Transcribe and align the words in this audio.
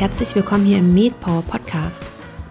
herzlich 0.00 0.34
willkommen 0.34 0.64
hier 0.64 0.78
im 0.78 0.94
MedPower 0.94 1.42
Podcast, 1.42 2.02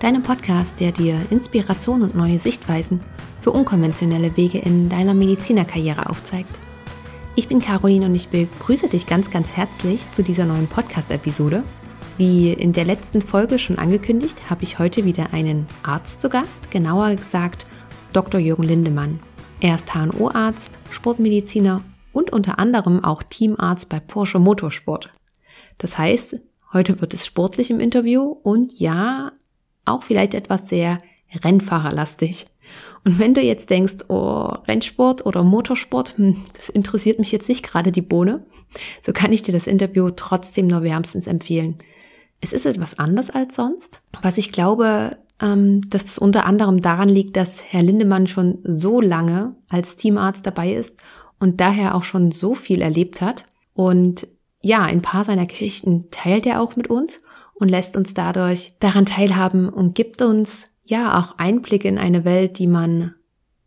deinem 0.01 0.21
Podcast, 0.21 0.79
der 0.79 0.91
dir 0.91 1.19
Inspiration 1.31 2.03
und 2.03 2.13
neue 2.13 2.37
Sichtweisen 2.37 3.01
für 3.41 3.49
unkonventionelle 3.49 4.37
Wege 4.37 4.59
in 4.59 4.87
deiner 4.87 5.15
Medizinerkarriere 5.15 6.11
aufzeigt. 6.11 6.59
Ich 7.33 7.47
bin 7.47 7.59
Caroline 7.59 8.05
und 8.05 8.13
ich 8.13 8.27
begrüße 8.27 8.87
dich 8.87 9.07
ganz, 9.07 9.31
ganz 9.31 9.51
herzlich 9.53 10.11
zu 10.11 10.21
dieser 10.21 10.45
neuen 10.45 10.67
Podcast-Episode. 10.67 11.63
Wie 12.19 12.53
in 12.53 12.71
der 12.71 12.85
letzten 12.85 13.23
Folge 13.23 13.57
schon 13.57 13.79
angekündigt, 13.79 14.51
habe 14.51 14.61
ich 14.61 14.77
heute 14.77 15.03
wieder 15.05 15.33
einen 15.33 15.65
Arzt 15.81 16.21
zu 16.21 16.29
Gast, 16.29 16.69
genauer 16.69 17.15
gesagt 17.15 17.65
Dr. 18.13 18.39
Jürgen 18.39 18.61
Lindemann. 18.61 19.21
Er 19.59 19.73
ist 19.73 19.95
HNO-Arzt, 19.95 20.77
Sportmediziner 20.91 21.81
und 22.13 22.31
unter 22.31 22.59
anderem 22.59 23.03
auch 23.03 23.23
Teamarzt 23.23 23.89
bei 23.89 23.99
Porsche 23.99 24.37
Motorsport. 24.37 25.09
Das 25.79 25.97
heißt, 25.97 26.39
Heute 26.71 27.01
wird 27.01 27.13
es 27.13 27.25
sportlich 27.25 27.71
im 27.71 27.79
Interview 27.79 28.21
und 28.21 28.79
ja, 28.79 29.31
auch 29.85 30.03
vielleicht 30.03 30.33
etwas 30.33 30.69
sehr 30.69 30.99
Rennfahrerlastig. 31.43 32.45
Und 33.03 33.17
wenn 33.17 33.33
du 33.33 33.41
jetzt 33.41 33.69
denkst, 33.69 34.05
oh, 34.09 34.53
Rennsport 34.67 35.25
oder 35.25 35.43
Motorsport, 35.43 36.17
hm, 36.17 36.43
das 36.55 36.69
interessiert 36.69 37.17
mich 37.19 37.31
jetzt 37.31 37.49
nicht 37.49 37.63
gerade 37.63 37.91
die 37.91 38.01
Bohne, 38.01 38.45
so 39.01 39.13
kann 39.13 39.33
ich 39.33 39.41
dir 39.41 39.51
das 39.51 39.67
Interview 39.67 40.11
trotzdem 40.11 40.67
nur 40.67 40.83
wärmstens 40.83 41.25
empfehlen. 41.25 41.77
Es 42.41 42.53
ist 42.53 42.65
etwas 42.65 42.99
anders 42.99 43.29
als 43.29 43.55
sonst, 43.55 44.01
was 44.21 44.37
ich 44.37 44.51
glaube, 44.51 45.17
ähm, 45.41 45.81
dass 45.89 46.05
das 46.05 46.19
unter 46.19 46.45
anderem 46.45 46.81
daran 46.81 47.09
liegt, 47.09 47.35
dass 47.35 47.63
Herr 47.63 47.83
Lindemann 47.83 48.27
schon 48.27 48.59
so 48.63 49.01
lange 49.01 49.55
als 49.69 49.95
Teamarzt 49.95 50.45
dabei 50.45 50.73
ist 50.73 50.99
und 51.39 51.59
daher 51.59 51.95
auch 51.95 52.03
schon 52.03 52.31
so 52.31 52.53
viel 52.55 52.81
erlebt 52.81 53.21
hat 53.21 53.45
und 53.73 54.27
ja, 54.61 54.81
ein 54.83 55.01
paar 55.01 55.25
seiner 55.25 55.45
Geschichten 55.45 56.09
teilt 56.11 56.45
er 56.45 56.61
auch 56.61 56.75
mit 56.75 56.89
uns 56.89 57.21
und 57.53 57.69
lässt 57.69 57.95
uns 57.95 58.13
dadurch 58.13 58.73
daran 58.79 59.05
teilhaben 59.05 59.69
und 59.69 59.95
gibt 59.95 60.21
uns 60.21 60.65
ja 60.83 61.19
auch 61.19 61.37
Einblicke 61.37 61.87
in 61.87 61.97
eine 61.97 62.25
Welt, 62.25 62.57
die 62.57 62.67
man 62.67 63.15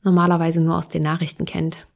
normalerweise 0.02 0.60
nur 0.60 0.76
aus 0.76 0.88
den 0.88 1.02
Nachrichten 1.02 1.44
kennt. 1.44 1.86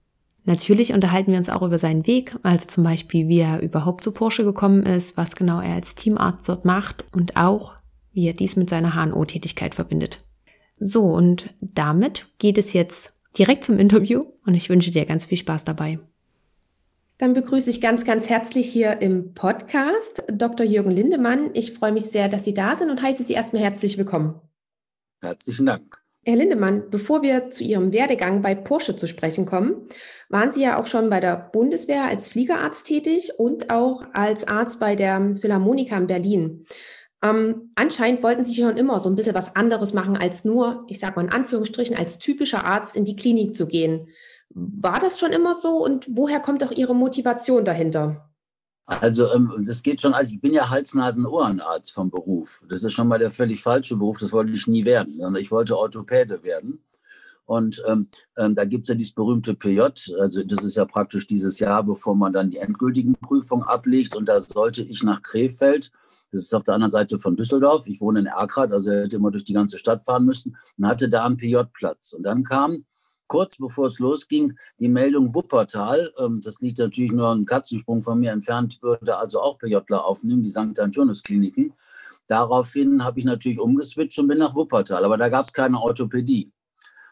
Natürlich 0.44 0.92
unterhalten 0.92 1.33
wir 1.33 1.38
uns 1.38 1.48
auch 1.48 1.62
über 1.62 1.78
seinen 1.78 2.06
Weg, 2.06 2.36
also 2.44 2.66
zum 2.66 2.84
Beispiel, 2.84 3.27
wie 3.27 3.41
er 3.41 3.61
überhaupt 3.61 4.05
zu 4.05 4.12
Porsche 4.12 4.44
gekommen 4.44 4.84
ist, 4.84 5.16
was 5.16 5.34
genau 5.34 5.60
er 5.60 5.75
als 5.75 5.97
Teamarzt 5.97 6.48
dort 6.48 6.64
macht 6.64 7.05
und 7.12 7.36
auch, 7.36 7.75
wie 8.12 8.28
er 8.28 8.33
dies 8.33 8.55
mit 8.55 8.70
seiner 8.70 8.94
HNO-Tätigkeit 8.94 9.75
verbindet. 9.75 10.19
So, 10.78 11.03
und 11.05 11.53
damit 11.60 12.27
geht 12.38 12.58
es 12.58 12.75
jetzt 12.75 13.14
direkt 13.36 13.64
zum 13.64 13.78
Interview 13.78 14.20
und 14.47 14.55
ich 14.55 14.69
wünsche 14.69 14.92
dir 14.92 15.05
ganz 15.05 15.27
viel 15.27 15.38
Spaß 15.38 15.64
dabei. 15.64 15.98
Dann 17.19 17.33
begrüße 17.33 17.70
ich 17.70 17.81
ganz, 17.81 18.05
ganz 18.05 18.28
herzlich 18.28 18.70
hier 18.70 19.00
im 19.00 19.33
Podcast 19.33 20.22
Dr. 20.31 20.67
Jürgen 20.67 20.91
Lindemann. 20.91 21.50
Ich 21.55 21.72
freue 21.72 21.92
mich 21.92 22.05
sehr, 22.05 22.28
dass 22.28 22.45
Sie 22.45 22.53
da 22.53 22.77
sind 22.77 22.91
und 22.91 23.00
heiße 23.00 23.22
Sie 23.22 23.33
erstmal 23.33 23.62
herzlich 23.62 23.97
willkommen. 23.97 24.39
Herzlichen 25.22 25.64
Dank. 25.64 26.03
Herr 26.27 26.37
Lindemann, 26.37 26.91
bevor 26.91 27.22
wir 27.22 27.50
zu 27.50 27.64
Ihrem 27.64 27.91
Werdegang 27.92 28.42
bei 28.42 28.55
Porsche 28.55 28.97
zu 28.97 29.06
sprechen 29.09 29.47
kommen, 29.47 29.89
waren 30.28 30.53
Sie 30.53 30.61
ja 30.61 30.78
auch 30.78 30.89
schon 30.89 31.09
bei 31.09 31.20
der 31.20 31.37
Bundeswehr 31.37 32.05
als 32.05 32.28
Fliegerarzt 32.28 32.87
tätig 32.87 33.33
und 33.39 33.70
auch 33.70 34.05
als 34.12 34.47
Arzt 34.47 34.78
bei 34.78 34.94
der 34.94 35.37
Philharmonika 35.37 35.97
in 35.97 36.06
Berlin. 36.09 36.67
Ähm, 37.22 37.70
anscheinend 37.77 38.22
wollten 38.22 38.44
Sie 38.44 38.55
schon 38.55 38.77
immer 38.77 39.00
so 39.00 39.09
ein 39.09 39.17
bisschen 39.17 39.34
was 39.34 39.56
anderes 39.56 39.94
machen, 39.94 40.19
als 40.19 40.44
nur, 40.44 40.84
ich 40.89 40.98
sage 40.98 41.17
mal 41.17 41.25
in 41.25 41.33
Anführungsstrichen, 41.33 41.97
als 41.97 42.19
typischer 42.19 42.67
Arzt 42.67 42.94
in 42.94 43.06
die 43.06 43.17
Klinik 43.17 43.56
zu 43.56 43.67
gehen. 43.67 44.09
War 44.50 45.00
das 45.00 45.19
schon 45.19 45.33
immer 45.33 45.55
so 45.55 45.84
und 45.84 46.06
woher 46.11 46.41
kommt 46.41 46.64
auch 46.64 46.72
Ihre 46.72 46.94
Motivation 46.94 47.65
dahinter? 47.65 48.31
Also 48.87 49.32
ähm, 49.34 49.65
das 49.66 49.82
geht 49.82 50.00
schon, 50.00 50.15
also 50.15 50.32
ich 50.32 50.41
bin 50.41 50.54
ja 50.54 50.70
Hals-Nasen-Ohrenarzt 50.70 51.91
vom 51.93 52.10
Beruf. 52.10 52.62
Das 52.69 52.84
ist 52.84 52.93
schon 52.93 53.09
mal 53.09 53.19
der 53.19 53.32
völlig 53.32 53.60
falsche 53.60 53.97
Beruf, 53.97 54.19
das 54.19 54.32
wollte 54.32 54.53
ich 54.53 54.66
nie 54.69 54.84
werden, 54.84 55.10
sondern 55.10 55.43
ich 55.43 55.50
wollte 55.50 55.76
Orthopäde 55.76 56.43
werden. 56.44 56.84
Und 57.47 57.82
ähm, 57.87 58.09
ähm, 58.37 58.54
da 58.54 58.65
gibt 58.65 58.84
es 58.84 58.88
ja 58.88 58.94
dieses 58.94 59.15
berühmte 59.15 59.54
PJ, 59.54 59.81
also 60.20 60.43
das 60.44 60.65
ist 60.65 60.76
ja 60.76 60.84
praktisch 60.84 61.26
dieses 61.26 61.59
Jahr, 61.59 61.82
bevor 61.82 62.15
man 62.15 62.32
dann 62.32 62.50
die 62.50 62.59
endgültigen 62.59 63.15
Prüfungen 63.15 63.62
ablegt. 63.65 64.16
Und 64.16 64.28
da 64.28 64.41
sollte 64.41 64.82
ich 64.82 65.03
nach 65.03 65.22
Krefeld, 65.22 65.93
das 66.32 66.43
ist 66.43 66.54
auf 66.54 66.65
der 66.65 66.75
anderen 66.75 66.91
Seite 66.91 67.19
von 67.19 67.37
Düsseldorf, 67.37 67.87
ich 67.87 68.00
wohne 68.00 68.20
in 68.20 68.26
Erkrath, 68.26 68.72
also 68.72 68.91
hätte 68.91 69.16
immer 69.16 69.31
durch 69.31 69.44
die 69.44 69.53
ganze 69.53 69.78
Stadt 69.78 70.04
fahren 70.04 70.25
müssen, 70.25 70.56
und 70.76 70.87
hatte 70.87 71.09
da 71.09 71.25
einen 71.25 71.37
PJ-Platz. 71.37 72.15
Und 72.15 72.25
dann 72.25 72.43
kam 72.43 72.84
kurz 73.26 73.56
bevor 73.56 73.87
es 73.87 73.98
losging, 73.98 74.56
die 74.78 74.88
Meldung 74.88 75.34
Wuppertal, 75.34 76.12
ähm, 76.19 76.41
das 76.42 76.60
liegt 76.60 76.78
natürlich 76.78 77.12
nur 77.12 77.31
einen 77.31 77.47
Katzensprung 77.47 78.03
von 78.03 78.20
mir 78.20 78.32
entfernt, 78.32 78.78
würde 78.82 79.16
also 79.16 79.41
auch 79.41 79.59
PJler 79.59 80.04
aufnehmen, 80.04 80.42
die 80.42 80.50
St. 80.50 80.78
Antonius 80.78 81.22
Kliniken. 81.22 81.72
Daraufhin 82.26 83.04
habe 83.04 83.20
ich 83.20 83.25
natürlich 83.25 83.60
umgeswitcht 83.60 84.19
und 84.19 84.28
bin 84.28 84.38
nach 84.38 84.54
Wuppertal, 84.54 85.04
aber 85.04 85.16
da 85.16 85.28
gab 85.28 85.47
es 85.47 85.53
keine 85.53 85.81
Orthopädie. 85.81 86.50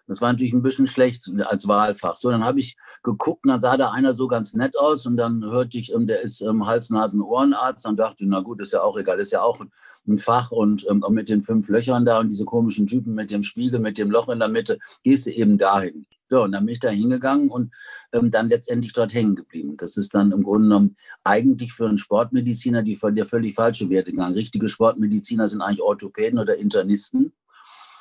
Das 0.06 0.20
war 0.20 0.32
natürlich 0.32 0.52
ein 0.52 0.62
bisschen 0.62 0.86
schlecht 0.86 1.30
als 1.46 1.66
Wahlfach. 1.66 2.16
So, 2.16 2.30
dann 2.30 2.44
habe 2.44 2.60
ich 2.60 2.76
geguckt 3.02 3.44
und 3.44 3.50
dann 3.50 3.60
sah 3.60 3.76
da 3.76 3.90
einer 3.90 4.14
so 4.14 4.26
ganz 4.26 4.52
nett 4.52 4.78
aus 4.78 5.06
und 5.06 5.16
dann 5.16 5.44
hörte 5.44 5.78
ich, 5.78 5.94
ähm, 5.94 6.06
der 6.06 6.20
ist 6.20 6.40
ähm, 6.42 6.66
Hals-Nasen-Ohrenarzt 6.66 7.86
und 7.86 7.98
dachte, 7.98 8.24
na 8.26 8.40
gut, 8.40 8.60
ist 8.60 8.72
ja 8.72 8.82
auch 8.82 8.98
egal, 8.98 9.18
ist 9.18 9.32
ja 9.32 9.42
auch 9.42 9.60
ein 10.06 10.18
Fach 10.18 10.50
und 10.50 10.86
ähm, 10.90 11.02
mit 11.10 11.28
den 11.28 11.40
fünf 11.40 11.68
Löchern 11.68 12.04
da 12.04 12.20
und 12.20 12.28
diese 12.28 12.44
komischen 12.44 12.86
Typen 12.86 13.14
mit 13.14 13.30
dem 13.30 13.42
Spiegel, 13.42 13.80
mit 13.80 13.96
dem 13.96 14.10
Loch 14.10 14.28
in 14.28 14.38
der 14.38 14.48
Mitte, 14.48 14.78
gehst 15.02 15.26
du 15.26 15.30
eben 15.30 15.56
dahin. 15.56 16.06
So, 16.30 16.42
und 16.42 16.52
dann 16.52 16.66
bin 16.66 16.72
ich 16.74 16.80
da 16.80 16.88
hingegangen 16.88 17.50
und 17.50 17.72
ähm, 18.12 18.30
dann 18.30 18.48
letztendlich 18.48 18.92
dort 18.92 19.14
hängen 19.14 19.36
geblieben. 19.36 19.76
Das 19.76 19.96
ist 19.96 20.14
dann 20.14 20.32
im 20.32 20.42
Grunde 20.42 20.68
genommen 20.68 20.96
eigentlich 21.22 21.72
für 21.72 21.86
einen 21.86 21.98
Sportmediziner 21.98 22.82
die, 22.82 22.98
der 23.00 23.26
völlig 23.26 23.54
falsche 23.54 23.88
Werdegang. 23.90 24.32
Richtige 24.32 24.68
Sportmediziner 24.68 25.48
sind 25.48 25.60
eigentlich 25.60 25.82
Orthopäden 25.82 26.38
oder 26.38 26.56
Internisten. 26.56 27.32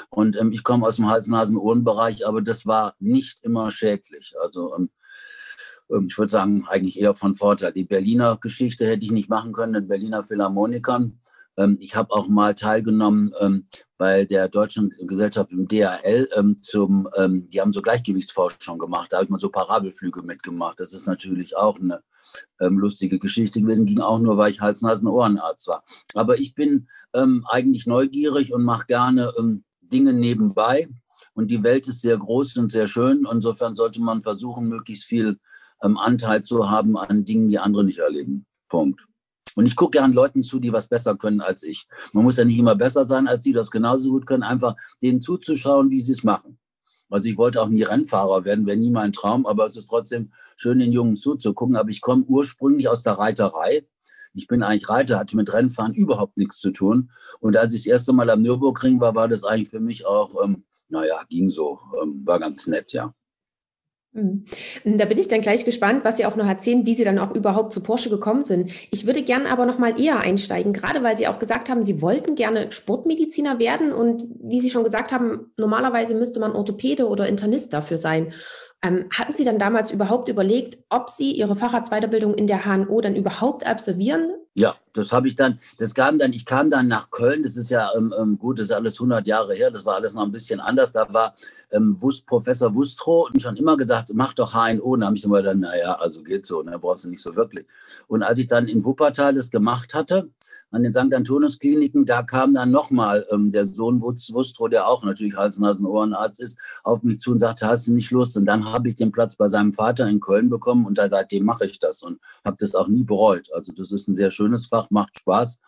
Und 0.09 0.40
ähm, 0.40 0.52
ich 0.52 0.64
komme 0.64 0.88
aus 0.88 0.97
dem 0.97 1.09
Hals-Nasen-Ohren-Bereich, 1.09 2.28
aber 2.28 2.41
das 2.41 2.66
war 2.66 2.96
nicht 3.00 3.44
immer 3.44 3.72
schädlich. 3.72 4.34
Also 4.41 4.75
ähm, 4.75 4.90
ähm, 5.91 6.08
ich 6.09 6.18
würde 6.18 6.31
sagen, 6.31 6.66
eigentlich 6.68 7.00
eher 7.00 7.14
von 7.14 7.36
Vorteil. 7.36 7.74
Die 7.74 7.86
Berliner 7.86 8.38
Geschichte 8.40 8.88
hätte 8.88 9.06
ich 9.06 9.12
nicht 9.12 9.30
machen 9.30 9.53
können, 9.53 9.74
den 9.74 9.88
Berliner 9.88 10.24
Philharmonikern. 10.24 11.19
Ähm, 11.58 11.78
ich 11.80 11.96
habe 11.96 12.12
auch 12.12 12.28
mal 12.28 12.56
teilgenommen 12.56 13.34
ähm, 13.40 13.68
bei 13.97 14.25
der 14.25 14.50
Deutschen 14.50 14.94
Gesellschaft 15.08 15.52
im 15.52 15.68
DHL 15.68 16.28
zum, 16.59 17.08
die 17.47 17.62
haben 17.62 17.72
so 17.72 17.81
Gleichgewichtsforschung 17.81 18.78
gemacht. 18.78 19.08
Da 19.09 19.18
habe 19.18 19.25
ich 19.25 19.30
mal 19.30 19.38
so 19.38 19.47
Parabelflüge 19.47 20.24
mitgemacht. 20.24 20.78
Das 20.78 20.92
ist 20.92 21.06
natürlich 21.08 21.56
auch 21.56 21.80
eine 21.80 22.02
lustige 22.59 23.18
Geschichte 23.18 23.62
gewesen. 23.62 23.86
Ging 23.86 24.02
auch 24.02 24.19
nur, 24.19 24.36
weil 24.36 24.52
ich 24.52 24.59
Hals-Nasen-Ohrenarzt 24.59 25.68
war. 25.68 25.86
Aber 26.16 26.38
ich 26.38 26.53
bin 26.53 26.90
eigentlich 27.13 27.86
neugierig 27.86 28.53
und 28.53 28.66
mache 28.66 28.88
gerne 28.88 29.31
Dinge 29.94 30.14
nebenbei. 30.14 30.90
Und 31.36 31.50
die 31.50 31.64
Welt 31.64 31.88
ist 31.88 32.02
sehr 32.02 32.18
groß 32.18 32.58
und 32.58 32.72
sehr 32.72 32.88
schön. 32.88 33.26
Insofern 33.31 33.76
sollte 33.76 34.02
man 34.02 34.22
versuchen, 34.22 34.68
möglichst 34.68 35.06
viel 35.06 35.40
Anteil 35.80 36.44
zu 36.44 36.70
haben 36.70 36.98
an 36.98 37.26
Dingen, 37.26 37.48
die 37.48 37.59
andere 37.59 37.84
nicht 37.84 38.00
erleben. 38.00 38.46
Punkt. 38.70 39.06
Und 39.56 39.66
ich 39.66 39.76
gucke 39.76 39.98
gern 39.98 40.14
Leuten 40.14 40.44
zu, 40.44 40.59
die 40.59 40.74
was 40.74 40.88
besser 40.88 41.16
können 41.16 41.42
als 41.42 41.64
ich. 41.64 41.88
Man 42.14 42.24
muss 42.24 42.38
ja 42.38 42.46
nicht 42.46 42.58
immer 42.58 42.76
besser 42.76 43.08
sein 43.08 43.28
als 43.28 43.44
sie, 43.44 43.54
das 43.54 43.70
genauso 43.70 44.09
gut 44.09 44.26
können, 44.26 44.44
einfach 44.44 44.76
denen 45.02 45.22
zuzuschauen, 45.22 45.92
wie 45.92 46.02
sie 46.02 46.14
es 46.14 46.24
machen. 46.24 46.58
Also 47.10 47.30
ich 47.30 47.38
wollte 47.38 47.62
auch 47.62 47.70
nie 47.70 47.84
Rennfahrer 47.84 48.44
werden, 48.46 48.66
wäre 48.66 48.78
nie 48.78 48.90
mein 48.90 49.14
Traum, 49.14 49.46
aber 49.46 49.68
es 49.68 49.78
ist 49.78 49.88
trotzdem 49.88 50.31
schön, 50.56 50.80
den 50.80 50.92
Jungen 50.92 51.16
zuzugucken. 51.16 51.75
Aber 51.75 51.90
ich 51.90 52.02
komme 52.02 52.24
ursprünglich 52.24 52.90
aus 52.90 53.04
der 53.04 53.14
Reiterei. 53.14 53.86
Ich 54.33 54.47
bin 54.47 54.63
eigentlich 54.63 54.89
Reiter, 54.89 55.19
hatte 55.19 55.35
mit 55.35 55.53
Rennfahren 55.53 55.94
überhaupt 55.94 56.38
nichts 56.38 56.59
zu 56.59 56.71
tun. 56.71 57.11
Und 57.39 57.57
als 57.57 57.73
ich 57.73 57.81
das 57.81 57.88
erste 57.88 58.13
Mal 58.13 58.29
am 58.29 58.41
Nürburgring 58.41 58.99
war, 58.99 59.16
war 59.16 59.27
das 59.27 59.44
eigentlich 59.44 59.69
für 59.69 59.80
mich 59.80 60.06
auch, 60.06 60.44
ähm, 60.44 60.65
naja, 60.89 61.21
ging 61.30 61.47
so, 61.47 61.80
ähm, 62.01 62.21
war 62.25 62.39
ganz 62.39 62.68
nett, 62.68 62.94
ja. 62.94 63.13
Mhm. 64.13 64.45
Da 64.83 65.06
bin 65.06 65.18
ich 65.18 65.27
dann 65.27 65.41
gleich 65.41 65.65
gespannt, 65.65 66.06
was 66.06 66.18
Sie 66.18 66.25
auch 66.25 66.35
noch 66.35 66.45
erzählen, 66.45 66.85
wie 66.85 66.94
Sie 66.94 67.03
dann 67.03 67.18
auch 67.18 67.33
überhaupt 67.33 67.74
zu 67.74 67.81
Porsche 67.81 68.12
gekommen 68.12 68.44
sind. 68.44 68.71
Ich 68.91 69.07
würde 69.07 69.24
gerne 69.24 69.51
aber 69.51 69.65
noch 69.65 69.80
mal 69.80 70.00
eher 70.00 70.19
einsteigen, 70.19 70.71
gerade 70.71 71.01
weil 71.01 71.18
Sie 71.18 71.27
auch 71.27 71.39
gesagt 71.39 71.68
haben, 71.68 71.83
Sie 71.83 72.00
wollten 72.01 72.36
gerne 72.36 72.71
Sportmediziner 72.71 73.57
werden 73.57 73.91
und 73.91 74.24
wie 74.39 74.62
Sie 74.62 74.69
schon 74.69 74.83
gesagt 74.83 75.12
haben, 75.12 75.51
normalerweise 75.57 76.13
müsste 76.13 76.39
man 76.39 76.51
Orthopäde 76.51 77.07
oder 77.07 77.27
Internist 77.27 77.74
dafür 77.74 77.97
sein. 77.97 78.33
Ähm, 78.85 79.06
hatten 79.12 79.33
Sie 79.33 79.45
dann 79.45 79.59
damals 79.59 79.91
überhaupt 79.91 80.27
überlegt, 80.27 80.77
ob 80.89 81.09
Sie 81.09 81.31
Ihre 81.31 81.56
Facharztweiterbildung 81.56 82.33
in 82.33 82.47
der 82.47 82.65
HNO 82.65 83.00
dann 83.00 83.15
überhaupt 83.15 83.65
absolvieren? 83.65 84.33
Ja, 84.56 84.75
das 84.91 85.12
habe 85.13 85.30
ich 85.30 85.35
dann, 85.35 85.59
das 85.80 85.95
kam 85.95 86.19
dann, 86.19 86.33
ich 86.33 86.45
kam 86.45 86.69
dann 86.69 86.88
nach 86.88 87.09
Köln, 87.09 87.44
das 87.44 87.56
ist 87.56 87.71
ja 87.71 87.89
ähm, 87.95 88.13
ähm 88.19 88.38
gut, 88.38 88.59
das 88.59 88.65
ist 88.65 88.71
alles 88.71 88.95
100 88.95 89.25
Jahre 89.25 89.56
her, 89.56 89.71
das 89.71 89.85
war 89.85 89.95
alles 89.95 90.13
noch 90.13 90.24
ein 90.24 90.31
bisschen 90.31 90.59
anders. 90.59 90.91
Da 90.91 91.12
war 91.12 91.33
ähm, 91.71 91.97
Wust, 92.01 92.25
Professor 92.27 92.75
Wustrow 92.75 93.30
und 93.31 93.41
schon 93.41 93.56
immer 93.56 93.77
gesagt, 93.77 94.12
mach 94.13 94.33
doch 94.33 94.53
HNO. 94.53 94.83
Und 94.83 95.00
da 95.00 95.07
habe 95.07 95.18
ich 95.18 95.24
immer 95.24 95.41
dann, 95.41 95.62
naja, 95.62 95.94
also 96.00 96.21
geht 96.21 96.45
so, 96.45 96.62
ne, 96.62 96.77
brauchst 96.77 97.06
du 97.06 97.09
nicht 97.09 97.21
so 97.21 97.36
wirklich. 97.38 97.65
Und 98.07 98.21
als 98.21 98.38
ich 98.38 98.47
dann 98.47 98.68
in 98.68 98.83
Wuppertal 98.83 99.33
das 99.33 99.50
gemacht 99.50 99.94
hatte, 99.94 100.29
an 100.74 100.81
den 100.81 100.92
St. 100.92 101.14
Antonius-Kliniken, 101.14 102.06
da 102.06 102.24
kam 102.24 102.56
dann 102.56 102.72
nochmal 102.72 103.25
ähm, 103.31 103.52
der 103.52 103.68
Sohn 103.68 104.02
Wustro, 104.02 104.68
der 104.68 104.88
auch 104.88 105.04
natürlich 105.04 105.36
Hals-Nasen-Ohrenarzt 105.36 106.42
ist, 106.42 106.58
auf 106.84 107.04
mich 107.04 107.20
zu 107.20 107.31
und 107.31 107.40
sagte, 107.40 107.68
hast 107.68 107.88
du 107.88 107.94
nicht 107.94 108.10
Lust? 108.10 108.36
Und 108.38 108.46
dann 108.46 108.66
habe 108.66 108.90
ich 108.90 108.96
den 108.96 109.12
Platz 109.12 109.36
bei 109.36 109.48
seinem 109.48 109.72
Vater 109.72 110.10
in 110.10 110.20
Köln 110.20 110.50
bekommen 110.50 110.86
und 110.88 110.98
seitdem 110.98 111.46
mache 111.46 111.68
ich 111.68 111.78
das 111.78 112.02
und 112.02 112.20
habe 112.44 112.58
das 112.60 112.74
auch 112.74 112.88
nie 112.88 113.04
bereut. 113.04 113.50
Also 113.54 113.72
das 113.72 113.92
ist 113.92 114.08
ein 114.08 114.16
sehr 114.16 114.31
schönes 114.31 114.66
Fach, 114.68 114.90
macht 114.90 115.20
Spaß. 115.20 115.60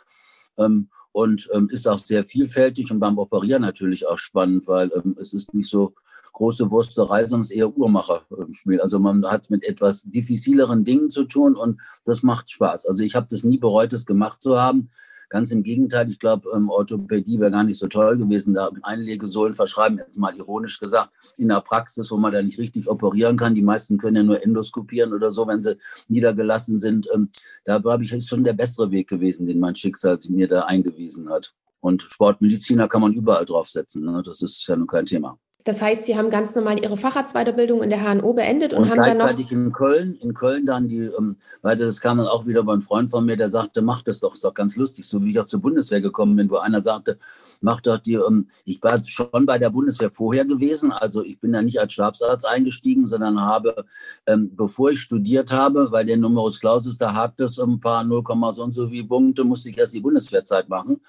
Ähm, 0.57 0.89
und 1.11 1.47
ähm, 1.53 1.69
ist 1.71 1.87
auch 1.87 1.99
sehr 1.99 2.25
vielfältig 2.25 2.91
und 2.91 2.99
beim 2.99 3.17
Operieren 3.17 3.61
natürlich 3.61 4.05
auch 4.05 4.17
spannend, 4.17 4.67
weil 4.67 4.91
ähm, 4.93 5.15
es 5.17 5.33
ist 5.33 5.53
nicht 5.53 5.69
so 5.69 5.93
große 6.35 6.69
Wursterei, 6.69 7.25
sondern 7.25 7.41
ist 7.41 7.51
eher 7.51 7.75
Uhrmacherspiel. 7.75 8.81
Also 8.81 8.99
man 8.99 9.25
hat 9.25 9.49
mit 9.49 9.63
etwas 9.63 10.03
diffizileren 10.03 10.83
Dingen 10.83 11.09
zu 11.09 11.23
tun 11.23 11.55
und 11.55 11.79
das 12.03 12.23
macht 12.23 12.51
Spaß. 12.51 12.85
Also 12.85 13.03
ich 13.03 13.15
habe 13.15 13.27
das 13.29 13.43
nie 13.43 13.57
bereut, 13.57 13.93
das 13.93 14.05
gemacht 14.05 14.41
zu 14.41 14.59
haben. 14.59 14.89
Ganz 15.29 15.49
im 15.51 15.63
Gegenteil, 15.63 16.09
ich 16.09 16.19
glaube, 16.19 16.49
ähm, 16.53 16.69
Orthopädie 16.69 17.39
wäre 17.39 17.51
gar 17.51 17.63
nicht 17.63 17.79
so 17.79 17.87
toll 17.87 18.17
gewesen. 18.17 18.53
Da 18.53 18.69
Einlegesohlen 18.83 19.53
verschreiben, 19.53 19.97
jetzt 19.97 20.17
mal 20.17 20.35
ironisch 20.35 20.79
gesagt, 20.79 21.09
in 21.37 21.47
der 21.47 21.61
Praxis, 21.61 22.11
wo 22.11 22.17
man 22.17 22.31
da 22.31 22.43
nicht 22.43 22.59
richtig 22.59 22.87
operieren 22.87 23.35
kann. 23.35 23.55
Die 23.55 23.63
meisten 23.63 23.97
können 23.97 24.17
ja 24.17 24.23
nur 24.23 24.43
endoskopieren 24.43 25.13
oder 25.13 25.31
so, 25.31 25.47
wenn 25.47 25.63
sie 25.63 25.77
niedergelassen 26.09 26.79
sind. 26.79 27.07
Ähm, 27.13 27.29
da 27.63 27.79
glaube 27.79 28.03
ich, 28.03 28.11
ist 28.11 28.27
schon 28.27 28.43
der 28.43 28.53
bessere 28.53 28.91
Weg 28.91 29.07
gewesen, 29.07 29.47
den 29.47 29.59
mein 29.59 29.75
Schicksal 29.75 30.19
mir 30.29 30.47
da 30.47 30.61
eingewiesen 30.65 31.29
hat. 31.29 31.55
Und 31.79 32.03
Sportmediziner 32.03 32.87
kann 32.87 33.01
man 33.01 33.13
überall 33.13 33.45
draufsetzen. 33.45 34.03
Ne? 34.05 34.21
Das 34.23 34.41
ist 34.41 34.67
ja 34.67 34.75
nun 34.75 34.87
kein 34.87 35.05
Thema. 35.05 35.39
Das 35.65 35.81
heißt, 35.81 36.05
Sie 36.05 36.15
haben 36.15 36.29
ganz 36.29 36.53
normal 36.53 36.79
Ihre 36.79 36.95
Facharztweiterbildung 36.95 37.81
in 37.81 37.89
der 37.89 37.99
HNO 37.99 38.33
beendet 38.33 38.75
und, 38.75 38.83
und 38.83 38.89
haben 38.91 39.17
dann 39.17 39.35
noch 39.35 39.51
in 39.51 39.71
Köln, 39.71 40.15
in 40.21 40.35
Köln 40.35 40.67
dann 40.67 40.87
die, 40.87 40.99
ähm, 40.99 41.37
weil 41.63 41.75
das 41.75 41.99
kam 41.99 42.19
dann 42.19 42.27
auch 42.27 42.45
wieder 42.45 42.61
bei 42.61 42.73
einem 42.73 42.83
Freund 42.83 43.09
von 43.09 43.25
mir, 43.25 43.35
der 43.35 43.49
sagte, 43.49 43.81
mach 43.81 44.03
das 44.03 44.19
doch, 44.19 44.35
ist 44.35 44.43
doch 44.43 44.53
ganz 44.53 44.75
lustig, 44.75 45.07
so 45.07 45.23
wie 45.23 45.31
ich 45.31 45.39
auch 45.39 45.47
zur 45.47 45.61
Bundeswehr 45.61 46.01
gekommen 46.01 46.35
bin, 46.35 46.51
wo 46.51 46.57
einer 46.57 46.83
sagte, 46.83 47.17
mach 47.61 47.81
doch 47.81 47.97
die, 47.97 48.13
ähm, 48.13 48.47
ich 48.63 48.81
war 48.83 49.01
schon 49.03 49.47
bei 49.47 49.57
der 49.57 49.71
Bundeswehr 49.71 50.11
vorher 50.11 50.45
gewesen, 50.45 50.91
also 50.91 51.23
ich 51.23 51.39
bin 51.39 51.51
da 51.51 51.63
nicht 51.63 51.79
als 51.79 51.93
Stabsarzt 51.93 52.47
eingestiegen, 52.47 53.07
sondern 53.07 53.41
habe, 53.41 53.85
ähm, 54.27 54.51
bevor 54.55 54.91
ich 54.91 55.01
studiert 55.01 55.51
habe, 55.51 55.91
weil 55.91 56.05
der 56.05 56.17
Numerus 56.17 56.59
Clausus, 56.59 56.99
da 56.99 57.15
hakt 57.15 57.41
es 57.41 57.57
ein 57.57 57.79
paar 57.79 58.03
0, 58.03 58.23
so 58.53 58.63
und 58.63 58.71
so 58.71 58.91
wie 58.91 59.01
Punkte, 59.01 59.43
musste 59.43 59.71
ich 59.71 59.79
erst 59.79 59.95
die 59.95 59.99
Bundeswehrzeit 60.01 60.69
machen. 60.69 61.01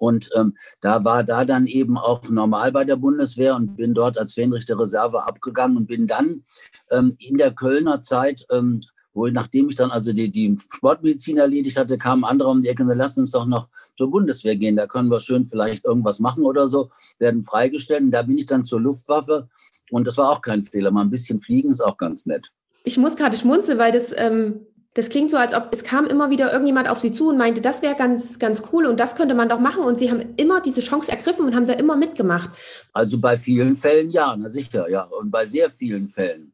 Und 0.00 0.30
ähm, 0.34 0.56
da 0.80 1.04
war 1.04 1.22
da 1.24 1.44
dann 1.44 1.66
eben 1.66 1.98
auch 1.98 2.26
normal 2.30 2.72
bei 2.72 2.86
der 2.86 2.96
Bundeswehr 2.96 3.54
und 3.54 3.76
bin 3.76 3.92
dort 3.92 4.16
als 4.16 4.32
Fähnrichter 4.32 4.80
Reserve 4.80 5.26
abgegangen 5.26 5.76
und 5.76 5.88
bin 5.88 6.06
dann 6.06 6.42
ähm, 6.90 7.16
in 7.18 7.36
der 7.36 7.52
Kölner 7.52 8.00
Zeit, 8.00 8.46
ähm, 8.50 8.80
wo 9.12 9.26
nachdem 9.26 9.68
ich 9.68 9.74
dann 9.74 9.90
also 9.90 10.14
die, 10.14 10.30
die 10.30 10.56
Sportmedizin 10.58 11.36
erledigt 11.36 11.76
hatte, 11.76 11.98
kamen 11.98 12.24
andere 12.24 12.48
um 12.48 12.62
die 12.62 12.68
Ecke 12.68 12.82
und 12.82 12.96
lassen 12.96 13.20
uns 13.20 13.32
doch 13.32 13.44
noch 13.44 13.68
zur 13.98 14.10
Bundeswehr 14.10 14.56
gehen. 14.56 14.76
Da 14.76 14.86
können 14.86 15.10
wir 15.10 15.20
schön 15.20 15.46
vielleicht 15.46 15.84
irgendwas 15.84 16.18
machen 16.18 16.44
oder 16.44 16.66
so, 16.66 16.88
werden 17.18 17.42
freigestellt. 17.42 18.00
Und 18.00 18.10
da 18.12 18.22
bin 18.22 18.38
ich 18.38 18.46
dann 18.46 18.64
zur 18.64 18.80
Luftwaffe 18.80 19.50
und 19.90 20.06
das 20.06 20.16
war 20.16 20.30
auch 20.30 20.40
kein 20.40 20.62
Fehler. 20.62 20.92
Mal 20.92 21.02
ein 21.02 21.10
bisschen 21.10 21.42
fliegen 21.42 21.70
ist 21.70 21.82
auch 21.82 21.98
ganz 21.98 22.24
nett. 22.24 22.46
Ich 22.84 22.96
muss 22.96 23.16
gerade 23.16 23.36
schmunzeln, 23.36 23.78
weil 23.78 23.92
das 23.92 24.14
ähm, 24.16 24.60
das 24.94 25.08
klingt 25.08 25.30
so, 25.30 25.36
als 25.36 25.54
ob 25.54 25.68
es 25.72 25.84
kam 25.84 26.06
immer 26.06 26.30
wieder 26.30 26.52
irgendjemand 26.52 26.88
auf 26.88 26.98
sie 26.98 27.12
zu 27.12 27.28
und 27.28 27.38
meinte, 27.38 27.60
das 27.60 27.80
wäre 27.80 27.94
ganz, 27.94 28.38
ganz 28.40 28.62
cool 28.72 28.86
und 28.86 28.98
das 28.98 29.14
könnte 29.14 29.36
man 29.36 29.48
doch 29.48 29.60
machen. 29.60 29.84
Und 29.84 29.98
sie 29.98 30.10
haben 30.10 30.34
immer 30.36 30.60
diese 30.60 30.80
Chance 30.80 31.12
ergriffen 31.12 31.46
und 31.46 31.54
haben 31.54 31.66
da 31.66 31.74
immer 31.74 31.96
mitgemacht. 31.96 32.50
Also 32.92 33.18
bei 33.18 33.36
vielen 33.36 33.76
Fällen 33.76 34.10
ja, 34.10 34.34
na 34.36 34.48
sicher, 34.48 34.90
ja. 34.90 35.02
Und 35.02 35.30
bei 35.30 35.46
sehr 35.46 35.70
vielen 35.70 36.08
Fällen. 36.08 36.52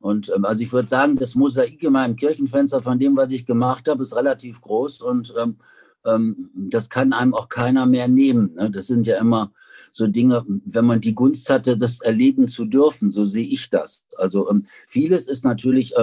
Und 0.00 0.30
ähm, 0.34 0.44
also 0.44 0.62
ich 0.62 0.72
würde 0.72 0.88
sagen, 0.88 1.16
das 1.16 1.34
Mosaik 1.34 1.82
in 1.82 1.92
meinem 1.92 2.16
Kirchenfenster 2.16 2.82
von 2.82 2.98
dem, 2.98 3.16
was 3.16 3.32
ich 3.32 3.46
gemacht 3.46 3.88
habe, 3.88 4.02
ist 4.02 4.14
relativ 4.14 4.60
groß 4.60 5.00
und 5.00 5.34
ähm, 5.40 5.56
ähm, 6.04 6.50
das 6.54 6.90
kann 6.90 7.12
einem 7.12 7.34
auch 7.34 7.48
keiner 7.48 7.86
mehr 7.86 8.06
nehmen. 8.06 8.54
Ne? 8.54 8.70
Das 8.70 8.86
sind 8.86 9.06
ja 9.06 9.18
immer 9.18 9.50
so 9.90 10.06
Dinge, 10.06 10.44
wenn 10.46 10.84
man 10.84 11.00
die 11.00 11.14
Gunst 11.14 11.48
hatte, 11.48 11.76
das 11.76 12.00
erleben 12.00 12.46
zu 12.46 12.66
dürfen, 12.66 13.10
so 13.10 13.24
sehe 13.24 13.46
ich 13.46 13.70
das. 13.70 14.06
Also 14.18 14.48
ähm, 14.50 14.66
vieles 14.86 15.26
ist 15.26 15.44
natürlich 15.44 15.94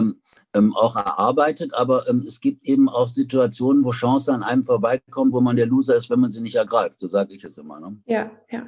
ähm, 0.56 0.74
auch 0.76 0.96
erarbeitet, 0.96 1.74
aber 1.74 2.10
ähm, 2.10 2.24
es 2.26 2.40
gibt 2.40 2.66
eben 2.66 2.90
auch 2.90 3.08
Situationen, 3.08 3.84
wo 3.84 3.92
Chancen 3.92 4.34
an 4.34 4.44
einem 4.44 4.64
vorbeikommen, 4.64 5.34
wo 5.34 5.42
man 5.42 5.56
der 5.56 5.66
Loser 5.66 5.96
ist, 5.96 6.10
wenn 6.10 6.20
man 6.20 6.32
sie 6.32 6.42
nicht 6.42 6.56
ergreift. 6.56 7.00
So 7.00 7.08
sage 7.08 7.34
ich 7.34 7.44
es 7.44 7.58
immer. 7.58 7.80
Ne? 7.80 7.98
Ja, 8.06 8.32
ja, 8.50 8.64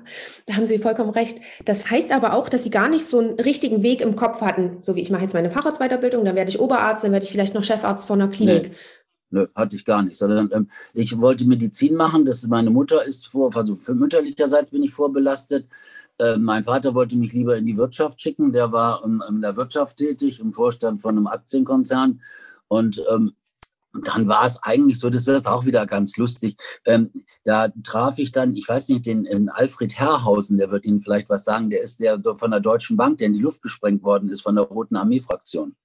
da 0.45 0.55
haben 0.55 0.67
Sie 0.67 0.79
vollkommen 0.79 1.09
recht. 1.09 1.39
Das 1.65 1.89
heißt 1.89 2.11
aber 2.11 2.33
auch, 2.33 2.49
dass 2.49 2.63
Sie 2.63 2.69
gar 2.69 2.89
nicht 2.89 3.05
so 3.05 3.19
einen 3.19 3.39
richtigen 3.39 3.83
Weg 3.83 4.01
im 4.01 4.15
Kopf 4.15 4.41
hatten, 4.41 4.77
so 4.81 4.95
wie 4.95 5.01
ich 5.01 5.09
mache 5.09 5.23
jetzt 5.23 5.33
meine 5.33 5.49
Facharztweiterbildung, 5.49 6.25
dann 6.25 6.35
werde 6.35 6.49
ich 6.49 6.59
Oberarzt, 6.59 7.03
dann 7.03 7.11
werde 7.11 7.25
ich 7.25 7.31
vielleicht 7.31 7.53
noch 7.53 7.63
Chefarzt 7.63 8.07
von 8.07 8.21
einer 8.21 8.31
Klinik. 8.31 8.71
Nee. 8.71 8.77
Nö, 9.29 9.47
hatte 9.55 9.75
ich 9.75 9.83
gar 9.83 10.03
nicht. 10.03 10.17
Sondern 10.17 10.49
ähm, 10.53 10.69
ich 10.93 11.19
wollte 11.19 11.45
Medizin 11.45 11.95
machen. 11.95 12.25
Das, 12.25 12.47
meine 12.47 12.69
Mutter 12.69 13.05
ist 13.05 13.27
vor, 13.27 13.55
also 13.55 13.75
für 13.75 13.93
mütterlicherseits 13.93 14.69
bin 14.69 14.83
ich 14.83 14.93
vorbelastet. 14.93 15.67
Äh, 16.19 16.37
mein 16.37 16.63
Vater 16.63 16.95
wollte 16.95 17.17
mich 17.17 17.33
lieber 17.33 17.57
in 17.57 17.65
die 17.65 17.77
Wirtschaft 17.77 18.21
schicken. 18.21 18.51
Der 18.51 18.71
war 18.71 19.03
ähm, 19.03 19.23
in 19.27 19.41
der 19.41 19.55
Wirtschaft 19.55 19.97
tätig, 19.97 20.39
im 20.39 20.53
Vorstand 20.53 21.01
von 21.01 21.17
einem 21.17 21.27
Aktienkonzern. 21.27 22.21
Und 22.67 23.03
ähm, 23.11 23.33
dann 24.03 24.27
war 24.27 24.45
es 24.45 24.61
eigentlich 24.61 24.99
so, 24.99 25.09
das 25.09 25.27
ist 25.27 25.47
auch 25.47 25.65
wieder 25.65 25.85
ganz 25.85 26.17
lustig. 26.17 26.57
Ähm, 26.85 27.11
da 27.43 27.69
traf 27.83 28.19
ich 28.19 28.31
dann, 28.31 28.55
ich 28.55 28.67
weiß 28.67 28.89
nicht, 28.89 29.05
den, 29.05 29.23
den 29.23 29.49
Alfred 29.49 29.97
Herrhausen, 29.97 30.57
der 30.57 30.69
wird 30.69 30.85
Ihnen 30.85 30.99
vielleicht 30.99 31.29
was 31.29 31.45
sagen, 31.45 31.69
der 31.69 31.81
ist 31.81 31.99
der 31.99 32.19
von 32.35 32.51
der 32.51 32.59
Deutschen 32.59 32.97
Bank, 32.97 33.19
der 33.19 33.27
in 33.27 33.33
die 33.33 33.39
Luft 33.39 33.61
gesprengt 33.61 34.03
worden 34.03 34.29
ist 34.29 34.41
von 34.41 34.55
der 34.55 34.65
Roten 34.65 34.95
Armee-Fraktion. 34.95 35.75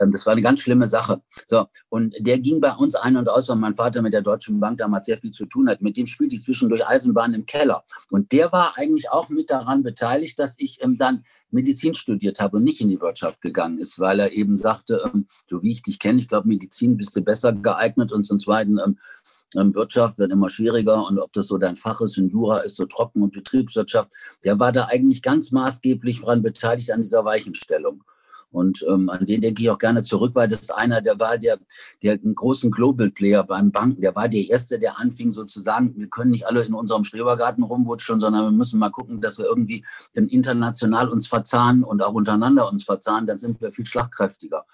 Ähm, 0.00 0.10
das 0.10 0.26
war 0.26 0.32
eine 0.32 0.42
ganz 0.42 0.60
schlimme 0.60 0.88
Sache. 0.88 1.22
So, 1.46 1.66
und 1.88 2.14
der 2.18 2.38
ging 2.38 2.60
bei 2.60 2.72
uns 2.72 2.94
ein 2.94 3.16
und 3.16 3.28
aus, 3.28 3.48
weil 3.48 3.56
mein 3.56 3.74
Vater 3.74 4.02
mit 4.02 4.14
der 4.14 4.22
Deutschen 4.22 4.58
Bank 4.60 4.78
damals 4.78 5.06
sehr 5.06 5.18
viel 5.18 5.30
zu 5.30 5.46
tun 5.46 5.68
hat. 5.68 5.82
Mit 5.82 5.96
dem 5.96 6.06
spielte 6.06 6.34
ich 6.34 6.42
zwischendurch 6.42 6.86
Eisenbahn 6.86 7.34
im 7.34 7.46
Keller. 7.46 7.84
Und 8.10 8.32
der 8.32 8.50
war 8.52 8.74
eigentlich 8.76 9.10
auch 9.10 9.28
mit 9.28 9.50
daran 9.50 9.82
beteiligt, 9.82 10.38
dass 10.38 10.54
ich 10.58 10.82
ähm, 10.82 10.98
dann 10.98 11.24
Medizin 11.50 11.94
studiert 11.94 12.40
habe 12.40 12.58
und 12.58 12.64
nicht 12.64 12.80
in 12.80 12.88
die 12.88 13.00
Wirtschaft 13.00 13.40
gegangen 13.40 13.78
ist, 13.78 13.98
weil 13.98 14.20
er 14.20 14.32
eben 14.32 14.56
sagte, 14.56 15.02
ähm, 15.04 15.26
so 15.48 15.62
wie 15.62 15.72
ich 15.72 15.82
dich 15.82 15.98
kenne, 15.98 16.20
ich 16.20 16.28
glaube, 16.28 16.48
Medizin 16.48 16.96
bist 16.96 17.14
du 17.16 17.22
besser 17.22 17.52
geeignet 17.52 18.12
und 18.12 18.24
zum 18.24 18.38
Zweiten 18.38 18.78
Wirtschaft 19.74 20.18
wird 20.18 20.30
immer 20.30 20.48
schwieriger 20.48 21.04
und 21.08 21.18
ob 21.18 21.32
das 21.32 21.48
so 21.48 21.58
dein 21.58 21.74
Fach 21.74 22.00
ist 22.00 22.16
und 22.18 22.30
Jura 22.30 22.58
ist 22.58 22.76
so 22.76 22.86
trocken 22.86 23.22
und 23.22 23.32
Betriebswirtschaft, 23.32 24.08
der 24.44 24.60
war 24.60 24.70
da 24.70 24.86
eigentlich 24.86 25.22
ganz 25.22 25.50
maßgeblich 25.50 26.20
daran 26.20 26.42
beteiligt 26.42 26.92
an 26.92 27.02
dieser 27.02 27.24
Weichenstellung. 27.24 28.04
Und 28.52 28.84
ähm, 28.88 29.08
an 29.08 29.26
den 29.26 29.40
denke 29.40 29.62
ich 29.62 29.70
auch 29.70 29.78
gerne 29.78 30.02
zurück, 30.02 30.34
weil 30.34 30.48
das 30.48 30.70
einer, 30.70 31.00
der 31.00 31.20
war 31.20 31.38
der, 31.38 31.58
der 32.02 32.18
großen 32.18 32.70
Global 32.70 33.10
Player 33.10 33.44
beim 33.44 33.70
Banken. 33.70 34.00
Der 34.00 34.14
war 34.16 34.28
der 34.28 34.48
Erste, 34.48 34.78
der 34.78 34.98
anfing 34.98 35.30
sozusagen, 35.30 35.96
wir 35.96 36.08
können 36.08 36.32
nicht 36.32 36.46
alle 36.46 36.62
in 36.62 36.74
unserem 36.74 37.04
Schrebergarten 37.04 37.62
rumwutschen, 37.62 38.20
sondern 38.20 38.44
wir 38.44 38.50
müssen 38.50 38.80
mal 38.80 38.90
gucken, 38.90 39.20
dass 39.20 39.38
wir 39.38 39.46
irgendwie 39.46 39.84
international 40.14 41.08
uns 41.08 41.28
verzahnen 41.28 41.84
und 41.84 42.02
auch 42.02 42.14
untereinander 42.14 42.68
uns 42.68 42.84
verzahnen. 42.84 43.26
Dann 43.26 43.38
sind 43.38 43.60
wir 43.60 43.70
viel 43.70 43.86
schlagkräftiger. 43.86 44.64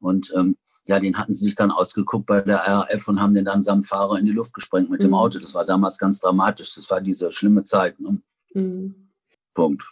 Und 0.00 0.32
ähm, 0.34 0.56
ja, 0.86 1.00
den 1.00 1.18
hatten 1.18 1.34
sie 1.34 1.44
sich 1.44 1.56
dann 1.56 1.70
ausgeguckt 1.70 2.26
bei 2.26 2.40
der 2.40 2.58
RAF 2.58 3.08
und 3.08 3.20
haben 3.20 3.34
den 3.34 3.44
dann 3.44 3.62
samt 3.62 3.86
Fahrer 3.86 4.18
in 4.18 4.26
die 4.26 4.32
Luft 4.32 4.54
gesprengt 4.54 4.88
mit 4.88 5.00
mhm. 5.00 5.08
dem 5.08 5.14
Auto. 5.14 5.38
Das 5.38 5.54
war 5.54 5.64
damals 5.64 5.98
ganz 5.98 6.20
dramatisch. 6.20 6.74
Das 6.74 6.90
war 6.90 7.00
diese 7.00 7.30
schlimme 7.32 7.64
Zeit. 7.64 7.98
Ne? 8.00 8.20
Mhm. 8.54 9.10
Punkt. 9.52 9.84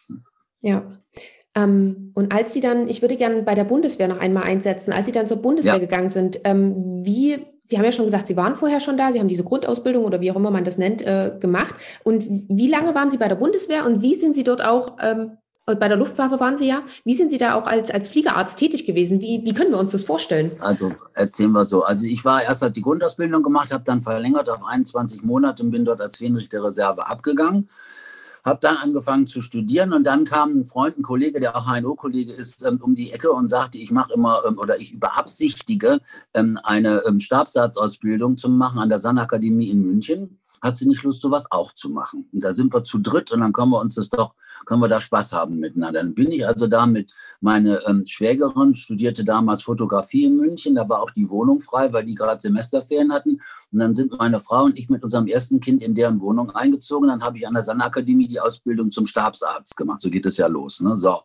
Ja. 0.61 0.83
Ähm, 1.55 2.11
und 2.15 2.33
als 2.33 2.53
Sie 2.53 2.61
dann, 2.61 2.89
ich 2.89 3.01
würde 3.01 3.17
gerne 3.17 3.43
bei 3.43 3.55
der 3.55 3.65
Bundeswehr 3.65 4.09
noch 4.09 4.19
einmal 4.19 4.45
einsetzen, 4.45 4.93
als 4.93 5.07
Sie 5.07 5.13
dann 5.13 5.27
zur 5.27 5.37
Bundeswehr 5.39 5.75
ja. 5.75 5.79
gegangen 5.79 6.09
sind, 6.09 6.41
ähm, 6.45 7.05
wie, 7.05 7.47
Sie 7.63 7.79
haben 7.79 7.85
ja 7.85 7.93
schon 7.93 8.07
gesagt, 8.07 8.27
Sie 8.27 8.37
waren 8.37 8.57
vorher 8.57 8.81
schon 8.81 8.97
da, 8.97 9.13
Sie 9.13 9.21
haben 9.21 9.29
diese 9.29 9.45
Grundausbildung 9.45 10.05
oder 10.05 10.21
wie 10.21 10.31
auch 10.33 10.37
immer 10.37 10.51
man 10.51 10.65
das 10.65 10.79
nennt, 10.79 11.03
äh, 11.03 11.33
gemacht. 11.39 11.75
Und 12.03 12.25
wie 12.29 12.69
lange 12.69 12.95
waren 12.95 13.09
Sie 13.09 13.19
bei 13.19 13.29
der 13.29 13.37
Bundeswehr 13.37 13.87
und 13.87 14.03
wie 14.03 14.15
sind 14.15 14.35
Sie 14.35 14.45
dort 14.45 14.65
auch, 14.65 14.97
ähm, 15.01 15.39
bei 15.67 15.89
der 15.89 15.97
Luftwaffe 15.97 16.41
waren 16.41 16.59
Sie 16.59 16.67
ja, 16.67 16.83
wie 17.05 17.15
sind 17.15 17.31
Sie 17.31 17.39
da 17.39 17.55
auch 17.55 17.67
als, 17.67 17.91
als 17.91 18.11
Fliegerarzt 18.11 18.59
tätig 18.59 18.85
gewesen? 18.85 19.21
Wie, 19.23 19.43
wie 19.45 19.55
können 19.55 19.71
wir 19.71 19.79
uns 19.79 19.93
das 19.93 20.05
vorstellen? 20.05 20.53
Also 20.61 20.93
erzählen 21.15 21.53
wir 21.53 21.65
so. 21.65 21.85
Also 21.85 22.05
ich 22.05 22.23
war 22.25 22.43
erst 22.43 22.63
hat 22.63 22.77
die 22.77 22.83
Grundausbildung 22.83 23.43
gemacht, 23.43 23.73
habe 23.73 23.85
dann 23.85 24.03
verlängert 24.03 24.51
auf 24.51 24.63
21 24.63 25.23
Monate 25.23 25.63
und 25.63 25.71
bin 25.71 25.87
dort 25.87 26.03
als 26.03 26.17
Fähnrichter 26.17 26.63
Reserve 26.63 27.07
abgegangen 27.07 27.71
habe 28.45 28.59
dann 28.61 28.77
angefangen 28.77 29.27
zu 29.27 29.41
studieren 29.41 29.93
und 29.93 30.05
dann 30.05 30.25
kam 30.25 30.59
ein 30.59 30.67
Freund, 30.67 30.99
ein 30.99 31.03
Kollege, 31.03 31.41
der 31.41 31.57
auch 31.57 31.67
HNO-Kollege 31.67 32.33
ist, 32.33 32.65
ähm, 32.65 32.79
um 32.83 32.95
die 32.95 33.13
Ecke 33.13 33.33
und 33.33 33.49
sagte, 33.49 33.79
ich 33.79 33.91
mache 33.91 34.13
immer 34.13 34.43
ähm, 34.47 34.59
oder 34.59 34.79
ich 34.79 34.93
überabsichtige, 34.93 35.99
ähm, 36.35 36.59
eine 36.63 37.03
Stabsarztausbildung 37.19 38.37
zu 38.37 38.49
machen 38.49 38.79
an 38.79 38.89
der 38.89 38.99
San-Akademie 38.99 39.71
in 39.71 39.83
München 39.83 40.39
hast 40.65 40.81
du 40.81 40.89
nicht 40.89 41.03
Lust, 41.03 41.21
sowas 41.21 41.47
auch 41.51 41.73
zu 41.73 41.91
machen? 41.91 42.29
Und 42.33 42.43
da 42.43 42.53
sind 42.53 42.73
wir 42.73 42.83
zu 42.83 42.99
dritt 42.99 43.31
und 43.31 43.41
dann 43.41 43.53
können 43.53 43.71
wir 43.71 43.81
uns 43.81 43.97
das 43.97 44.09
doch, 44.09 44.35
können 44.65 44.81
wir 44.81 44.89
da 44.89 44.99
Spaß 44.99 45.35
haben 45.35 45.59
miteinander. 45.59 46.01
Dann 46.01 46.15
bin 46.15 46.33
ich 46.33 46.47
also 46.47 46.67
da 46.67 46.87
mit 46.87 47.13
meiner 47.41 47.87
ähm, 47.87 48.05
Schwägerin, 48.07 48.75
studierte 48.75 49.25
damals 49.25 49.63
Fotografie 49.63 50.25
in 50.25 50.37
München, 50.39 50.75
da 50.75 50.89
war 50.89 51.03
auch 51.03 51.11
die 51.11 51.29
Wohnung 51.29 51.61
frei, 51.61 51.93
weil 51.93 52.05
die 52.05 52.15
gerade 52.15 52.41
Semesterferien 52.41 53.13
hatten. 53.13 53.41
Und 53.71 53.79
dann 53.79 53.95
sind 53.95 54.17
meine 54.19 54.41
Frau 54.41 54.65
und 54.65 54.79
ich 54.79 54.89
mit 54.89 55.05
unserem 55.05 55.27
ersten 55.27 55.61
Kind 55.61 55.83
in 55.83 55.95
deren 55.95 56.21
Wohnung 56.23 56.51
eingezogen. 56.51 57.09
Dann 57.09 57.23
habe 57.23 57.37
ich 57.37 57.47
an 57.47 57.55
der 57.55 57.63
Sanakademie 57.63 58.27
die 58.27 58.41
Ausbildung 58.41 58.91
zum 58.91 59.05
Stabsarzt 59.05 59.77
gemacht. 59.77 60.01
So 60.01 60.09
geht 60.09 60.25
es 60.25 60.39
ja 60.39 60.47
los. 60.47 60.81
Ne? 60.81 60.97
So. 60.97 61.21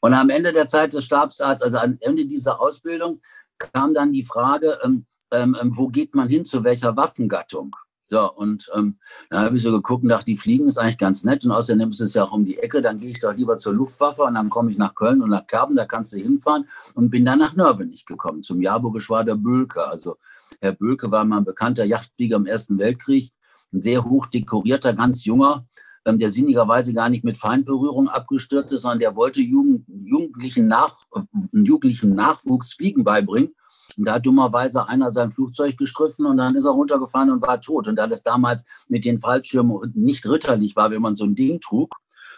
Und 0.00 0.14
am 0.14 0.30
Ende 0.30 0.52
der 0.52 0.66
Zeit 0.66 0.94
des 0.94 1.04
Stabsarztes, 1.04 1.62
also 1.62 1.78
am 1.78 1.98
Ende 2.00 2.24
dieser 2.24 2.60
Ausbildung, 2.60 3.20
kam 3.58 3.92
dann 3.92 4.12
die 4.12 4.22
Frage, 4.22 4.78
ähm, 4.82 5.04
ähm, 5.30 5.56
wo 5.62 5.88
geht 5.88 6.14
man 6.14 6.28
hin, 6.28 6.44
zu 6.44 6.64
welcher 6.64 6.96
Waffengattung? 6.96 7.74
So, 8.08 8.32
und 8.32 8.70
ähm, 8.74 8.98
dann 9.30 9.44
habe 9.44 9.56
ich 9.56 9.62
so 9.62 9.72
geguckt 9.72 10.04
und 10.04 10.10
dachte, 10.10 10.26
die 10.26 10.36
Fliegen 10.36 10.68
ist 10.68 10.78
eigentlich 10.78 10.98
ganz 10.98 11.24
nett 11.24 11.44
und 11.44 11.50
außerdem 11.50 11.90
ist 11.90 12.00
es 12.00 12.14
ja 12.14 12.24
auch 12.24 12.32
um 12.32 12.44
die 12.44 12.58
Ecke, 12.58 12.80
dann 12.80 13.00
gehe 13.00 13.10
ich 13.10 13.18
doch 13.18 13.34
lieber 13.34 13.58
zur 13.58 13.74
Luftwaffe 13.74 14.22
und 14.22 14.34
dann 14.34 14.48
komme 14.48 14.70
ich 14.70 14.78
nach 14.78 14.94
Köln 14.94 15.22
und 15.22 15.30
nach 15.30 15.46
Kerben, 15.46 15.74
da 15.74 15.86
kannst 15.86 16.12
du 16.12 16.18
hinfahren 16.18 16.68
und 16.94 17.10
bin 17.10 17.24
dann 17.24 17.40
nach 17.40 17.56
Nörvenich 17.56 18.06
gekommen, 18.06 18.44
zum 18.44 18.62
Jahrburgeschwader 18.62 19.34
Bölke. 19.34 19.86
Also 19.88 20.18
Herr 20.60 20.72
Bölke 20.72 21.10
war 21.10 21.24
mal 21.24 21.38
ein 21.38 21.44
bekannter 21.44 21.84
Yachtflieger 21.84 22.36
im 22.36 22.46
Ersten 22.46 22.78
Weltkrieg, 22.78 23.32
ein 23.72 23.82
sehr 23.82 24.04
hoch 24.04 24.26
dekorierter, 24.26 24.92
ganz 24.92 25.24
junger, 25.24 25.66
ähm, 26.04 26.20
der 26.20 26.30
sinnigerweise 26.30 26.94
gar 26.94 27.08
nicht 27.08 27.24
mit 27.24 27.36
Feindberührung 27.36 28.08
abgestürzt 28.08 28.72
ist, 28.72 28.82
sondern 28.82 29.00
der 29.00 29.16
wollte 29.16 29.40
Jugend, 29.40 29.84
jugendlichen, 29.88 30.68
Nach, 30.68 30.96
äh, 31.12 31.22
jugendlichen 31.52 32.14
Nachwuchs 32.14 32.74
Fliegen 32.74 33.02
beibringen 33.02 33.52
und 33.96 34.06
da 34.06 34.14
hat 34.14 34.26
dummerweise 34.26 34.88
einer 34.88 35.10
sein 35.10 35.30
Flugzeug 35.30 35.76
gestriffen 35.76 36.26
und 36.26 36.36
dann 36.36 36.54
ist 36.54 36.64
er 36.64 36.72
runtergefahren 36.72 37.30
und 37.30 37.42
war 37.42 37.60
tot. 37.60 37.88
Und 37.88 37.96
da 37.96 38.06
das 38.06 38.22
damals 38.22 38.64
mit 38.88 39.04
den 39.04 39.18
Fallschirmen 39.18 39.92
nicht 39.94 40.26
ritterlich 40.26 40.76
war, 40.76 40.90
wenn 40.90 41.02
man 41.02 41.16
so 41.16 41.24
ein 41.24 41.34
Ding 41.34 41.60
trug, 41.60 41.94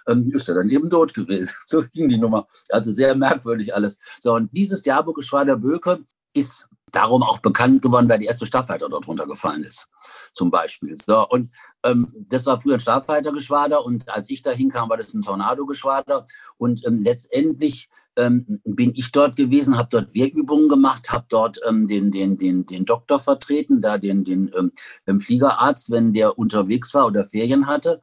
ähm, 0.07 0.31
ist 0.33 0.49
er 0.49 0.55
dann 0.55 0.69
eben 0.71 0.89
tot 0.91 1.15
gewesen. 1.15 1.53
So 1.67 1.83
ging 1.93 2.09
die 2.09 2.19
Nummer. 2.19 2.47
Also 2.71 2.93
sehr 2.93 3.15
merkwürdig 3.15 3.75
alles. 3.75 3.99
So, 4.21 4.35
und 4.35 4.51
dieses 4.53 4.85
Jahrburg-Geschwader 4.85 5.57
Böke 5.57 6.05
ist 6.35 6.69
darum 6.93 7.23
auch 7.23 7.41
bekannt 7.41 7.83
geworden, 7.83 8.09
weil 8.09 8.19
die 8.19 8.27
erste 8.27 8.47
Starfighter 8.47 8.89
dort 8.89 9.07
runtergefallen 9.07 9.63
ist, 9.63 9.89
zum 10.33 10.51
Beispiel. 10.51 10.95
So, 10.97 11.29
und 11.29 11.51
ähm, 11.85 12.15
das 12.29 12.47
war 12.47 12.61
früher 12.61 12.75
ein 12.75 12.81
Starfighter-Geschwader 12.81 13.85
und 13.85 14.09
als 14.09 14.31
ich 14.31 14.41
da 14.41 14.51
hinkam, 14.51 14.89
war 14.89 14.97
das 14.97 15.13
ein 15.13 15.23
Tornado-Geschwader. 15.23 16.25
Und 16.57 16.87
ähm, 16.87 17.03
letztendlich 17.03 17.89
ähm, 18.19 18.61
bin 18.65 18.93
ich 18.95 19.11
dort 19.13 19.37
gewesen, 19.37 19.79
habe 19.79 19.89
dort 19.91 20.15
Wehrübungen 20.15 20.69
gemacht, 20.69 21.11
habe 21.11 21.27
dort 21.29 21.61
ähm, 21.67 21.87
den, 21.87 22.11
den, 22.11 22.37
den, 22.37 22.67
den 22.67 22.85
Doktor 22.85 23.19
vertreten, 23.19 23.81
da 23.81 23.97
den, 23.99 24.25
den 24.25 24.51
ähm, 25.07 25.21
Fliegerarzt, 25.21 25.91
wenn 25.91 26.13
der 26.13 26.39
unterwegs 26.39 26.93
war 26.95 27.07
oder 27.07 27.25
Ferien 27.25 27.67
hatte. 27.67 28.03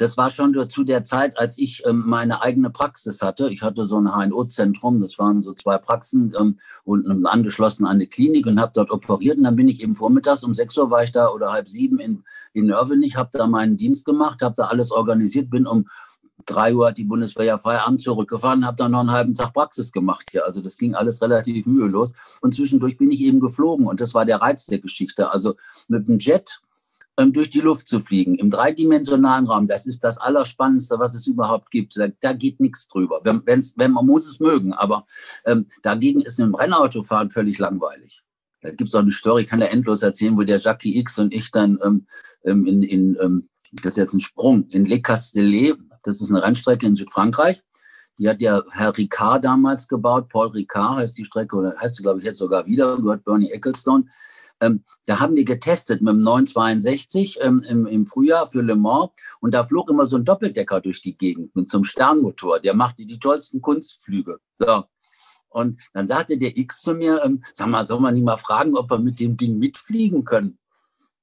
Das 0.00 0.16
war 0.16 0.30
schon 0.30 0.56
zu 0.70 0.82
der 0.82 1.04
Zeit, 1.04 1.38
als 1.38 1.58
ich 1.58 1.82
ähm, 1.86 2.04
meine 2.06 2.40
eigene 2.40 2.70
Praxis 2.70 3.20
hatte. 3.20 3.50
Ich 3.50 3.60
hatte 3.60 3.84
so 3.84 3.98
ein 3.98 4.08
HNO-Zentrum, 4.08 4.98
das 4.98 5.18
waren 5.18 5.42
so 5.42 5.52
zwei 5.52 5.76
Praxen 5.76 6.32
ähm, 6.40 6.58
und 6.84 7.26
angeschlossen 7.26 7.84
an 7.84 7.96
eine 7.96 8.06
Klinik 8.06 8.46
und 8.46 8.58
habe 8.58 8.72
dort 8.74 8.90
operiert. 8.90 9.36
Und 9.36 9.44
dann 9.44 9.56
bin 9.56 9.68
ich 9.68 9.82
eben 9.82 9.96
vormittags 9.96 10.42
um 10.42 10.54
sechs 10.54 10.78
Uhr 10.78 10.90
war 10.90 11.04
ich 11.04 11.12
da 11.12 11.28
oder 11.28 11.52
halb 11.52 11.68
sieben 11.68 12.00
in, 12.00 12.24
in 12.54 12.66
Nörvenich, 12.66 13.16
habe 13.16 13.28
da 13.30 13.46
meinen 13.46 13.76
Dienst 13.76 14.06
gemacht, 14.06 14.40
habe 14.40 14.54
da 14.56 14.68
alles 14.68 14.90
organisiert, 14.90 15.50
bin 15.50 15.66
um 15.66 15.86
drei 16.46 16.74
Uhr 16.74 16.88
hat 16.88 16.98
die 16.98 17.04
Bundeswehr 17.04 17.44
ja 17.44 17.56
Feierabend 17.56 18.00
zurückgefahren, 18.00 18.66
habe 18.66 18.76
dann 18.76 18.92
noch 18.92 19.00
einen 19.00 19.10
halben 19.10 19.34
Tag 19.34 19.52
Praxis 19.52 19.92
gemacht 19.92 20.28
hier. 20.30 20.44
Also 20.44 20.60
das 20.60 20.76
ging 20.76 20.94
alles 20.94 21.20
relativ 21.22 21.66
mühelos. 21.66 22.12
Und 22.40 22.54
zwischendurch 22.54 22.96
bin 22.96 23.10
ich 23.10 23.20
eben 23.20 23.40
geflogen 23.40 23.86
und 23.86 24.00
das 24.00 24.14
war 24.14 24.24
der 24.24 24.40
Reiz 24.40 24.66
der 24.66 24.78
Geschichte. 24.78 25.30
Also 25.32 25.56
mit 25.88 26.08
dem 26.08 26.18
Jet 26.18 26.60
ähm, 27.18 27.32
durch 27.32 27.50
die 27.50 27.60
Luft 27.60 27.88
zu 27.88 28.00
fliegen, 28.00 28.34
im 28.36 28.50
dreidimensionalen 28.50 29.46
Raum, 29.46 29.66
das 29.66 29.86
ist 29.86 30.02
das 30.04 30.18
Allerspannendste, 30.18 30.98
was 30.98 31.14
es 31.14 31.26
überhaupt 31.26 31.70
gibt. 31.70 31.96
Da, 31.96 32.08
da 32.20 32.32
geht 32.32 32.60
nichts 32.60 32.88
drüber. 32.88 33.20
Wenn, 33.24 33.42
wenn 33.44 33.92
man 33.92 34.06
muss 34.06 34.26
es 34.26 34.40
mögen, 34.40 34.72
aber 34.72 35.06
ähm, 35.44 35.66
dagegen 35.82 36.20
ist 36.20 36.40
im 36.40 36.54
Rennautofahren 36.54 37.30
völlig 37.30 37.58
langweilig. 37.58 38.22
Da 38.62 38.70
gibt 38.70 38.88
es 38.88 38.94
auch 38.94 39.00
eine 39.00 39.10
Story, 39.10 39.42
ich 39.42 39.48
kann 39.48 39.60
ja 39.60 39.66
endlos 39.66 40.02
erzählen, 40.02 40.36
wo 40.36 40.42
der 40.42 40.58
Jackie 40.58 40.98
X 40.98 41.18
und 41.18 41.32
ich 41.32 41.50
dann 41.50 41.78
ähm, 41.82 42.06
ähm 42.44 42.66
in, 42.66 42.82
in 42.82 43.16
ähm, 43.20 43.48
das 43.72 43.92
ist 43.92 43.96
jetzt 43.96 44.14
ein 44.14 44.20
Sprung, 44.20 44.68
in 44.70 44.84
Le 44.84 45.00
Castellet, 45.00 45.78
das 46.02 46.20
ist 46.20 46.30
eine 46.30 46.42
Rennstrecke 46.42 46.86
in 46.86 46.96
Südfrankreich. 46.96 47.62
Die 48.18 48.28
hat 48.28 48.42
ja 48.42 48.62
Herr 48.72 48.96
Ricard 48.96 49.44
damals 49.44 49.88
gebaut. 49.88 50.28
Paul 50.28 50.48
Ricard 50.48 50.98
heißt 50.98 51.16
die 51.16 51.24
Strecke, 51.24 51.56
oder 51.56 51.74
heißt 51.80 51.96
sie, 51.96 52.02
glaube 52.02 52.18
ich, 52.18 52.24
jetzt 52.24 52.38
sogar 52.38 52.66
wieder, 52.66 52.98
gehört 52.98 53.24
Bernie 53.24 53.50
Ecclestone. 53.50 54.04
Ähm, 54.60 54.84
da 55.06 55.20
haben 55.20 55.36
wir 55.36 55.44
getestet 55.44 56.02
mit 56.02 56.12
dem 56.12 56.20
962 56.20 57.38
ähm, 57.40 57.64
im, 57.66 57.86
im, 57.86 58.06
Frühjahr 58.06 58.46
für 58.46 58.60
Le 58.60 58.76
Mans 58.76 59.10
und 59.40 59.54
da 59.54 59.64
flog 59.64 59.88
immer 59.88 60.04
so 60.04 60.16
ein 60.16 60.24
Doppeldecker 60.24 60.82
durch 60.82 61.00
die 61.00 61.16
Gegend 61.16 61.56
mit 61.56 61.70
so 61.70 61.78
einem 61.78 61.84
Sternmotor. 61.84 62.60
Der 62.60 62.74
machte 62.74 63.06
die 63.06 63.18
tollsten 63.18 63.62
Kunstflüge. 63.62 64.38
So. 64.58 64.84
Und 65.48 65.80
dann 65.94 66.06
sagte 66.06 66.38
der 66.38 66.56
X 66.56 66.82
zu 66.82 66.94
mir, 66.94 67.24
ähm, 67.24 67.42
sag 67.54 67.68
mal, 67.68 67.86
soll 67.86 68.00
man 68.00 68.14
nicht 68.14 68.24
mal 68.24 68.36
fragen, 68.36 68.76
ob 68.76 68.90
wir 68.90 68.98
mit 68.98 69.18
dem 69.18 69.36
Ding 69.36 69.58
mitfliegen 69.58 70.24
können? 70.24 70.58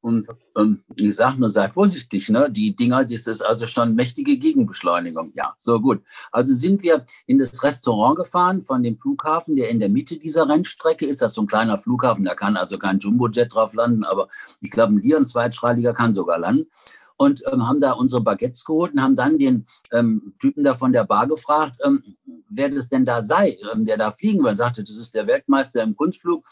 Und 0.08 0.26
ähm, 0.58 0.84
ich 0.96 1.18
sage 1.18 1.38
nur, 1.38 1.50
sei 1.50 1.70
vorsichtig, 1.70 2.30
ne? 2.30 2.50
Die 2.50 2.74
Dinger, 2.74 3.04
das 3.04 3.28
ist 3.28 3.42
also 3.46 3.68
schon 3.68 3.94
mächtige 3.94 4.38
Gegenbeschleunigung. 4.38 5.34
Ja, 5.36 5.54
so 5.58 5.82
gut. 5.82 6.02
Also 6.32 6.56
sind 6.56 6.82
wir 6.82 7.06
in 7.26 7.38
das 7.38 7.62
Restaurant 7.62 8.16
gefahren 8.16 8.62
von 8.62 8.84
dem 8.84 8.98
Flughafen, 8.98 9.58
der 9.58 9.70
in 9.70 9.82
der 9.82 9.90
Mitte 9.90 10.18
dieser 10.18 10.48
Rennstrecke 10.48 11.06
ist. 11.06 11.22
Das 11.22 11.32
ist 11.32 11.36
so 11.36 11.42
ein 11.42 11.48
kleiner 11.48 11.78
Flughafen, 11.78 12.24
da 12.24 12.36
kann 12.36 12.56
also 12.56 12.78
kein 12.78 13.00
Jumbojet 13.00 13.54
drauf 13.54 13.74
landen, 13.74 14.06
aber 14.06 14.30
ich 14.62 14.72
glaube, 14.72 14.94
ein 14.94 15.02
Lion 15.02 15.26
zweitstrahliger 15.26 15.94
kann 15.94 16.14
sogar 16.14 16.40
landen. 16.40 16.72
Und 17.18 17.44
ähm, 17.52 17.68
haben 17.68 17.82
da 17.82 17.92
unsere 17.92 18.22
Baguettes 18.22 18.64
geholt 18.64 18.94
und 18.94 19.02
haben 19.02 19.18
dann 19.18 19.38
den 19.38 19.66
ähm, 19.92 20.36
Typen 20.40 20.64
da 20.64 20.74
von 20.74 20.94
der 20.94 21.04
Bar 21.04 21.28
gefragt, 21.28 21.82
ähm, 21.84 22.02
wer 22.48 22.70
das 22.70 22.88
denn 22.88 23.04
da 23.04 23.24
sei, 23.24 23.58
ähm, 23.74 23.84
der 23.84 23.98
da 23.98 24.12
fliegen 24.12 24.42
will. 24.42 24.52
Und 24.52 24.56
sagte, 24.58 24.84
das 24.84 24.96
ist 24.96 25.16
der 25.16 25.28
Weltmeister 25.28 25.84
im 25.84 25.98
Kunstflug 25.98 26.46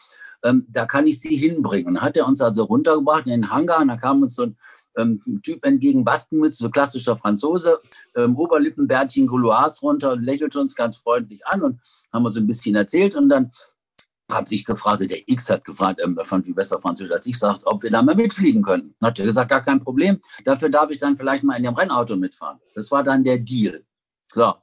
ähm, 0.45 0.65
da 0.69 0.85
kann 0.85 1.07
ich 1.07 1.19
sie 1.19 1.35
hinbringen. 1.35 1.87
Und 1.87 2.01
hat 2.01 2.15
er 2.15 2.27
uns 2.27 2.41
also 2.41 2.63
runtergebracht 2.63 3.25
in 3.25 3.31
den 3.31 3.49
Hangar 3.49 3.81
und 3.81 3.89
da 3.89 3.97
kam 3.97 4.21
uns 4.21 4.35
so 4.35 4.43
ein 4.43 4.57
ähm, 4.97 5.41
Typ 5.43 5.65
entgegen, 5.65 6.05
Baskenmütze, 6.05 6.63
so 6.63 6.69
klassischer 6.69 7.17
Franzose, 7.17 7.79
ähm, 8.15 8.35
Oberlippenbärtchen, 8.37 9.27
Gouloirs 9.27 9.81
runter 9.81 10.13
und 10.13 10.23
lächelte 10.23 10.59
uns 10.59 10.75
ganz 10.75 10.97
freundlich 10.97 11.45
an 11.47 11.61
und 11.61 11.81
haben 12.13 12.25
uns 12.25 12.37
ein 12.37 12.47
bisschen 12.47 12.75
erzählt 12.75 13.15
und 13.15 13.29
dann 13.29 13.51
habe 14.31 14.53
ich 14.53 14.65
gefragt, 14.65 15.01
der 15.01 15.29
X 15.29 15.49
hat 15.49 15.65
gefragt, 15.65 15.99
ähm, 16.03 16.17
er 16.17 16.25
fand 16.25 16.45
viel 16.45 16.55
besser 16.55 16.79
Französisch 16.79 17.13
als 17.13 17.25
ich, 17.25 17.37
sagt, 17.37 17.65
ob 17.65 17.83
wir 17.83 17.91
da 17.91 18.01
mal 18.01 18.15
mitfliegen 18.15 18.63
können. 18.63 18.95
Hat 19.03 19.19
er 19.19 19.25
gesagt, 19.25 19.51
gar 19.51 19.61
kein 19.61 19.79
Problem. 19.79 20.19
Dafür 20.43 20.69
darf 20.69 20.89
ich 20.89 20.97
dann 20.97 21.15
vielleicht 21.15 21.43
mal 21.43 21.55
in 21.55 21.63
dem 21.63 21.75
Rennauto 21.75 22.15
mitfahren. 22.15 22.59
Das 22.73 22.89
war 22.89 23.03
dann 23.03 23.23
der 23.23 23.37
Deal. 23.37 23.85
So. 24.33 24.53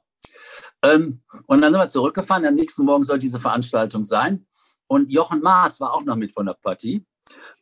Ähm, 0.83 1.21
und 1.47 1.61
dann 1.61 1.71
sind 1.71 1.81
wir 1.81 1.87
zurückgefahren. 1.87 2.45
Am 2.45 2.55
nächsten 2.55 2.83
Morgen 2.83 3.05
soll 3.05 3.19
diese 3.19 3.39
Veranstaltung 3.39 4.03
sein. 4.03 4.45
Und 4.93 5.11
Jochen 5.11 5.41
Maas 5.41 5.79
war 5.79 5.91
auch 5.91 6.03
noch 6.03 6.15
mit 6.15 6.31
von 6.31 6.45
der 6.45 6.53
Partie. 6.53 7.03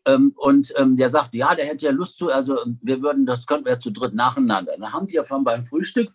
Ähm, 0.05 0.33
und 0.35 0.73
ähm, 0.75 0.97
der 0.97 1.09
sagte, 1.09 1.37
ja, 1.37 1.55
der 1.55 1.65
hätte 1.65 1.85
ja 1.85 1.93
Lust 1.93 2.17
zu, 2.17 2.29
also 2.29 2.57
wir 2.81 3.01
würden, 3.01 3.25
das 3.25 3.45
könnten 3.45 3.67
wir 3.67 3.79
zu 3.79 3.91
dritt 3.91 4.13
nacheinander. 4.13 4.73
Dann 4.77 4.91
haben 4.91 5.07
die 5.07 5.15
ja 5.15 5.23
von 5.23 5.45
beim 5.45 5.63
Frühstück, 5.63 6.11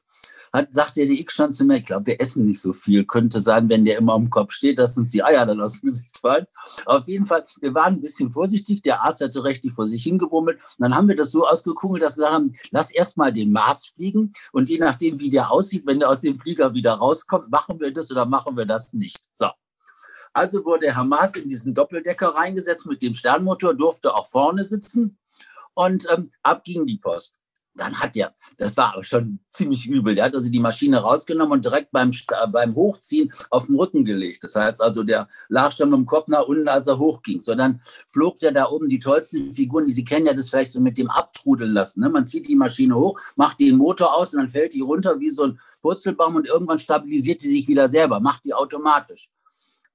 hat, 0.52 0.74
sagte 0.74 1.06
der 1.06 1.16
X 1.16 1.32
schon 1.34 1.54
zu 1.54 1.64
mir, 1.64 1.76
ich 1.76 1.86
glaube, 1.86 2.04
wir 2.04 2.20
essen 2.20 2.44
nicht 2.44 2.60
so 2.60 2.74
viel. 2.74 3.06
Könnte 3.06 3.40
sein, 3.40 3.70
wenn 3.70 3.86
der 3.86 3.96
immer 3.96 4.12
am 4.12 4.28
Kopf 4.28 4.52
steht, 4.52 4.78
dass 4.78 4.98
uns 4.98 5.10
die 5.10 5.24
Eier 5.24 5.46
dann 5.46 5.62
aus 5.62 5.80
dem 5.80 5.88
Gesicht 5.88 6.18
fallen. 6.18 6.44
Auf 6.84 7.08
jeden 7.08 7.24
Fall, 7.24 7.44
wir 7.62 7.72
waren 7.72 7.94
ein 7.94 8.00
bisschen 8.02 8.30
vorsichtig. 8.30 8.82
Der 8.82 9.02
Arzt 9.02 9.22
hatte 9.22 9.42
richtig 9.42 9.72
vor 9.72 9.86
sich 9.86 10.02
hingebummelt. 10.02 10.58
Und 10.58 10.82
dann 10.82 10.94
haben 10.94 11.08
wir 11.08 11.16
das 11.16 11.30
so 11.30 11.46
ausgekugelt, 11.46 12.02
dass 12.02 12.18
wir 12.18 12.24
gesagt 12.24 12.34
haben, 12.34 12.52
lass 12.72 12.90
erst 12.90 13.16
mal 13.16 13.32
den 13.32 13.52
Mars 13.52 13.86
fliegen. 13.86 14.32
Und 14.52 14.68
je 14.68 14.78
nachdem, 14.78 15.18
wie 15.18 15.30
der 15.30 15.50
aussieht, 15.50 15.86
wenn 15.86 15.98
der 15.98 16.10
aus 16.10 16.20
dem 16.20 16.38
Flieger 16.38 16.74
wieder 16.74 16.92
rauskommt, 16.92 17.50
machen 17.50 17.80
wir 17.80 17.90
das 17.90 18.10
oder 18.10 18.26
machen 18.26 18.54
wir 18.58 18.66
das 18.66 18.92
nicht. 18.92 19.24
So. 19.32 19.48
Also 20.36 20.66
wurde 20.66 20.94
Herr 20.94 21.04
Maas 21.04 21.34
in 21.34 21.48
diesen 21.48 21.72
Doppeldecker 21.72 22.28
reingesetzt 22.28 22.84
mit 22.84 23.00
dem 23.00 23.14
Sternmotor, 23.14 23.72
durfte 23.72 24.14
auch 24.14 24.26
vorne 24.26 24.64
sitzen 24.64 25.16
und 25.72 26.06
ähm, 26.14 26.30
ab 26.42 26.62
ging 26.62 26.84
die 26.84 26.98
Post. 26.98 27.36
Dann 27.74 27.98
hat 27.98 28.18
er, 28.18 28.34
das 28.58 28.76
war 28.76 28.92
aber 28.92 29.02
schon 29.02 29.38
ziemlich 29.50 29.86
übel, 29.86 30.14
der 30.14 30.26
hat 30.26 30.34
also 30.34 30.50
die 30.50 30.60
Maschine 30.60 30.98
rausgenommen 30.98 31.54
und 31.54 31.64
direkt 31.64 31.90
beim, 31.90 32.10
beim 32.52 32.74
Hochziehen 32.74 33.32
auf 33.48 33.64
den 33.64 33.76
Rücken 33.76 34.04
gelegt. 34.04 34.44
Das 34.44 34.56
heißt 34.56 34.82
also, 34.82 35.04
der 35.04 35.26
lag 35.48 35.72
schon 35.72 35.88
mit 35.88 36.00
dem 36.00 36.06
Kopf 36.06 36.28
nach 36.28 36.42
unten, 36.42 36.68
als 36.68 36.86
er 36.86 36.98
hochging. 36.98 37.40
So, 37.40 37.54
dann 37.54 37.80
flog 38.06 38.38
der 38.38 38.52
da 38.52 38.68
oben 38.68 38.90
die 38.90 38.98
tollsten 38.98 39.54
Figuren, 39.54 39.86
die 39.86 39.92
Sie 39.94 40.04
kennen 40.04 40.26
ja 40.26 40.34
das 40.34 40.50
vielleicht 40.50 40.72
so 40.72 40.80
mit 40.82 40.98
dem 40.98 41.08
Abtrudeln 41.08 41.72
lassen. 41.72 42.00
Ne? 42.00 42.10
Man 42.10 42.26
zieht 42.26 42.46
die 42.46 42.56
Maschine 42.56 42.94
hoch, 42.94 43.18
macht 43.36 43.58
den 43.60 43.78
Motor 43.78 44.14
aus 44.14 44.34
und 44.34 44.40
dann 44.40 44.50
fällt 44.50 44.74
die 44.74 44.82
runter 44.82 45.18
wie 45.18 45.30
so 45.30 45.44
ein 45.44 45.60
Purzelbaum 45.80 46.36
und 46.36 46.46
irgendwann 46.46 46.78
stabilisiert 46.78 47.40
die 47.40 47.48
sich 47.48 47.66
wieder 47.68 47.88
selber, 47.88 48.20
macht 48.20 48.44
die 48.44 48.52
automatisch 48.52 49.30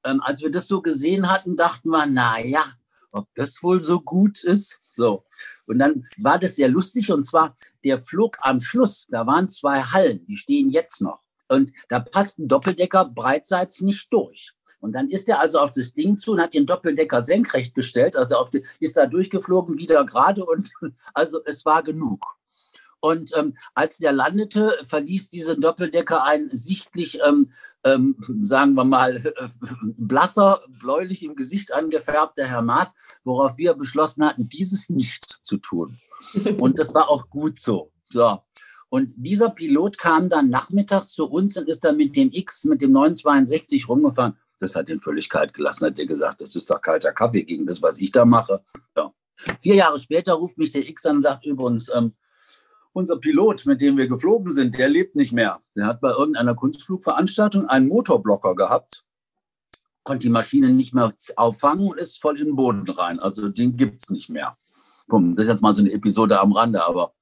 ähm, 0.04 0.22
als 0.22 0.42
wir 0.42 0.52
das 0.52 0.68
so 0.68 0.82
gesehen 0.82 1.32
hatten, 1.32 1.56
dachten 1.56 1.90
wir, 1.90 2.06
naja, 2.06 2.64
ob 3.12 3.28
das 3.36 3.62
wohl 3.62 3.82
so 3.82 4.02
gut 4.02 4.44
ist. 4.44 4.80
So. 4.88 5.26
Und 5.66 5.80
dann 5.80 6.06
war 6.18 6.40
das 6.40 6.56
sehr 6.56 6.70
lustig 6.70 7.12
und 7.12 7.26
zwar 7.26 7.56
der 7.84 7.98
Flug 7.98 8.38
am 8.42 8.62
Schluss, 8.62 9.08
da 9.10 9.28
waren 9.28 9.50
zwei 9.50 9.82
Hallen, 9.82 10.26
die 10.26 10.38
stehen 10.38 10.70
jetzt 10.70 11.02
noch. 11.02 11.22
Und 11.48 11.72
da 11.90 12.00
passt 12.00 12.40
ein 12.40 12.48
Doppeldecker 12.48 13.06
breitseits 13.06 13.82
nicht 13.82 14.12
durch. 14.14 14.54
Und 14.80 14.94
dann 14.94 15.10
ist 15.10 15.30
er 15.30 15.40
also 15.40 15.60
auf 15.60 15.72
das 15.72 15.94
Ding 15.94 16.18
zu 16.18 16.32
und 16.32 16.42
hat 16.42 16.54
den 16.54 16.66
Doppeldecker 16.66 17.24
senkrecht 17.24 17.76
gestellt, 17.76 18.16
also 18.16 18.36
auf 18.36 18.50
die, 18.50 18.66
ist 18.80 18.98
da 18.98 19.06
durchgeflogen, 19.06 19.78
wieder 19.78 20.04
gerade 20.06 20.44
und 20.44 20.72
also 21.14 21.42
es 21.46 21.66
war 21.66 21.84
genug. 21.84 22.26
Und 23.00 23.36
ähm, 23.36 23.58
als 23.74 23.98
der 23.98 24.12
landete, 24.12 24.78
verließ 24.84 25.30
diesen 25.30 25.60
Doppeldecker 25.60 26.24
ein 26.24 26.50
sichtlich 26.52 27.20
ähm, 27.26 27.52
ähm, 27.84 28.16
sagen 28.42 28.74
wir 28.74 28.86
mal, 28.86 29.18
äh, 29.18 29.32
blasser, 29.98 30.62
bläulich 30.80 31.24
im 31.24 31.36
Gesicht 31.36 31.74
angefärbter 31.74 32.46
Herr 32.46 32.62
Maas, 32.62 32.94
worauf 33.24 33.58
wir 33.58 33.74
beschlossen 33.74 34.26
hatten, 34.26 34.50
dieses 34.50 34.90
nicht 34.90 35.40
zu 35.44 35.58
tun. 35.58 35.98
Und 36.58 36.80
das 36.80 36.94
war 36.94 37.10
auch 37.10 37.30
gut 37.30 37.60
so. 37.60 37.92
So. 38.06 38.40
Und 38.90 39.14
dieser 39.16 39.50
Pilot 39.50 39.98
kam 39.98 40.30
dann 40.30 40.50
nachmittags 40.50 41.10
zu 41.10 41.26
uns 41.26 41.56
und 41.58 41.70
ist 41.70 41.84
dann 41.84 41.98
mit 41.98 42.16
dem 42.16 42.30
X, 42.32 42.66
mit 42.66 42.82
dem 42.82 42.92
962 42.92 43.88
rumgefahren. 43.88 44.36
Das 44.60 44.76
hat 44.76 44.90
ihn 44.90 45.00
völlig 45.00 45.30
kalt 45.30 45.54
gelassen, 45.54 45.86
hat 45.86 45.98
er 45.98 46.06
gesagt. 46.06 46.42
Das 46.42 46.56
ist 46.56 46.70
doch 46.70 46.82
kalter 46.82 47.14
Kaffee 47.14 47.44
gegen 47.44 47.66
das, 47.66 47.82
was 47.82 48.00
ich 48.00 48.12
da 48.12 48.26
mache. 48.26 48.64
Ja. 48.96 49.14
Vier 49.60 49.76
Jahre 49.76 49.98
später 49.98 50.34
ruft 50.34 50.58
mich 50.58 50.70
der 50.72 50.88
X 50.88 51.06
an 51.06 51.16
und 51.18 51.22
sagt 51.24 51.46
übrigens, 51.46 51.90
ähm, 51.96 52.14
unser 52.94 53.18
Pilot, 53.18 53.66
mit 53.66 53.82
dem 53.82 53.98
wir 53.98 54.08
geflogen 54.08 54.52
sind, 54.52 54.78
der 54.78 54.90
lebt 54.90 55.16
nicht 55.16 55.32
mehr. 55.32 55.60
Der 55.76 55.86
hat 55.86 56.02
bei 56.02 56.10
irgendeiner 56.10 56.56
Kunstflugveranstaltung 56.56 57.68
einen 57.68 57.88
Motorblocker 57.88 58.56
gehabt, 58.56 59.04
konnte 60.04 60.28
die 60.28 60.32
Maschine 60.32 60.72
nicht 60.72 60.94
mehr 60.94 61.14
auffangen 61.36 61.88
und 61.88 62.00
ist 62.00 62.22
voll 62.22 62.40
in 62.40 62.48
den 62.48 62.56
Boden 62.56 62.90
rein. 62.90 63.20
Also 63.20 63.50
den 63.50 63.78
gibt 63.78 64.04
es 64.04 64.10
nicht 64.10 64.30
mehr. 64.30 64.58
Das 65.08 65.46
ist 65.46 65.50
jetzt 65.50 65.62
mal 65.62 65.74
so 65.74 65.82
eine 65.82 65.92
Episode 65.92 66.40
am 66.40 66.54
Rande, 66.54 66.86
aber 66.86 67.14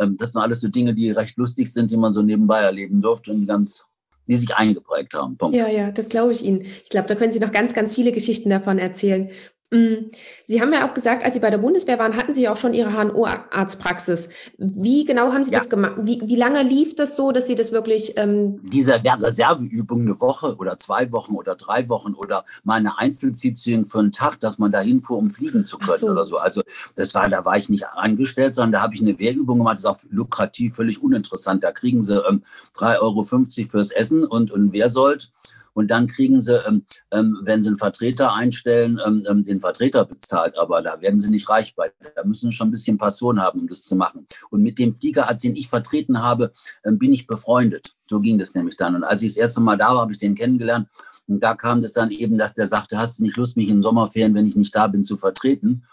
ähm, 0.00 0.16
das 0.18 0.32
sind 0.32 0.40
alles 0.40 0.60
so 0.60 0.68
Dinge, 0.68 0.94
die 0.94 1.10
recht 1.10 1.36
lustig 1.36 1.72
sind, 1.72 1.90
die 1.90 1.96
man 1.96 2.12
so 2.12 2.22
nebenbei 2.22 2.60
erleben 2.60 3.00
durfte 3.00 3.30
und 3.30 3.40
die 3.40 3.46
ganz 3.46 3.84
die 4.28 4.36
sich 4.36 4.54
eingeprägt 4.54 5.14
haben. 5.14 5.36
Punkt. 5.36 5.56
Ja, 5.56 5.68
ja, 5.68 5.90
das 5.90 6.08
glaube 6.08 6.32
ich 6.32 6.44
Ihnen. 6.44 6.60
Ich 6.60 6.90
glaube, 6.90 7.08
da 7.08 7.14
können 7.14 7.32
Sie 7.32 7.40
noch 7.40 7.50
ganz, 7.50 7.72
ganz 7.72 7.94
viele 7.94 8.12
Geschichten 8.12 8.50
davon 8.50 8.78
erzählen. 8.78 9.30
Mm. 9.70 10.08
Sie 10.46 10.62
haben 10.62 10.72
ja 10.72 10.88
auch 10.88 10.94
gesagt, 10.94 11.22
als 11.22 11.34
Sie 11.34 11.40
bei 11.40 11.50
der 11.50 11.58
Bundeswehr 11.58 11.98
waren, 11.98 12.16
hatten 12.16 12.34
Sie 12.34 12.42
ja 12.42 12.52
auch 12.52 12.56
schon 12.56 12.72
Ihre 12.72 12.90
HNO-Arztpraxis. 12.90 14.30
Wie 14.56 15.04
genau 15.04 15.32
haben 15.32 15.44
Sie 15.44 15.52
ja. 15.52 15.58
das 15.58 15.68
gemacht? 15.68 15.96
Wie, 16.02 16.22
wie, 16.24 16.36
lange 16.36 16.62
lief 16.62 16.94
das 16.94 17.16
so, 17.16 17.32
dass 17.32 17.46
Sie 17.46 17.54
das 17.54 17.70
wirklich. 17.70 18.16
Ähm 18.16 18.60
Diese 18.62 18.94
Reserveübung 19.04 20.02
eine 20.02 20.18
Woche 20.20 20.56
oder 20.56 20.78
zwei 20.78 21.12
Wochen 21.12 21.34
oder 21.34 21.54
drei 21.54 21.86
Wochen 21.90 22.14
oder 22.14 22.44
mal 22.64 22.76
eine 22.76 22.98
Einzelsitzung 22.98 23.84
für 23.84 23.98
einen 23.98 24.12
Tag, 24.12 24.40
dass 24.40 24.58
man 24.58 24.72
da 24.72 24.80
hinfuhr, 24.80 25.18
um 25.18 25.28
fliegen 25.28 25.66
zu 25.66 25.76
können 25.76 25.98
so. 25.98 26.08
oder 26.08 26.26
so. 26.26 26.38
Also, 26.38 26.62
das 26.96 27.14
war, 27.14 27.28
da 27.28 27.44
war 27.44 27.58
ich 27.58 27.68
nicht 27.68 27.86
angestellt, 27.88 28.54
sondern 28.54 28.72
da 28.72 28.82
habe 28.82 28.94
ich 28.94 29.02
eine 29.02 29.18
Wehrübung 29.18 29.58
gemacht. 29.58 29.74
Das 29.74 29.80
ist 29.80 29.86
auch 29.86 30.00
lukrativ, 30.08 30.76
völlig 30.76 31.02
uninteressant. 31.02 31.62
Da 31.62 31.72
kriegen 31.72 32.02
Sie 32.02 32.16
ähm, 32.26 32.42
3,50 32.74 33.00
Euro 33.00 33.22
fürs 33.22 33.90
Essen 33.90 34.24
und, 34.24 34.50
und 34.50 34.72
Wehrsold. 34.72 35.30
Und 35.78 35.92
dann 35.92 36.08
kriegen 36.08 36.40
sie, 36.40 36.60
ähm, 36.66 36.82
ähm, 37.12 37.38
wenn 37.44 37.62
sie 37.62 37.68
einen 37.68 37.78
Vertreter 37.78 38.34
einstellen, 38.34 39.00
ähm, 39.06 39.24
ähm, 39.30 39.44
den 39.44 39.60
Vertreter 39.60 40.04
bezahlt. 40.04 40.58
Aber 40.58 40.82
da 40.82 41.00
werden 41.00 41.20
sie 41.20 41.30
nicht 41.30 41.48
reich 41.48 41.76
bei. 41.76 41.92
Da 42.16 42.24
müssen 42.24 42.50
sie 42.50 42.56
schon 42.56 42.66
ein 42.66 42.72
bisschen 42.72 42.98
Passion 42.98 43.40
haben, 43.40 43.60
um 43.60 43.68
das 43.68 43.84
zu 43.84 43.94
machen. 43.94 44.26
Und 44.50 44.62
mit 44.62 44.80
dem 44.80 44.92
Fliegerarzt, 44.92 45.44
den 45.44 45.54
ich 45.54 45.68
vertreten 45.68 46.20
habe, 46.20 46.50
ähm, 46.84 46.98
bin 46.98 47.12
ich 47.12 47.28
befreundet. 47.28 47.94
So 48.08 48.18
ging 48.18 48.38
das 48.38 48.56
nämlich 48.56 48.76
dann. 48.76 48.96
Und 48.96 49.04
als 49.04 49.22
ich 49.22 49.28
das 49.28 49.36
erste 49.36 49.60
Mal 49.60 49.76
da 49.76 49.90
war, 49.90 50.00
habe 50.00 50.10
ich 50.10 50.18
den 50.18 50.34
kennengelernt. 50.34 50.88
Und 51.28 51.44
da 51.44 51.54
kam 51.54 51.80
das 51.80 51.92
dann 51.92 52.10
eben, 52.10 52.38
dass 52.38 52.54
der 52.54 52.66
sagte, 52.66 52.98
hast 52.98 53.20
du 53.20 53.22
nicht 53.22 53.36
Lust, 53.36 53.56
mich 53.56 53.68
in 53.68 53.80
Sommerferien, 53.80 54.34
wenn 54.34 54.48
ich 54.48 54.56
nicht 54.56 54.74
da 54.74 54.88
bin, 54.88 55.04
zu 55.04 55.16
vertreten? 55.16 55.84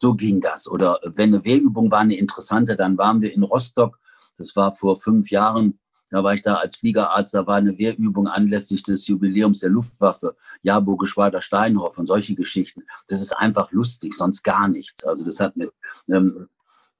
So 0.00 0.14
ging 0.14 0.40
das. 0.40 0.70
Oder 0.70 1.00
wenn 1.16 1.34
eine 1.34 1.44
Wehrübung 1.44 1.90
war, 1.90 2.02
eine 2.02 2.16
interessante, 2.16 2.76
dann 2.76 2.96
waren 2.96 3.20
wir 3.20 3.34
in 3.34 3.42
Rostock. 3.42 3.98
Das 4.38 4.54
war 4.54 4.70
vor 4.70 4.94
fünf 4.96 5.32
Jahren 5.32 5.80
da 6.12 6.22
war 6.22 6.34
ich 6.34 6.42
da 6.42 6.56
als 6.56 6.76
Fliegerarzt, 6.76 7.32
da 7.32 7.46
war 7.46 7.56
eine 7.56 7.78
Wehrübung 7.78 8.28
anlässlich 8.28 8.82
des 8.82 9.06
Jubiläums 9.06 9.60
der 9.60 9.70
Luftwaffe, 9.70 10.36
Jahrburg-Geschwader 10.62 11.40
Steinhoff 11.40 11.98
und 11.98 12.06
solche 12.06 12.34
Geschichten. 12.34 12.82
Das 13.08 13.22
ist 13.22 13.32
einfach 13.32 13.72
lustig, 13.72 14.14
sonst 14.14 14.42
gar 14.42 14.68
nichts. 14.68 15.04
Also 15.04 15.24
das 15.24 15.40
hat 15.40 15.56
mit, 15.56 15.72
ähm, 16.08 16.48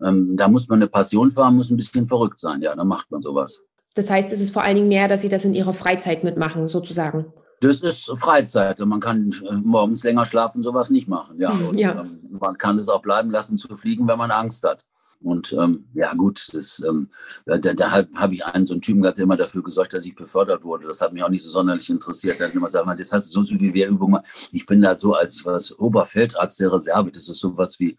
ähm, 0.02 0.35
da 0.38 0.49
muss 0.49 0.66
man 0.66 0.78
eine 0.78 0.88
Passion 0.88 1.31
für 1.31 1.45
haben, 1.45 1.57
muss 1.57 1.71
ein 1.71 1.76
bisschen 1.76 2.09
verrückt 2.09 2.40
sein. 2.40 2.62
Ja, 2.62 2.75
dann 2.75 2.88
macht 2.88 3.11
man 3.11 3.21
sowas. 3.21 3.62
Das 3.95 4.09
heißt, 4.09 4.33
es 4.33 4.40
ist 4.40 4.54
vor 4.54 4.62
allen 4.62 4.76
Dingen 4.76 4.88
mehr, 4.88 5.09
dass 5.09 5.21
Sie 5.21 5.28
das 5.28 5.45
in 5.45 5.52
Ihrer 5.52 5.75
Freizeit 5.75 6.25
mitmachen, 6.25 6.71
sozusagen. 6.71 7.26
Das 7.61 7.83
ist 7.83 8.11
Freizeit. 8.16 8.78
Man 8.81 8.99
kann 8.99 9.31
äh, 9.47 9.52
morgens 9.52 10.04
länger 10.04 10.25
schlafen, 10.25 10.62
sowas 10.62 10.88
nicht 10.88 11.07
machen. 11.07 11.38
Ja, 11.38 11.52
hm, 11.52 11.69
und, 11.69 11.78
ja. 11.78 12.00
Ähm, 12.00 12.21
man 12.40 12.57
kann 12.57 12.78
es 12.78 12.88
auch 12.88 13.02
bleiben 13.02 13.31
lassen 13.31 13.59
zu 13.59 13.76
fliegen, 13.76 14.09
wenn 14.09 14.19
man 14.19 14.31
Angst 14.31 14.64
hat. 14.64 14.83
Und 15.23 15.52
ähm, 15.52 15.85
ja 15.95 16.12
gut, 16.14 16.49
das, 16.52 16.83
ähm, 16.87 17.09
da, 17.47 17.59
da 17.59 17.91
habe 17.91 18.35
ich 18.35 18.45
einen 18.45 18.67
so 18.67 18.75
einen 18.75 18.83
Typen 18.83 19.02
gehabt, 19.02 19.19
der 19.19 19.25
immer 19.25 19.37
dafür 19.37 19.62
gesorgt, 19.62 19.95
dass 19.95 20.05
ich 20.05 20.14
befördert 20.14 20.64
wurde. 20.64 20.87
Das 20.87 21.00
hat 21.00 21.12
mich 21.12 21.23
auch 21.23 21.29
nicht 21.29 21.43
so 21.43 21.50
sonderlich 21.50 21.88
interessiert. 21.91 22.41
Er 22.41 22.49
hat 22.49 22.55
immer 22.55 22.67
gesagt, 22.67 23.00
das 23.00 23.12
hat 23.12 23.25
so 23.25 23.45
viel 23.45 23.75
Wehrübung. 23.75 24.19
Ich 24.50 24.67
bin 24.67 24.83
da 24.83 24.97
so, 24.97 25.14
als 25.14 25.37
ich 25.37 25.45
war 25.45 25.61
Oberfeldarzt 25.79 26.61
der 26.61 26.73
Reserve, 26.73 27.12
das 27.12 27.29
ist 27.29 27.38
sowas 27.38 27.79
wie, 27.79 27.97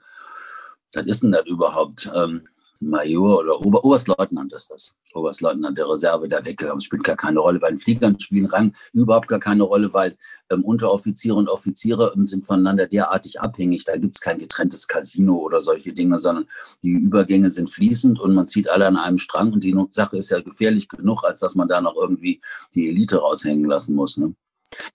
was 0.93 1.05
ist 1.05 1.23
denn 1.23 1.31
das 1.31 1.45
überhaupt? 1.45 2.09
Ähm, 2.13 2.43
Major 2.89 3.39
oder 3.39 3.59
Ober 3.61 3.83
Oberstleutnant 3.83 4.53
ist 4.53 4.69
das. 4.69 4.95
Oberstleutnant 5.13 5.77
der 5.77 5.89
Reserve 5.89 6.27
da 6.27 6.43
weggegangen. 6.43 6.81
Spielt 6.81 7.03
gar 7.03 7.15
keine 7.15 7.39
Rolle. 7.39 7.59
Bei 7.59 7.69
den 7.69 7.77
Fliegern 7.77 8.19
spielen 8.19 8.45
Rang 8.45 8.73
überhaupt 8.93 9.27
gar 9.27 9.39
keine 9.39 9.63
Rolle, 9.63 9.93
weil 9.93 10.17
ähm, 10.51 10.63
Unteroffiziere 10.63 11.35
und 11.35 11.49
Offiziere 11.49 12.13
ähm, 12.15 12.25
sind 12.25 12.45
voneinander 12.45 12.87
derartig 12.87 13.41
abhängig. 13.41 13.83
Da 13.85 13.97
gibt 13.97 14.15
es 14.15 14.21
kein 14.21 14.39
getrenntes 14.39 14.87
Casino 14.87 15.35
oder 15.37 15.61
solche 15.61 15.93
Dinge, 15.93 16.19
sondern 16.19 16.45
die 16.81 16.91
Übergänge 16.91 17.49
sind 17.49 17.69
fließend 17.69 18.19
und 18.19 18.33
man 18.33 18.47
zieht 18.47 18.69
alle 18.69 18.87
an 18.87 18.97
einem 18.97 19.17
Strang. 19.17 19.53
Und 19.53 19.63
die 19.63 19.75
Sache 19.91 20.17
ist 20.17 20.31
ja 20.31 20.39
gefährlich 20.41 20.87
genug, 20.87 21.23
als 21.23 21.39
dass 21.39 21.55
man 21.55 21.67
da 21.67 21.81
noch 21.81 21.95
irgendwie 21.95 22.41
die 22.73 22.89
Elite 22.89 23.17
raushängen 23.17 23.65
lassen 23.65 23.95
muss. 23.95 24.17
Ne? 24.17 24.35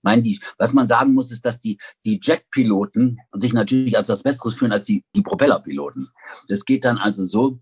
Meine, 0.02 0.22
die, 0.22 0.40
was 0.58 0.72
man 0.72 0.88
sagen 0.88 1.14
muss, 1.14 1.30
ist, 1.30 1.44
dass 1.44 1.60
die, 1.60 1.78
die 2.04 2.20
Jetpiloten 2.22 3.18
sich 3.32 3.52
natürlich 3.52 3.96
als 3.96 4.08
das 4.08 4.22
Besseres 4.22 4.54
fühlen 4.54 4.72
als 4.72 4.84
die, 4.84 5.04
die 5.14 5.22
Propellerpiloten. 5.22 6.08
Das 6.48 6.64
geht 6.64 6.84
dann 6.84 6.98
also 6.98 7.24
so, 7.24 7.60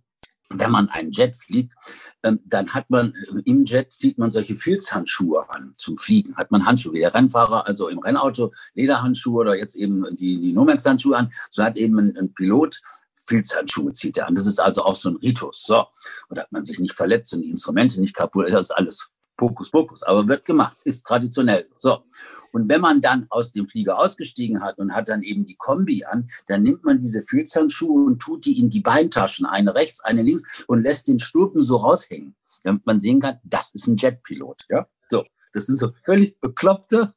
wenn 0.48 0.70
man 0.70 0.88
einen 0.88 1.10
Jet 1.10 1.36
fliegt, 1.36 1.74
ähm, 2.22 2.40
dann 2.44 2.72
hat 2.74 2.88
man 2.90 3.14
äh, 3.14 3.42
im 3.44 3.64
Jet 3.64 3.92
zieht 3.92 4.18
man 4.18 4.30
solche 4.30 4.56
Filzhandschuhe 4.56 5.48
an 5.50 5.74
zum 5.76 5.98
Fliegen. 5.98 6.36
Hat 6.36 6.50
man 6.50 6.66
Handschuhe 6.66 6.92
wie 6.94 7.00
der 7.00 7.14
Rennfahrer, 7.14 7.66
also 7.66 7.88
im 7.88 7.98
Rennauto 7.98 8.52
Lederhandschuhe 8.74 9.40
oder 9.40 9.56
jetzt 9.56 9.76
eben 9.76 10.04
die, 10.16 10.40
die 10.40 10.52
Nomex-Handschuhe 10.52 11.16
an. 11.16 11.32
So 11.50 11.62
hat 11.62 11.76
eben 11.76 11.98
ein, 11.98 12.16
ein 12.16 12.34
Pilot 12.34 12.80
Filzhandschuhe 13.26 13.92
zieht 13.92 14.18
er 14.18 14.28
an. 14.28 14.34
Das 14.34 14.46
ist 14.46 14.60
also 14.60 14.84
auch 14.84 14.96
so 14.96 15.10
ein 15.10 15.16
Ritus. 15.16 15.64
So. 15.66 15.86
Und 16.28 16.38
hat 16.38 16.52
man 16.52 16.64
sich 16.64 16.78
nicht 16.78 16.94
verletzt 16.94 17.32
und 17.32 17.42
die 17.42 17.50
Instrumente 17.50 18.00
nicht 18.00 18.14
kaputt. 18.14 18.46
Das 18.50 18.60
ist 18.60 18.70
alles 18.70 19.10
Pokus 19.36 19.70
Pokus, 19.70 20.02
aber 20.02 20.26
wird 20.28 20.44
gemacht, 20.44 20.76
ist 20.84 21.06
traditionell. 21.06 21.68
So. 21.78 22.04
Und 22.52 22.68
wenn 22.68 22.80
man 22.80 23.00
dann 23.00 23.26
aus 23.28 23.52
dem 23.52 23.66
Flieger 23.66 23.98
ausgestiegen 23.98 24.62
hat 24.62 24.78
und 24.78 24.94
hat 24.94 25.08
dann 25.08 25.22
eben 25.22 25.44
die 25.44 25.56
Kombi 25.56 26.04
an, 26.04 26.30
dann 26.46 26.62
nimmt 26.62 26.84
man 26.84 26.98
diese 26.98 27.22
Filzhandschuhe 27.22 28.06
und 28.06 28.20
tut 28.20 28.46
die 28.46 28.58
in 28.58 28.70
die 28.70 28.80
Beintaschen, 28.80 29.46
eine 29.46 29.74
rechts, 29.74 30.00
eine 30.00 30.22
links 30.22 30.64
und 30.66 30.82
lässt 30.82 31.08
den 31.08 31.18
Stulpen 31.18 31.62
so 31.62 31.76
raushängen, 31.76 32.34
damit 32.62 32.86
man 32.86 33.00
sehen 33.00 33.20
kann, 33.20 33.38
das 33.44 33.74
ist 33.74 33.86
ein 33.86 33.96
Jetpilot. 33.96 34.64
Ja? 34.70 34.86
So. 35.08 35.24
Das 35.52 35.66
sind 35.66 35.78
so 35.78 35.92
völlig 36.04 36.38
bekloppte 36.40 37.14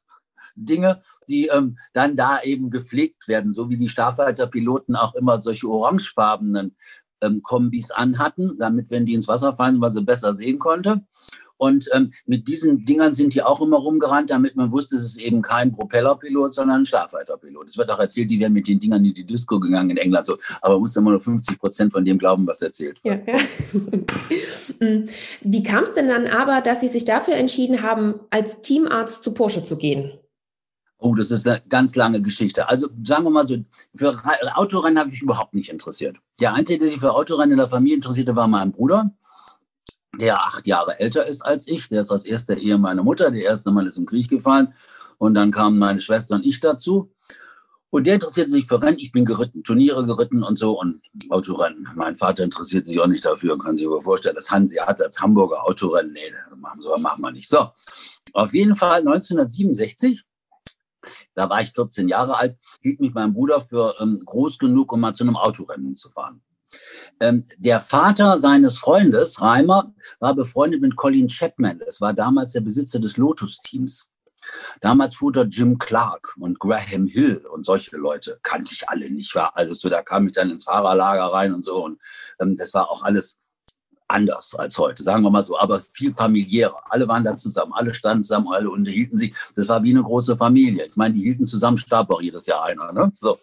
Dinge, 0.54 1.00
die 1.28 1.48
ähm, 1.48 1.78
dann 1.92 2.16
da 2.16 2.40
eben 2.42 2.70
gepflegt 2.70 3.28
werden, 3.28 3.52
so 3.52 3.70
wie 3.70 3.76
die 3.76 3.88
Starfighter-Piloten 3.88 4.96
auch 4.96 5.14
immer 5.14 5.38
solche 5.40 5.68
orangefarbenen 5.68 6.76
ähm, 7.20 7.42
Kombis 7.42 7.90
anhatten, 7.90 8.56
damit, 8.58 8.90
wenn 8.90 9.06
die 9.06 9.14
ins 9.14 9.28
Wasser 9.28 9.54
fallen, 9.54 9.78
man 9.78 9.90
sie 9.90 10.02
besser 10.02 10.34
sehen 10.34 10.58
konnte. 10.58 11.02
Und 11.60 11.90
ähm, 11.92 12.12
mit 12.24 12.48
diesen 12.48 12.86
Dingern 12.86 13.12
sind 13.12 13.34
die 13.34 13.42
auch 13.42 13.60
immer 13.60 13.76
rumgerannt, 13.76 14.30
damit 14.30 14.56
man 14.56 14.72
wusste, 14.72 14.96
es 14.96 15.04
ist 15.04 15.20
eben 15.20 15.42
kein 15.42 15.72
Propellerpilot, 15.72 16.54
sondern 16.54 16.80
ein 16.80 16.86
Starfighterpilot. 16.86 17.68
Es 17.68 17.76
wird 17.76 17.90
auch 17.90 17.98
erzählt, 17.98 18.30
die 18.30 18.40
wären 18.40 18.54
mit 18.54 18.66
den 18.66 18.80
Dingern 18.80 19.04
in 19.04 19.12
die 19.12 19.26
Disco 19.26 19.60
gegangen 19.60 19.90
in 19.90 19.98
England. 19.98 20.26
So. 20.26 20.38
Aber 20.62 20.74
man 20.74 20.80
muss 20.80 20.96
immer 20.96 21.10
nur 21.10 21.20
50 21.20 21.58
Prozent 21.58 21.92
von 21.92 22.02
dem 22.02 22.16
glauben, 22.16 22.46
was 22.46 22.62
erzählt 22.62 23.04
wird. 23.04 23.28
Ja, 23.28 23.34
ja. 23.34 23.40
Mm. 24.82 25.04
Wie 25.42 25.62
kam 25.62 25.84
es 25.84 25.92
denn 25.92 26.08
dann 26.08 26.26
aber, 26.26 26.62
dass 26.62 26.80
Sie 26.80 26.88
sich 26.88 27.04
dafür 27.04 27.34
entschieden 27.34 27.82
haben, 27.82 28.14
als 28.30 28.62
Teamarzt 28.62 29.22
zu 29.22 29.34
Porsche 29.34 29.62
zu 29.62 29.76
gehen? 29.76 30.12
Oh, 31.00 31.14
das 31.14 31.30
ist 31.30 31.48
eine 31.48 31.62
ganz 31.68 31.96
lange 31.96 32.20
Geschichte. 32.20 32.68
Also 32.68 32.88
sagen 33.02 33.24
wir 33.24 33.30
mal 33.30 33.46
so, 33.46 33.56
für 33.94 34.14
Autorennen 34.54 34.98
habe 34.98 35.08
ich 35.08 35.14
mich 35.14 35.22
überhaupt 35.22 35.54
nicht 35.54 35.70
interessiert. 35.70 36.16
Der 36.40 36.54
Einzige, 36.54 36.80
der 36.80 36.88
sich 36.88 37.00
für 37.00 37.14
Autorennen 37.14 37.52
in 37.52 37.58
der 37.58 37.68
Familie 37.68 37.96
interessierte, 37.96 38.36
war 38.36 38.48
mein 38.48 38.72
Bruder 38.72 39.10
der 40.18 40.38
acht 40.38 40.66
Jahre 40.66 40.98
älter 40.98 41.26
ist 41.26 41.42
als 41.42 41.66
ich. 41.68 41.88
Der 41.88 42.02
ist 42.02 42.10
aus 42.10 42.24
erster 42.24 42.56
Ehe 42.56 42.78
meine 42.78 43.02
Mutter. 43.02 43.30
Der 43.30 43.42
erste 43.42 43.70
Mal 43.70 43.86
ist 43.86 43.96
im 43.96 44.06
Krieg 44.06 44.28
gefallen. 44.28 44.74
Und 45.18 45.34
dann 45.34 45.50
kamen 45.50 45.78
meine 45.78 46.00
Schwester 46.00 46.36
und 46.36 46.46
ich 46.46 46.60
dazu. 46.60 47.12
Und 47.90 48.06
der 48.06 48.14
interessierte 48.14 48.50
sich 48.50 48.66
für 48.66 48.80
Rennen. 48.80 48.98
Ich 48.98 49.10
bin 49.10 49.24
geritten, 49.24 49.64
Turniere 49.64 50.06
geritten 50.06 50.44
und 50.44 50.58
so 50.58 50.78
und 50.78 51.00
Autorennen. 51.28 51.88
Mein 51.96 52.14
Vater 52.14 52.44
interessiert 52.44 52.86
sich 52.86 53.00
auch 53.00 53.08
nicht 53.08 53.24
dafür. 53.24 53.58
Kann 53.58 53.76
sich 53.76 53.86
aber 53.86 54.00
vorstellen, 54.00 54.36
dass 54.36 54.50
Hansi 54.50 54.76
hat 54.76 55.02
als 55.02 55.20
Hamburger 55.20 55.64
Autorennen. 55.64 56.12
Nee, 56.12 56.32
so 56.78 56.96
machen 56.98 57.20
wir 57.20 57.32
nicht. 57.32 57.48
So, 57.48 57.68
auf 58.32 58.54
jeden 58.54 58.76
Fall 58.76 59.00
1967 59.00 60.24
da 61.40 61.48
war 61.48 61.62
ich 61.62 61.72
14 61.72 62.06
Jahre 62.06 62.36
alt, 62.36 62.58
hielt 62.82 63.00
mich 63.00 63.14
mein 63.14 63.32
Bruder 63.32 63.62
für 63.62 63.94
ähm, 63.98 64.20
groß 64.24 64.58
genug, 64.58 64.92
um 64.92 65.00
mal 65.00 65.14
zu 65.14 65.24
einem 65.24 65.36
Autorennen 65.36 65.94
zu 65.94 66.10
fahren. 66.10 66.42
Ähm, 67.18 67.46
der 67.56 67.80
Vater 67.80 68.36
seines 68.36 68.78
Freundes, 68.78 69.40
Reimer, 69.40 69.90
war 70.18 70.34
befreundet 70.34 70.82
mit 70.82 70.96
Colin 70.96 71.28
Chapman. 71.28 71.80
Es 71.86 72.02
war 72.02 72.12
damals 72.12 72.52
der 72.52 72.60
Besitzer 72.60 72.98
des 72.98 73.16
Lotus-Teams. 73.16 74.10
Damals 74.82 75.16
fuhr 75.16 75.32
dort 75.32 75.54
Jim 75.54 75.78
Clark 75.78 76.34
und 76.38 76.58
Graham 76.58 77.06
Hill 77.06 77.46
und 77.50 77.64
solche 77.64 77.96
Leute 77.96 78.38
kannte 78.42 78.74
ich 78.74 78.86
alle 78.88 79.10
nicht. 79.10 79.34
War 79.34 79.56
alles 79.56 79.80
so, 79.80 79.88
da 79.88 80.02
kam 80.02 80.26
ich 80.26 80.32
dann 80.32 80.50
ins 80.50 80.64
Fahrerlager 80.64 81.32
rein 81.32 81.54
und 81.54 81.64
so. 81.64 81.84
Und 81.84 82.00
ähm, 82.38 82.56
das 82.56 82.74
war 82.74 82.90
auch 82.90 83.02
alles 83.02 83.38
anders 84.10 84.54
als 84.54 84.76
heute, 84.76 85.02
sagen 85.02 85.22
wir 85.22 85.30
mal 85.30 85.42
so, 85.42 85.58
aber 85.58 85.80
viel 85.80 86.12
familiärer. 86.12 86.82
Alle 86.90 87.06
waren 87.08 87.24
da 87.24 87.36
zusammen, 87.36 87.72
alle 87.72 87.94
standen 87.94 88.24
zusammen, 88.24 88.48
alle 88.48 88.70
unterhielten 88.70 89.16
sich. 89.16 89.34
Das 89.54 89.68
war 89.68 89.82
wie 89.82 89.90
eine 89.90 90.02
große 90.02 90.36
Familie. 90.36 90.86
Ich 90.86 90.96
meine, 90.96 91.14
die 91.14 91.22
hielten 91.22 91.46
zusammen, 91.46 91.76
starb 91.76 92.10
auch 92.10 92.20
jedes 92.20 92.46
Jahr 92.46 92.64
einer. 92.64 92.92
Ne? 92.92 93.12
So. 93.14 93.38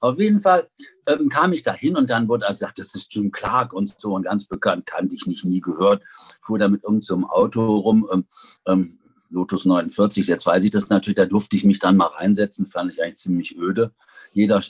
Auf 0.00 0.18
jeden 0.18 0.40
Fall 0.40 0.68
ähm, 1.06 1.28
kam 1.28 1.52
ich 1.52 1.62
da 1.62 1.72
hin 1.72 1.96
und 1.96 2.10
dann 2.10 2.28
wurde 2.28 2.46
also 2.46 2.60
gesagt, 2.60 2.78
das 2.78 2.94
ist 2.94 3.14
Jim 3.14 3.32
Clark 3.32 3.72
und 3.72 3.94
so 3.98 4.14
und 4.14 4.24
ganz 4.24 4.44
bekannt, 4.44 4.86
kannte 4.86 5.14
ich 5.14 5.26
nicht, 5.26 5.44
nie 5.44 5.60
gehört. 5.60 6.02
Fuhr 6.40 6.58
da 6.58 6.68
mit 6.68 6.84
irgendeinem 6.84 7.22
so 7.22 7.28
Auto 7.28 7.76
rum, 7.76 8.08
ähm, 8.12 8.26
ähm, 8.66 8.98
Lotus 9.30 9.64
49, 9.64 10.26
jetzt 10.26 10.46
weiß 10.46 10.62
ich 10.62 10.70
das 10.70 10.90
natürlich, 10.90 11.16
da 11.16 11.26
durfte 11.26 11.56
ich 11.56 11.64
mich 11.64 11.78
dann 11.78 11.96
mal 11.96 12.06
reinsetzen, 12.06 12.66
fand 12.66 12.92
ich 12.92 13.02
eigentlich 13.02 13.16
ziemlich 13.16 13.58
öde. 13.58 13.92
Jeder 14.32 14.62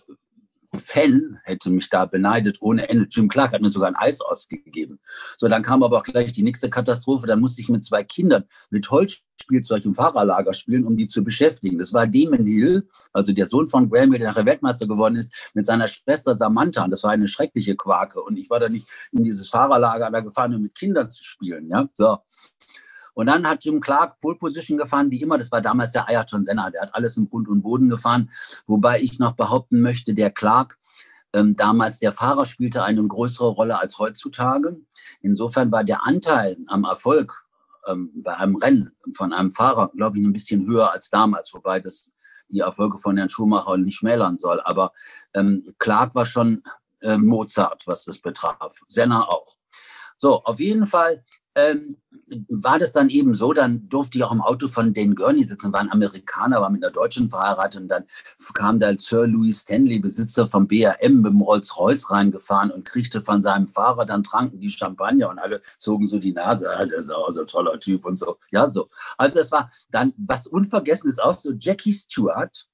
Fan 0.79 1.39
hätte 1.45 1.71
mich 1.71 1.89
da 1.91 2.07
beneidet 2.07 2.59
ohne 2.61 2.89
Ende. 2.89 3.07
Jim 3.11 3.29
Clark 3.29 3.53
hat 3.53 3.63
mir 3.63 3.69
sogar 3.69 3.89
ein 3.89 3.97
Eis 3.97 4.21
ausgegeben. 4.21 5.01
So, 5.37 5.49
dann 5.49 5.63
kam 5.63 5.83
aber 5.83 5.99
auch 5.99 6.03
gleich 6.03 6.33
die 6.33 6.43
nächste 6.43 6.71
Katastrophe. 6.71 7.27
Dann 7.27 7.41
musste 7.41 7.61
ich 7.61 7.69
mit 7.69 7.85
zwei 7.85 8.05
Kindern 8.05 8.45
mit 8.71 8.91
Holzspielzeug 8.91 9.85
im 9.85 9.95
Fahrerlager 9.95 10.53
spielen, 10.53 10.85
um 10.85 10.97
die 10.97 11.09
zu 11.09 11.25
beschäftigen. 11.25 11.79
Das 11.79 11.93
war 11.93 12.07
Damon 12.07 12.47
Hill, 12.47 12.89
also 13.13 13.33
der 13.33 13.47
Sohn 13.47 13.67
von 13.67 13.91
Graham, 13.91 14.13
der 14.13 14.21
nachher 14.21 14.47
Weltmeister 14.47 14.87
geworden 14.87 15.17
ist, 15.17 15.33
mit 15.55 15.67
seiner 15.67 15.89
Schwester 15.89 16.37
Samantha. 16.37 16.85
Und 16.85 16.91
das 16.91 17.03
war 17.03 17.11
eine 17.11 17.29
schreckliche 17.29 17.77
Quake. 17.77 18.21
Und 18.23 18.39
ich 18.39 18.51
war 18.51 18.61
da 18.61 18.69
nicht 18.69 18.89
in 19.13 19.25
dieses 19.25 19.49
Fahrerlager 19.49 20.11
da 20.11 20.21
gefahren, 20.21 20.55
um 20.55 20.63
mit 20.63 20.75
Kindern 20.75 21.11
zu 21.11 21.25
spielen. 21.25 21.69
Ja, 21.69 21.89
so. 21.95 22.19
Und 23.15 23.27
dann 23.27 23.49
hat 23.49 23.65
Jim 23.65 23.81
Clark 23.81 24.21
Pole 24.21 24.37
Position 24.37 24.77
gefahren, 24.77 25.11
wie 25.11 25.23
immer. 25.23 25.39
Das 25.39 25.51
war 25.51 25.61
damals 25.61 25.93
der 25.93 26.09
Ayrton 26.09 26.45
Senna. 26.45 26.71
Der 26.71 26.83
hat 26.83 26.95
alles 26.95 27.17
im 27.17 27.29
Grund 27.29 27.49
und 27.49 27.63
Boden 27.63 27.89
gefahren. 27.89 28.31
Wobei 28.67 29.01
ich 29.01 29.19
noch 29.19 29.33
behaupten 29.33 29.81
möchte, 29.81 30.15
der 30.15 30.31
Clark, 30.31 30.79
ähm, 31.33 31.57
damals 31.57 31.99
der 31.99 32.13
Fahrer 32.13 32.47
spielte 32.47 32.85
eine 32.85 33.07
größere 33.07 33.49
Rolle 33.49 33.81
als 33.81 33.99
heutzutage. 33.99 34.77
Insofern 35.21 35.73
war 35.73 35.85
der 35.85 36.07
Anteil 36.07 36.57
am 36.67 36.85
Erfolg 36.85 37.45
ähm, 37.87 38.11
bei 38.15 38.37
einem 38.37 38.57
Rennen 38.57 38.93
von 39.15 39.33
einem 39.33 39.51
Fahrer, 39.51 39.91
glaube 39.97 40.19
ich, 40.19 40.25
ein 40.25 40.33
bisschen 40.33 40.67
höher 40.67 40.93
als 40.93 41.11
damals, 41.11 41.53
wobei 41.55 41.81
das 41.81 42.13
die 42.49 42.61
Erfolge 42.61 42.99
von 42.99 43.17
Herrn 43.17 43.31
Schumacher 43.31 43.77
nicht 43.77 43.97
schmälern 43.97 44.39
soll. 44.39 44.61
Aber 44.65 44.93
ähm, 45.35 45.75
Clark 45.79 46.15
war 46.15 46.25
schon 46.25 46.63
äh, 47.01 47.17
Mozart, 47.17 47.87
was 47.87 48.05
das 48.05 48.19
betraf. 48.19 48.81
Senna 48.89 49.27
auch. 49.29 49.57
So, 50.17 50.43
auf 50.45 50.61
jeden 50.61 50.87
Fall 50.87 51.25
ähm, 51.55 51.97
war 52.49 52.79
das 52.79 52.93
dann 52.93 53.11
eben 53.11 53.35
so, 53.35 53.53
dann 53.53 53.89
durfte 53.89 54.19
ich 54.19 54.25
auch 54.25 54.33
im 54.33 54.41
Auto 54.41 54.69
von 54.69 54.95
Dan 54.95 55.15
Gurney 55.15 55.45
sitzen, 55.45 55.73
war 55.73 55.81
ein 55.81 55.93
Amerikaner, 55.93 56.61
war 56.61 56.71
mit 56.71 56.83
einer 56.83 56.93
Deutschen 56.93 57.29
verheiratet 57.29 57.83
und 57.83 57.89
dann 57.89 58.05
kam 58.55 58.81
da 58.81 58.97
Sir 58.97 59.27
Louis 59.27 59.61
Stanley, 59.61 59.99
Besitzer 59.99 60.47
vom 60.47 60.67
BRM, 60.67 61.21
mit 61.21 61.33
dem 61.33 61.41
Rolls-Royce 61.41 62.11
reingefahren 62.11 62.71
und 62.71 62.85
kriegte 62.85 63.23
von 63.23 63.43
seinem 63.43 63.69
Fahrer, 63.69 64.05
dann 64.05 64.23
tranken 64.23 64.61
die 64.61 64.71
Champagner 64.71 65.29
und 65.29 65.39
alle 65.39 65.61
zogen 65.79 66.09
so 66.09 66.19
die 66.19 66.33
Nase, 66.33 66.69
ah, 66.77 66.87
das 66.87 67.05
ist 67.05 67.11
auch 67.11 67.31
so 67.31 67.43
ein 67.43 67.47
toller 67.47 67.79
Typ 67.79 68.05
und 68.05 68.19
so. 68.19 68.39
Ja, 68.51 68.69
so. 68.69 68.89
Also 69.19 69.41
es 69.41 69.53
war 69.53 69.71
dann, 69.91 70.13
was 70.17 70.47
unvergessen 70.47 71.11
ist 71.11 71.23
auch 71.23 71.37
so, 71.37 71.53
Jackie 71.53 71.93
Stewart, 71.93 72.67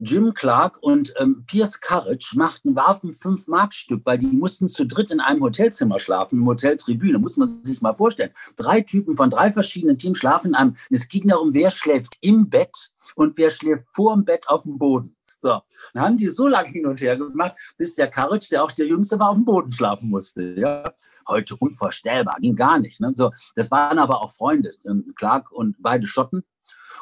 Jim 0.00 0.32
Clark 0.32 0.78
und 0.80 1.12
ähm, 1.18 1.44
Piers 1.46 1.80
Courage 1.80 2.32
machten, 2.34 2.74
warfen 2.74 3.12
fünf 3.12 3.46
Markstück, 3.46 4.00
weil 4.04 4.16
die 4.18 4.28
mussten 4.28 4.68
zu 4.68 4.86
dritt 4.86 5.10
in 5.10 5.20
einem 5.20 5.42
Hotelzimmer 5.42 5.98
schlafen, 6.00 6.38
im 6.38 6.46
Hoteltribüne, 6.46 7.18
muss 7.18 7.36
man 7.36 7.62
sich 7.64 7.82
mal 7.82 7.92
vorstellen. 7.92 8.30
Drei 8.56 8.80
Typen 8.80 9.16
von 9.16 9.28
drei 9.28 9.52
verschiedenen 9.52 9.98
Teams 9.98 10.18
schlafen 10.18 10.48
in 10.48 10.54
einem, 10.54 10.76
es 10.88 11.08
ging 11.08 11.28
darum, 11.28 11.52
wer 11.52 11.70
schläft 11.70 12.16
im 12.22 12.48
Bett 12.48 12.90
und 13.14 13.36
wer 13.36 13.50
schläft 13.50 13.84
vor 13.92 14.14
dem 14.14 14.24
Bett 14.24 14.48
auf 14.48 14.62
dem 14.62 14.78
Boden. 14.78 15.16
So, 15.40 15.60
dann 15.94 16.02
haben 16.02 16.16
die 16.18 16.28
so 16.28 16.46
lange 16.46 16.68
hin 16.68 16.86
und 16.86 17.00
her 17.00 17.16
gemacht, 17.16 17.56
bis 17.78 17.94
der 17.94 18.10
Courage, 18.10 18.48
der 18.50 18.62
auch 18.62 18.72
der 18.72 18.86
Jüngste 18.86 19.18
war, 19.18 19.30
auf 19.30 19.36
dem 19.36 19.46
Boden 19.46 19.72
schlafen 19.72 20.10
musste. 20.10 20.42
Ja, 20.42 20.92
heute 21.26 21.56
unvorstellbar, 21.56 22.36
ging 22.40 22.54
gar 22.54 22.78
nicht. 22.78 23.00
Ne? 23.00 23.12
So, 23.14 23.32
das 23.54 23.70
waren 23.70 23.98
aber 23.98 24.20
auch 24.20 24.32
Freunde, 24.32 24.74
ähm, 24.84 25.14
Clark 25.16 25.50
und 25.50 25.76
beide 25.78 26.06
Schotten. 26.06 26.44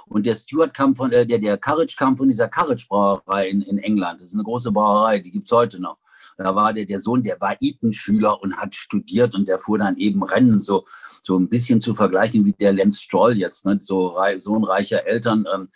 Und 0.06 0.24
der 0.24 0.36
Stewart 0.36 0.72
kam 0.72 0.94
von, 0.94 1.10
äh, 1.10 1.26
der, 1.26 1.38
der 1.38 1.58
Courage 1.58 1.96
kam 1.96 2.16
von 2.16 2.28
dieser 2.28 2.48
Courage 2.48 2.86
Brauerei 2.88 3.48
in, 3.48 3.62
in 3.62 3.78
England. 3.78 4.20
Das 4.20 4.28
ist 4.28 4.34
eine 4.34 4.44
große 4.44 4.70
Brauerei, 4.70 5.18
die 5.18 5.32
gibt's 5.32 5.50
heute 5.50 5.80
noch. 5.80 5.98
Da 6.36 6.54
war 6.54 6.72
der, 6.72 6.84
der 6.84 7.00
Sohn, 7.00 7.22
der 7.22 7.40
war 7.40 7.56
Eton-Schüler 7.60 8.40
und 8.40 8.56
hat 8.56 8.74
studiert 8.74 9.34
und 9.34 9.48
der 9.48 9.58
fuhr 9.58 9.78
dann 9.78 9.96
eben 9.96 10.22
Rennen, 10.22 10.60
so, 10.60 10.86
so 11.22 11.36
ein 11.38 11.48
bisschen 11.48 11.80
zu 11.80 11.94
vergleichen 11.94 12.44
wie 12.44 12.52
der 12.52 12.72
Lenz 12.72 13.00
Stroll 13.00 13.36
jetzt, 13.36 13.64
ne? 13.64 13.78
so 13.80 14.16
Sohn 14.38 14.64
reicher 14.64 15.06
Eltern. 15.06 15.44
Ähm, 15.52 15.68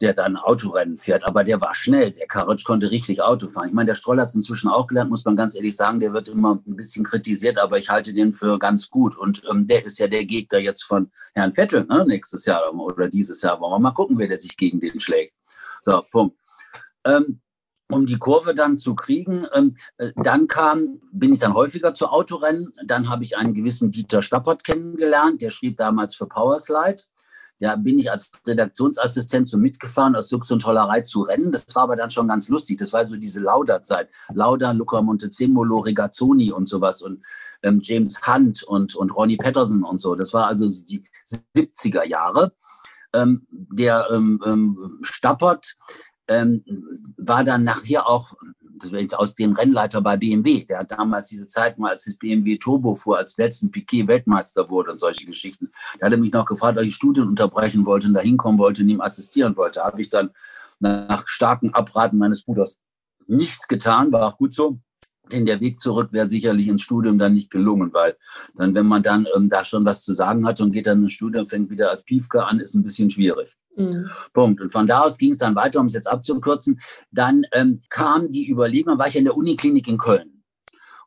der 0.00 0.12
dann 0.12 0.36
Autorennen 0.36 0.98
fährt. 0.98 1.24
Aber 1.24 1.44
der 1.44 1.60
war 1.60 1.74
schnell. 1.74 2.10
Der 2.10 2.26
Karic 2.26 2.64
konnte 2.64 2.90
richtig 2.90 3.22
Auto 3.22 3.48
fahren. 3.48 3.68
Ich 3.68 3.74
meine, 3.74 3.86
der 3.86 3.94
Stroll 3.94 4.20
hat 4.20 4.28
es 4.28 4.34
inzwischen 4.34 4.68
auch 4.68 4.86
gelernt, 4.86 5.10
muss 5.10 5.24
man 5.24 5.36
ganz 5.36 5.54
ehrlich 5.54 5.76
sagen. 5.76 6.00
Der 6.00 6.12
wird 6.12 6.28
immer 6.28 6.60
ein 6.66 6.76
bisschen 6.76 7.04
kritisiert, 7.04 7.58
aber 7.58 7.78
ich 7.78 7.90
halte 7.90 8.12
den 8.12 8.32
für 8.32 8.58
ganz 8.58 8.90
gut. 8.90 9.16
Und 9.16 9.42
ähm, 9.50 9.66
der 9.66 9.84
ist 9.84 9.98
ja 9.98 10.08
der 10.08 10.24
Gegner 10.24 10.58
jetzt 10.58 10.82
von 10.82 11.10
Herrn 11.34 11.52
Vettel 11.52 11.84
ne? 11.84 12.04
nächstes 12.06 12.44
Jahr 12.46 12.74
oder 12.74 13.08
dieses 13.08 13.42
Jahr. 13.42 13.60
Wollen 13.60 13.72
wir 13.72 13.78
mal 13.78 13.92
gucken, 13.92 14.18
wer 14.18 14.28
der 14.28 14.38
sich 14.38 14.56
gegen 14.56 14.80
den 14.80 14.98
schlägt. 14.98 15.34
So, 15.82 16.02
Punkt. 16.10 16.36
Ähm, 17.06 17.40
um 17.90 18.06
die 18.06 18.18
Kurve 18.18 18.54
dann 18.54 18.76
zu 18.76 18.94
kriegen. 18.94 19.46
Ähm, 19.54 19.76
äh, 19.98 20.10
dann 20.16 20.48
kam, 20.48 21.00
bin 21.12 21.32
ich 21.32 21.38
dann 21.38 21.54
häufiger 21.54 21.94
zu 21.94 22.08
Autorennen. 22.08 22.72
Dann 22.84 23.08
habe 23.08 23.24
ich 23.24 23.36
einen 23.36 23.54
gewissen 23.54 23.92
Dieter 23.92 24.22
Stappert 24.22 24.64
kennengelernt. 24.64 25.42
Der 25.42 25.50
schrieb 25.50 25.76
damals 25.76 26.14
für 26.14 26.26
Powerslide. 26.26 27.02
Ja, 27.64 27.76
bin 27.76 27.98
ich 27.98 28.10
als 28.10 28.30
Redaktionsassistent 28.46 29.48
so 29.48 29.56
mitgefahren, 29.56 30.14
aus 30.16 30.28
Sux 30.28 30.50
und 30.50 30.60
Tollerei 30.60 31.00
zu 31.00 31.22
rennen. 31.22 31.50
Das 31.50 31.64
war 31.74 31.84
aber 31.84 31.96
dann 31.96 32.10
schon 32.10 32.28
ganz 32.28 32.50
lustig. 32.50 32.76
Das 32.76 32.92
war 32.92 33.06
so 33.06 33.16
diese 33.16 33.40
Lauda-Zeit. 33.40 34.10
Lauda, 34.34 34.72
Luca 34.72 35.00
Montezemolo, 35.00 35.78
Regazzoni 35.78 36.52
und 36.52 36.68
sowas 36.68 37.00
und 37.00 37.24
ähm, 37.62 37.80
James 37.82 38.20
Hunt 38.26 38.64
und, 38.64 38.94
und 38.94 39.16
Ronnie 39.16 39.38
Patterson 39.38 39.82
und 39.82 39.98
so. 39.98 40.14
Das 40.14 40.34
war 40.34 40.46
also 40.46 40.68
die 40.68 41.04
70er 41.56 42.04
Jahre. 42.04 42.52
Ähm, 43.14 43.46
der 43.50 44.08
ähm, 44.12 44.42
ähm, 44.44 44.98
Stappert 45.00 45.76
ähm, 46.28 46.62
war 47.16 47.44
dann 47.44 47.64
nachher 47.64 48.06
auch 48.06 48.34
aus 49.16 49.34
den 49.34 49.52
Rennleiter 49.52 50.00
bei 50.00 50.16
BMW. 50.16 50.64
Der 50.64 50.80
hat 50.80 50.90
damals 50.90 51.28
diese 51.28 51.46
Zeit 51.46 51.78
mal, 51.78 51.90
als 51.90 52.04
das 52.04 52.16
BMW 52.16 52.56
Turbo 52.56 52.94
fuhr, 52.94 53.18
als 53.18 53.36
letzten 53.36 53.70
Piquet 53.70 54.06
Weltmeister 54.06 54.68
wurde 54.68 54.92
und 54.92 55.00
solche 55.00 55.26
Geschichten. 55.26 55.70
Da 55.98 56.06
hat 56.06 56.12
er 56.12 56.18
mich 56.18 56.32
noch 56.32 56.44
gefragt, 56.44 56.78
ob 56.78 56.84
ich 56.84 56.94
Studien 56.94 57.28
unterbrechen 57.28 57.86
wollte 57.86 58.08
und 58.08 58.14
da 58.14 58.20
hinkommen 58.20 58.58
wollte 58.58 58.82
und 58.82 58.88
ihm 58.88 59.00
assistieren 59.00 59.56
wollte. 59.56 59.82
Habe 59.82 60.00
ich 60.00 60.08
dann 60.08 60.30
nach 60.80 61.26
starkem 61.28 61.72
Abraten 61.74 62.18
meines 62.18 62.42
Bruders 62.42 62.78
nicht 63.26 63.68
getan, 63.68 64.12
war 64.12 64.26
auch 64.26 64.38
gut 64.38 64.54
so. 64.54 64.78
Denn 65.32 65.46
der 65.46 65.60
Weg 65.60 65.80
zurück 65.80 66.12
wäre 66.12 66.26
sicherlich 66.26 66.68
ins 66.68 66.82
Studium 66.82 67.18
dann 67.18 67.34
nicht 67.34 67.50
gelungen, 67.50 67.92
weil 67.92 68.16
dann, 68.54 68.74
wenn 68.74 68.86
man 68.86 69.02
dann 69.02 69.26
ähm, 69.34 69.48
da 69.48 69.64
schon 69.64 69.84
was 69.84 70.02
zu 70.02 70.12
sagen 70.12 70.46
hat 70.46 70.60
und 70.60 70.72
geht 70.72 70.86
dann 70.86 71.02
ins 71.02 71.12
Studium, 71.12 71.48
fängt 71.48 71.70
wieder 71.70 71.90
als 71.90 72.02
Piefke 72.02 72.44
an, 72.44 72.60
ist 72.60 72.74
ein 72.74 72.82
bisschen 72.82 73.08
schwierig. 73.08 73.56
Mhm. 73.76 74.06
Punkt. 74.32 74.60
Und 74.60 74.70
von 74.70 74.86
da 74.86 75.00
aus 75.00 75.18
ging 75.18 75.32
es 75.32 75.38
dann 75.38 75.54
weiter, 75.54 75.80
um 75.80 75.86
es 75.86 75.94
jetzt 75.94 76.08
abzukürzen. 76.08 76.80
Dann 77.10 77.44
ähm, 77.52 77.80
kam 77.88 78.30
die 78.30 78.50
Überlegung, 78.50 78.98
war 78.98 79.08
ich 79.08 79.16
in 79.16 79.24
der 79.24 79.36
Uniklinik 79.36 79.88
in 79.88 79.98
Köln. 79.98 80.34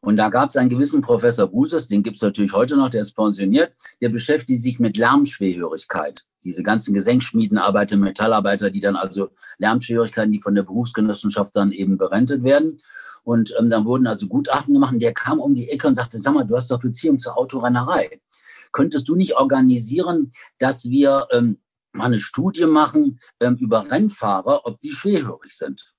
Und 0.02 0.18
da 0.18 0.30
gab 0.30 0.50
es 0.50 0.56
einen 0.56 0.70
gewissen 0.70 1.02
Professor 1.02 1.48
Buses, 1.48 1.88
den 1.88 2.04
gibt 2.04 2.18
es 2.18 2.22
natürlich 2.22 2.54
heute 2.54 2.78
noch, 2.78 2.90
der 2.90 3.02
ist 3.02 3.14
pensioniert, 3.14 3.74
der 4.02 4.10
beschäftigt 4.10 4.62
sich 4.62 4.80
mit 4.80 4.96
Lärmschwerhörigkeit. 4.96 6.24
Diese 6.44 6.64
ganzen 6.64 6.94
Gesenkschmiedenarbeiter, 6.94 7.98
Metallarbeiter, 7.98 8.70
die 8.70 8.80
dann 8.80 8.96
also 8.96 9.30
Lärmschwerhörigkeiten, 9.58 10.32
die 10.32 10.40
von 10.40 10.56
der 10.56 10.64
Berufsgenossenschaft 10.64 11.56
dann 11.56 11.72
eben 11.72 11.98
berentet 11.98 12.44
werden. 12.44 12.80
Und 13.28 13.54
ähm, 13.60 13.70
dann 13.70 13.84
wurden 13.84 14.08
also 14.08 14.26
Gutachten 14.26 14.74
gemacht 14.74 14.94
und 14.94 15.02
der 15.02 15.14
kam 15.14 15.42
um 15.42 15.54
die 15.54 15.68
Ecke 15.68 15.86
und 15.86 15.96
sagte, 15.96 16.18
sag 16.18 16.34
mal, 16.34 16.46
du 16.46 16.56
hast 16.56 16.72
doch 16.72 16.80
Beziehung 16.80 17.20
zur 17.20 17.38
Autorennerei. 17.38 18.22
Könntest 18.72 19.10
du 19.10 19.18
nicht 19.18 19.36
organisieren, 19.36 20.32
dass 20.60 20.86
wir 20.86 21.28
ähm, 21.34 21.60
mal 21.92 22.06
eine 22.06 22.22
Studie 22.22 22.68
machen 22.68 23.20
ähm, 23.42 23.58
über 23.60 23.92
Rennfahrer, 23.92 24.66
ob 24.66 24.80
die 24.80 24.92
schwerhörig 24.92 25.52
sind? 25.52 25.94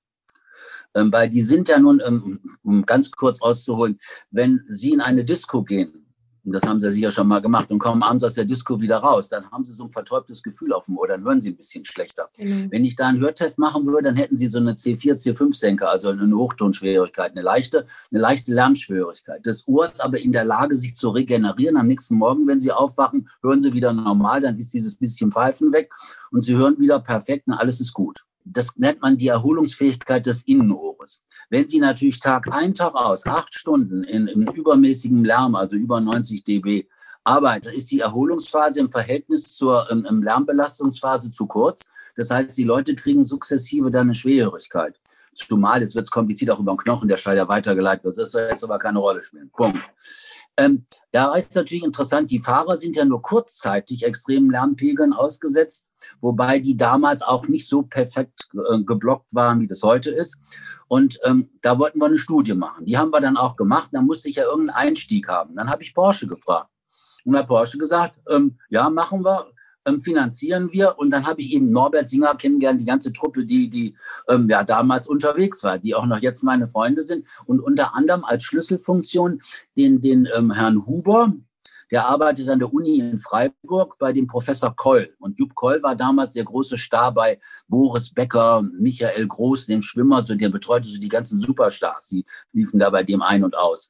Ähm, 0.95 1.13
weil 1.13 1.29
die 1.29 1.43
sind 1.43 1.67
ja 1.67 1.77
nun, 1.77 2.01
ähm, 2.03 2.57
um 2.63 2.83
ganz 2.83 3.11
kurz 3.11 3.43
auszuholen, 3.43 3.99
wenn 4.31 4.65
sie 4.67 4.93
in 4.93 5.01
eine 5.01 5.23
Disco 5.23 5.63
gehen, 5.63 5.98
und 6.45 6.53
das 6.53 6.63
haben 6.63 6.79
sie 6.79 6.91
sicher 6.91 7.11
schon 7.11 7.27
mal 7.27 7.41
gemacht 7.41 7.71
und 7.71 7.79
kommen 7.79 8.03
abends 8.03 8.23
aus 8.23 8.33
der 8.33 8.45
Disco 8.45 8.79
wieder 8.79 8.97
raus, 8.97 9.29
dann 9.29 9.49
haben 9.51 9.65
sie 9.65 9.73
so 9.73 9.85
ein 9.85 9.91
vertäubtes 9.91 10.41
Gefühl 10.41 10.73
auf 10.73 10.85
dem 10.85 10.97
Ohr, 10.97 11.07
dann 11.07 11.23
hören 11.23 11.41
sie 11.41 11.49
ein 11.49 11.57
bisschen 11.57 11.85
schlechter. 11.85 12.29
Mhm. 12.37 12.71
Wenn 12.71 12.85
ich 12.85 12.95
da 12.95 13.07
einen 13.07 13.19
Hörtest 13.19 13.59
machen 13.59 13.85
würde, 13.85 14.03
dann 14.03 14.15
hätten 14.15 14.37
sie 14.37 14.47
so 14.47 14.57
eine 14.57 14.73
C4, 14.73 15.15
C5-Senker, 15.15 15.89
also 15.89 16.09
eine 16.09 16.35
Hochtonschwierigkeit, 16.35 17.31
eine 17.31 17.41
leichte, 17.41 17.85
eine 18.11 18.21
leichte 18.21 18.53
Lärmschwierigkeit. 18.53 19.45
Das 19.45 19.67
Ohr 19.67 19.85
ist 19.85 20.03
aber 20.03 20.19
in 20.19 20.31
der 20.31 20.45
Lage, 20.45 20.75
sich 20.75 20.95
zu 20.95 21.09
regenerieren. 21.09 21.77
Am 21.77 21.87
nächsten 21.87 22.15
Morgen, 22.15 22.47
wenn 22.47 22.59
sie 22.59 22.71
aufwachen, 22.71 23.29
hören 23.41 23.61
sie 23.61 23.73
wieder 23.73 23.93
normal, 23.93 24.41
dann 24.41 24.57
ist 24.57 24.73
dieses 24.73 24.95
bisschen 24.95 25.31
Pfeifen 25.31 25.71
weg 25.73 25.91
und 26.31 26.43
sie 26.43 26.55
hören 26.55 26.77
wieder 26.79 26.99
perfekt 26.99 27.47
und 27.47 27.53
alles 27.53 27.81
ist 27.81 27.93
gut. 27.93 28.25
Das 28.51 28.77
nennt 28.77 29.01
man 29.01 29.17
die 29.17 29.27
Erholungsfähigkeit 29.27 30.25
des 30.25 30.43
Innenohres. 30.43 31.23
Wenn 31.49 31.67
Sie 31.67 31.79
natürlich 31.79 32.19
Tag 32.19 32.51
ein, 32.51 32.73
Tag 32.73 32.93
aus, 32.95 33.25
acht 33.25 33.53
Stunden 33.55 34.03
in, 34.03 34.27
in 34.27 34.47
übermäßigem 34.47 35.23
Lärm, 35.23 35.55
also 35.55 35.75
über 35.75 35.99
90 35.99 36.43
dB, 36.43 36.87
arbeiten, 37.23 37.69
ist 37.69 37.91
die 37.91 37.99
Erholungsphase 37.99 38.79
im 38.79 38.91
Verhältnis 38.91 39.53
zur 39.55 39.89
ähm, 39.91 40.23
Lärmbelastungsphase 40.23 41.31
zu 41.31 41.47
kurz. 41.47 41.89
Das 42.15 42.29
heißt, 42.29 42.57
die 42.57 42.63
Leute 42.63 42.95
kriegen 42.95 43.23
sukzessive 43.23 43.91
dann 43.91 44.07
eine 44.07 44.15
Schwerhörigkeit. 44.15 44.99
Zumal, 45.33 45.81
jetzt 45.81 45.95
wird 45.95 46.05
es 46.05 46.11
kompliziert, 46.11 46.51
auch 46.51 46.59
über 46.59 46.73
den 46.73 46.77
Knochen, 46.77 47.07
der 47.07 47.17
Schall 47.17 47.37
ja 47.37 47.47
weitergeleitet 47.47 48.03
wird. 48.03 48.17
Das 48.17 48.31
soll 48.31 48.47
jetzt 48.49 48.63
aber 48.63 48.79
keine 48.79 48.99
Rolle 48.99 49.23
spielen. 49.23 49.49
Punkt. 49.51 49.79
Ähm, 50.59 50.85
da 51.11 51.33
ist 51.35 51.55
natürlich 51.55 51.83
interessant, 51.83 52.29
die 52.29 52.41
Fahrer 52.41 52.75
sind 52.75 52.97
ja 52.97 53.05
nur 53.05 53.21
kurzzeitig 53.21 54.05
extremen 54.05 54.51
Lärmpegeln 54.51 55.13
ausgesetzt, 55.13 55.89
wobei 56.19 56.59
die 56.59 56.75
damals 56.75 57.21
auch 57.21 57.47
nicht 57.47 57.67
so 57.67 57.83
perfekt 57.83 58.49
äh, 58.53 58.83
geblockt 58.83 59.33
waren, 59.33 59.61
wie 59.61 59.67
das 59.67 59.81
heute 59.83 60.11
ist. 60.11 60.37
Und 60.89 61.17
ähm, 61.23 61.49
da 61.61 61.79
wollten 61.79 61.99
wir 61.99 62.07
eine 62.07 62.17
Studie 62.17 62.55
machen. 62.55 62.85
Die 62.85 62.97
haben 62.97 63.11
wir 63.11 63.21
dann 63.21 63.37
auch 63.37 63.55
gemacht. 63.55 63.89
Da 63.93 64.01
musste 64.01 64.27
ich 64.27 64.35
ja 64.35 64.43
irgendeinen 64.43 64.87
Einstieg 64.87 65.27
haben. 65.29 65.55
Dann 65.55 65.69
habe 65.69 65.81
ich 65.81 65.93
Porsche 65.93 66.27
gefragt. 66.27 66.69
Und 67.23 67.37
hat 67.37 67.47
Porsche 67.47 67.77
gesagt, 67.77 68.19
ähm, 68.29 68.57
ja, 68.69 68.89
machen 68.89 69.23
wir. 69.23 69.47
Ähm, 69.89 69.99
finanzieren 69.99 70.71
wir. 70.71 70.97
Und 70.97 71.09
dann 71.11 71.25
habe 71.25 71.41
ich 71.41 71.51
eben 71.51 71.71
Norbert 71.71 72.09
Singer 72.09 72.35
kennengelernt, 72.35 72.81
die 72.81 72.85
ganze 72.85 73.11
Truppe, 73.11 73.45
die, 73.45 73.69
die 73.69 73.95
ähm, 74.27 74.47
ja 74.49 74.63
damals 74.63 75.07
unterwegs 75.07 75.63
war, 75.63 75.79
die 75.79 75.95
auch 75.95 76.05
noch 76.05 76.19
jetzt 76.19 76.43
meine 76.43 76.67
Freunde 76.67 77.03
sind. 77.03 77.25
Und 77.45 77.59
unter 77.59 77.95
anderem 77.95 78.23
als 78.23 78.43
Schlüsselfunktion 78.43 79.41
den, 79.77 80.01
den 80.01 80.27
ähm, 80.35 80.51
Herrn 80.51 80.85
Huber, 80.85 81.33
der 81.91 82.07
arbeitet 82.07 82.47
an 82.49 82.59
der 82.59 82.71
Uni 82.71 82.99
in 82.99 83.17
Freiburg 83.17 83.97
bei 83.97 84.13
dem 84.13 84.27
Professor 84.27 84.75
Koll. 84.75 85.15
Und 85.19 85.39
Jupp 85.39 85.55
Koll 85.55 85.81
war 85.81 85.95
damals 85.95 86.33
der 86.33 86.43
große 86.43 86.77
Star 86.77 87.11
bei 87.11 87.39
Boris 87.67 88.13
Becker, 88.13 88.61
Michael 88.61 89.27
Groß, 89.27 89.65
dem 89.65 89.81
Schwimmer, 89.81 90.23
so 90.23 90.35
der 90.35 90.49
betreute 90.49 90.87
so 90.87 90.99
die 90.99 91.09
ganzen 91.09 91.41
Superstars. 91.41 92.09
Die 92.09 92.25
liefen 92.53 92.79
da 92.79 92.89
bei 92.89 93.03
dem 93.03 93.21
ein 93.21 93.43
und 93.43 93.57
aus. 93.57 93.89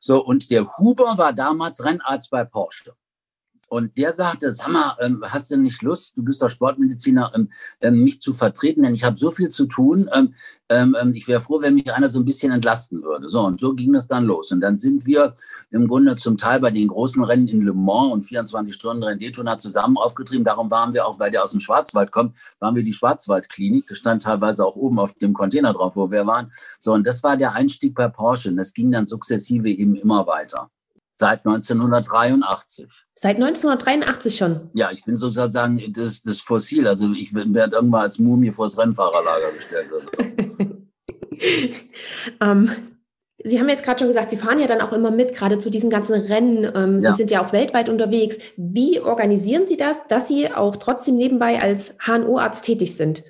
So, 0.00 0.22
und 0.22 0.50
der 0.50 0.66
Huber 0.76 1.16
war 1.16 1.32
damals 1.32 1.82
Rennarzt 1.82 2.28
bei 2.30 2.44
Porsche. 2.44 2.94
Und 3.68 3.96
der 3.96 4.12
sagte, 4.12 4.50
sag 4.52 4.68
mal, 4.68 4.96
ähm, 5.00 5.24
hast 5.26 5.50
du 5.50 5.56
nicht 5.56 5.82
Lust, 5.82 6.16
du 6.16 6.22
bist 6.22 6.42
doch 6.42 6.50
Sportmediziner, 6.50 7.32
ähm, 7.34 7.50
ähm, 7.80 8.04
mich 8.04 8.20
zu 8.20 8.32
vertreten, 8.32 8.82
denn 8.82 8.94
ich 8.94 9.04
habe 9.04 9.16
so 9.16 9.30
viel 9.30 9.48
zu 9.48 9.66
tun. 9.66 10.08
Ähm, 10.12 10.34
ähm, 10.70 10.96
ähm, 10.98 11.12
ich 11.14 11.28
wäre 11.28 11.40
froh, 11.40 11.60
wenn 11.60 11.74
mich 11.74 11.92
einer 11.92 12.08
so 12.08 12.20
ein 12.20 12.24
bisschen 12.24 12.50
entlasten 12.50 13.02
würde. 13.02 13.28
So, 13.28 13.42
und 13.42 13.60
so 13.60 13.74
ging 13.74 13.92
das 13.92 14.08
dann 14.08 14.24
los. 14.24 14.50
Und 14.50 14.60
dann 14.60 14.78
sind 14.78 15.04
wir 15.04 15.34
im 15.70 15.88
Grunde 15.88 16.16
zum 16.16 16.38
Teil 16.38 16.60
bei 16.60 16.70
den 16.70 16.88
großen 16.88 17.22
Rennen 17.22 17.48
in 17.48 17.62
Le 17.62 17.74
Mans 17.74 18.12
und 18.12 18.24
24-Stunden-Rennen 18.24 19.18
Daytona 19.18 19.58
zusammen 19.58 19.98
aufgetrieben. 19.98 20.44
Darum 20.44 20.70
waren 20.70 20.94
wir 20.94 21.06
auch, 21.06 21.18
weil 21.18 21.30
der 21.30 21.42
aus 21.42 21.50
dem 21.50 21.60
Schwarzwald 21.60 22.10
kommt, 22.12 22.34
waren 22.60 22.74
wir 22.74 22.82
die 22.82 22.94
Schwarzwaldklinik. 22.94 23.86
Das 23.88 23.98
stand 23.98 24.22
teilweise 24.22 24.64
auch 24.64 24.76
oben 24.76 24.98
auf 24.98 25.12
dem 25.14 25.34
Container 25.34 25.74
drauf, 25.74 25.96
wo 25.96 26.10
wir 26.10 26.26
waren. 26.26 26.50
So, 26.80 26.94
und 26.94 27.06
das 27.06 27.22
war 27.22 27.36
der 27.36 27.52
Einstieg 27.52 27.94
bei 27.94 28.08
Porsche. 28.08 28.48
Und 28.48 28.56
das 28.56 28.72
ging 28.72 28.90
dann 28.90 29.06
sukzessive 29.06 29.68
eben 29.68 29.96
immer 29.96 30.26
weiter. 30.26 30.70
Seit 31.16 31.46
1983. 31.46 32.88
Seit 33.14 33.36
1983 33.36 34.36
schon? 34.36 34.70
Ja, 34.74 34.90
ich 34.90 35.04
bin 35.04 35.16
sozusagen 35.16 35.80
das, 35.92 36.22
das 36.22 36.40
Fossil. 36.40 36.88
Also 36.88 37.12
ich 37.12 37.32
werde 37.32 37.76
irgendwann 37.76 38.02
als 38.02 38.18
Mumie 38.18 38.52
vor 38.52 38.66
das 38.66 38.76
Rennfahrerlager 38.76 39.52
gestellt. 39.52 39.90
ähm, 42.40 42.70
Sie 43.46 43.60
haben 43.60 43.68
jetzt 43.68 43.84
gerade 43.84 43.98
schon 43.98 44.08
gesagt, 44.08 44.30
Sie 44.30 44.38
fahren 44.38 44.58
ja 44.58 44.66
dann 44.66 44.80
auch 44.80 44.92
immer 44.92 45.10
mit, 45.10 45.34
gerade 45.34 45.58
zu 45.58 45.70
diesen 45.70 45.90
ganzen 45.90 46.14
Rennen. 46.14 46.64
Ähm, 46.74 47.00
ja. 47.00 47.10
Sie 47.10 47.16
sind 47.18 47.30
ja 47.30 47.44
auch 47.44 47.52
weltweit 47.52 47.88
unterwegs. 47.88 48.38
Wie 48.56 49.00
organisieren 49.00 49.66
Sie 49.66 49.76
das, 49.76 50.06
dass 50.08 50.28
Sie 50.28 50.50
auch 50.50 50.76
trotzdem 50.76 51.16
nebenbei 51.16 51.60
als 51.60 51.96
HNO-Arzt 52.04 52.64
tätig 52.64 52.96
sind? 52.96 53.22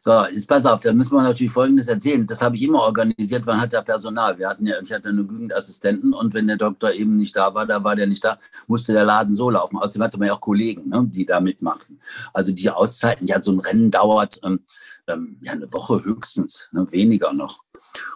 So, 0.00 0.24
jetzt 0.26 0.48
pass 0.48 0.66
auf, 0.66 0.80
da 0.80 0.92
müssen 0.92 1.14
wir 1.14 1.22
natürlich 1.22 1.52
Folgendes 1.52 1.88
erzählen. 1.88 2.26
Das 2.26 2.42
habe 2.42 2.56
ich 2.56 2.62
immer 2.62 2.80
organisiert, 2.80 3.46
wann 3.46 3.60
hat 3.60 3.72
der 3.72 3.82
Personal? 3.82 4.38
Wir 4.38 4.48
hatten 4.48 4.66
ja, 4.66 4.80
ich 4.80 4.92
hatte 4.92 5.08
eine 5.08 5.24
genügend 5.24 5.54
Assistenten 5.54 6.12
und 6.12 6.34
wenn 6.34 6.46
der 6.46 6.56
Doktor 6.56 6.92
eben 6.92 7.14
nicht 7.14 7.36
da 7.36 7.54
war, 7.54 7.66
da 7.66 7.82
war 7.82 7.96
der 7.96 8.06
nicht 8.06 8.24
da, 8.24 8.38
musste 8.66 8.92
der 8.92 9.04
Laden 9.04 9.34
so 9.34 9.50
laufen. 9.50 9.76
Außerdem 9.76 10.02
hatte 10.02 10.18
man 10.18 10.28
ja 10.28 10.34
auch 10.34 10.40
Kollegen, 10.40 10.88
ne, 10.88 11.04
die 11.10 11.26
da 11.26 11.40
mitmachten. 11.40 12.00
Also 12.32 12.52
die 12.52 12.70
Auszeiten, 12.70 13.26
ja, 13.26 13.42
so 13.42 13.52
ein 13.52 13.60
Rennen 13.60 13.90
dauert 13.90 14.40
ähm, 14.44 14.60
ähm, 15.08 15.38
ja 15.42 15.52
eine 15.52 15.72
Woche 15.72 16.04
höchstens, 16.04 16.68
ne, 16.72 16.86
weniger 16.90 17.32
noch. 17.32 17.62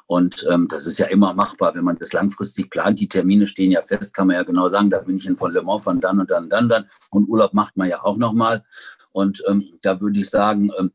Und 0.07 0.47
ähm, 0.51 0.69
das 0.69 0.87
ist 0.87 0.99
ja 0.99 1.07
immer 1.07 1.33
machbar, 1.33 1.75
wenn 1.75 1.85
man 1.85 1.97
das 1.97 2.13
langfristig 2.13 2.71
plant. 2.71 3.01
Die 3.01 3.09
Termine 3.09 3.47
stehen 3.47 3.71
ja 3.71 3.83
fest, 3.83 4.15
kann 4.15 4.27
man 4.27 4.37
ja 4.37 4.43
genau 4.43 4.69
sagen, 4.69 4.91
da 4.91 4.99
bin 4.99 5.17
ich 5.17 5.27
in 5.27 5.37
von 5.37 5.53
Le 5.53 5.63
Mans 5.63 5.83
von 5.83 6.01
dann 6.01 6.21
und 6.21 6.31
dann, 6.31 6.49
dann, 6.49 6.69
dann. 6.69 6.85
Und 7.11 7.29
Urlaub 7.29 7.55
macht 7.55 7.77
man 7.77 7.89
ja 7.89 8.03
auch 8.03 8.17
nochmal. 8.17 8.63
Und 9.13 9.43
ähm, 9.49 9.65
da 9.83 10.01
würde 10.01 10.21
ich 10.21 10.29
sagen, 10.29 10.71
ähm, 10.79 10.93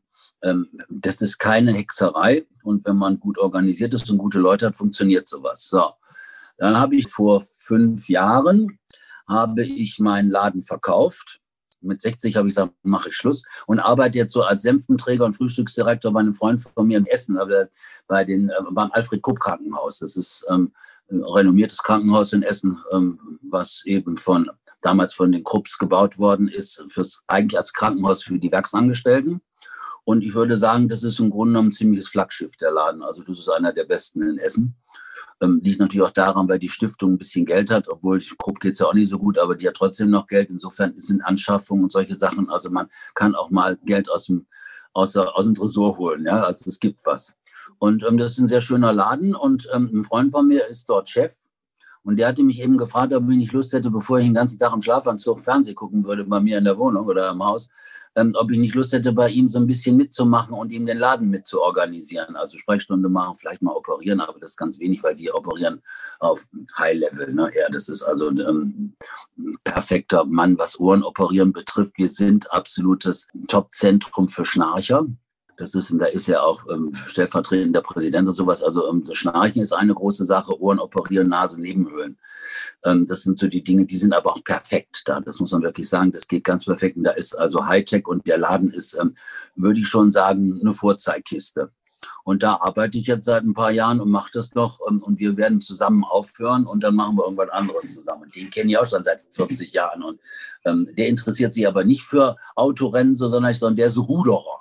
das 0.88 1.20
ist 1.20 1.38
keine 1.38 1.72
Hexerei. 1.72 2.46
Und 2.62 2.84
wenn 2.84 2.96
man 2.96 3.20
gut 3.20 3.38
organisiert 3.38 3.94
ist 3.94 4.10
und 4.10 4.18
gute 4.18 4.38
Leute 4.38 4.66
hat, 4.66 4.76
funktioniert 4.76 5.28
sowas. 5.28 5.68
So. 5.68 5.90
Dann 6.58 6.78
habe 6.78 6.96
ich 6.96 7.08
vor 7.08 7.42
fünf 7.56 8.08
Jahren 8.08 8.78
habe 9.28 9.64
ich 9.64 9.98
meinen 9.98 10.30
Laden 10.30 10.62
verkauft. 10.62 11.40
Mit 11.80 12.00
60 12.00 12.34
habe 12.34 12.48
ich 12.48 12.54
gesagt, 12.54 12.72
mache 12.82 13.10
ich 13.10 13.14
Schluss 13.14 13.44
und 13.66 13.78
arbeite 13.78 14.18
jetzt 14.18 14.32
so 14.32 14.42
als 14.42 14.62
Senftenträger 14.62 15.24
und 15.24 15.34
Frühstücksdirektor 15.34 16.12
bei 16.12 16.20
einem 16.20 16.34
Freund 16.34 16.60
von 16.60 16.88
mir 16.88 16.98
in 16.98 17.06
Essen, 17.06 17.38
bei 18.08 18.24
den, 18.24 18.48
äh, 18.48 18.54
beim 18.72 18.90
Alfred 18.92 19.22
Kupp 19.22 19.38
Krankenhaus. 19.38 19.98
Das 19.98 20.16
ist 20.16 20.44
ähm, 20.50 20.72
ein 21.10 21.22
renommiertes 21.22 21.82
Krankenhaus 21.82 22.32
in 22.32 22.42
Essen, 22.42 22.78
ähm, 22.92 23.38
was 23.42 23.82
eben 23.84 24.16
von 24.16 24.50
damals 24.82 25.14
von 25.14 25.30
den 25.30 25.44
Krupps 25.44 25.78
gebaut 25.78 26.18
worden 26.18 26.48
ist, 26.48 26.84
fürs, 26.88 27.22
eigentlich 27.26 27.58
als 27.58 27.72
Krankenhaus 27.72 28.22
für 28.22 28.38
die 28.38 28.52
Werksangestellten. 28.52 29.40
Und 30.08 30.24
ich 30.24 30.34
würde 30.34 30.56
sagen, 30.56 30.88
das 30.88 31.02
ist 31.02 31.20
im 31.20 31.28
Grunde 31.28 31.52
genommen 31.52 31.68
ein 31.68 31.72
ziemliches 31.72 32.08
Flaggschiff, 32.08 32.56
der 32.56 32.70
Laden. 32.72 33.02
Also 33.02 33.22
das 33.22 33.40
ist 33.40 33.50
einer 33.50 33.74
der 33.74 33.84
besten 33.84 34.22
in 34.22 34.38
Essen. 34.38 34.74
Ähm, 35.42 35.60
liegt 35.62 35.80
natürlich 35.80 36.00
auch 36.00 36.12
daran, 36.12 36.48
weil 36.48 36.58
die 36.58 36.70
Stiftung 36.70 37.12
ein 37.12 37.18
bisschen 37.18 37.44
Geld 37.44 37.70
hat, 37.70 37.88
obwohl 37.90 38.18
Krupp 38.38 38.58
geht 38.58 38.72
es 38.72 38.78
ja 38.78 38.86
auch 38.86 38.94
nicht 38.94 39.10
so 39.10 39.18
gut, 39.18 39.38
aber 39.38 39.54
die 39.54 39.68
hat 39.68 39.74
trotzdem 39.74 40.08
noch 40.08 40.26
Geld. 40.26 40.48
Insofern 40.48 40.96
sind 40.96 41.20
Anschaffungen 41.20 41.84
und 41.84 41.92
solche 41.92 42.14
Sachen. 42.14 42.48
Also 42.48 42.70
man 42.70 42.88
kann 43.14 43.34
auch 43.34 43.50
mal 43.50 43.76
Geld 43.84 44.10
aus 44.10 44.24
dem, 44.24 44.46
aus, 44.94 45.14
aus 45.14 45.44
dem 45.44 45.54
Tresor 45.54 45.98
holen. 45.98 46.24
Ja? 46.24 46.42
Also 46.42 46.70
es 46.70 46.80
gibt 46.80 47.04
was. 47.04 47.36
Und 47.78 48.02
ähm, 48.02 48.16
das 48.16 48.30
ist 48.30 48.38
ein 48.38 48.48
sehr 48.48 48.62
schöner 48.62 48.94
Laden 48.94 49.34
und 49.34 49.68
ähm, 49.74 49.90
ein 49.92 50.04
Freund 50.04 50.32
von 50.32 50.48
mir 50.48 50.66
ist 50.68 50.88
dort 50.88 51.10
Chef. 51.10 51.34
Und 52.02 52.18
der 52.18 52.28
hatte 52.28 52.44
mich 52.44 52.62
eben 52.62 52.78
gefragt, 52.78 53.12
ob 53.12 53.28
ich 53.28 53.36
nicht 53.36 53.52
Lust 53.52 53.74
hätte, 53.74 53.90
bevor 53.90 54.20
ich 54.20 54.24
den 54.24 54.32
ganzen 54.32 54.58
Tag 54.58 54.72
im 54.72 54.80
Schlafanzug 54.80 55.42
Fernsehen 55.42 55.74
gucken 55.74 56.06
würde 56.06 56.24
bei 56.24 56.40
mir 56.40 56.56
in 56.56 56.64
der 56.64 56.78
Wohnung 56.78 57.04
oder 57.04 57.28
im 57.28 57.44
Haus, 57.44 57.68
ähm, 58.18 58.34
ob 58.36 58.50
ich 58.50 58.58
nicht 58.58 58.74
Lust 58.74 58.92
hätte, 58.92 59.12
bei 59.12 59.28
ihm 59.28 59.48
so 59.48 59.58
ein 59.58 59.66
bisschen 59.66 59.96
mitzumachen 59.96 60.54
und 60.54 60.70
ihm 60.72 60.86
den 60.86 60.98
Laden 60.98 61.28
mitzuorganisieren. 61.30 62.36
Also 62.36 62.58
Sprechstunde 62.58 63.08
machen, 63.08 63.34
vielleicht 63.34 63.62
mal 63.62 63.72
operieren, 63.72 64.20
aber 64.20 64.38
das 64.40 64.50
ist 64.50 64.56
ganz 64.56 64.78
wenig, 64.78 65.02
weil 65.02 65.14
die 65.14 65.32
operieren 65.32 65.82
auf 66.18 66.46
High-Level. 66.78 67.34
Ne? 67.34 67.50
Ja, 67.56 67.68
das 67.70 67.88
ist 67.88 68.02
also 68.02 68.30
ähm, 68.30 68.94
ein 69.38 69.58
perfekter 69.64 70.24
Mann, 70.24 70.58
was 70.58 70.78
Ohrenoperieren 70.78 71.52
betrifft. 71.52 71.92
Wir 71.96 72.08
sind 72.08 72.50
absolutes 72.52 73.28
Top-Zentrum 73.48 74.28
für 74.28 74.44
Schnarcher. 74.44 75.06
Das 75.58 75.74
ist, 75.74 75.92
da 75.98 76.06
ist 76.06 76.28
ja 76.28 76.40
auch 76.40 76.64
ähm, 76.72 76.94
stellvertretender 76.94 77.82
Präsident 77.82 78.28
und 78.28 78.34
sowas. 78.34 78.62
Also 78.62 78.88
ähm, 78.88 79.04
Schnarchen 79.10 79.60
ist 79.60 79.72
eine 79.72 79.92
große 79.92 80.24
Sache, 80.24 80.58
Ohren 80.60 80.78
operieren, 80.78 81.28
Nase, 81.28 81.60
Nebenhöhlen. 81.60 82.16
Ähm, 82.84 83.06
das 83.06 83.22
sind 83.22 83.40
so 83.40 83.48
die 83.48 83.64
Dinge, 83.64 83.84
die 83.84 83.96
sind 83.96 84.12
aber 84.12 84.30
auch 84.30 84.44
perfekt 84.44 85.02
da. 85.06 85.20
Das 85.20 85.40
muss 85.40 85.50
man 85.50 85.62
wirklich 85.62 85.88
sagen. 85.88 86.12
Das 86.12 86.28
geht 86.28 86.44
ganz 86.44 86.64
perfekt. 86.64 86.96
Und 86.96 87.04
da 87.04 87.10
ist 87.10 87.36
also 87.36 87.66
Hightech 87.66 88.06
und 88.06 88.24
der 88.28 88.38
Laden 88.38 88.70
ist, 88.70 88.94
ähm, 88.94 89.16
würde 89.56 89.80
ich 89.80 89.88
schon 89.88 90.12
sagen, 90.12 90.60
eine 90.60 90.74
Vorzeigkiste. 90.74 91.72
Und 92.22 92.44
da 92.44 92.58
arbeite 92.60 92.96
ich 92.96 93.08
jetzt 93.08 93.24
seit 93.24 93.42
ein 93.42 93.54
paar 93.54 93.72
Jahren 93.72 94.00
und 94.00 94.10
mache 94.10 94.30
das 94.32 94.54
noch. 94.54 94.78
Ähm, 94.88 95.02
und 95.02 95.18
wir 95.18 95.36
werden 95.36 95.60
zusammen 95.60 96.04
aufhören 96.04 96.66
und 96.66 96.84
dann 96.84 96.94
machen 96.94 97.16
wir 97.16 97.24
irgendwas 97.24 97.50
anderes 97.50 97.94
zusammen. 97.94 98.30
Den 98.30 98.48
kenne 98.50 98.70
ich 98.70 98.78
auch 98.78 98.86
schon 98.86 99.02
seit 99.02 99.24
40 99.30 99.72
Jahren. 99.72 100.04
Und 100.04 100.20
ähm, 100.64 100.88
der 100.96 101.08
interessiert 101.08 101.52
sich 101.52 101.66
aber 101.66 101.82
nicht 101.82 102.04
für 102.04 102.36
Autorennen, 102.54 103.16
so, 103.16 103.26
sondern, 103.26 103.52
sondern 103.54 103.74
der 103.74 103.88
ist 103.88 103.98
Ruderer 103.98 104.57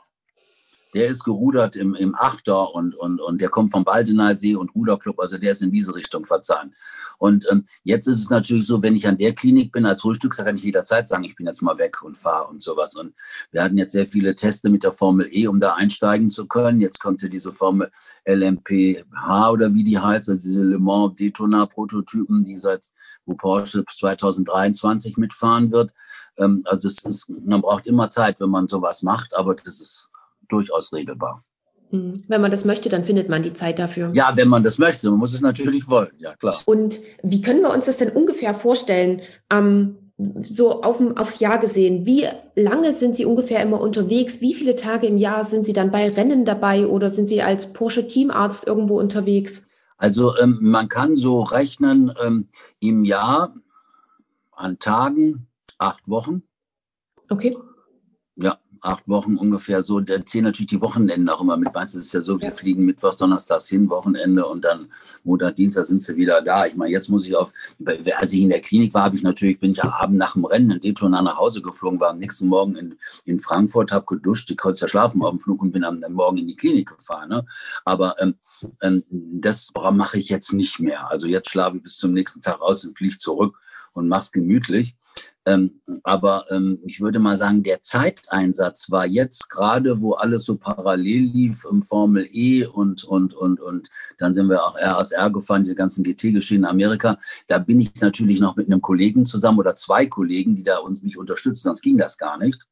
der 0.94 1.08
ist 1.08 1.24
gerudert 1.24 1.76
im, 1.76 1.96
im 1.96 2.16
Achter 2.16 2.74
und, 2.74 2.96
und, 2.96 3.20
und 3.20 3.42
der 3.42 3.50
kommt 3.50 3.72
vom 3.72 3.84
Baldener 3.84 4.36
See 4.36 4.56
und 4.56 4.74
Ruderclub, 4.74 5.20
also 5.20 5.38
der 5.38 5.52
ist 5.52 5.62
in 5.62 5.72
diese 5.72 5.94
Richtung 5.94 6.26
verzahnt. 6.26 6.74
Und 7.18 7.46
ähm, 7.52 7.64
jetzt 7.84 8.08
ist 8.08 8.22
es 8.22 8.30
natürlich 8.30 8.68
so, 8.68 8.82
wenn 8.82 8.96
ich 8.96 9.08
an 9.08 9.18
der 9.18 9.34
Klinik 9.34 9.72
bin 9.72 9.86
als 9.86 10.02
Frühstück, 10.02 10.36
kann 10.36 10.56
ich 10.56 10.64
jederzeit 10.64 11.08
sagen, 11.08 11.24
ich 11.24 11.36
bin 11.36 11.48
jetzt 11.48 11.62
mal 11.62 11.78
weg 11.78 12.02
und 12.04 12.16
fahre 12.16 12.48
und 12.48 12.62
sowas. 12.62 12.96
Und 12.96 13.14
wir 13.52 13.64
hatten 13.64 13.78
jetzt 13.78 13.92
sehr 13.92 14.08
viele 14.08 14.36
Teste 14.36 14.70
mit 14.70 14.84
der 14.84 14.92
Formel 14.92 15.28
E, 15.32 15.48
um 15.48 15.60
da 15.60 15.74
einsteigen 15.74 16.30
zu 16.30 16.48
können. 16.48 16.80
Jetzt 16.80 17.00
kommt 17.00 17.22
ja 17.22 17.28
diese 17.28 17.52
Formel 17.52 17.92
LMPH 18.28 19.50
oder 19.50 19.74
wie 19.74 19.84
die 19.84 20.00
heißt, 20.00 20.30
also 20.30 20.42
diese 20.42 20.64
Le 20.64 20.80
Mans 20.80 21.16
Daytona 21.16 21.66
Prototypen, 21.66 22.44
die 22.44 22.58
seit, 22.58 22.88
wo 23.26 23.36
Porsche 23.36 23.84
2023 23.98 25.18
mitfahren 25.18 25.72
wird. 25.72 25.94
Ähm, 26.38 26.64
also 26.66 26.88
es 26.88 27.04
ist, 27.04 27.30
man 27.30 27.62
braucht 27.62 27.88
immer 27.88 28.10
Zeit, 28.10 28.40
wenn 28.40 28.50
man 28.50 28.68
sowas 28.68 29.02
macht, 29.02 29.36
aber 29.36 29.56
das 29.56 29.82
ist 29.82 30.10
durchaus 30.50 30.94
regelbar. 30.94 31.44
Hm. 31.90 32.14
Wenn 32.28 32.42
man 32.42 32.52
das 32.52 32.66
möchte, 32.66 32.90
dann 32.90 33.06
findet 33.06 33.30
man 33.30 33.44
die 33.44 33.54
Zeit 33.54 33.80
dafür. 33.80 34.12
Ja, 34.14 34.34
wenn 34.36 34.50
man 34.50 34.64
das 34.64 34.78
möchte. 34.78 35.10
Man 35.10 35.20
muss 35.20 35.34
es 35.34 35.42
natürlich 35.42 35.88
wollen, 35.88 36.12
ja 36.18 36.36
klar. 36.36 36.62
Und 36.66 37.00
wie 37.24 37.42
können 37.42 37.62
wir 37.62 37.72
uns 37.72 37.86
das 37.86 37.98
denn 37.98 38.10
ungefähr 38.10 38.54
vorstellen? 38.54 39.22
Ähm, 39.50 39.98
so 40.42 40.82
auf, 40.82 41.00
aufs 41.16 41.40
Jahr 41.40 41.60
gesehen, 41.60 42.06
wie 42.06 42.28
lange 42.56 42.92
sind 42.92 43.16
Sie 43.16 43.26
ungefähr 43.26 43.62
immer 43.62 43.80
unterwegs? 43.80 44.42
Wie 44.42 44.56
viele 44.56 44.76
Tage 44.76 45.06
im 45.06 45.18
Jahr 45.18 45.44
sind 45.44 45.66
Sie 45.66 45.74
dann 45.74 45.92
bei 45.92 46.10
Rennen 46.10 46.44
dabei 46.44 46.88
oder 46.88 47.10
sind 47.10 47.28
Sie 47.28 47.42
als 47.42 47.72
Porsche 47.72 48.08
Teamarzt 48.08 48.66
irgendwo 48.66 49.00
unterwegs? 49.00 49.68
Also 49.98 50.36
ähm, 50.38 50.58
man 50.62 50.90
kann 50.90 51.16
so 51.16 51.42
rechnen 51.42 52.12
ähm, 52.24 52.50
im 52.80 53.06
Jahr 53.06 53.54
an 54.52 54.80
Tagen 54.80 55.48
acht 55.78 56.10
Wochen. 56.10 56.44
Okay. 57.30 57.56
Ja, 58.36 58.58
acht 58.82 59.08
Wochen 59.08 59.38
ungefähr 59.38 59.84
so. 59.84 60.00
Da 60.00 60.26
zählen 60.26 60.46
natürlich 60.46 60.70
die 60.70 60.82
Wochenenden 60.82 61.30
auch 61.30 61.42
immer 61.42 61.58
mit. 61.58 61.74
Meistens 61.74 62.02
ist 62.02 62.08
es 62.08 62.14
ja 62.14 62.22
so, 62.22 62.42
wir 62.42 62.52
fliegen 62.52 62.86
Mittwochs, 62.86 63.18
Donnerstags 63.18 63.68
hin, 63.68 63.90
Wochenende 63.90 64.46
und 64.46 64.66
dann 64.66 64.92
Montag, 65.24 65.56
Dienstag 65.56 65.86
sind 65.86 66.04
sie 66.04 66.16
wieder 66.18 66.42
da. 66.42 66.66
Ich 66.66 66.76
meine, 66.76 66.92
jetzt 66.92 67.10
muss 67.10 67.26
ich 67.26 67.36
auf, 67.36 67.54
als 68.18 68.34
ich 68.34 68.42
in 68.42 68.50
der 68.50 68.62
Klinik 68.62 68.94
war, 68.94 69.04
habe 69.04 69.16
ich 69.16 69.24
natürlich, 69.24 69.60
bin 69.60 69.72
ich 69.72 69.84
am 69.84 69.92
Abend 69.92 70.18
nach 70.18 70.34
dem 70.34 70.46
Rennen 70.46 70.72
in 70.72 70.82
Daytona 70.82 71.22
nach 71.22 71.38
Hause 71.38 71.62
geflogen, 71.62 72.00
war 72.00 72.10
am 72.10 72.20
nächsten 72.20 72.48
Morgen 72.48 72.76
in, 72.76 72.98
in 73.26 73.40
Frankfurt, 73.40 73.92
habe 73.92 74.06
geduscht, 74.06 74.50
ich 74.52 74.58
konnte 74.58 74.82
ja 74.82 74.88
schlafen 74.88 75.22
auf 75.22 75.32
dem 75.32 75.40
Flug 75.40 75.62
und 75.62 75.72
bin 75.72 75.84
am 75.84 76.00
Morgen 76.10 76.38
in 76.38 76.48
die 76.48 76.56
Klinik 76.56 76.98
gefahren. 76.98 77.30
Ne? 77.30 77.46
Aber 77.86 78.16
ähm, 78.20 78.36
ähm, 78.82 79.04
das 79.10 79.72
mache 79.74 80.20
ich 80.20 80.30
jetzt 80.30 80.52
nicht 80.54 80.80
mehr. 80.80 81.10
Also 81.10 81.28
jetzt 81.28 81.50
schlafe 81.50 81.78
ich 81.78 81.84
bis 81.84 81.98
zum 81.98 82.14
nächsten 82.14 82.42
Tag 82.42 82.62
aus 82.62 82.84
und 82.86 82.98
fliege 82.98 83.18
zurück 83.18 83.58
und 83.94 84.08
mache 84.08 84.22
es 84.22 84.32
gemütlich. 84.32 84.97
Ähm, 85.48 85.80
aber 86.04 86.44
ähm, 86.50 86.80
ich 86.86 87.00
würde 87.00 87.20
mal 87.20 87.38
sagen, 87.38 87.64
der 87.64 87.82
Zeiteinsatz 87.82 88.92
war 88.92 89.06
jetzt 89.06 89.50
gerade, 89.50 90.02
wo 90.02 90.12
alles 90.12 90.44
so 90.44 90.58
parallel 90.58 91.22
lief 91.22 91.66
im 91.72 91.82
Formel 91.82 92.28
E 92.32 92.66
und, 92.66 93.06
und, 93.06 93.34
und, 93.34 93.62
und 93.62 93.88
dann 94.18 94.34
sind 94.34 94.50
wir 94.50 94.62
auch 94.62 94.76
RSR 94.78 95.30
gefahren, 95.30 95.64
diese 95.64 95.76
ganzen 95.76 96.04
GT-Geschehen 96.04 96.64
in 96.64 96.66
Amerika. 96.66 97.18
Da 97.48 97.60
bin 97.60 97.80
ich 97.80 97.96
natürlich 98.02 98.42
noch 98.42 98.58
mit 98.58 98.68
einem 98.68 98.82
Kollegen 98.82 99.24
zusammen 99.26 99.60
oder 99.60 99.78
zwei 99.78 100.06
Kollegen, 100.06 100.54
die 100.54 100.64
da 100.64 100.80
uns 100.80 101.02
mich 101.02 101.18
unterstützen, 101.18 101.64
sonst 101.64 101.82
ging 101.82 101.98
das 101.98 102.18
gar 102.18 102.38
nicht. 102.38 102.68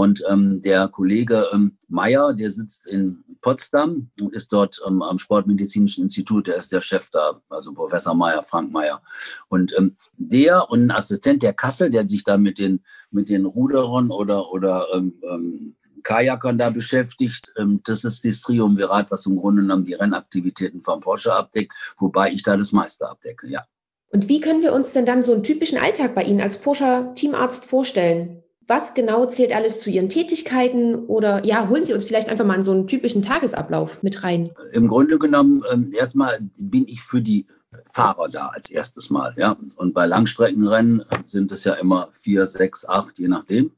Und 0.00 0.24
ähm, 0.30 0.62
der 0.62 0.88
Kollege 0.88 1.46
ähm, 1.52 1.76
Meyer, 1.88 2.32
der 2.32 2.48
sitzt 2.48 2.86
in 2.86 3.22
Potsdam 3.42 4.10
und 4.18 4.34
ist 4.34 4.50
dort 4.50 4.80
ähm, 4.86 5.02
am 5.02 5.18
Sportmedizinischen 5.18 6.04
Institut, 6.04 6.46
der 6.46 6.56
ist 6.56 6.72
der 6.72 6.80
Chef 6.80 7.10
da, 7.10 7.42
also 7.50 7.74
Professor 7.74 8.14
Meyer, 8.14 8.42
Frank 8.42 8.72
Meyer. 8.72 9.02
Und 9.50 9.74
ähm, 9.76 9.98
der 10.16 10.70
und 10.70 10.86
ein 10.86 10.90
Assistent 10.90 11.42
der 11.42 11.52
Kassel, 11.52 11.90
der 11.90 12.08
sich 12.08 12.24
da 12.24 12.38
mit 12.38 12.58
den, 12.58 12.82
mit 13.10 13.28
den 13.28 13.44
Ruderern 13.44 14.10
oder, 14.10 14.50
oder 14.50 14.86
ähm, 14.94 15.20
ähm, 15.22 15.76
Kajakern 16.02 16.56
da 16.56 16.70
beschäftigt, 16.70 17.52
ähm, 17.58 17.82
das 17.84 18.04
ist 18.04 18.24
das 18.24 18.40
Triumvirat, 18.40 19.10
was 19.10 19.26
im 19.26 19.36
Grunde 19.36 19.60
genommen 19.60 19.84
die 19.84 19.92
Rennaktivitäten 19.92 20.80
von 20.80 21.00
Porsche 21.00 21.34
abdeckt, 21.34 21.74
wobei 21.98 22.30
ich 22.30 22.42
da 22.42 22.56
das 22.56 22.72
meiste 22.72 23.06
abdecke, 23.06 23.48
ja. 23.48 23.66
Und 24.08 24.30
wie 24.30 24.40
können 24.40 24.62
wir 24.62 24.72
uns 24.72 24.94
denn 24.94 25.04
dann 25.04 25.22
so 25.22 25.34
einen 25.34 25.42
typischen 25.42 25.76
Alltag 25.76 26.14
bei 26.14 26.24
Ihnen 26.24 26.40
als 26.40 26.56
Porsche 26.56 27.12
Teamarzt 27.14 27.66
vorstellen? 27.66 28.42
Was 28.70 28.94
genau 28.94 29.26
zählt 29.26 29.52
alles 29.52 29.80
zu 29.80 29.90
Ihren 29.90 30.08
Tätigkeiten? 30.08 30.94
Oder 30.94 31.44
ja, 31.44 31.68
holen 31.68 31.84
Sie 31.84 31.92
uns 31.92 32.04
vielleicht 32.04 32.28
einfach 32.28 32.46
mal 32.46 32.54
in 32.54 32.62
so 32.62 32.70
einen 32.70 32.86
typischen 32.86 33.20
Tagesablauf 33.20 34.02
mit 34.02 34.22
rein. 34.22 34.52
Im 34.72 34.86
Grunde 34.86 35.18
genommen, 35.18 35.64
ähm, 35.72 35.92
erstmal 35.92 36.38
bin 36.56 36.86
ich 36.86 37.02
für 37.02 37.20
die 37.20 37.46
Fahrer 37.84 38.28
da 38.28 38.46
als 38.46 38.70
erstes 38.70 39.10
Mal. 39.10 39.34
Ja? 39.36 39.56
Und 39.74 39.92
bei 39.92 40.06
Langstreckenrennen 40.06 41.04
sind 41.26 41.50
es 41.50 41.64
ja 41.64 41.74
immer 41.74 42.08
vier, 42.12 42.46
sechs, 42.46 42.88
acht, 42.88 43.18
je 43.18 43.28
nachdem. 43.28 43.72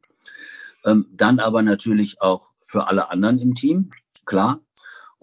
Ähm, 0.84 1.06
dann 1.10 1.38
aber 1.40 1.62
natürlich 1.62 2.20
auch 2.20 2.50
für 2.58 2.88
alle 2.88 3.10
anderen 3.10 3.38
im 3.38 3.54
Team, 3.54 3.90
klar. 4.26 4.60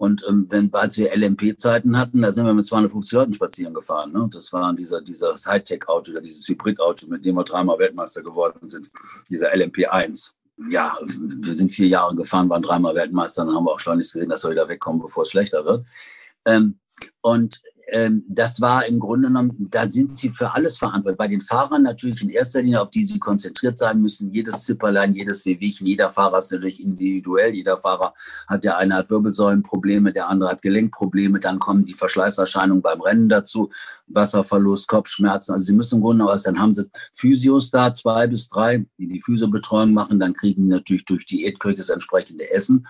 Und 0.00 0.24
ähm, 0.26 0.46
wenn, 0.48 0.72
als 0.72 0.96
wir 0.96 1.14
LMP-Zeiten 1.14 1.98
hatten, 1.98 2.22
da 2.22 2.32
sind 2.32 2.46
wir 2.46 2.54
mit 2.54 2.64
250 2.64 3.12
Leuten 3.12 3.34
spazieren 3.34 3.74
gefahren. 3.74 4.12
Ne? 4.12 4.30
Das 4.32 4.50
war 4.50 4.72
dieser, 4.72 5.02
dieser 5.02 5.34
Hightech-Auto 5.34 6.18
dieses 6.20 6.48
Hybrid-Auto, 6.48 7.06
mit 7.08 7.22
dem 7.22 7.34
wir 7.34 7.44
dreimal 7.44 7.78
Weltmeister 7.78 8.22
geworden 8.22 8.66
sind, 8.70 8.88
dieser 9.28 9.52
LMP1. 9.52 10.32
Ja, 10.70 10.96
wir 11.04 11.52
sind 11.52 11.70
vier 11.70 11.88
Jahre 11.88 12.16
gefahren, 12.16 12.48
waren 12.48 12.62
dreimal 12.62 12.94
Weltmeister, 12.94 13.44
dann 13.44 13.54
haben 13.54 13.64
wir 13.64 13.72
auch 13.72 13.78
schleunigst 13.78 14.14
gesehen, 14.14 14.30
dass 14.30 14.42
wir 14.42 14.52
wieder 14.52 14.66
wegkommen, 14.70 15.02
bevor 15.02 15.24
es 15.24 15.30
schlechter 15.32 15.66
wird. 15.66 15.84
Ähm, 16.46 16.78
und 17.20 17.60
das 18.28 18.60
war 18.60 18.86
im 18.86 18.98
Grunde 18.98 19.28
genommen, 19.28 19.68
da 19.70 19.90
sind 19.90 20.16
sie 20.16 20.30
für 20.30 20.54
alles 20.54 20.78
verantwortlich. 20.78 21.18
Bei 21.18 21.28
den 21.28 21.40
Fahrern 21.40 21.82
natürlich 21.82 22.22
in 22.22 22.30
erster 22.30 22.62
Linie, 22.62 22.80
auf 22.80 22.90
die 22.90 23.04
sie 23.04 23.18
konzentriert 23.18 23.78
sein 23.78 24.00
müssen. 24.00 24.32
Jedes 24.32 24.64
Zipperlein, 24.64 25.14
jedes 25.14 25.44
Wehwehchen, 25.44 25.86
jeder 25.86 26.10
Fahrer 26.10 26.38
ist 26.38 26.52
natürlich 26.52 26.82
individuell. 26.82 27.54
Jeder 27.54 27.76
Fahrer 27.76 28.14
hat, 28.46 28.64
der 28.64 28.76
eine 28.76 28.94
hat 28.94 29.10
Wirbelsäulenprobleme, 29.10 30.12
der 30.12 30.28
andere 30.28 30.50
hat 30.50 30.62
Gelenkprobleme. 30.62 31.40
Dann 31.40 31.58
kommen 31.58 31.84
die 31.84 31.94
Verschleißerscheinungen 31.94 32.82
beim 32.82 33.00
Rennen 33.00 33.28
dazu, 33.28 33.70
Wasserverlust, 34.06 34.88
Kopfschmerzen. 34.88 35.52
Also 35.52 35.66
sie 35.66 35.74
müssen 35.74 35.96
im 35.96 36.02
Grunde 36.02 36.24
aus, 36.24 36.44
dann 36.44 36.58
haben 36.58 36.74
sie 36.74 36.90
Physios 37.12 37.70
da, 37.70 37.92
zwei 37.92 38.26
bis 38.26 38.48
drei, 38.48 38.86
die 38.98 39.08
die 39.08 39.20
Physiobetreuung 39.20 39.92
machen. 39.92 40.20
Dann 40.20 40.34
kriegen 40.34 40.62
die 40.62 40.68
natürlich 40.68 41.04
durch 41.04 41.26
Diätköche 41.26 41.78
das 41.78 41.90
entsprechende 41.90 42.50
Essen. 42.50 42.86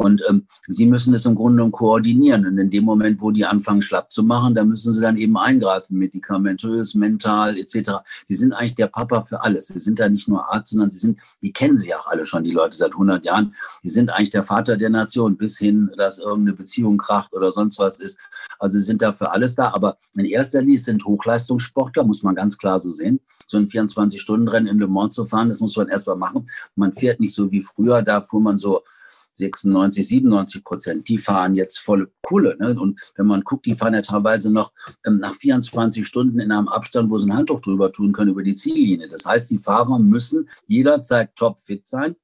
Und 0.00 0.22
ähm, 0.30 0.46
sie 0.62 0.86
müssen 0.86 1.12
es 1.12 1.26
im 1.26 1.34
Grunde 1.34 1.56
genommen 1.56 1.72
koordinieren. 1.72 2.46
Und 2.46 2.56
in 2.56 2.70
dem 2.70 2.84
Moment, 2.84 3.20
wo 3.20 3.32
die 3.32 3.44
anfangen, 3.44 3.82
schlapp 3.82 4.10
zu 4.10 4.22
machen, 4.22 4.54
da 4.54 4.64
müssen 4.64 4.94
sie 4.94 5.00
dann 5.02 5.18
eben 5.18 5.36
eingreifen, 5.36 5.98
medikamentös, 5.98 6.94
mental 6.94 7.58
etc. 7.58 7.98
Sie 8.24 8.34
sind 8.34 8.54
eigentlich 8.54 8.76
der 8.76 8.86
Papa 8.86 9.20
für 9.20 9.42
alles. 9.42 9.66
Sie 9.66 9.78
sind 9.78 9.98
da 9.98 10.08
nicht 10.08 10.26
nur 10.26 10.50
Arzt, 10.50 10.70
sondern 10.70 10.90
sie 10.90 10.98
sind, 10.98 11.18
die 11.42 11.52
kennen 11.52 11.76
sie 11.76 11.94
auch 11.94 12.06
alle 12.06 12.24
schon, 12.24 12.44
die 12.44 12.50
Leute 12.50 12.78
seit 12.78 12.92
100 12.92 13.26
Jahren. 13.26 13.54
Die 13.84 13.90
sind 13.90 14.08
eigentlich 14.08 14.30
der 14.30 14.42
Vater 14.42 14.78
der 14.78 14.88
Nation, 14.88 15.36
bis 15.36 15.58
hin, 15.58 15.90
dass 15.98 16.18
irgendeine 16.18 16.56
Beziehung 16.56 16.96
kracht 16.96 17.34
oder 17.34 17.52
sonst 17.52 17.78
was 17.78 18.00
ist. 18.00 18.18
Also 18.58 18.78
sie 18.78 18.84
sind 18.84 19.02
da 19.02 19.12
für 19.12 19.30
alles 19.32 19.54
da. 19.54 19.74
Aber 19.74 19.98
in 20.16 20.24
erster 20.24 20.62
Linie 20.62 20.78
sind 20.78 21.04
Hochleistungssportler, 21.04 22.04
muss 22.04 22.22
man 22.22 22.34
ganz 22.34 22.56
klar 22.56 22.80
so 22.80 22.90
sehen. 22.90 23.20
So 23.46 23.58
ein 23.58 23.66
24-Stunden-Rennen 23.66 24.66
in 24.66 24.78
Le 24.78 24.88
Mans 24.88 25.14
zu 25.14 25.26
fahren, 25.26 25.50
das 25.50 25.60
muss 25.60 25.76
man 25.76 25.88
erst 25.88 26.06
mal 26.06 26.16
machen. 26.16 26.48
Man 26.74 26.94
fährt 26.94 27.20
nicht 27.20 27.34
so 27.34 27.52
wie 27.52 27.60
früher, 27.60 28.00
da 28.00 28.22
fuhr 28.22 28.40
man 28.40 28.58
so 28.58 28.82
96, 29.32 30.06
97 30.06 30.64
Prozent, 30.64 31.08
die 31.08 31.18
fahren 31.18 31.54
jetzt 31.54 31.78
volle 31.78 32.10
Kulle. 32.22 32.56
Ne? 32.58 32.78
Und 32.78 33.00
wenn 33.16 33.26
man 33.26 33.42
guckt, 33.42 33.66
die 33.66 33.74
fahren 33.74 33.94
ja 33.94 34.02
teilweise 34.02 34.52
noch 34.52 34.72
ähm, 35.06 35.18
nach 35.18 35.34
24 35.34 36.06
Stunden 36.06 36.40
in 36.40 36.52
einem 36.52 36.68
Abstand, 36.68 37.10
wo 37.10 37.18
sie 37.18 37.30
ein 37.30 37.36
Handtuch 37.36 37.60
drüber 37.60 37.92
tun 37.92 38.12
können, 38.12 38.30
über 38.30 38.42
die 38.42 38.54
Ziellinie. 38.54 39.08
Das 39.08 39.24
heißt, 39.24 39.50
die 39.50 39.58
Fahrer 39.58 39.98
müssen 39.98 40.48
jederzeit 40.66 41.34
topfit 41.36 41.86
sein. 41.86 42.16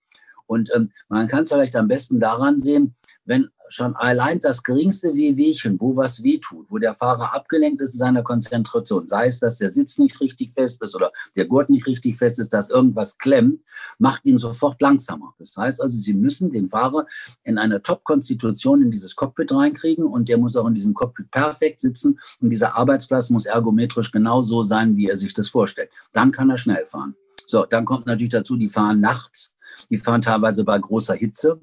Und 0.47 0.71
ähm, 0.75 0.93
man 1.09 1.27
kann 1.27 1.45
es 1.45 1.51
vielleicht 1.51 1.77
am 1.77 1.89
besten 1.89 2.21
daran 2.21 2.61
sehen, 2.61 2.95
wenn 3.25 3.49
schon 3.69 3.97
allein 3.97 4.41
das 4.41 4.63
geringste 4.63 5.15
Wehwehchen, 5.15 5.81
wo 5.81 5.97
was 5.97 6.23
wehtut, 6.23 6.67
wo 6.69 6.79
der 6.79 6.95
Fahrer 6.95 7.35
abgelenkt 7.35 7.81
ist 7.83 7.95
in 7.95 7.99
seiner 7.99 8.23
Konzentration, 8.23 9.09
sei 9.09 9.27
es, 9.27 9.41
dass 9.41 9.59
der 9.59 9.71
Sitz 9.71 9.99
nicht 9.99 10.21
richtig 10.21 10.53
fest 10.53 10.83
ist 10.83 10.95
oder 10.95 11.13
der 11.37 11.47
Gurt 11.47 11.71
nicht 11.71 11.87
richtig 11.87 12.17
fest 12.17 12.39
ist, 12.39 12.53
dass 12.53 12.71
irgendwas 12.71 13.19
klemmt, 13.19 13.61
macht 13.99 14.25
ihn 14.25 14.39
sofort 14.39 14.81
langsamer. 14.81 15.35
Das 15.39 15.57
heißt 15.57 15.81
also, 15.81 15.97
Sie 15.97 16.15
müssen 16.15 16.53
den 16.53 16.69
Fahrer 16.69 17.07
in 17.45 17.59
einer 17.59 17.83
Top-Konstitution 17.83 18.83
in 18.83 18.91
dieses 18.91 19.17
Cockpit 19.17 19.53
reinkriegen 19.53 20.05
und 20.05 20.29
der 20.29 20.39
muss 20.39 20.57
auch 20.57 20.67
in 20.67 20.75
diesem 20.75 20.95
Cockpit 20.95 21.31
perfekt 21.31 21.81
sitzen 21.81 22.19
und 22.41 22.51
dieser 22.51 22.77
Arbeitsplatz 22.77 23.31
muss 23.31 23.47
ergometrisch 23.47 24.13
genau 24.13 24.43
so 24.43 24.63
sein, 24.63 24.97
wie 24.97 25.09
er 25.09 25.17
sich 25.17 25.35
das 25.35 25.49
vorstellt. 25.49 25.91
Dann 26.13 26.33
kann 26.33 26.51
er 26.51 26.59
schnell 26.59 26.87
fahren. 26.87 27.15
So, 27.47 27.65
dann 27.65 27.85
kommt 27.85 28.07
natürlich 28.07 28.33
dazu, 28.33 28.57
die 28.57 28.69
fahren 28.69 29.01
nachts, 29.01 29.55
die 29.91 29.99
fahren 29.99 30.21
teilweise 30.21 30.65
bei 30.65 30.79
großer 30.79 31.15
Hitze. 31.15 31.61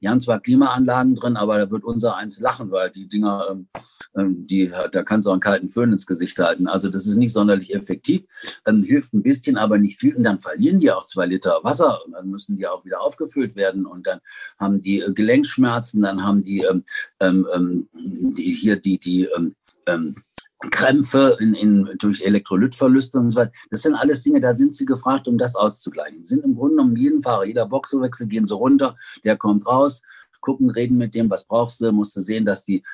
Die 0.00 0.08
haben 0.08 0.20
zwar 0.20 0.40
Klimaanlagen 0.40 1.14
drin, 1.14 1.36
aber 1.36 1.58
da 1.58 1.70
wird 1.70 1.84
unser 1.84 2.16
eins 2.16 2.40
lachen, 2.40 2.70
weil 2.70 2.90
die 2.90 3.08
Dinger, 3.08 3.46
ähm, 3.50 3.68
ähm 4.16 4.46
die, 4.46 4.70
da 4.92 5.02
kannst 5.02 5.26
du 5.26 5.30
auch 5.30 5.34
einen 5.34 5.40
kalten 5.40 5.68
Föhn 5.68 5.92
ins 5.92 6.06
Gesicht 6.06 6.38
halten. 6.38 6.66
Also 6.66 6.88
das 6.88 7.06
ist 7.06 7.16
nicht 7.16 7.32
sonderlich 7.32 7.74
effektiv, 7.74 8.24
ähm, 8.66 8.82
hilft 8.82 9.14
ein 9.14 9.22
bisschen, 9.22 9.56
aber 9.56 9.78
nicht 9.78 9.98
viel. 9.98 10.16
Und 10.16 10.24
dann 10.24 10.40
verlieren 10.40 10.78
die 10.78 10.90
auch 10.90 11.06
zwei 11.06 11.26
Liter 11.26 11.60
Wasser 11.62 12.04
und 12.04 12.12
dann 12.12 12.28
müssen 12.28 12.56
die 12.56 12.66
auch 12.66 12.84
wieder 12.84 13.00
aufgefüllt 13.00 13.56
werden 13.56 13.86
und 13.86 14.06
dann 14.06 14.20
haben 14.58 14.80
die 14.80 15.00
äh, 15.00 15.12
Gelenkschmerzen, 15.12 16.02
dann 16.02 16.24
haben 16.24 16.42
die, 16.42 16.62
ähm, 16.62 16.84
ähm, 17.20 17.46
ähm 17.54 17.88
die 17.92 18.50
hier 18.50 18.76
die, 18.76 18.98
die 18.98 19.28
ähm, 19.86 20.16
Krämpfe 20.70 21.36
in, 21.38 21.54
in, 21.54 21.90
durch 21.98 22.22
Elektrolytverluste 22.22 23.18
und 23.18 23.30
so 23.30 23.40
weiter. 23.40 23.52
Das 23.70 23.82
sind 23.82 23.94
alles 23.94 24.22
Dinge, 24.22 24.40
da 24.40 24.54
sind 24.54 24.74
sie 24.74 24.86
gefragt, 24.86 25.28
um 25.28 25.36
das 25.38 25.54
auszugleichen. 25.54 26.24
Sind 26.24 26.44
im 26.44 26.54
Grunde 26.54 26.76
genommen 26.76 26.96
jeden 26.96 27.20
Fahrer, 27.20 27.44
jeder 27.44 27.66
Boxerwechsel, 27.66 28.26
gehen 28.26 28.46
sie 28.46 28.54
runter, 28.54 28.96
der 29.24 29.36
kommt 29.36 29.66
raus, 29.66 30.02
gucken, 30.46 30.70
reden 30.70 30.96
mit 30.96 31.14
dem, 31.14 31.28
was 31.28 31.44
brauchst 31.44 31.80
du, 31.80 31.90
musst 31.90 32.16
du 32.16 32.22
sehen, 32.22 32.44
dass 32.44 32.64
die 32.64 32.84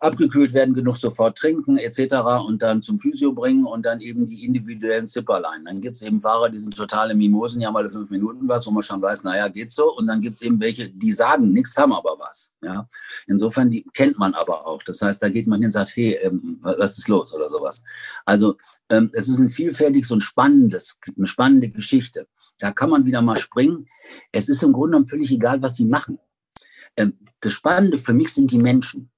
abgekühlt 0.00 0.52
werden, 0.52 0.74
genug 0.74 0.96
sofort 0.96 1.38
trinken 1.38 1.78
etc. 1.78 2.16
und 2.46 2.62
dann 2.62 2.82
zum 2.82 2.98
Physio 2.98 3.32
bringen 3.32 3.64
und 3.64 3.86
dann 3.86 4.00
eben 4.00 4.26
die 4.26 4.44
individuellen 4.44 5.06
Zipperlein. 5.06 5.64
Dann 5.64 5.80
gibt 5.80 5.96
es 5.96 6.02
eben 6.02 6.20
Fahrer, 6.20 6.50
die 6.50 6.58
sind 6.58 6.76
totale 6.76 7.14
Mimosen, 7.14 7.64
haben 7.64 7.76
alle 7.76 7.88
fünf 7.88 8.10
Minuten 8.10 8.48
was, 8.48 8.66
wo 8.66 8.72
man 8.72 8.82
schon 8.82 9.00
weiß, 9.00 9.22
naja, 9.22 9.48
geht 9.48 9.70
so. 9.70 9.96
Und 9.96 10.08
dann 10.08 10.20
gibt 10.20 10.36
es 10.36 10.42
eben 10.42 10.60
welche, 10.60 10.90
die 10.90 11.12
sagen 11.12 11.52
nichts, 11.52 11.76
haben 11.76 11.92
aber 11.92 12.16
was. 12.18 12.52
Ja? 12.60 12.88
Insofern, 13.28 13.70
die 13.70 13.84
kennt 13.94 14.18
man 14.18 14.34
aber 14.34 14.66
auch. 14.66 14.82
Das 14.82 15.00
heißt, 15.00 15.22
da 15.22 15.28
geht 15.28 15.46
man 15.46 15.60
hin 15.60 15.68
und 15.68 15.72
sagt, 15.72 15.94
hey, 15.94 16.18
ähm, 16.22 16.58
was 16.62 16.98
ist 16.98 17.08
los 17.08 17.32
oder 17.32 17.48
sowas. 17.48 17.82
Also 18.26 18.56
ähm, 18.90 19.10
es 19.14 19.28
ist 19.28 19.38
ein 19.38 19.50
vielfältiges 19.50 20.10
und 20.10 20.20
spannendes, 20.20 20.98
eine 21.16 21.26
spannende 21.26 21.70
Geschichte. 21.70 22.26
Da 22.58 22.70
kann 22.72 22.90
man 22.90 23.06
wieder 23.06 23.22
mal 23.22 23.38
springen. 23.38 23.88
Es 24.32 24.48
ist 24.48 24.62
im 24.62 24.72
Grunde 24.72 24.90
genommen 24.90 25.08
völlig 25.08 25.30
egal, 25.32 25.62
was 25.62 25.76
sie 25.76 25.86
machen. 25.86 26.18
Ähm, 26.96 27.18
das 27.40 27.52
Spannende 27.52 27.98
für 27.98 28.12
mich 28.12 28.32
sind 28.32 28.50
die 28.50 28.58
Menschen. 28.58 29.10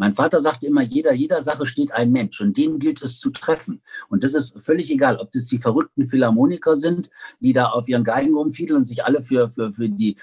Mein 0.00 0.14
Vater 0.14 0.40
sagte 0.40 0.66
immer, 0.66 0.80
jeder, 0.80 1.12
jeder 1.12 1.42
Sache 1.42 1.66
steht 1.66 1.92
ein 1.92 2.10
Mensch 2.10 2.40
und 2.40 2.56
den 2.56 2.78
gilt 2.78 3.02
es 3.02 3.20
zu 3.20 3.28
treffen. 3.28 3.82
Und 4.08 4.24
das 4.24 4.32
ist 4.32 4.58
völlig 4.58 4.90
egal, 4.90 5.18
ob 5.18 5.30
das 5.30 5.44
die 5.44 5.58
verrückten 5.58 6.06
Philharmoniker 6.06 6.74
sind, 6.74 7.10
die 7.40 7.52
da 7.52 7.66
auf 7.66 7.86
ihren 7.86 8.02
Geigen 8.02 8.34
rumfiedeln 8.34 8.78
und 8.78 8.86
sich 8.86 9.04
alle 9.04 9.20
für, 9.20 9.50
für, 9.50 9.72
für, 9.72 9.90
die, 9.90 10.16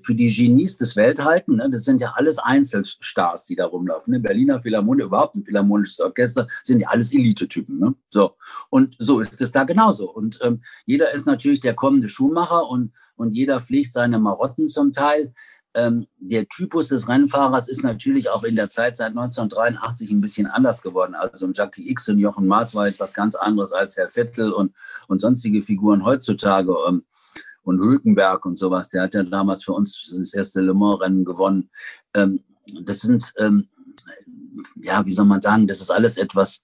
für 0.00 0.14
die 0.14 0.32
Genies 0.32 0.78
des 0.78 0.94
Welt 0.94 1.24
halten. 1.24 1.56
Ne? 1.56 1.68
Das 1.68 1.82
sind 1.82 2.00
ja 2.00 2.12
alles 2.14 2.38
Einzelstars, 2.38 3.44
die 3.46 3.56
da 3.56 3.66
rumlaufen. 3.66 4.12
Ne? 4.12 4.20
Berliner 4.20 4.60
Philharmoniker, 4.60 5.06
überhaupt 5.06 5.34
ein 5.34 5.44
philharmonisches 5.44 5.98
Orchester, 5.98 6.46
sind 6.62 6.78
ja 6.78 6.90
alles 6.90 7.12
Elite-Typen. 7.12 7.80
Ne? 7.80 7.92
So. 8.06 8.36
Und 8.70 8.94
so 9.00 9.18
ist 9.18 9.40
es 9.40 9.50
da 9.50 9.64
genauso. 9.64 10.12
Und 10.12 10.38
ähm, 10.42 10.60
jeder 10.86 11.12
ist 11.12 11.26
natürlich 11.26 11.58
der 11.58 11.74
kommende 11.74 12.08
Schuhmacher 12.08 12.68
und, 12.68 12.92
und 13.16 13.34
jeder 13.34 13.60
pflegt 13.60 13.92
seine 13.92 14.20
Marotten 14.20 14.68
zum 14.68 14.92
Teil. 14.92 15.34
Ähm, 15.74 16.06
der 16.18 16.46
Typus 16.48 16.88
des 16.88 17.08
Rennfahrers 17.08 17.68
ist 17.68 17.82
natürlich 17.82 18.30
auch 18.30 18.44
in 18.44 18.54
der 18.54 18.70
Zeit 18.70 18.96
seit 18.96 19.10
1983 19.10 20.10
ein 20.10 20.20
bisschen 20.20 20.46
anders 20.46 20.82
geworden. 20.82 21.14
Also 21.14 21.50
Jackie 21.52 21.90
X 21.90 22.08
und 22.08 22.18
Jochen 22.18 22.46
Maas 22.46 22.74
war 22.74 22.86
etwas 22.86 23.12
ganz 23.12 23.34
anderes 23.34 23.72
als 23.72 23.96
Herr 23.96 24.08
Vettel 24.08 24.52
und, 24.52 24.72
und 25.08 25.20
sonstige 25.20 25.62
Figuren 25.62 26.04
heutzutage. 26.04 26.74
Ähm, 26.88 27.04
und 27.64 27.80
Hülkenberg 27.80 28.44
und 28.44 28.58
sowas, 28.58 28.90
der 28.90 29.02
hat 29.02 29.14
ja 29.14 29.22
damals 29.22 29.64
für 29.64 29.72
uns 29.72 30.14
das 30.14 30.34
erste 30.34 30.60
Le 30.60 30.74
Mans-Rennen 30.74 31.24
gewonnen. 31.24 31.70
Ähm, 32.14 32.44
das 32.82 33.00
sind, 33.00 33.32
ähm, 33.38 33.68
ja, 34.82 35.04
wie 35.04 35.12
soll 35.12 35.24
man 35.24 35.40
sagen, 35.40 35.66
das 35.66 35.80
ist 35.80 35.90
alles 35.90 36.18
etwas 36.18 36.62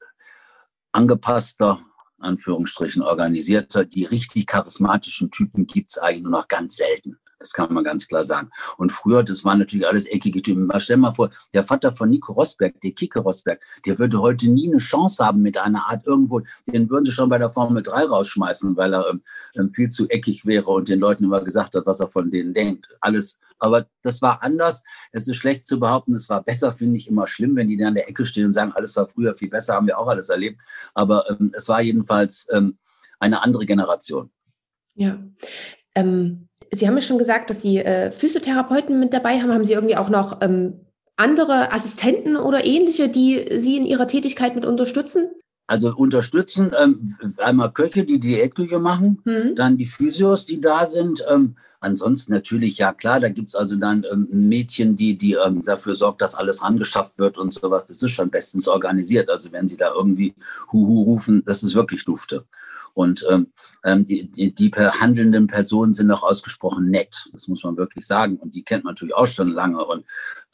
angepasster, 0.92 1.80
Anführungsstrichen 2.18 3.02
organisierter. 3.02 3.84
Die 3.84 4.04
richtig 4.04 4.46
charismatischen 4.46 5.30
Typen 5.30 5.66
gibt 5.66 5.90
es 5.90 5.98
eigentlich 5.98 6.22
nur 6.22 6.32
noch 6.32 6.48
ganz 6.48 6.76
selten. 6.76 7.18
Das 7.40 7.54
kann 7.54 7.72
man 7.72 7.82
ganz 7.82 8.06
klar 8.06 8.26
sagen. 8.26 8.50
Und 8.76 8.92
früher, 8.92 9.22
das 9.22 9.44
waren 9.44 9.58
natürlich 9.58 9.88
alles 9.88 10.04
eckige 10.06 10.42
Typen. 10.42 10.70
Stell 10.78 10.98
mal 10.98 11.12
vor, 11.12 11.30
der 11.54 11.64
Vater 11.64 11.90
von 11.90 12.10
Nico 12.10 12.34
Rosberg, 12.34 12.78
der 12.82 12.92
Kike 12.92 13.18
Rosberg, 13.18 13.62
der 13.86 13.98
würde 13.98 14.20
heute 14.20 14.50
nie 14.50 14.68
eine 14.68 14.76
Chance 14.76 15.24
haben 15.24 15.40
mit 15.40 15.56
einer 15.56 15.88
Art 15.88 16.06
irgendwo, 16.06 16.42
den 16.66 16.90
würden 16.90 17.06
sie 17.06 17.12
schon 17.12 17.30
bei 17.30 17.38
der 17.38 17.48
Formel 17.48 17.82
3 17.82 18.04
rausschmeißen, 18.04 18.76
weil 18.76 18.94
er 18.94 19.18
ähm, 19.56 19.72
viel 19.72 19.88
zu 19.88 20.06
eckig 20.10 20.44
wäre 20.44 20.70
und 20.70 20.90
den 20.90 21.00
Leuten 21.00 21.24
immer 21.24 21.42
gesagt 21.42 21.74
hat, 21.74 21.86
was 21.86 22.00
er 22.00 22.10
von 22.10 22.30
denen 22.30 22.52
denkt. 22.52 22.88
Alles. 23.00 23.38
Aber 23.58 23.86
das 24.02 24.20
war 24.20 24.42
anders. 24.42 24.82
Es 25.12 25.26
ist 25.26 25.36
schlecht 25.36 25.66
zu 25.66 25.80
behaupten, 25.80 26.14
es 26.14 26.28
war 26.28 26.42
besser, 26.42 26.74
finde 26.74 26.96
ich 26.96 27.08
immer 27.08 27.26
schlimm, 27.26 27.56
wenn 27.56 27.68
die 27.68 27.78
da 27.78 27.88
in 27.88 27.94
der 27.94 28.08
Ecke 28.08 28.26
stehen 28.26 28.46
und 28.46 28.52
sagen, 28.52 28.72
alles 28.72 28.94
war 28.96 29.08
früher 29.08 29.32
viel 29.32 29.48
besser, 29.48 29.74
haben 29.74 29.86
wir 29.86 29.98
auch 29.98 30.08
alles 30.08 30.28
erlebt. 30.28 30.60
Aber 30.92 31.24
ähm, 31.30 31.52
es 31.54 31.68
war 31.70 31.80
jedenfalls 31.80 32.46
ähm, 32.50 32.76
eine 33.18 33.42
andere 33.42 33.64
Generation. 33.64 34.30
Ja. 34.94 35.18
Ähm, 35.94 36.49
Sie 36.72 36.86
haben 36.86 36.94
ja 36.94 37.00
schon 37.00 37.18
gesagt, 37.18 37.50
dass 37.50 37.62
Sie 37.62 37.78
äh, 37.78 38.10
Physiotherapeuten 38.10 39.00
mit 39.00 39.12
dabei 39.12 39.40
haben. 39.40 39.52
Haben 39.52 39.64
Sie 39.64 39.72
irgendwie 39.72 39.96
auch 39.96 40.08
noch 40.08 40.40
ähm, 40.40 40.74
andere 41.16 41.72
Assistenten 41.72 42.36
oder 42.36 42.64
ähnliche, 42.64 43.08
die 43.08 43.48
Sie 43.56 43.76
in 43.76 43.84
Ihrer 43.84 44.06
Tätigkeit 44.06 44.54
mit 44.54 44.64
unterstützen? 44.64 45.28
Also 45.66 45.94
unterstützen 45.94 46.72
ähm, 46.82 47.16
einmal 47.38 47.70
Köche, 47.70 48.04
die 48.04 48.18
Diätküche 48.18 48.80
machen, 48.80 49.22
mhm. 49.24 49.54
dann 49.54 49.76
die 49.76 49.86
Physios, 49.86 50.46
die 50.46 50.60
da 50.60 50.84
sind. 50.84 51.24
Ähm, 51.30 51.54
ansonsten 51.78 52.32
natürlich, 52.32 52.78
ja 52.78 52.92
klar, 52.92 53.20
da 53.20 53.28
gibt 53.28 53.50
es 53.50 53.54
also 53.54 53.76
dann 53.76 54.04
ähm, 54.10 54.28
ein 54.32 54.48
Mädchen, 54.48 54.96
die, 54.96 55.16
die 55.16 55.34
ähm, 55.34 55.64
dafür 55.64 55.94
sorgt, 55.94 56.22
dass 56.22 56.34
alles 56.34 56.64
rangeschafft 56.64 57.18
wird 57.18 57.38
und 57.38 57.54
sowas. 57.54 57.86
Das 57.86 58.02
ist 58.02 58.10
schon 58.10 58.30
bestens 58.30 58.66
organisiert. 58.66 59.30
Also 59.30 59.52
wenn 59.52 59.68
Sie 59.68 59.76
da 59.76 59.92
irgendwie 59.94 60.34
Huhu 60.72 61.02
rufen, 61.02 61.44
das 61.46 61.62
ist 61.62 61.76
wirklich 61.76 62.04
dufte. 62.04 62.44
Und 62.94 63.24
ähm, 63.30 63.52
ähm, 63.84 64.04
die, 64.04 64.30
die, 64.30 64.54
die 64.54 64.70
handelnden 64.70 65.46
Personen 65.46 65.94
sind 65.94 66.10
auch 66.10 66.22
ausgesprochen 66.22 66.90
nett, 66.90 67.28
das 67.32 67.48
muss 67.48 67.64
man 67.64 67.76
wirklich 67.76 68.06
sagen. 68.06 68.36
Und 68.36 68.54
die 68.54 68.62
kennt 68.62 68.84
man 68.84 68.92
natürlich 68.92 69.14
auch 69.14 69.26
schon 69.26 69.52
lange 69.52 69.84
und 69.84 70.04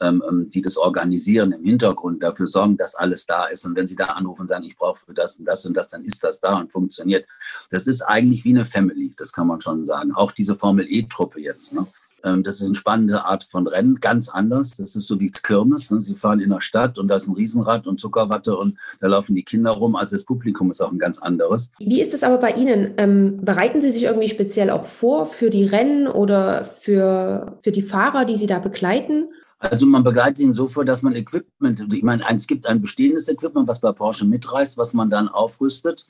ähm, 0.01 0.23
ähm, 0.27 0.49
die 0.49 0.61
das 0.61 0.77
organisieren 0.77 1.51
im 1.51 1.63
Hintergrund, 1.63 2.23
dafür 2.23 2.47
sorgen, 2.47 2.77
dass 2.77 2.95
alles 2.95 3.25
da 3.25 3.45
ist. 3.45 3.65
Und 3.65 3.75
wenn 3.75 3.87
sie 3.87 3.95
da 3.95 4.05
anrufen 4.05 4.43
und 4.43 4.47
sagen, 4.47 4.63
ich 4.63 4.77
brauche 4.77 4.99
für 4.99 5.13
das 5.13 5.37
und 5.37 5.45
das 5.45 5.65
und 5.65 5.75
das, 5.75 5.87
dann 5.87 6.03
ist 6.03 6.23
das 6.23 6.39
da 6.39 6.55
und 6.55 6.71
funktioniert. 6.71 7.25
Das 7.69 7.87
ist 7.87 8.01
eigentlich 8.01 8.43
wie 8.45 8.51
eine 8.51 8.65
Family, 8.65 9.13
das 9.17 9.33
kann 9.33 9.47
man 9.47 9.61
schon 9.61 9.85
sagen. 9.85 10.13
Auch 10.13 10.31
diese 10.31 10.55
Formel 10.55 10.85
E-Truppe 10.89 11.39
jetzt. 11.41 11.73
Ne? 11.73 11.87
Ähm, 12.23 12.43
das 12.43 12.61
ist 12.61 12.67
eine 12.67 12.75
spannende 12.75 13.25
Art 13.25 13.43
von 13.43 13.67
Rennen, 13.67 13.99
ganz 13.99 14.29
anders. 14.29 14.77
Das 14.77 14.95
ist 14.95 15.07
so 15.07 15.19
wie 15.19 15.29
Kirmes. 15.29 15.91
Ne? 15.91 16.01
Sie 16.01 16.15
fahren 16.15 16.39
in 16.39 16.49
der 16.49 16.61
Stadt 16.61 16.97
und 16.97 17.07
da 17.07 17.15
ist 17.15 17.27
ein 17.27 17.35
Riesenrad 17.35 17.87
und 17.87 17.99
Zuckerwatte 17.99 18.55
und 18.57 18.77
da 18.99 19.07
laufen 19.07 19.35
die 19.35 19.43
Kinder 19.43 19.71
rum. 19.71 19.95
Also 19.95 20.15
das 20.15 20.25
Publikum 20.25 20.71
ist 20.71 20.81
auch 20.81 20.91
ein 20.91 20.99
ganz 20.99 21.19
anderes. 21.19 21.69
Wie 21.79 22.01
ist 22.01 22.13
es 22.13 22.23
aber 22.23 22.37
bei 22.37 22.51
Ihnen? 22.51 22.93
Ähm, 22.97 23.39
bereiten 23.43 23.81
Sie 23.81 23.91
sich 23.91 24.03
irgendwie 24.03 24.29
speziell 24.29 24.69
auch 24.69 24.85
vor 24.85 25.25
für 25.25 25.49
die 25.49 25.65
Rennen 25.65 26.07
oder 26.07 26.65
für, 26.65 27.57
für 27.61 27.71
die 27.71 27.81
Fahrer, 27.81 28.25
die 28.25 28.37
Sie 28.37 28.47
da 28.47 28.59
begleiten? 28.59 29.29
Also 29.59 29.87
man 29.87 30.03
begleitet 30.03 30.39
ihn 30.39 30.53
so 30.53 30.67
vor, 30.67 30.85
dass 30.85 31.01
man 31.01 31.15
Equipment, 31.15 31.91
ich 31.91 32.03
meine, 32.03 32.23
es 32.33 32.45
gibt 32.45 32.67
ein 32.67 32.79
bestehendes 32.79 33.27
Equipment, 33.27 33.67
was 33.67 33.79
bei 33.79 33.91
Porsche 33.91 34.25
mitreißt, 34.25 34.77
was 34.77 34.93
man 34.93 35.09
dann 35.09 35.27
aufrüstet, 35.27 36.07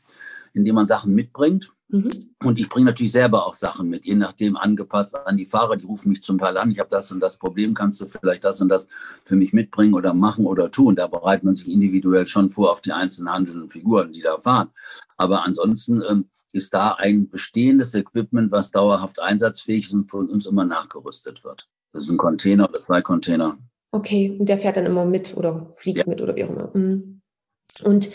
indem 0.57 0.75
man 0.75 0.87
Sachen 0.87 1.13
mitbringt. 1.13 1.71
Mhm. 1.89 2.09
Und 2.43 2.59
ich 2.59 2.67
bringe 2.67 2.87
natürlich 2.87 3.13
selber 3.13 3.47
auch 3.47 3.55
Sachen 3.55 3.89
mit, 3.89 4.05
je 4.05 4.15
nachdem 4.15 4.57
angepasst 4.57 5.15
an 5.15 5.37
die 5.37 5.45
Fahrer. 5.45 5.77
Die 5.77 5.85
rufen 5.85 6.09
mich 6.09 6.21
zum 6.21 6.37
Teil 6.37 6.57
an, 6.57 6.71
ich 6.71 6.79
habe 6.79 6.89
das 6.89 7.11
und 7.11 7.21
das 7.21 7.37
Problem, 7.37 7.73
kannst 7.73 8.01
du 8.01 8.07
vielleicht 8.07 8.43
das 8.43 8.59
und 8.59 8.69
das 8.69 8.89
für 9.23 9.37
mich 9.37 9.53
mitbringen 9.53 9.93
oder 9.93 10.13
machen 10.13 10.45
oder 10.45 10.69
tun. 10.69 10.95
Da 10.95 11.07
bereitet 11.07 11.45
man 11.45 11.55
sich 11.55 11.71
individuell 11.71 12.27
schon 12.27 12.49
vor 12.49 12.71
auf 12.71 12.81
die 12.81 12.91
einzelnen 12.91 13.33
handelnden 13.33 13.69
Figuren, 13.69 14.11
die 14.11 14.21
da 14.21 14.37
fahren. 14.37 14.69
Aber 15.15 15.45
ansonsten 15.45 16.03
ähm, 16.09 16.25
ist 16.51 16.73
da 16.73 16.91
ein 16.91 17.29
bestehendes 17.29 17.93
Equipment, 17.93 18.51
was 18.51 18.71
dauerhaft 18.71 19.21
einsatzfähig 19.21 19.85
ist 19.85 19.93
und 19.93 20.11
von 20.11 20.29
uns 20.29 20.45
immer 20.45 20.65
nachgerüstet 20.65 21.43
wird. 21.45 21.69
Das 21.93 22.03
ist 22.03 22.09
ein 22.09 22.17
Container 22.17 22.67
oder 22.69 22.85
zwei 22.85 23.01
Container. 23.01 23.57
Okay, 23.91 24.35
und 24.37 24.47
der 24.47 24.57
fährt 24.57 24.75
dann 24.75 24.85
immer 24.85 25.05
mit 25.05 25.37
oder 25.37 25.73
fliegt 25.77 25.99
ja. 25.99 26.03
mit 26.05 26.21
oder 26.21 26.35
wie 26.35 26.43
auch 26.43 26.49
immer. 26.49 26.69
Mhm. 26.73 27.21
Und 27.83 28.09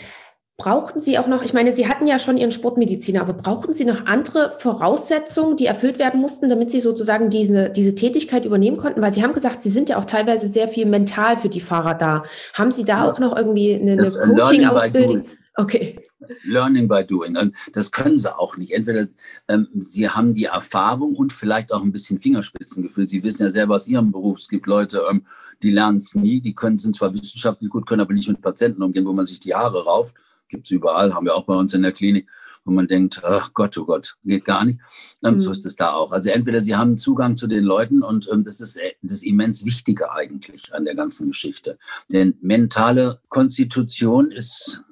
Brauchten 0.57 1.01
Sie 1.01 1.17
auch 1.17 1.25
noch, 1.25 1.41
ich 1.41 1.53
meine, 1.53 1.73
Sie 1.73 1.87
hatten 1.87 2.05
ja 2.05 2.19
schon 2.19 2.37
Ihren 2.37 2.51
Sportmediziner, 2.51 3.21
aber 3.21 3.33
brauchten 3.33 3.73
Sie 3.73 3.85
noch 3.85 4.05
andere 4.05 4.53
Voraussetzungen, 4.59 5.57
die 5.57 5.65
erfüllt 5.65 5.97
werden 5.97 6.21
mussten, 6.21 6.47
damit 6.47 6.69
Sie 6.69 6.79
sozusagen 6.79 7.31
diese, 7.31 7.71
diese 7.71 7.95
Tätigkeit 7.95 8.45
übernehmen 8.45 8.77
konnten? 8.77 9.01
Weil 9.01 9.11
Sie 9.11 9.23
haben 9.23 9.33
gesagt, 9.33 9.63
Sie 9.63 9.71
sind 9.71 9.89
ja 9.89 9.97
auch 9.97 10.05
teilweise 10.05 10.47
sehr 10.47 10.67
viel 10.67 10.85
mental 10.85 11.37
für 11.37 11.49
die 11.49 11.59
Fahrer 11.59 11.95
da. 11.95 12.23
Haben 12.53 12.69
Sie 12.69 12.85
da 12.85 13.03
ja. 13.03 13.11
auch 13.11 13.17
noch 13.17 13.35
irgendwie 13.35 13.73
eine, 13.73 13.93
eine 13.93 14.35
Coaching-Ausbildung? 14.35 15.25
Okay. 15.55 15.99
Learning 16.43 16.87
by 16.87 17.03
doing. 17.03 17.35
Das 17.73 17.91
können 17.91 18.17
sie 18.17 18.35
auch 18.35 18.57
nicht. 18.57 18.73
Entweder 18.73 19.07
ähm, 19.47 19.67
sie 19.81 20.09
haben 20.09 20.33
die 20.33 20.45
Erfahrung 20.45 21.15
und 21.15 21.33
vielleicht 21.33 21.71
auch 21.71 21.83
ein 21.83 21.91
bisschen 21.91 22.19
Fingerspitzengefühl. 22.19 23.09
Sie 23.09 23.23
wissen 23.23 23.43
ja 23.43 23.51
selber 23.51 23.75
aus 23.75 23.87
ihrem 23.87 24.11
Beruf, 24.11 24.39
es 24.39 24.49
gibt 24.49 24.65
Leute, 24.65 25.03
ähm, 25.09 25.25
die 25.61 25.71
lernen 25.71 25.97
es 25.97 26.15
nie, 26.15 26.41
die 26.41 26.55
können, 26.55 26.77
sind 26.77 26.95
zwar 26.95 27.13
wissenschaftlich 27.13 27.69
gut, 27.69 27.85
können 27.85 28.01
aber 28.01 28.13
nicht 28.13 28.27
mit 28.27 28.41
Patienten 28.41 28.81
umgehen, 28.81 29.05
wo 29.05 29.13
man 29.13 29.25
sich 29.25 29.39
die 29.39 29.53
Haare 29.53 29.83
rauft 29.83 30.15
gibt 30.53 30.67
es 30.67 30.71
überall, 30.71 31.13
haben 31.13 31.25
wir 31.25 31.35
auch 31.35 31.45
bei 31.45 31.55
uns 31.55 31.73
in 31.73 31.81
der 31.81 31.91
Klinik, 31.91 32.29
wo 32.63 32.71
man 32.71 32.87
denkt, 32.87 33.21
ach 33.23 33.53
Gott, 33.53 33.77
oh 33.77 33.85
Gott, 33.85 34.15
geht 34.23 34.45
gar 34.45 34.63
nicht. 34.63 34.79
Ähm, 35.25 35.35
mhm. 35.35 35.41
So 35.41 35.51
ist 35.51 35.65
es 35.65 35.75
da 35.75 35.93
auch. 35.93 36.11
Also 36.11 36.29
entweder 36.29 36.61
sie 36.61 36.75
haben 36.75 36.97
Zugang 36.97 37.35
zu 37.35 37.47
den 37.47 37.63
Leuten 37.63 38.03
und 38.03 38.29
ähm, 38.31 38.43
das 38.43 38.61
ist 38.61 38.77
äh, 38.77 38.93
das 39.01 39.23
immens 39.23 39.65
Wichtige 39.65 40.11
eigentlich 40.11 40.73
an 40.73 40.85
der 40.85 40.95
ganzen 40.95 41.29
Geschichte. 41.29 41.77
Denn 42.11 42.35
mentale 42.41 43.19
Konstitution 43.29 44.31
ist 44.31 44.83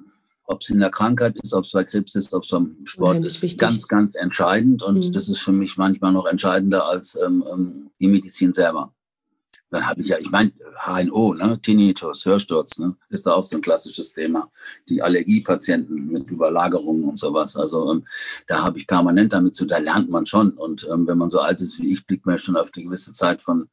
ob 0.44 0.60
es 0.60 0.70
in 0.70 0.80
der 0.80 0.90
Krankheit 0.90 1.36
ist, 1.40 1.54
ob 1.54 1.64
es 1.64 1.72
bei 1.72 1.84
Krebs 1.84 2.14
ist, 2.14 2.34
ob 2.34 2.42
es 2.42 2.50
beim 2.50 2.76
Sport 2.84 3.14
Nein, 3.14 3.22
ist, 3.24 3.42
wichtig. 3.42 3.58
ganz, 3.58 3.88
ganz 3.88 4.14
entscheidend. 4.16 4.82
Und 4.82 5.06
mhm. 5.06 5.12
das 5.12 5.28
ist 5.28 5.40
für 5.40 5.52
mich 5.52 5.78
manchmal 5.78 6.12
noch 6.12 6.26
entscheidender 6.26 6.88
als 6.88 7.18
ähm, 7.24 7.44
ähm 7.50 7.90
die 8.00 8.08
Medizin 8.08 8.52
selber. 8.52 8.92
Dann 9.72 9.86
habe 9.86 10.02
ich 10.02 10.08
ja, 10.08 10.18
ich 10.18 10.30
meine, 10.30 10.52
HNO, 10.84 11.32
ne, 11.32 11.58
Tinnitus, 11.60 12.26
Hörsturz, 12.26 12.78
ne, 12.78 12.94
ist 13.08 13.26
da 13.26 13.32
auch 13.32 13.42
so 13.42 13.56
ein 13.56 13.62
klassisches 13.62 14.12
Thema. 14.12 14.50
Die 14.90 15.02
Allergiepatienten 15.02 16.08
mit 16.08 16.30
Überlagerungen 16.30 17.04
und 17.04 17.18
sowas. 17.18 17.56
Also 17.56 17.90
ähm, 17.90 18.06
da 18.46 18.62
habe 18.62 18.78
ich 18.78 18.86
permanent 18.86 19.32
damit 19.32 19.54
zu, 19.54 19.64
da 19.64 19.78
lernt 19.78 20.10
man 20.10 20.26
schon. 20.26 20.50
Und 20.50 20.86
ähm, 20.92 21.06
wenn 21.06 21.16
man 21.16 21.30
so 21.30 21.40
alt 21.40 21.62
ist 21.62 21.78
wie 21.80 21.90
ich, 21.90 22.06
blickt 22.06 22.26
man 22.26 22.38
schon 22.38 22.56
auf 22.56 22.70
die 22.70 22.84
gewisse 22.84 23.14
Zeit 23.14 23.40
von 23.40 23.70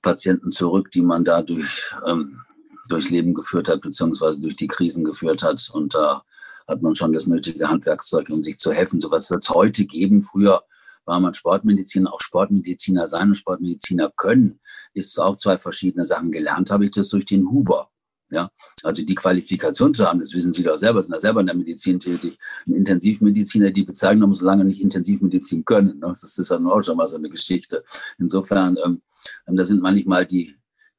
Patienten 0.00 0.52
zurück, 0.52 0.92
die 0.92 1.02
man 1.02 1.24
da 1.24 1.42
durch, 1.42 1.90
ähm, 2.06 2.42
durchs 2.88 3.10
Leben 3.10 3.34
geführt 3.34 3.68
hat, 3.68 3.80
beziehungsweise 3.80 4.40
durch 4.40 4.54
die 4.54 4.68
Krisen 4.68 5.04
geführt 5.04 5.42
hat. 5.42 5.68
Und 5.72 5.92
da 5.96 6.22
hat 6.68 6.82
man 6.82 6.94
schon 6.94 7.12
das 7.12 7.26
nötige 7.26 7.68
Handwerkszeug, 7.68 8.30
um 8.30 8.44
sich 8.44 8.58
zu 8.58 8.70
helfen. 8.70 9.00
Sowas 9.00 9.28
wird 9.28 9.42
es 9.42 9.50
heute 9.50 9.86
geben. 9.86 10.22
Früher 10.22 10.62
war 11.06 11.20
man 11.20 11.34
Sportmediziner, 11.34 12.12
auch 12.12 12.20
Sportmediziner 12.20 13.06
sein 13.06 13.28
und 13.28 13.36
Sportmediziner 13.36 14.12
können 14.16 14.60
ist 14.96 15.18
auch 15.20 15.36
zwei 15.36 15.58
verschiedene 15.58 16.04
Sachen. 16.04 16.32
Gelernt 16.32 16.70
habe 16.70 16.84
ich 16.84 16.90
das 16.90 17.08
durch 17.10 17.26
den 17.26 17.48
Huber. 17.48 17.90
Ja, 18.28 18.50
also 18.82 19.04
die 19.04 19.14
Qualifikation 19.14 19.94
zu 19.94 20.04
haben, 20.04 20.18
das 20.18 20.34
wissen 20.34 20.52
Sie 20.52 20.64
doch 20.64 20.76
selber, 20.76 21.00
sind 21.00 21.12
ja 21.12 21.20
selber 21.20 21.42
in 21.42 21.46
der 21.46 21.54
Medizin 21.54 22.00
tätig. 22.00 22.36
Ein 22.66 22.74
Intensivmediziner, 22.74 23.70
die 23.70 23.84
bezeichnen 23.84 24.24
haben, 24.24 24.34
solange 24.34 24.64
nicht 24.64 24.80
Intensivmedizin 24.80 25.64
können. 25.64 26.00
Ne? 26.00 26.08
Das 26.08 26.36
ist 26.36 26.50
dann 26.50 26.66
auch 26.66 26.82
schon 26.82 26.96
mal 26.96 27.06
so 27.06 27.18
eine 27.18 27.30
Geschichte. 27.30 27.84
Insofern, 28.18 28.78
ähm, 28.84 29.00
ähm, 29.46 29.56
da 29.56 29.64
sind 29.64 29.80
manchmal 29.80 30.26
die, 30.26 30.56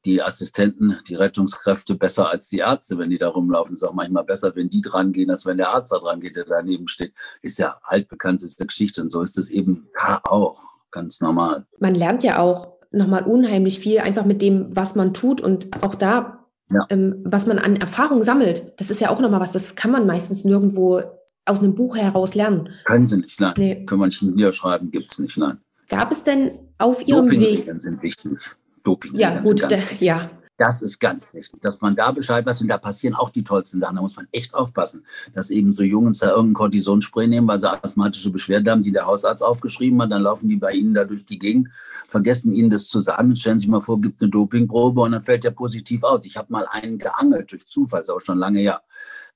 die 0.07 0.23
Assistenten, 0.23 0.97
die 1.07 1.15
Rettungskräfte 1.15 1.95
besser 1.95 2.29
als 2.31 2.47
die 2.47 2.59
Ärzte, 2.59 2.97
wenn 2.97 3.09
die 3.09 3.17
da 3.17 3.27
rumlaufen. 3.27 3.73
Es 3.73 3.81
ist 3.81 3.87
auch 3.87 3.93
manchmal 3.93 4.23
besser, 4.23 4.55
wenn 4.55 4.69
die 4.69 4.81
dran 4.81 5.11
gehen, 5.11 5.29
als 5.29 5.45
wenn 5.45 5.57
der 5.57 5.69
Arzt 5.69 5.91
da 5.91 5.99
dran 5.99 6.21
geht, 6.21 6.37
der 6.37 6.45
daneben 6.45 6.87
steht. 6.87 7.13
Ist 7.41 7.59
ja 7.59 7.75
altbekannteste 7.83 8.65
Geschichte 8.65 9.01
und 9.01 9.11
so 9.11 9.21
ist 9.21 9.37
es 9.37 9.49
eben 9.49 9.87
da 9.93 10.21
auch 10.23 10.61
ganz 10.91 11.19
normal. 11.19 11.65
Man 11.79 11.93
lernt 11.93 12.23
ja 12.23 12.39
auch 12.39 12.77
nochmal 12.91 13.23
unheimlich 13.23 13.79
viel, 13.79 13.99
einfach 13.99 14.23
mit 14.23 14.41
dem, 14.41 14.73
was 14.75 14.95
man 14.95 15.13
tut 15.13 15.41
und 15.41 15.83
auch 15.83 15.93
da, 15.93 16.45
ja. 16.71 16.85
ähm, 16.89 17.21
was 17.25 17.45
man 17.45 17.59
an 17.59 17.75
Erfahrung 17.75 18.23
sammelt. 18.23 18.79
Das 18.79 18.89
ist 18.89 19.01
ja 19.01 19.09
auch 19.09 19.19
nochmal 19.19 19.41
was, 19.41 19.51
das 19.51 19.75
kann 19.75 19.91
man 19.91 20.07
meistens 20.07 20.45
nirgendwo 20.45 21.01
aus 21.45 21.59
einem 21.59 21.75
Buch 21.75 21.97
heraus 21.97 22.33
lernen. 22.33 22.69
Können 22.85 23.05
Sie 23.05 23.17
nicht, 23.17 23.41
nein. 23.41 23.53
Nee. 23.57 23.85
Können 23.85 24.01
wir 24.01 24.05
nicht 24.07 24.21
niederschreiben, 24.21 24.89
gibt 24.89 25.11
es 25.11 25.19
nicht, 25.19 25.37
nein. 25.37 25.59
Gab 25.89 26.11
es 26.11 26.23
denn 26.23 26.59
auf 26.77 27.05
Ihrem 27.05 27.29
Weg... 27.29 27.69
sind 27.81 28.01
wichtig. 28.03 28.55
Doping 28.87 29.15
ja, 29.15 29.39
gut, 29.41 29.63
da, 29.63 29.77
ja. 29.99 30.29
Das 30.57 30.81
ist 30.81 30.99
ganz 30.99 31.35
wichtig, 31.35 31.61
dass 31.61 31.81
man 31.81 31.95
da 31.95 32.11
Bescheid 32.11 32.43
weiß 32.43 32.61
und 32.61 32.67
da 32.67 32.79
passieren 32.79 33.15
auch 33.15 33.29
die 33.29 33.43
tollsten 33.43 33.79
Sachen. 33.79 33.97
Da 33.97 34.01
muss 34.01 34.15
man 34.15 34.27
echt 34.31 34.55
aufpassen, 34.55 35.05
dass 35.35 35.51
eben 35.51 35.71
so 35.71 35.83
Jungs 35.83 36.17
da 36.17 36.29
irgendein 36.29 36.55
Kortisonspray 36.55 37.27
nehmen, 37.27 37.47
weil 37.47 37.59
sie 37.59 37.69
asthmatische 37.69 38.31
Beschwerden 38.31 38.67
haben, 38.69 38.83
die 38.83 38.91
der 38.91 39.05
Hausarzt 39.05 39.43
aufgeschrieben 39.43 40.01
hat. 40.01 40.11
Dann 40.11 40.23
laufen 40.23 40.49
die 40.49 40.55
bei 40.55 40.71
ihnen 40.71 40.95
da 40.95 41.03
durch 41.03 41.25
die 41.25 41.37
Gegend, 41.37 41.69
vergessen 42.07 42.53
ihnen 42.53 42.71
das 42.71 42.87
zu 42.87 43.01
sagen. 43.01 43.35
Stellen 43.35 43.59
Sie 43.59 43.65
sich 43.65 43.69
mal 43.69 43.81
vor, 43.81 44.01
gibt 44.01 44.19
eine 44.19 44.31
Dopingprobe 44.31 45.01
und 45.01 45.11
dann 45.11 45.21
fällt 45.21 45.43
der 45.43 45.51
positiv 45.51 46.03
aus. 46.03 46.25
Ich 46.25 46.37
habe 46.37 46.51
mal 46.51 46.65
einen 46.71 46.97
geangelt 46.97 47.51
durch 47.51 47.67
Zufall, 47.67 48.01
ist 48.01 48.09
auch 48.09 48.21
schon 48.21 48.39
lange 48.39 48.59
her. 48.59 48.81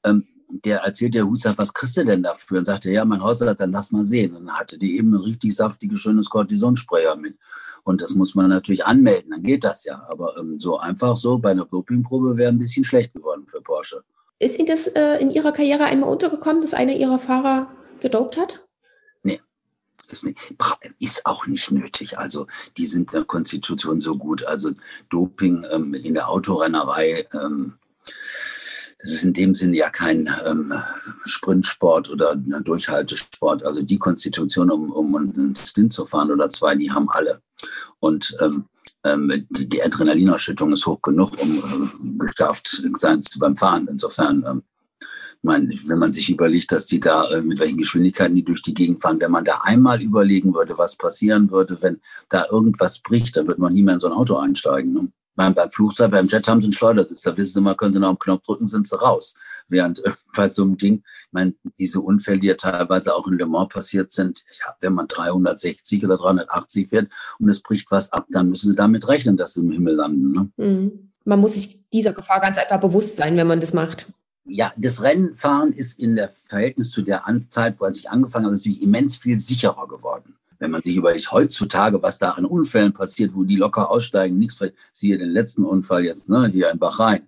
Ähm, 0.03 0.25
der 0.65 0.79
erzählt 0.79 1.13
der 1.13 1.27
Husar, 1.27 1.57
was 1.57 1.73
kriegst 1.73 1.97
du 1.97 2.03
denn 2.03 2.23
dafür? 2.23 2.59
Und 2.59 2.65
sagte, 2.65 2.91
ja, 2.91 3.05
mein 3.05 3.21
Hausarzt, 3.21 3.61
dann 3.61 3.71
lass 3.71 3.91
mal 3.91 4.03
sehen. 4.03 4.35
Und 4.35 4.47
dann 4.47 4.55
hatte 4.55 4.79
die 4.79 4.97
eben 4.97 5.13
ein 5.13 5.21
richtig 5.21 5.55
saftiges, 5.55 5.99
schönes 5.99 6.29
Kortisonsprayer 6.29 7.15
mit. 7.15 7.35
Und 7.83 8.01
das 8.01 8.15
muss 8.15 8.35
man 8.35 8.49
natürlich 8.49 8.85
anmelden, 8.85 9.31
dann 9.31 9.43
geht 9.43 9.63
das 9.63 9.83
ja. 9.83 10.05
Aber 10.07 10.37
ähm, 10.37 10.59
so 10.59 10.77
einfach 10.77 11.15
so 11.15 11.37
bei 11.37 11.51
einer 11.51 11.65
Dopingprobe 11.65 12.37
wäre 12.37 12.51
ein 12.51 12.59
bisschen 12.59 12.83
schlecht 12.83 13.13
geworden 13.13 13.45
für 13.47 13.61
Porsche. 13.61 14.03
Ist 14.39 14.57
Ihnen 14.57 14.67
das 14.67 14.87
äh, 14.87 15.17
in 15.17 15.31
Ihrer 15.31 15.51
Karriere 15.51 15.85
einmal 15.85 16.09
untergekommen, 16.09 16.61
dass 16.61 16.73
einer 16.73 16.93
Ihrer 16.93 17.19
Fahrer 17.19 17.71
gedopt 17.99 18.37
hat? 18.37 18.65
Nee. 19.23 19.41
Ist, 20.09 20.25
nicht, 20.25 20.37
ist 20.99 21.25
auch 21.25 21.45
nicht 21.47 21.71
nötig. 21.71 22.17
Also 22.17 22.47
die 22.77 22.85
sind 22.85 23.13
in 23.13 23.19
der 23.19 23.25
Konstitution 23.25 24.01
so 24.01 24.17
gut. 24.17 24.43
Also 24.45 24.71
Doping 25.09 25.65
ähm, 25.71 25.93
in 25.93 26.15
der 26.15 26.29
Autorennerei 26.29 27.27
ähm, 27.33 27.73
es 29.03 29.13
ist 29.13 29.23
in 29.23 29.33
dem 29.33 29.55
Sinne 29.55 29.77
ja 29.77 29.89
kein 29.89 30.29
ähm, 30.45 30.73
Sprintsport 31.25 32.09
oder 32.09 32.35
Durchhaltesport. 32.35 33.63
Also 33.65 33.81
die 33.81 33.97
Konstitution, 33.97 34.69
um, 34.69 34.91
um 34.91 35.15
einen 35.15 35.55
Stint 35.55 35.91
zu 35.91 36.05
fahren 36.05 36.31
oder 36.31 36.49
zwei, 36.49 36.75
die 36.75 36.91
haben 36.91 37.09
alle. 37.09 37.41
Und 37.99 38.35
ähm, 38.41 38.65
ähm, 39.03 39.47
die, 39.49 39.81
Adrenalinausschüttung 39.81 40.71
ist 40.73 40.85
hoch 40.85 41.01
genug, 41.01 41.31
um 41.41 42.21
äh, 42.21 42.89
sein 42.95 43.21
zu 43.21 43.39
beim 43.39 43.55
Fahren. 43.55 43.87
Insofern, 43.89 44.43
ähm, 44.47 44.63
mein, 45.43 45.73
wenn 45.87 45.97
man 45.97 46.13
sich 46.13 46.29
überlegt, 46.29 46.71
dass 46.71 46.85
die 46.85 46.99
da 46.99 47.27
äh, 47.31 47.41
mit 47.41 47.59
welchen 47.59 47.77
Geschwindigkeiten 47.77 48.35
die 48.35 48.43
durch 48.43 48.61
die 48.61 48.75
Gegend 48.75 49.01
fahren, 49.01 49.19
wenn 49.19 49.31
man 49.31 49.45
da 49.45 49.61
einmal 49.63 50.01
überlegen 50.01 50.53
würde, 50.53 50.77
was 50.77 50.95
passieren 50.95 51.49
würde, 51.49 51.81
wenn 51.81 51.99
da 52.29 52.45
irgendwas 52.51 52.99
bricht, 52.99 53.37
dann 53.37 53.47
würde 53.47 53.61
man 53.61 53.73
nie 53.73 53.81
mehr 53.81 53.95
in 53.95 53.99
so 53.99 54.07
ein 54.07 54.13
Auto 54.13 54.37
einsteigen. 54.37 54.93
Ne? 54.93 55.11
Beim, 55.41 55.55
beim 55.55 55.71
Flugzeug, 55.71 56.11
beim 56.11 56.27
Jet 56.27 56.47
haben 56.47 56.61
sie 56.61 56.65
einen 56.65 56.73
Schleudersitz. 56.73 57.23
Da 57.23 57.35
wissen 57.35 57.53
sie 57.53 57.61
mal, 57.61 57.75
können 57.75 57.93
sie 57.93 57.99
noch 57.99 58.09
einen 58.09 58.19
Knopf 58.19 58.43
drücken, 58.43 58.67
sind 58.67 58.87
sie 58.87 58.95
raus. 58.95 59.33
Während 59.69 60.05
äh, 60.05 60.11
bei 60.35 60.47
so 60.47 60.61
einem 60.61 60.77
Ding, 60.77 60.97
ich 60.97 61.31
meine, 61.31 61.55
diese 61.79 61.99
Unfälle, 61.99 62.39
die 62.39 62.47
ja 62.47 62.53
teilweise 62.53 63.15
auch 63.15 63.25
in 63.25 63.39
Le 63.39 63.47
Mans 63.47 63.69
passiert 63.69 64.11
sind, 64.11 64.43
ja, 64.59 64.75
wenn 64.81 64.93
man 64.93 65.07
360 65.07 66.05
oder 66.05 66.17
380 66.17 66.89
fährt 66.89 67.11
und 67.39 67.49
es 67.49 67.59
bricht 67.63 67.89
was 67.89 68.13
ab, 68.13 68.27
dann 68.29 68.49
müssen 68.49 68.69
sie 68.69 68.75
damit 68.75 69.07
rechnen, 69.07 69.35
dass 69.35 69.55
sie 69.55 69.61
im 69.61 69.71
Himmel 69.71 69.95
landen. 69.95 70.31
Ne? 70.31 70.51
Mhm. 70.57 71.11
Man 71.25 71.39
muss 71.39 71.53
sich 71.53 71.89
dieser 71.89 72.13
Gefahr 72.13 72.39
ganz 72.39 72.59
einfach 72.59 72.79
bewusst 72.79 73.17
sein, 73.17 73.35
wenn 73.35 73.47
man 73.47 73.59
das 73.59 73.73
macht. 73.73 74.13
Ja, 74.43 74.71
das 74.77 75.01
Rennfahren 75.01 75.73
ist 75.73 75.97
in 75.97 76.15
der 76.15 76.29
Verhältnis 76.29 76.91
zu 76.91 77.01
der 77.01 77.23
Zeit, 77.49 77.79
wo 77.79 77.87
ich 77.87 78.11
angefangen 78.11 78.45
habe, 78.45 78.55
natürlich 78.57 78.81
immens 78.83 79.15
viel 79.15 79.39
sicherer 79.39 79.87
geworden. 79.87 80.30
Wenn 80.61 80.69
man 80.69 80.83
sich 80.83 80.95
überlegt, 80.95 81.31
heutzutage, 81.31 82.03
was 82.03 82.19
da 82.19 82.33
an 82.33 82.45
Unfällen 82.45 82.93
passiert, 82.93 83.33
wo 83.33 83.43
die 83.43 83.55
locker 83.55 83.89
aussteigen, 83.89 84.37
nichts 84.37 84.57
passiert, 84.57 84.77
siehe 84.93 85.17
den 85.17 85.31
letzten 85.31 85.65
Unfall 85.65 86.05
jetzt, 86.05 86.29
ne, 86.29 86.47
hier 86.49 86.69
in 86.69 86.77
Bahrain. 86.77 87.27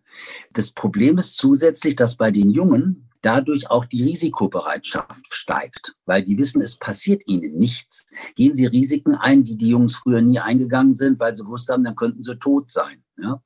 Das 0.54 0.70
Problem 0.70 1.18
ist 1.18 1.38
zusätzlich, 1.38 1.96
dass 1.96 2.16
bei 2.16 2.30
den 2.30 2.52
Jungen 2.52 3.10
dadurch 3.24 3.72
auch 3.72 3.86
die 3.86 4.04
Risikobereitschaft 4.04 5.34
steigt, 5.34 5.96
weil 6.06 6.22
die 6.22 6.38
wissen, 6.38 6.62
es 6.62 6.76
passiert 6.76 7.24
ihnen 7.26 7.58
nichts. 7.58 8.06
Gehen 8.36 8.56
sie 8.56 8.68
Risiken 8.68 9.16
ein, 9.16 9.44
die 9.44 9.58
die 9.58 9.70
Jungs 9.70 9.96
früher 9.96 10.22
nie 10.22 10.38
eingegangen 10.38 10.94
sind, 10.94 11.20
weil 11.20 11.36
sie 11.36 11.44
gewusst 11.44 11.70
haben, 11.70 11.84
dann 11.84 11.96
könnten 11.96 12.22
sie 12.22 12.38
tot 12.38 12.70
sein. 12.70 13.04
Ja? 13.18 13.42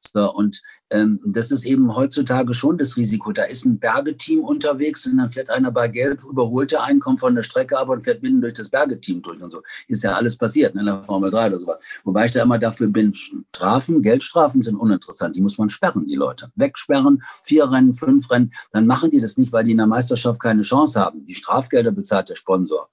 So, 0.00 0.32
und 0.32 0.62
ähm, 0.90 1.20
das 1.24 1.50
ist 1.50 1.64
eben 1.64 1.94
heutzutage 1.94 2.54
schon 2.54 2.78
das 2.78 2.96
Risiko. 2.96 3.32
Da 3.32 3.44
ist 3.44 3.64
ein 3.64 3.78
Bergeteam 3.78 4.40
unterwegs 4.40 5.06
und 5.06 5.18
dann 5.18 5.28
fährt 5.28 5.50
einer 5.50 5.70
bei 5.70 5.88
Gelb, 5.88 6.24
überholt 6.24 6.72
der 6.72 6.82
einen, 6.82 7.00
kommt 7.00 7.20
von 7.20 7.34
der 7.34 7.42
Strecke 7.42 7.78
ab 7.78 7.88
und 7.88 8.02
fährt 8.02 8.22
mitten 8.22 8.40
durch 8.40 8.54
das 8.54 8.68
Bergeteam 8.68 9.22
durch 9.22 9.40
und 9.40 9.50
so. 9.50 9.62
Ist 9.88 10.02
ja 10.02 10.14
alles 10.14 10.36
passiert 10.36 10.74
ne, 10.74 10.80
in 10.80 10.86
der 10.86 11.04
Formel 11.04 11.30
3 11.30 11.48
oder 11.48 11.60
sowas. 11.60 11.78
Wobei 12.04 12.26
ich 12.26 12.32
da 12.32 12.42
immer 12.42 12.58
dafür 12.58 12.88
bin, 12.88 13.14
Strafen, 13.14 14.02
Geldstrafen 14.02 14.62
sind 14.62 14.76
uninteressant. 14.76 15.36
Die 15.36 15.42
muss 15.42 15.58
man 15.58 15.70
sperren, 15.70 16.06
die 16.06 16.16
Leute. 16.16 16.50
Wegsperren, 16.56 17.22
vier 17.42 17.70
Rennen, 17.70 17.94
fünf 17.94 18.30
Rennen. 18.30 18.52
Dann 18.72 18.86
machen 18.86 19.10
die 19.10 19.20
das 19.20 19.36
nicht, 19.36 19.52
weil 19.52 19.64
die 19.64 19.72
in 19.72 19.78
der 19.78 19.86
Meisterschaft 19.86 20.40
keine 20.40 20.62
Chance 20.62 20.98
haben. 20.98 21.24
Die 21.24 21.34
Strafgelder 21.34 21.92
bezahlt 21.92 22.30
der 22.30 22.36
Sponsor. 22.36 22.88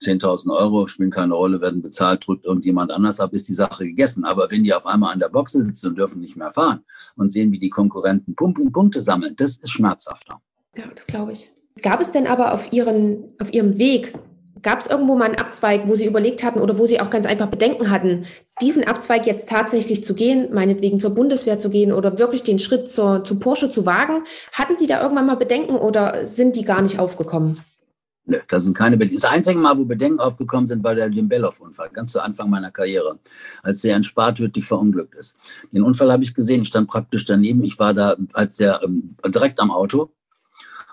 10.000 0.00 0.54
Euro 0.56 0.86
spielen 0.86 1.10
keine 1.10 1.34
Rolle, 1.34 1.60
werden 1.60 1.82
bezahlt, 1.82 2.26
drückt 2.26 2.44
irgendjemand 2.44 2.92
anders 2.92 3.20
ab, 3.20 3.32
ist 3.32 3.48
die 3.48 3.54
Sache 3.54 3.84
gegessen. 3.84 4.24
Aber 4.24 4.50
wenn 4.50 4.64
die 4.64 4.74
auf 4.74 4.86
einmal 4.86 5.12
an 5.12 5.18
der 5.18 5.28
Box 5.28 5.52
sitzen 5.52 5.88
und 5.88 5.98
dürfen 5.98 6.20
nicht 6.20 6.36
mehr 6.36 6.50
fahren 6.50 6.84
und 7.16 7.30
sehen, 7.30 7.52
wie 7.52 7.58
die 7.58 7.70
Konkurrenten 7.70 8.34
Pumpen, 8.34 8.72
Punkte 8.72 9.00
sammeln, 9.00 9.34
das 9.36 9.56
ist 9.58 9.70
schmerzhafter. 9.70 10.40
Ja, 10.76 10.84
das 10.94 11.06
glaube 11.06 11.32
ich. 11.32 11.48
Gab 11.82 12.00
es 12.00 12.10
denn 12.10 12.26
aber 12.26 12.54
auf, 12.54 12.72
ihren, 12.72 13.34
auf 13.38 13.52
Ihrem 13.52 13.78
Weg, 13.78 14.14
gab 14.62 14.80
es 14.80 14.88
irgendwo 14.88 15.16
mal 15.16 15.26
einen 15.26 15.36
Abzweig, 15.36 15.82
wo 15.86 15.94
Sie 15.94 16.06
überlegt 16.06 16.42
hatten 16.42 16.60
oder 16.60 16.78
wo 16.78 16.86
Sie 16.86 17.00
auch 17.00 17.10
ganz 17.10 17.26
einfach 17.26 17.46
Bedenken 17.46 17.90
hatten, 17.90 18.24
diesen 18.60 18.84
Abzweig 18.84 19.26
jetzt 19.26 19.48
tatsächlich 19.48 20.04
zu 20.04 20.14
gehen, 20.14 20.52
meinetwegen 20.52 20.98
zur 20.98 21.14
Bundeswehr 21.14 21.58
zu 21.58 21.70
gehen 21.70 21.92
oder 21.92 22.18
wirklich 22.18 22.42
den 22.42 22.58
Schritt 22.58 22.88
zur, 22.88 23.22
zu 23.24 23.38
Porsche 23.38 23.70
zu 23.70 23.86
wagen? 23.86 24.24
Hatten 24.52 24.76
Sie 24.76 24.86
da 24.86 25.00
irgendwann 25.00 25.26
mal 25.26 25.36
Bedenken 25.36 25.76
oder 25.76 26.26
sind 26.26 26.56
die 26.56 26.64
gar 26.64 26.82
nicht 26.82 26.98
aufgekommen? 26.98 27.60
Nö, 28.30 28.36
da 28.46 28.60
sind 28.60 28.76
keine 28.76 28.98
Bedenken. 28.98 29.22
Das 29.22 29.30
einzige 29.30 29.58
Mal, 29.58 29.78
wo 29.78 29.86
Bedenken 29.86 30.20
aufgekommen 30.20 30.66
sind, 30.66 30.84
war 30.84 30.94
der 30.94 31.08
Belloff-Unfall, 31.08 31.88
ganz 31.90 32.12
zu 32.12 32.20
Anfang 32.20 32.50
meiner 32.50 32.70
Karriere, 32.70 33.18
als 33.62 33.80
der 33.80 33.96
in 33.96 34.02
Spa 34.02 34.34
verunglückt 34.34 35.14
ist. 35.14 35.38
Den 35.72 35.82
Unfall 35.82 36.12
habe 36.12 36.22
ich 36.22 36.34
gesehen, 36.34 36.60
ich 36.60 36.68
stand 36.68 36.88
praktisch 36.88 37.24
daneben. 37.24 37.64
Ich 37.64 37.78
war 37.78 37.94
da 37.94 38.16
als 38.34 38.56
der 38.56 38.82
ähm, 38.84 39.16
direkt 39.26 39.58
am 39.60 39.70
Auto. 39.70 40.12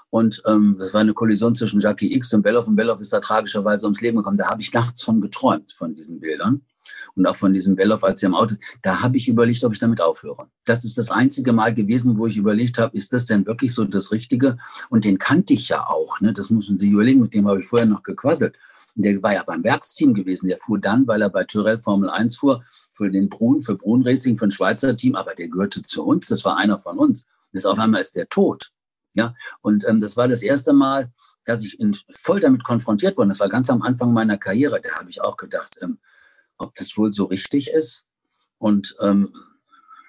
Und 0.10 0.42
ähm, 0.48 0.78
das 0.80 0.94
war 0.94 1.02
eine 1.02 1.14
Kollision 1.14 1.56
zwischen 1.56 1.82
Jackie 1.82 2.16
X 2.16 2.34
und 2.34 2.42
Belloff. 2.42 2.70
Und 2.70 2.78
Belloff 2.78 3.02
ist 3.02 3.12
da 3.12 3.20
tragischerweise 3.20 3.86
ums 3.86 4.00
Leben 4.00 4.16
gekommen. 4.16 4.38
Da 4.38 4.50
habe 4.50 4.62
ich 4.62 4.72
nachts 4.72 5.04
von 5.04 5.20
geträumt, 5.20 5.74
von 5.74 5.94
diesen 5.94 6.22
Bildern 6.22 6.62
und 7.16 7.26
auch 7.26 7.36
von 7.36 7.54
diesem 7.54 7.76
Belloff, 7.76 8.04
als 8.04 8.24
er 8.24 8.28
im 8.28 8.36
Auto, 8.36 8.56
da 8.82 9.02
habe 9.02 9.18
ich 9.18 9.28
überlegt, 9.28 9.64
ob 9.64 9.74
ich 9.74 9.80
damit 9.80 10.02
aufhöre. 10.02 10.48
Das 10.66 10.86
ist 10.86 10.98
das 10.98 11.10
einzige 11.10 11.54
Mal 11.54 11.74
gewesen, 11.74 12.18
wo 12.18 12.28
ich 12.28 12.38
überlegt 12.38 12.78
habe, 12.78 12.96
ist 12.96 13.14
das 13.14 13.26
denn 13.26 13.46
wirklich 13.46 13.74
so 13.74 13.86
das 13.86 14.12
Richtige? 14.12 14.58
Und 14.90 15.06
den 15.06 15.18
kannte 15.18 15.54
ich 15.54 15.70
ja 15.70 15.88
auch. 15.88 16.20
Ne? 16.22 16.34
Das 16.34 16.50
muss 16.50 16.68
man 16.68 16.78
sich 16.78 16.92
überlegen, 16.92 17.22
mit 17.22 17.34
dem 17.34 17.48
habe 17.48 17.60
ich 17.60 17.68
vorher 17.68 17.88
noch 17.88 18.04
gequasselt. 18.04 18.56
Und 18.96 19.06
der 19.06 19.22
war 19.22 19.34
ja 19.34 19.44
beim 19.44 19.64
Werksteam 19.64 20.14
gewesen. 20.14 20.48
Der 20.48 20.58
fuhr 20.58 20.80
dann, 20.80 21.08
weil 21.08 21.22
er 21.22 21.30
bei 21.30 21.44
Tyrell 21.44 21.80
Formel 21.80 22.10
1 22.10 22.38
fuhr, 22.38 22.64
für 22.94 23.12
den 23.12 23.30
Brun, 23.30 23.62
für 23.62 23.76
Brun 23.76 24.04
Racing, 24.04 24.38
für 24.38 24.46
ein 24.46 24.52
Schweizer 24.52 24.96
Team, 24.96 25.16
aber 25.16 25.36
der 25.36 25.50
gehörte 25.50 25.82
zu 25.84 26.06
uns, 26.06 26.28
das 26.28 26.46
war 26.46 26.58
einer 26.58 26.80
von 26.80 26.98
uns. 26.98 27.26
Das 27.52 27.66
auf 27.66 27.78
einmal 27.78 28.02
ist 28.02 28.16
der 28.16 28.28
tot. 28.30 28.72
Ja, 29.14 29.34
und 29.62 29.86
ähm, 29.88 30.02
das 30.02 30.18
war 30.18 30.28
das 30.28 30.42
erste 30.42 30.74
Mal, 30.74 31.12
dass 31.46 31.64
ich 31.64 31.80
in, 31.80 31.96
voll 32.10 32.40
damit 32.40 32.64
konfrontiert 32.64 33.18
wurde. 33.18 33.30
Das 33.30 33.40
war 33.40 33.50
ganz 33.50 33.70
am 33.70 33.82
Anfang 33.82 34.12
meiner 34.12 34.38
Karriere. 34.38 34.82
Da 34.82 34.96
habe 34.96 35.10
ich 35.10 35.22
auch 35.22 35.38
gedacht, 35.38 35.78
ähm, 35.82 36.00
ob 36.58 36.74
das 36.76 36.98
wohl 36.98 37.14
so 37.14 37.26
richtig 37.26 37.70
ist. 37.70 38.06
Und 38.58 38.96
ähm, 39.02 39.34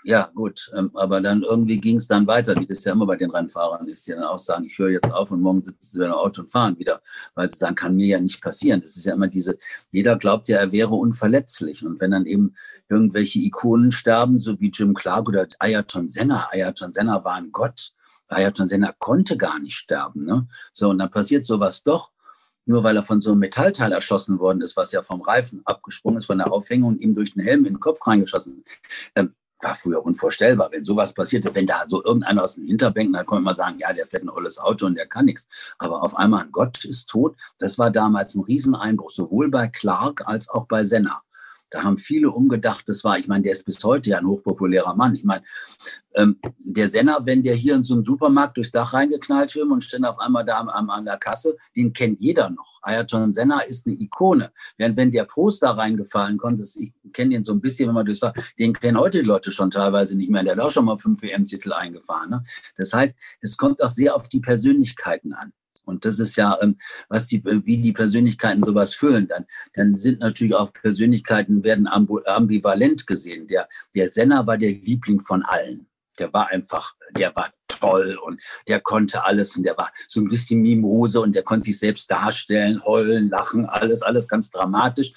ja, 0.08 0.30
gut, 0.36 0.70
ähm, 0.76 0.92
aber 0.94 1.20
dann 1.20 1.42
irgendwie 1.42 1.80
ging 1.80 1.96
es 1.96 2.06
dann 2.06 2.28
weiter, 2.28 2.54
wie 2.60 2.66
das 2.66 2.84
ja 2.84 2.92
immer 2.92 3.06
bei 3.06 3.16
den 3.16 3.32
Rennfahrern 3.32 3.88
ist, 3.88 4.06
die 4.06 4.12
dann 4.12 4.22
auch 4.22 4.38
sagen, 4.38 4.64
ich 4.64 4.78
höre 4.78 4.90
jetzt 4.90 5.12
auf 5.12 5.32
und 5.32 5.40
morgen 5.40 5.64
sitzen 5.64 5.84
sie 5.84 5.98
wieder 5.98 6.10
im 6.10 6.12
Auto 6.12 6.42
und 6.42 6.46
fahren 6.46 6.78
wieder, 6.78 7.02
weil 7.34 7.50
sie 7.50 7.56
sagen, 7.56 7.74
kann 7.74 7.96
mir 7.96 8.06
ja 8.06 8.20
nicht 8.20 8.40
passieren. 8.40 8.80
Das 8.80 8.96
ist 8.96 9.04
ja 9.04 9.14
immer 9.14 9.26
diese, 9.26 9.58
jeder 9.90 10.16
glaubt 10.16 10.46
ja, 10.46 10.58
er 10.58 10.70
wäre 10.70 10.94
unverletzlich. 10.94 11.84
Und 11.84 11.98
wenn 11.98 12.12
dann 12.12 12.24
eben 12.24 12.54
irgendwelche 12.88 13.40
Ikonen 13.40 13.90
sterben, 13.90 14.38
so 14.38 14.60
wie 14.60 14.70
Jim 14.70 14.94
Clark 14.94 15.26
oder 15.26 15.48
Ayrton 15.58 16.08
Senna, 16.08 16.50
Ayrton 16.52 16.92
Senna 16.92 17.24
war 17.24 17.34
ein 17.34 17.50
Gott, 17.50 17.90
Ayrton 18.28 18.68
Senna 18.68 18.94
konnte 19.00 19.36
gar 19.36 19.58
nicht 19.58 19.76
sterben. 19.76 20.24
Ne? 20.24 20.46
So, 20.72 20.90
und 20.90 20.98
dann 20.98 21.10
passiert 21.10 21.44
sowas 21.44 21.82
doch 21.82 22.12
nur 22.66 22.84
weil 22.84 22.96
er 22.96 23.02
von 23.02 23.22
so 23.22 23.30
einem 23.30 23.40
Metallteil 23.40 23.92
erschossen 23.92 24.38
worden 24.38 24.60
ist, 24.60 24.76
was 24.76 24.92
ja 24.92 25.02
vom 25.02 25.22
Reifen 25.22 25.62
abgesprungen 25.64 26.18
ist, 26.18 26.26
von 26.26 26.38
der 26.38 26.52
Aufhängung 26.52 26.90
und 26.90 27.00
ihm 27.00 27.14
durch 27.14 27.34
den 27.34 27.42
Helm 27.42 27.64
in 27.64 27.74
den 27.74 27.80
Kopf 27.80 28.06
reingeschossen 28.06 28.62
ist. 28.64 28.80
Ähm, 29.14 29.34
war 29.62 29.74
früher 29.74 30.04
unvorstellbar, 30.04 30.70
wenn 30.70 30.84
sowas 30.84 31.14
passierte, 31.14 31.54
wenn 31.54 31.66
da 31.66 31.84
so 31.86 32.04
irgendeiner 32.04 32.44
aus 32.44 32.56
den 32.56 32.66
Hinterbänken, 32.66 33.14
da 33.14 33.24
konnte 33.24 33.44
man 33.44 33.54
sagen, 33.54 33.78
ja, 33.78 33.92
der 33.92 34.06
fährt 34.06 34.24
ein 34.24 34.28
olles 34.28 34.58
Auto 34.58 34.86
und 34.86 34.96
der 34.96 35.06
kann 35.06 35.24
nichts. 35.24 35.48
Aber 35.78 36.02
auf 36.02 36.16
einmal 36.16 36.44
ein 36.44 36.52
Gott 36.52 36.84
ist 36.84 37.08
tot, 37.08 37.36
das 37.58 37.78
war 37.78 37.90
damals 37.90 38.34
ein 38.34 38.44
Rieseneinbruch, 38.44 39.10
sowohl 39.10 39.50
bei 39.50 39.68
Clark 39.68 40.26
als 40.26 40.50
auch 40.50 40.66
bei 40.66 40.84
Senna. 40.84 41.22
Da 41.70 41.82
haben 41.82 41.96
viele 41.96 42.30
umgedacht, 42.30 42.88
das 42.88 43.02
war, 43.02 43.18
ich 43.18 43.26
meine, 43.26 43.42
der 43.42 43.52
ist 43.52 43.64
bis 43.64 43.82
heute 43.82 44.10
ja 44.10 44.18
ein 44.18 44.26
hochpopulärer 44.26 44.94
Mann. 44.94 45.14
Ich 45.16 45.24
meine, 45.24 45.42
ähm, 46.14 46.38
der 46.60 46.88
Senner, 46.88 47.18
wenn 47.24 47.42
der 47.42 47.54
hier 47.54 47.74
in 47.74 47.82
so 47.82 47.94
einem 47.94 48.04
Supermarkt 48.04 48.56
durchs 48.56 48.70
Dach 48.70 48.92
reingeknallt 48.92 49.54
wird 49.54 49.70
und 49.70 49.82
steht 49.82 50.04
auf 50.04 50.18
einmal 50.20 50.44
da 50.44 50.58
an, 50.58 50.90
an 50.90 51.04
der 51.04 51.16
Kasse, 51.16 51.56
den 51.74 51.92
kennt 51.92 52.20
jeder 52.20 52.50
noch. 52.50 52.80
Ayrton 52.82 53.32
Senna 53.32 53.60
ist 53.60 53.86
eine 53.86 53.96
Ikone. 53.96 54.52
Während 54.76 54.96
wenn 54.96 55.10
der 55.10 55.24
Poster 55.24 55.70
reingefallen 55.70 56.38
kommt, 56.38 56.60
ich 56.60 56.92
kenne 57.12 57.34
den 57.34 57.44
so 57.44 57.52
ein 57.52 57.60
bisschen, 57.60 57.88
wenn 57.88 57.94
man 57.94 58.06
durchs 58.06 58.20
Dach, 58.20 58.32
den 58.58 58.72
kennen 58.72 58.98
heute 58.98 59.20
die 59.20 59.26
Leute 59.26 59.50
schon 59.50 59.70
teilweise 59.70 60.16
nicht 60.16 60.30
mehr. 60.30 60.44
Der 60.44 60.52
hat 60.52 60.60
auch 60.60 60.70
schon 60.70 60.84
mal 60.84 60.98
fünf 60.98 61.20
WM-Titel 61.22 61.72
eingefahren. 61.72 62.30
Ne? 62.30 62.44
Das 62.76 62.92
heißt, 62.92 63.14
es 63.40 63.56
kommt 63.56 63.82
auch 63.82 63.90
sehr 63.90 64.14
auf 64.14 64.28
die 64.28 64.40
Persönlichkeiten 64.40 65.32
an. 65.32 65.52
Und 65.86 66.04
das 66.04 66.18
ist 66.20 66.36
ja, 66.36 66.56
ähm, 66.60 66.76
was 67.08 67.26
die, 67.26 67.42
wie 67.44 67.78
die 67.78 67.92
Persönlichkeiten 67.92 68.62
sowas 68.62 68.94
füllen. 68.94 69.28
Dann, 69.28 69.46
dann 69.74 69.96
sind 69.96 70.20
natürlich 70.20 70.54
auch 70.54 70.72
Persönlichkeiten 70.72 71.64
werden 71.64 71.88
ambivalent 71.88 73.06
gesehen. 73.06 73.46
Der, 73.46 73.68
der 73.94 74.08
Senner 74.08 74.46
war 74.46 74.58
der 74.58 74.72
Liebling 74.72 75.20
von 75.20 75.42
allen. 75.44 75.86
Der 76.18 76.32
war 76.32 76.48
einfach, 76.48 76.94
der 77.16 77.34
war 77.36 77.50
toll 77.68 78.18
und 78.22 78.40
der 78.68 78.80
konnte 78.80 79.24
alles 79.24 79.56
und 79.56 79.64
der 79.64 79.76
war 79.76 79.92
so 80.08 80.20
ein 80.20 80.28
bisschen 80.28 80.62
Mimose 80.62 81.20
und 81.20 81.34
der 81.34 81.42
konnte 81.42 81.66
sich 81.66 81.78
selbst 81.78 82.10
darstellen, 82.10 82.82
heulen, 82.84 83.28
lachen, 83.28 83.66
alles, 83.66 84.02
alles 84.02 84.26
ganz 84.26 84.50
dramatisch. 84.50 85.12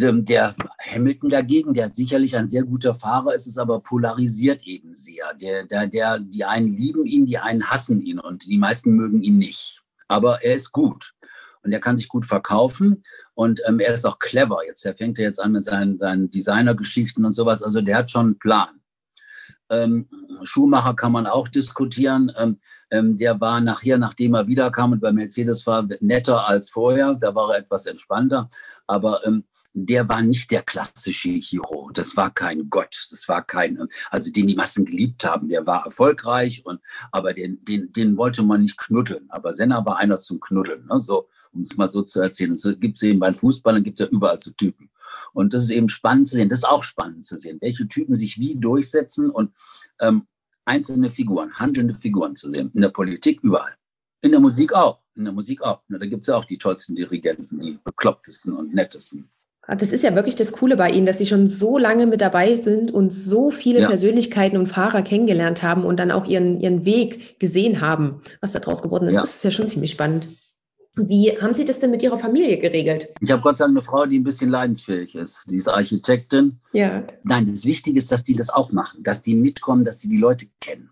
Ähm, 0.00 0.24
der 0.24 0.54
Hamilton 0.78 1.30
dagegen, 1.30 1.74
der 1.74 1.88
sicherlich 1.88 2.36
ein 2.36 2.48
sehr 2.48 2.64
guter 2.64 2.94
Fahrer 2.94 3.34
ist, 3.34 3.46
ist 3.46 3.58
aber 3.58 3.80
polarisiert 3.80 4.66
eben 4.66 4.94
sehr. 4.94 5.34
Der, 5.40 5.64
der, 5.64 5.86
der, 5.86 6.18
die 6.20 6.44
einen 6.44 6.68
lieben 6.68 7.06
ihn, 7.06 7.26
die 7.26 7.38
einen 7.38 7.70
hassen 7.70 8.00
ihn 8.00 8.18
und 8.18 8.46
die 8.46 8.58
meisten 8.58 8.92
mögen 8.92 9.22
ihn 9.22 9.38
nicht. 9.38 9.82
Aber 10.08 10.42
er 10.42 10.54
ist 10.54 10.72
gut 10.72 11.12
und 11.62 11.72
er 11.72 11.80
kann 11.80 11.96
sich 11.96 12.08
gut 12.08 12.24
verkaufen 12.24 13.02
und 13.34 13.60
ähm, 13.66 13.80
er 13.80 13.94
ist 13.94 14.06
auch 14.06 14.18
clever. 14.18 14.58
Jetzt 14.66 14.84
er 14.84 14.96
fängt 14.96 15.18
er 15.18 15.26
jetzt 15.26 15.40
an 15.40 15.52
mit 15.52 15.64
seinen, 15.64 15.98
seinen 15.98 16.30
Designergeschichten 16.30 17.24
und 17.24 17.32
sowas. 17.32 17.62
Also 17.62 17.80
der 17.80 17.98
hat 17.98 18.10
schon 18.10 18.26
einen 18.26 18.38
Plan. 18.38 18.80
Ähm, 19.70 20.08
Schumacher 20.42 20.94
kann 20.94 21.12
man 21.12 21.26
auch 21.26 21.48
diskutieren. 21.48 22.32
Ähm, 22.38 22.60
ähm, 22.90 23.16
der 23.16 23.40
war 23.40 23.60
nachher, 23.60 23.98
nachdem 23.98 24.34
er 24.34 24.48
wiederkam 24.48 24.92
und 24.92 25.00
bei 25.00 25.12
Mercedes 25.12 25.66
war, 25.66 25.86
netter 26.00 26.46
als 26.46 26.70
vorher. 26.70 27.14
Da 27.14 27.34
war 27.34 27.52
er 27.52 27.58
etwas 27.58 27.86
entspannter. 27.86 28.50
Aber 28.86 29.24
ähm, 29.26 29.44
der 29.72 30.08
war 30.08 30.22
nicht 30.22 30.50
der 30.50 30.62
klassische 30.62 31.30
Hero. 31.30 31.90
Das 31.92 32.16
war 32.16 32.32
kein 32.32 32.68
Gott. 32.68 33.08
Das 33.10 33.28
war 33.28 33.42
kein, 33.44 33.78
ähm, 33.78 33.88
also 34.10 34.30
den 34.30 34.48
die 34.48 34.56
Massen 34.56 34.84
geliebt 34.84 35.24
haben. 35.24 35.48
Der 35.48 35.66
war 35.66 35.84
erfolgreich 35.84 36.64
und, 36.64 36.80
aber 37.12 37.34
den, 37.34 37.64
den, 37.64 37.92
den 37.92 38.16
wollte 38.16 38.42
man 38.42 38.62
nicht 38.62 38.76
knuddeln. 38.76 39.30
Aber 39.30 39.52
Senna 39.52 39.84
war 39.84 39.98
einer 39.98 40.18
zum 40.18 40.40
Knuddeln. 40.40 40.86
Ne? 40.86 40.98
So, 40.98 41.28
um 41.52 41.62
es 41.62 41.76
mal 41.76 41.88
so 41.88 42.02
zu 42.02 42.20
erzählen. 42.20 42.50
Und 42.50 42.56
so 42.58 42.76
gibt 42.76 42.96
es 42.96 43.02
eben 43.02 43.20
beim 43.20 43.34
Fußball, 43.34 43.80
gibt 43.82 44.00
es 44.00 44.06
ja 44.06 44.12
überall 44.12 44.40
so 44.40 44.50
Typen. 44.50 44.90
Und 45.32 45.54
das 45.54 45.62
ist 45.62 45.70
eben 45.70 45.88
spannend 45.88 46.28
zu 46.28 46.36
sehen. 46.36 46.48
Das 46.48 46.60
ist 46.60 46.68
auch 46.68 46.82
spannend 46.82 47.24
zu 47.24 47.38
sehen, 47.38 47.58
welche 47.60 47.86
Typen 47.88 48.16
sich 48.16 48.38
wie 48.38 48.56
durchsetzen 48.56 49.30
und 49.30 49.52
ähm, 50.00 50.26
einzelne 50.64 51.10
Figuren, 51.10 51.52
handelnde 51.54 51.94
Figuren 51.94 52.36
zu 52.36 52.48
sehen. 52.48 52.70
In 52.74 52.80
der 52.80 52.90
Politik 52.90 53.40
überall. 53.42 53.74
In 54.22 54.32
der 54.32 54.40
Musik 54.40 54.72
auch. 54.72 55.00
In 55.14 55.24
der 55.24 55.32
Musik 55.32 55.62
auch. 55.62 55.82
Da 55.88 55.98
gibt 55.98 56.22
es 56.22 56.28
ja 56.28 56.36
auch 56.36 56.44
die 56.44 56.58
tollsten 56.58 56.94
Dirigenten, 56.94 57.60
die 57.60 57.78
beklopptesten 57.82 58.52
und 58.52 58.74
nettesten. 58.74 59.30
Ah, 59.70 59.76
das 59.76 59.92
ist 59.92 60.02
ja 60.02 60.16
wirklich 60.16 60.34
das 60.34 60.50
Coole 60.50 60.76
bei 60.76 60.90
Ihnen, 60.90 61.06
dass 61.06 61.18
Sie 61.18 61.26
schon 61.26 61.46
so 61.46 61.78
lange 61.78 62.08
mit 62.08 62.20
dabei 62.20 62.56
sind 62.56 62.90
und 62.90 63.12
so 63.12 63.52
viele 63.52 63.82
ja. 63.82 63.86
Persönlichkeiten 63.86 64.56
und 64.56 64.66
Fahrer 64.66 65.02
kennengelernt 65.02 65.62
haben 65.62 65.84
und 65.84 66.00
dann 66.00 66.10
auch 66.10 66.26
ihren, 66.26 66.58
ihren 66.58 66.84
Weg 66.84 67.38
gesehen 67.38 67.80
haben, 67.80 68.20
was 68.40 68.50
daraus 68.50 68.82
geworden 68.82 69.06
ist. 69.06 69.14
Ja. 69.14 69.20
Das 69.20 69.36
ist 69.36 69.44
ja 69.44 69.52
schon 69.52 69.68
ziemlich 69.68 69.92
spannend. 69.92 70.26
Wie 70.96 71.40
haben 71.40 71.54
Sie 71.54 71.64
das 71.64 71.78
denn 71.78 71.92
mit 71.92 72.02
Ihrer 72.02 72.16
Familie 72.16 72.58
geregelt? 72.58 73.10
Ich 73.20 73.30
habe 73.30 73.42
Gott 73.42 73.58
sei 73.58 73.64
Dank 73.66 73.76
eine 73.76 73.82
Frau, 73.82 74.06
die 74.06 74.18
ein 74.18 74.24
bisschen 74.24 74.50
leidensfähig 74.50 75.14
ist. 75.14 75.44
Die 75.48 75.54
ist 75.54 75.68
Architektin. 75.68 76.58
Ja. 76.72 77.04
Nein, 77.22 77.46
das 77.46 77.64
Wichtige 77.64 77.96
ist, 77.96 78.10
dass 78.10 78.24
die 78.24 78.34
das 78.34 78.50
auch 78.50 78.72
machen, 78.72 79.04
dass 79.04 79.22
die 79.22 79.36
mitkommen, 79.36 79.84
dass 79.84 80.00
die 80.00 80.08
die 80.08 80.18
Leute 80.18 80.46
kennen. 80.60 80.90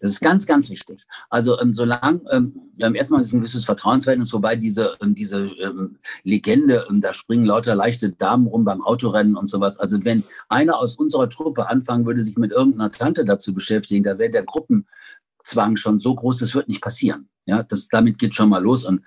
Das 0.00 0.10
ist 0.10 0.20
ganz, 0.20 0.46
ganz 0.46 0.70
wichtig. 0.70 1.04
Also 1.30 1.60
ähm, 1.60 1.72
solange, 1.72 2.20
ähm, 2.30 2.94
erstmal 2.94 3.20
ist 3.20 3.32
ein 3.32 3.40
gewisses 3.40 3.64
Vertrauensverhältnis, 3.64 4.32
wobei 4.32 4.56
diese, 4.56 4.96
ähm, 5.02 5.14
diese 5.14 5.46
ähm, 5.62 5.98
Legende, 6.22 6.86
ähm, 6.90 7.00
da 7.00 7.12
springen 7.12 7.44
lauter 7.44 7.74
leichte 7.74 8.12
Damen 8.12 8.46
rum 8.46 8.64
beim 8.64 8.82
Autorennen 8.82 9.36
und 9.36 9.46
sowas. 9.46 9.78
Also 9.78 10.04
wenn 10.04 10.24
einer 10.48 10.78
aus 10.78 10.96
unserer 10.96 11.28
Truppe 11.28 11.68
anfangen 11.68 12.06
würde, 12.06 12.22
sich 12.22 12.36
mit 12.36 12.52
irgendeiner 12.52 12.90
Tante 12.90 13.24
dazu 13.24 13.54
beschäftigen, 13.54 14.04
da 14.04 14.18
wäre 14.18 14.30
der 14.30 14.44
Gruppenzwang 15.44 15.76
schon 15.76 16.00
so 16.00 16.14
groß, 16.14 16.38
das 16.38 16.54
wird 16.54 16.68
nicht 16.68 16.80
passieren. 16.80 17.28
Ja, 17.46 17.62
das, 17.62 17.88
damit 17.88 18.18
geht 18.18 18.34
schon 18.34 18.48
mal 18.48 18.62
los 18.62 18.84
und 18.84 19.02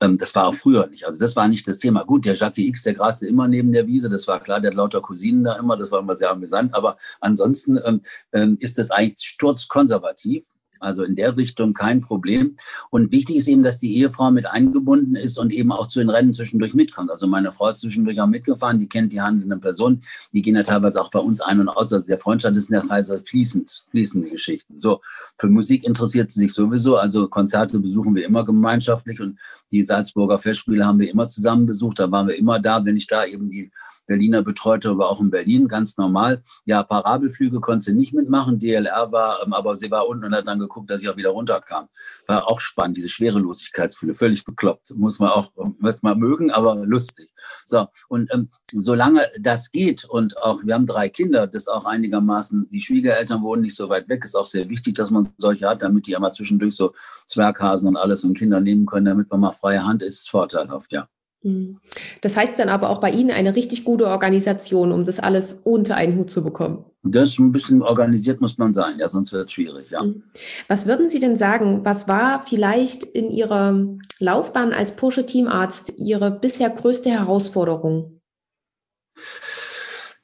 ähm, 0.00 0.18
das 0.18 0.34
war 0.34 0.48
auch 0.48 0.54
früher 0.56 0.88
nicht. 0.88 1.06
Also 1.06 1.20
das 1.20 1.36
war 1.36 1.46
nicht 1.46 1.68
das 1.68 1.78
Thema. 1.78 2.02
Gut, 2.02 2.24
der 2.24 2.34
Jackie 2.34 2.66
X, 2.66 2.82
der 2.82 2.94
graste 2.94 3.28
immer 3.28 3.46
neben 3.46 3.72
der 3.72 3.86
Wiese, 3.86 4.10
das 4.10 4.26
war 4.26 4.42
klar, 4.42 4.60
der 4.60 4.72
hat 4.72 4.76
lauter 4.76 5.00
Cousinen 5.00 5.44
da 5.44 5.54
immer, 5.54 5.76
das 5.76 5.92
war 5.92 6.00
immer 6.00 6.16
sehr 6.16 6.30
amüsant. 6.30 6.74
Aber 6.74 6.96
ansonsten 7.20 7.78
ähm, 7.84 8.00
ähm, 8.32 8.56
ist 8.60 8.78
das 8.78 8.90
eigentlich 8.90 9.28
sturzkonservativ 9.28 10.55
also 10.80 11.02
in 11.02 11.16
der 11.16 11.36
Richtung 11.36 11.74
kein 11.74 12.00
Problem. 12.00 12.56
Und 12.90 13.12
wichtig 13.12 13.36
ist 13.36 13.48
eben, 13.48 13.62
dass 13.62 13.78
die 13.78 13.96
Ehefrau 13.96 14.30
mit 14.30 14.46
eingebunden 14.46 15.16
ist 15.16 15.38
und 15.38 15.52
eben 15.52 15.72
auch 15.72 15.86
zu 15.86 15.98
den 15.98 16.10
Rennen 16.10 16.32
zwischendurch 16.32 16.74
mitkommt. 16.74 17.10
Also 17.10 17.26
meine 17.26 17.52
Frau 17.52 17.68
ist 17.68 17.80
zwischendurch 17.80 18.20
auch 18.20 18.26
mitgefahren, 18.26 18.78
die 18.78 18.88
kennt 18.88 19.12
die 19.12 19.20
handelnden 19.20 19.60
Personen, 19.60 20.02
die 20.32 20.42
gehen 20.42 20.56
ja 20.56 20.62
teilweise 20.62 21.00
auch 21.00 21.10
bei 21.10 21.18
uns 21.18 21.40
ein 21.40 21.60
und 21.60 21.68
aus. 21.68 21.92
Also 21.92 22.06
der 22.06 22.18
Freundschaft 22.18 22.56
ist 22.56 22.70
in 22.70 22.74
der 22.80 22.88
Reise 22.88 23.20
fließend, 23.20 23.86
fließende 23.90 24.30
Geschichten. 24.30 24.80
So, 24.80 25.00
für 25.38 25.48
Musik 25.48 25.84
interessiert 25.84 26.30
sie 26.30 26.40
sich 26.40 26.52
sowieso. 26.52 26.96
Also 26.96 27.28
Konzerte 27.28 27.80
besuchen 27.80 28.14
wir 28.14 28.24
immer 28.24 28.44
gemeinschaftlich 28.44 29.20
und 29.20 29.38
die 29.70 29.82
Salzburger 29.82 30.38
Festspiele 30.38 30.84
haben 30.84 30.98
wir 30.98 31.10
immer 31.10 31.28
zusammen 31.28 31.66
besucht. 31.66 31.98
Da 31.98 32.10
waren 32.10 32.28
wir 32.28 32.36
immer 32.36 32.58
da, 32.60 32.84
wenn 32.84 32.96
ich 32.96 33.06
da 33.06 33.24
eben 33.24 33.48
die 33.48 33.70
Berliner 34.06 34.42
betreute, 34.42 34.90
aber 34.90 35.10
auch 35.10 35.20
in 35.20 35.30
Berlin, 35.30 35.68
ganz 35.68 35.96
normal. 35.96 36.42
Ja, 36.64 36.82
Parabelflüge 36.82 37.60
konnte 37.60 37.86
sie 37.86 37.92
nicht 37.92 38.14
mitmachen. 38.14 38.58
DLR 38.58 39.12
war, 39.12 39.42
ähm, 39.44 39.52
aber 39.52 39.76
sie 39.76 39.90
war 39.90 40.08
unten 40.08 40.24
und 40.26 40.34
hat 40.34 40.46
dann 40.46 40.58
geguckt, 40.58 40.90
dass 40.90 41.02
ich 41.02 41.08
auch 41.08 41.16
wieder 41.16 41.30
runterkam. 41.30 41.86
War 42.26 42.48
auch 42.48 42.60
spannend, 42.60 42.96
diese 42.96 43.08
Schwerelosigkeitsfühle, 43.08 44.14
völlig 44.14 44.44
bekloppt. 44.44 44.94
Muss 44.96 45.18
man 45.18 45.30
auch, 45.30 45.52
was 45.80 46.02
man 46.02 46.18
mögen, 46.18 46.50
aber 46.50 46.76
lustig. 46.86 47.30
So, 47.64 47.86
und 48.08 48.32
ähm, 48.32 48.48
solange 48.72 49.26
das 49.40 49.70
geht 49.70 50.04
und 50.04 50.36
auch, 50.38 50.64
wir 50.64 50.74
haben 50.74 50.86
drei 50.86 51.08
Kinder, 51.08 51.46
das 51.46 51.68
auch 51.68 51.84
einigermaßen, 51.84 52.68
die 52.70 52.80
Schwiegereltern 52.80 53.42
wohnen 53.42 53.62
nicht 53.62 53.76
so 53.76 53.88
weit 53.88 54.08
weg, 54.08 54.24
ist 54.24 54.36
auch 54.36 54.46
sehr 54.46 54.68
wichtig, 54.68 54.94
dass 54.94 55.10
man 55.10 55.32
solche 55.36 55.68
hat, 55.68 55.82
damit 55.82 56.06
die 56.06 56.12
ja 56.12 56.18
mal 56.18 56.32
zwischendurch 56.32 56.74
so 56.76 56.94
Zwerghasen 57.26 57.88
und 57.88 57.96
alles 57.96 58.24
und 58.24 58.36
Kinder 58.36 58.60
nehmen 58.60 58.86
können, 58.86 59.06
damit 59.06 59.30
man 59.30 59.40
mal 59.40 59.52
freie 59.52 59.84
Hand 59.84 60.02
ist, 60.02 60.20
ist 60.20 60.30
vorteilhaft, 60.30 60.92
ja. 60.92 61.08
Mhm. 61.46 61.78
Das 62.22 62.36
heißt 62.36 62.58
dann 62.58 62.68
aber 62.68 62.90
auch 62.90 62.98
bei 62.98 63.10
Ihnen 63.10 63.30
eine 63.30 63.54
richtig 63.54 63.84
gute 63.84 64.08
Organisation, 64.08 64.90
um 64.90 65.04
das 65.04 65.20
alles 65.20 65.60
unter 65.62 65.94
einen 65.94 66.18
Hut 66.18 66.30
zu 66.30 66.42
bekommen. 66.42 66.84
Das 67.04 67.28
ist 67.28 67.38
ein 67.38 67.52
bisschen 67.52 67.82
organisiert 67.82 68.40
muss 68.40 68.58
man 68.58 68.74
sein, 68.74 68.98
ja, 68.98 69.08
sonst 69.08 69.32
wird 69.32 69.46
es 69.46 69.52
schwierig, 69.52 69.90
ja. 69.90 70.02
Mhm. 70.02 70.24
Was 70.66 70.86
würden 70.86 71.08
Sie 71.08 71.20
denn 71.20 71.36
sagen, 71.36 71.84
was 71.84 72.08
war 72.08 72.42
vielleicht 72.44 73.04
in 73.04 73.30
Ihrer 73.30 73.86
Laufbahn 74.18 74.72
als 74.72 74.96
Porsche 74.96 75.24
Teamarzt 75.24 75.92
Ihre 75.96 76.32
bisher 76.32 76.68
größte 76.68 77.10
Herausforderung? 77.10 78.20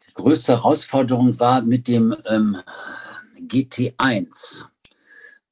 Die 0.09 0.15
größte 0.15 0.53
Herausforderung 0.53 1.39
war 1.39 1.63
mit 1.63 1.87
dem 1.87 2.17
ähm, 2.29 2.57
GT1. 3.47 4.65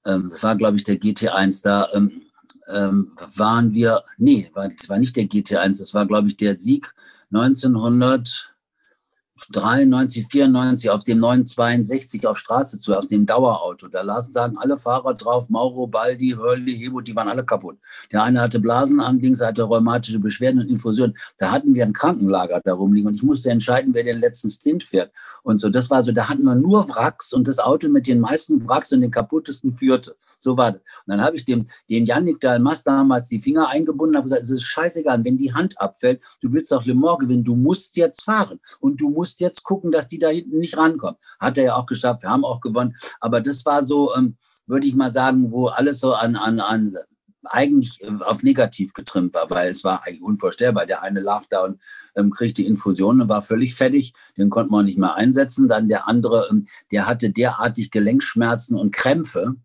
Ähm, 0.04 0.30
das 0.30 0.42
war, 0.42 0.56
glaube 0.56 0.78
ich, 0.78 0.84
der 0.84 0.96
GT1 0.96 1.62
da. 1.62 1.88
Ähm, 1.94 2.22
ähm, 2.72 3.12
waren 3.36 3.72
wir, 3.72 4.02
nee, 4.18 4.50
das 4.54 4.88
war 4.88 4.98
nicht 4.98 5.16
der 5.16 5.24
GT1, 5.24 5.78
das 5.78 5.94
war, 5.94 6.06
glaube 6.06 6.28
ich, 6.28 6.36
der 6.36 6.58
Sieg 6.58 6.94
1900. 7.32 8.50
93, 9.48 10.26
94 10.26 10.90
auf 10.90 11.04
dem 11.04 11.18
962 11.18 12.26
auf 12.26 12.38
Straße 12.38 12.78
zu, 12.78 12.94
aus 12.94 13.08
dem 13.08 13.26
Dauerauto. 13.26 13.88
Da 13.88 14.02
lasen 14.02 14.32
sagen 14.32 14.56
alle 14.58 14.76
Fahrer 14.76 15.14
drauf, 15.14 15.48
Mauro, 15.48 15.86
Baldi, 15.86 16.34
Hörli, 16.36 16.76
Hebo, 16.76 17.00
die 17.00 17.16
waren 17.16 17.28
alle 17.28 17.44
kaputt. 17.44 17.78
Der 18.12 18.22
eine 18.22 18.40
hatte 18.40 18.60
Blasen 18.60 19.00
am 19.00 19.20
Dings, 19.20 19.40
hatte 19.40 19.62
rheumatische 19.62 20.18
Beschwerden 20.18 20.60
und 20.60 20.68
Infusionen. 20.68 21.16
Da 21.38 21.50
hatten 21.50 21.74
wir 21.74 21.84
ein 21.84 21.92
Krankenlager 21.92 22.60
da 22.62 22.74
rumliegen 22.74 23.08
und 23.08 23.14
ich 23.14 23.22
musste 23.22 23.50
entscheiden, 23.50 23.94
wer 23.94 24.04
den 24.04 24.18
letzten 24.18 24.50
Stint 24.50 24.84
fährt. 24.84 25.12
Und 25.42 25.60
so, 25.60 25.68
das 25.70 25.90
war 25.90 26.02
so, 26.02 26.12
da 26.12 26.28
hatten 26.28 26.44
wir 26.44 26.54
nur 26.54 26.88
Wracks 26.90 27.32
und 27.32 27.48
das 27.48 27.58
Auto 27.58 27.88
mit 27.88 28.06
den 28.06 28.20
meisten 28.20 28.68
Wracks 28.68 28.92
und 28.92 29.00
den 29.00 29.10
kaputtesten 29.10 29.76
führte. 29.76 30.16
So 30.42 30.56
war 30.56 30.72
das. 30.72 30.82
Und 30.82 31.12
dann 31.12 31.20
habe 31.20 31.36
ich 31.36 31.44
dem, 31.44 31.66
den 31.88 32.06
Yannick 32.06 32.40
Dalmas 32.40 32.82
damals 32.82 33.28
die 33.28 33.40
Finger 33.40 33.68
eingebunden, 33.68 34.16
habe 34.16 34.24
gesagt, 34.24 34.42
es 34.42 34.50
ist 34.50 34.64
scheißegal, 34.64 35.22
wenn 35.24 35.36
die 35.36 35.52
Hand 35.54 35.80
abfällt, 35.80 36.22
du 36.40 36.52
willst 36.52 36.72
auch 36.72 36.84
Le 36.84 36.94
Mans 36.94 37.18
gewinnen, 37.18 37.44
du 37.44 37.54
musst 37.54 37.96
jetzt 37.96 38.22
fahren 38.22 38.58
und 38.80 39.00
du 39.00 39.10
musst 39.10 39.40
jetzt 39.40 39.62
gucken, 39.62 39.92
dass 39.92 40.08
die 40.08 40.18
da 40.18 40.28
hinten 40.28 40.58
nicht 40.58 40.76
rankommen. 40.76 41.16
Hat 41.38 41.58
er 41.58 41.64
ja 41.64 41.76
auch 41.76 41.86
geschafft, 41.86 42.22
wir 42.22 42.30
haben 42.30 42.44
auch 42.44 42.60
gewonnen. 42.60 42.96
Aber 43.20 43.40
das 43.40 43.64
war 43.66 43.84
so, 43.84 44.14
ähm, 44.16 44.36
würde 44.66 44.86
ich 44.86 44.94
mal 44.94 45.12
sagen, 45.12 45.52
wo 45.52 45.66
alles 45.66 46.00
so 46.00 46.14
an, 46.14 46.36
an, 46.36 46.60
an 46.60 46.96
eigentlich 47.44 48.00
äh, 48.02 48.10
auf 48.20 48.42
negativ 48.42 48.92
getrimmt 48.92 49.34
war, 49.34 49.48
weil 49.50 49.70
es 49.70 49.84
war 49.84 50.04
eigentlich 50.04 50.22
unvorstellbar. 50.22 50.86
Der 50.86 51.02
eine 51.02 51.20
lag 51.20 51.44
da 51.50 51.64
und 51.64 51.80
ähm, 52.16 52.30
kriegte 52.30 52.62
Infusionen 52.62 53.22
und 53.22 53.28
war 53.28 53.42
völlig 53.42 53.74
fertig. 53.74 54.12
Den 54.36 54.50
konnte 54.50 54.72
man 54.72 54.86
nicht 54.86 54.98
mehr 54.98 55.14
einsetzen. 55.14 55.68
Dann 55.68 55.88
der 55.88 56.08
andere, 56.08 56.48
ähm, 56.50 56.66
der 56.92 57.06
hatte 57.06 57.30
derartig 57.30 57.90
Gelenkschmerzen 57.90 58.76
und 58.76 58.92
Krämpfe, 58.92 59.56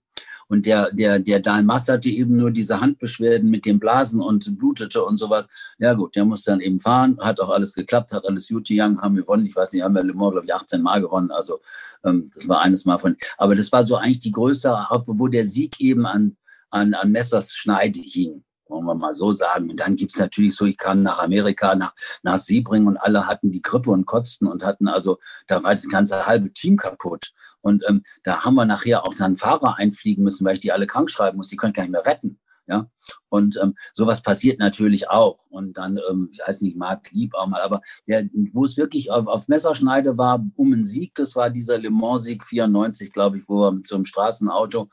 und 0.47 0.65
der, 0.65 0.91
der, 0.91 1.19
der 1.19 1.39
Dalmas 1.39 1.89
hatte 1.89 2.09
eben 2.09 2.37
nur 2.37 2.51
diese 2.51 2.79
Handbeschwerden 2.79 3.49
mit 3.49 3.65
den 3.65 3.79
Blasen 3.79 4.21
und 4.21 4.57
blutete 4.57 5.03
und 5.03 5.17
sowas. 5.17 5.47
Ja 5.79 5.93
gut, 5.93 6.15
der 6.15 6.25
musste 6.25 6.51
dann 6.51 6.61
eben 6.61 6.79
fahren, 6.79 7.17
hat 7.19 7.39
auch 7.39 7.49
alles 7.49 7.73
geklappt, 7.73 8.13
hat 8.13 8.25
alles 8.25 8.47
gut 8.47 8.67
gegangen, 8.67 9.01
haben 9.01 9.15
gewonnen. 9.15 9.45
Ich 9.45 9.55
weiß 9.55 9.73
nicht, 9.73 9.83
haben 9.83 9.95
wir 9.95 10.03
Le 10.03 10.13
Mans, 10.13 10.31
glaube 10.31 10.45
ich, 10.45 10.53
18 10.53 10.81
Mal 10.81 11.01
gewonnen. 11.01 11.31
Also 11.31 11.61
ähm, 12.03 12.29
das 12.33 12.47
war 12.47 12.61
eines 12.61 12.85
Mal 12.85 12.99
von. 12.99 13.15
Aber 13.37 13.55
das 13.55 13.71
war 13.71 13.83
so 13.83 13.95
eigentlich 13.95 14.19
die 14.19 14.31
größte, 14.31 14.69
wo 15.07 15.27
der 15.27 15.45
Sieg 15.45 15.79
eben 15.79 16.05
an, 16.05 16.37
an, 16.69 16.93
an 16.93 17.11
Messers 17.11 17.53
Schneide 17.53 17.99
hing 17.99 18.43
wollen 18.67 18.85
wir 18.85 18.95
mal 18.95 19.13
so 19.13 19.31
sagen. 19.31 19.69
Und 19.69 19.79
dann 19.79 19.95
gibt's 19.95 20.19
natürlich 20.19 20.55
so, 20.55 20.65
ich 20.65 20.77
kam 20.77 21.01
nach 21.01 21.19
Amerika, 21.19 21.75
nach, 21.75 21.93
nach 22.23 22.37
Siebring 22.37 22.87
und 22.87 22.97
alle 22.97 23.27
hatten 23.27 23.51
die 23.51 23.61
Grippe 23.61 23.91
und 23.91 24.05
kotzten 24.05 24.47
und 24.47 24.63
hatten 24.63 24.87
also, 24.87 25.19
da 25.47 25.63
war 25.63 25.71
das 25.71 25.87
ganze 25.87 26.25
halbe 26.25 26.51
Team 26.51 26.77
kaputt. 26.77 27.33
Und 27.61 27.83
ähm, 27.87 28.03
da 28.23 28.43
haben 28.43 28.55
wir 28.55 28.65
nachher 28.65 29.05
auch 29.05 29.13
dann 29.13 29.35
Fahrer 29.35 29.77
einfliegen 29.77 30.23
müssen, 30.23 30.45
weil 30.45 30.53
ich 30.53 30.59
die 30.59 30.71
alle 30.71 30.87
krank 30.87 31.09
schreiben 31.09 31.37
muss. 31.37 31.49
Die 31.49 31.57
können 31.57 31.73
gar 31.73 31.83
nicht 31.83 31.91
mehr 31.91 32.05
retten. 32.05 32.39
Ja, 32.67 32.89
und 33.29 33.59
ähm, 33.61 33.75
sowas 33.93 34.23
passiert 34.23 34.57
natürlich 34.57 35.09
auch. 35.09 35.37
Und 35.49 35.77
dann, 35.77 35.99
ähm, 36.09 36.29
ich 36.31 36.39
weiß 36.45 36.61
nicht, 36.61 36.75
Marc 36.75 37.11
Lieb 37.11 37.35
auch 37.35 37.45
mal, 37.45 37.61
aber 37.61 37.81
der, 38.07 38.27
wo 38.53 38.65
es 38.65 38.75
wirklich 38.75 39.11
auf, 39.11 39.27
auf 39.27 39.47
Messerschneide 39.47 40.17
war, 40.17 40.43
um 40.55 40.73
einen 40.73 40.83
Sieg, 40.83 41.13
das 41.13 41.35
war 41.35 41.51
dieser 41.51 41.77
Le 41.77 41.91
Mans-Sieg 41.91 42.43
94, 42.43 43.13
glaube 43.13 43.37
ich, 43.37 43.47
wo 43.47 43.61
wir 43.61 43.71
mit 43.71 43.85
so 43.85 43.93
einem 43.95 44.05
Straßenauto 44.05 44.89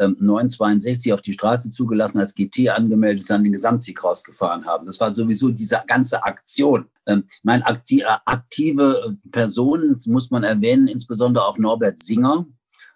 ähm, 0.00 0.16
962 0.18 1.12
auf 1.12 1.20
die 1.20 1.32
Straße 1.32 1.70
zugelassen, 1.70 2.18
als 2.18 2.34
GT 2.34 2.70
angemeldet, 2.70 3.30
dann 3.30 3.44
den 3.44 3.52
Gesamtsieg 3.52 4.02
rausgefahren 4.02 4.66
haben. 4.66 4.84
Das 4.86 4.98
war 4.98 5.12
sowieso 5.12 5.50
diese 5.50 5.80
ganze 5.86 6.24
Aktion. 6.24 6.88
Ähm, 7.06 7.24
mein 7.44 7.62
akti 7.62 8.04
aktive 8.04 9.16
Personen 9.30 9.96
muss 10.06 10.30
man 10.30 10.42
erwähnen, 10.42 10.88
insbesondere 10.88 11.46
auch 11.46 11.58
Norbert 11.58 12.02
Singer, 12.02 12.46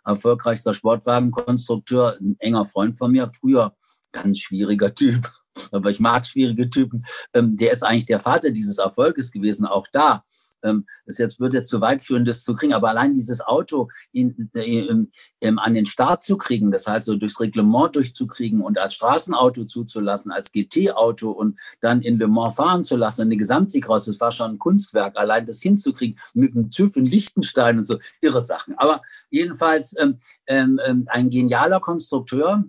erfolgreichster 0.04 0.74
Sportwagenkonstrukteur, 0.74 2.16
ein 2.20 2.36
enger 2.38 2.64
Freund 2.64 2.96
von 2.96 3.12
mir, 3.12 3.28
früher 3.28 3.74
ganz 4.22 4.38
schwieriger 4.38 4.94
Typ, 4.94 5.30
aber 5.70 5.90
ich 5.90 6.00
mag 6.00 6.26
schwierige 6.26 6.68
Typen. 6.70 7.04
Ähm, 7.34 7.56
der 7.56 7.72
ist 7.72 7.84
eigentlich 7.84 8.06
der 8.06 8.20
Vater 8.20 8.50
dieses 8.50 8.78
Erfolges 8.78 9.30
gewesen, 9.30 9.66
auch 9.66 9.86
da. 9.92 10.24
ähm, 10.62 10.86
das 11.04 11.18
jetzt 11.18 11.38
wird 11.38 11.54
jetzt 11.54 11.68
zu 11.68 11.80
weit 11.80 12.02
führen, 12.02 12.24
das 12.24 12.42
zu 12.42 12.54
kriegen, 12.54 12.72
aber 12.72 12.88
allein 12.88 13.14
dieses 13.14 13.40
Auto 13.40 13.88
in, 14.12 14.50
in, 14.54 15.12
in, 15.40 15.58
an 15.58 15.74
den 15.74 15.86
Start 15.86 16.24
zu 16.24 16.36
kriegen, 16.38 16.70
das 16.70 16.86
heißt 16.86 17.06
so 17.06 17.16
durchs 17.16 17.38
Reglement 17.40 17.94
durchzukriegen 17.94 18.62
und 18.62 18.78
als 18.78 18.94
Straßenauto 18.94 19.64
zuzulassen, 19.64 20.32
als 20.32 20.50
GT-Auto 20.50 21.30
und 21.30 21.58
dann 21.80 22.00
in 22.00 22.18
Le 22.18 22.26
Mans 22.26 22.54
fahren 22.54 22.82
zu 22.82 22.96
lassen 22.96 23.22
und 23.22 23.30
den 23.30 23.38
Gesamtsieg 23.38 23.88
raus, 23.88 24.06
das 24.06 24.18
war 24.18 24.32
schon 24.32 24.52
ein 24.52 24.58
Kunstwerk, 24.58 25.16
allein 25.16 25.46
das 25.46 25.60
hinzukriegen 25.60 26.18
mit 26.34 26.54
dem 26.54 26.70
TÜV 26.70 26.96
in 26.96 27.06
Liechtenstein 27.06 27.78
und 27.78 27.84
so, 27.84 27.98
irre 28.22 28.42
Sachen. 28.42 28.76
Aber 28.78 29.02
jedenfalls 29.30 29.94
ähm, 29.98 30.18
ähm, 30.46 30.80
ähm 30.86 31.06
ein 31.08 31.30
genialer 31.30 31.80
Konstrukteur, 31.80 32.64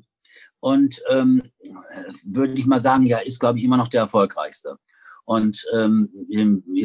und 0.59 1.01
ähm, 1.09 1.43
würde 2.25 2.53
ich 2.53 2.65
mal 2.65 2.79
sagen, 2.79 3.05
ja, 3.05 3.19
ist, 3.19 3.39
glaube 3.39 3.59
ich, 3.59 3.65
immer 3.65 3.77
noch 3.77 3.87
der 3.87 4.01
erfolgreichste. 4.01 4.77
Und 5.25 5.65
ähm, 5.73 6.09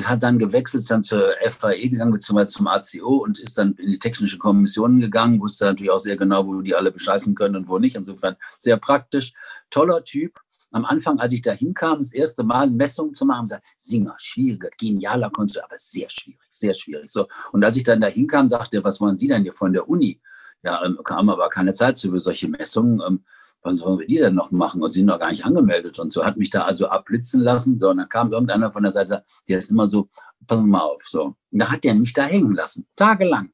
hat 0.05 0.25
dann 0.25 0.41
gewechselt, 0.41 0.91
dann 0.91 1.05
zur 1.05 1.33
FAE 1.49 1.89
gegangen, 1.89 2.11
beziehungsweise 2.11 2.53
zum 2.53 2.67
ACO 2.67 3.19
und 3.19 3.39
ist 3.39 3.57
dann 3.57 3.75
in 3.75 3.87
die 3.87 3.99
technische 4.01 4.39
Kommission 4.39 4.99
gegangen, 4.99 5.41
wusste 5.41 5.67
natürlich 5.67 5.93
auch 5.93 6.01
sehr 6.01 6.17
genau, 6.17 6.45
wo 6.45 6.61
die 6.61 6.75
alle 6.75 6.91
bescheißen 6.91 7.37
können 7.37 7.55
und 7.55 7.69
wo 7.69 7.79
nicht. 7.79 7.95
Insofern 7.95 8.35
sehr 8.59 8.79
praktisch. 8.79 9.33
Toller 9.71 10.03
Typ. 10.03 10.41
Am 10.73 10.85
Anfang, 10.85 11.21
als 11.21 11.33
ich 11.33 11.43
da 11.43 11.53
hinkam, 11.53 11.99
das 11.99 12.13
erste 12.13 12.43
Mal 12.43 12.69
Messungen 12.69 13.15
zu 13.15 13.27
machen, 13.27 13.47
sagte 13.47 13.67
Singer, 13.77 14.15
schwieriger, 14.17 14.71
genialer 14.77 15.31
Konstrukt, 15.31 15.67
aber 15.67 15.79
sehr 15.79 16.09
schwierig, 16.09 16.41
sehr 16.51 16.75
schwierig. 16.75 17.13
So. 17.13 17.29
Und 17.53 17.63
als 17.63 17.77
ich 17.77 17.85
dann 17.85 18.01
da 18.01 18.09
hinkam, 18.09 18.49
sagte 18.49 18.79
er, 18.79 18.85
was 18.85 19.01
wollen 19.01 19.19
Sie 19.19 19.29
denn 19.29 19.43
hier 19.43 19.53
von 19.53 19.73
der 19.73 19.89
Uni? 19.89 20.21
Ja, 20.65 20.85
ähm, 20.85 20.99
kam 21.05 21.29
aber 21.29 21.49
keine 21.49 21.75
Zeit 21.75 22.01
für 22.01 22.19
solche 22.19 22.49
Messungen. 22.49 23.01
Ähm, 23.07 23.23
was 23.63 23.77
sollen 23.77 23.99
wir 24.01 24.07
die 24.07 24.19
denn 24.19 24.35
noch 24.35 24.51
machen? 24.51 24.83
Und 24.83 24.91
sie 24.91 25.01
sind 25.01 25.07
noch 25.07 25.19
gar 25.19 25.31
nicht 25.31 25.45
angemeldet 25.45 25.99
und 25.99 26.13
so. 26.13 26.25
Hat 26.25 26.37
mich 26.37 26.51
da 26.51 26.63
also 26.63 26.89
abblitzen 26.89 27.41
lassen. 27.41 27.79
So, 27.79 27.91
und 27.91 27.99
dann 27.99 28.09
kam 28.09 28.33
irgendeiner 28.33 28.71
von 28.71 28.83
der 28.83 28.93
Seite, 28.93 29.25
der 29.49 29.59
ist 29.59 29.71
immer 29.71 29.87
so, 29.87 30.09
passen 30.47 30.69
mal 30.69 30.81
auf. 30.81 31.03
So. 31.09 31.37
Und 31.51 31.63
da 31.63 31.71
hat 31.71 31.85
der 31.85 31.95
mich 31.95 32.13
da 32.13 32.25
hängen 32.25 32.55
lassen, 32.55 32.87
tagelang. 32.97 33.51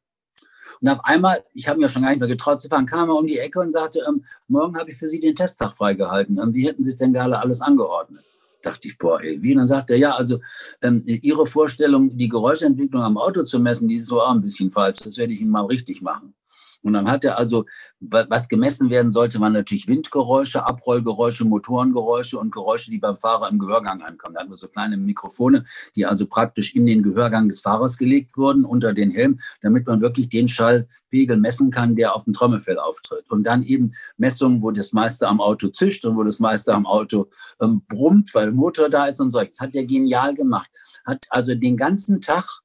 Und 0.80 0.88
auf 0.88 1.00
einmal, 1.02 1.44
ich 1.54 1.68
habe 1.68 1.80
mir 1.80 1.88
schon 1.88 2.02
gar 2.02 2.10
nicht 2.10 2.20
mehr 2.20 2.28
getraut 2.28 2.60
zu 2.60 2.68
fahren, 2.68 2.86
kam 2.86 3.08
er 3.08 3.16
um 3.16 3.26
die 3.26 3.38
Ecke 3.38 3.60
und 3.60 3.72
sagte, 3.72 4.00
ähm, 4.08 4.24
morgen 4.46 4.78
habe 4.78 4.90
ich 4.90 4.96
für 4.96 5.08
Sie 5.08 5.18
den 5.18 5.34
Testtag 5.34 5.72
freigehalten. 5.74 6.38
Ähm, 6.38 6.54
wie 6.54 6.66
hätten 6.66 6.84
Sie 6.84 6.90
es 6.90 6.96
denn 6.96 7.12
gerade 7.12 7.38
alles 7.38 7.60
angeordnet? 7.60 8.24
dachte 8.62 8.88
ich, 8.88 8.98
boah, 8.98 9.20
ey, 9.22 9.40
wie? 9.42 9.52
Und 9.52 9.58
dann 9.58 9.66
sagt 9.66 9.90
er, 9.90 9.96
ja, 9.96 10.12
also 10.12 10.40
ähm, 10.82 11.02
Ihre 11.04 11.46
Vorstellung, 11.46 12.16
die 12.16 12.28
Geräuschentwicklung 12.28 13.02
am 13.02 13.18
Auto 13.18 13.42
zu 13.42 13.60
messen, 13.60 13.88
die 13.88 13.96
ist 13.96 14.06
so 14.06 14.20
auch 14.20 14.30
ein 14.30 14.40
bisschen 14.40 14.70
falsch. 14.70 14.98
Das 15.04 15.16
werde 15.16 15.32
ich 15.32 15.40
Ihnen 15.40 15.50
mal 15.50 15.64
richtig 15.64 16.02
machen. 16.02 16.34
Und 16.82 16.92
dann 16.92 17.10
hat 17.10 17.24
er 17.24 17.38
also, 17.38 17.64
was 18.00 18.48
gemessen 18.48 18.88
werden 18.90 19.10
sollte, 19.10 19.40
waren 19.40 19.52
natürlich 19.52 19.88
Windgeräusche, 19.88 20.64
Abrollgeräusche, 20.64 21.44
Motorengeräusche 21.44 22.38
und 22.38 22.52
Geräusche, 22.52 22.90
die 22.90 22.98
beim 22.98 23.16
Fahrer 23.16 23.48
im 23.50 23.58
Gehörgang 23.58 24.00
ankommen. 24.02 24.34
Da 24.34 24.40
hatten 24.40 24.50
wir 24.50 24.56
so 24.56 24.68
kleine 24.68 24.96
Mikrofone, 24.96 25.64
die 25.96 26.06
also 26.06 26.26
praktisch 26.26 26.74
in 26.74 26.86
den 26.86 27.02
Gehörgang 27.02 27.48
des 27.48 27.60
Fahrers 27.60 27.98
gelegt 27.98 28.36
wurden, 28.36 28.64
unter 28.64 28.92
den 28.92 29.10
Helm, 29.10 29.40
damit 29.60 29.86
man 29.86 30.00
wirklich 30.00 30.28
den 30.28 30.46
Schallpegel 30.46 31.36
messen 31.36 31.70
kann, 31.70 31.96
der 31.96 32.14
auf 32.14 32.24
dem 32.24 32.32
Trommelfell 32.32 32.78
auftritt. 32.78 33.30
Und 33.30 33.44
dann 33.44 33.64
eben 33.64 33.92
Messungen, 34.16 34.62
wo 34.62 34.70
das 34.70 34.92
meiste 34.92 35.26
am 35.26 35.40
Auto 35.40 35.68
zischt 35.68 36.04
und 36.04 36.16
wo 36.16 36.22
das 36.22 36.38
meiste 36.38 36.74
am 36.74 36.86
Auto 36.86 37.28
ähm, 37.60 37.82
brummt, 37.88 38.32
weil 38.34 38.52
Motor 38.52 38.88
da 38.88 39.06
ist 39.06 39.20
und 39.20 39.32
so. 39.32 39.42
Das 39.42 39.58
hat 39.60 39.74
er 39.74 39.84
genial 39.84 40.34
gemacht. 40.34 40.70
Hat 41.04 41.26
also 41.30 41.54
den 41.54 41.76
ganzen 41.76 42.20
Tag 42.20 42.60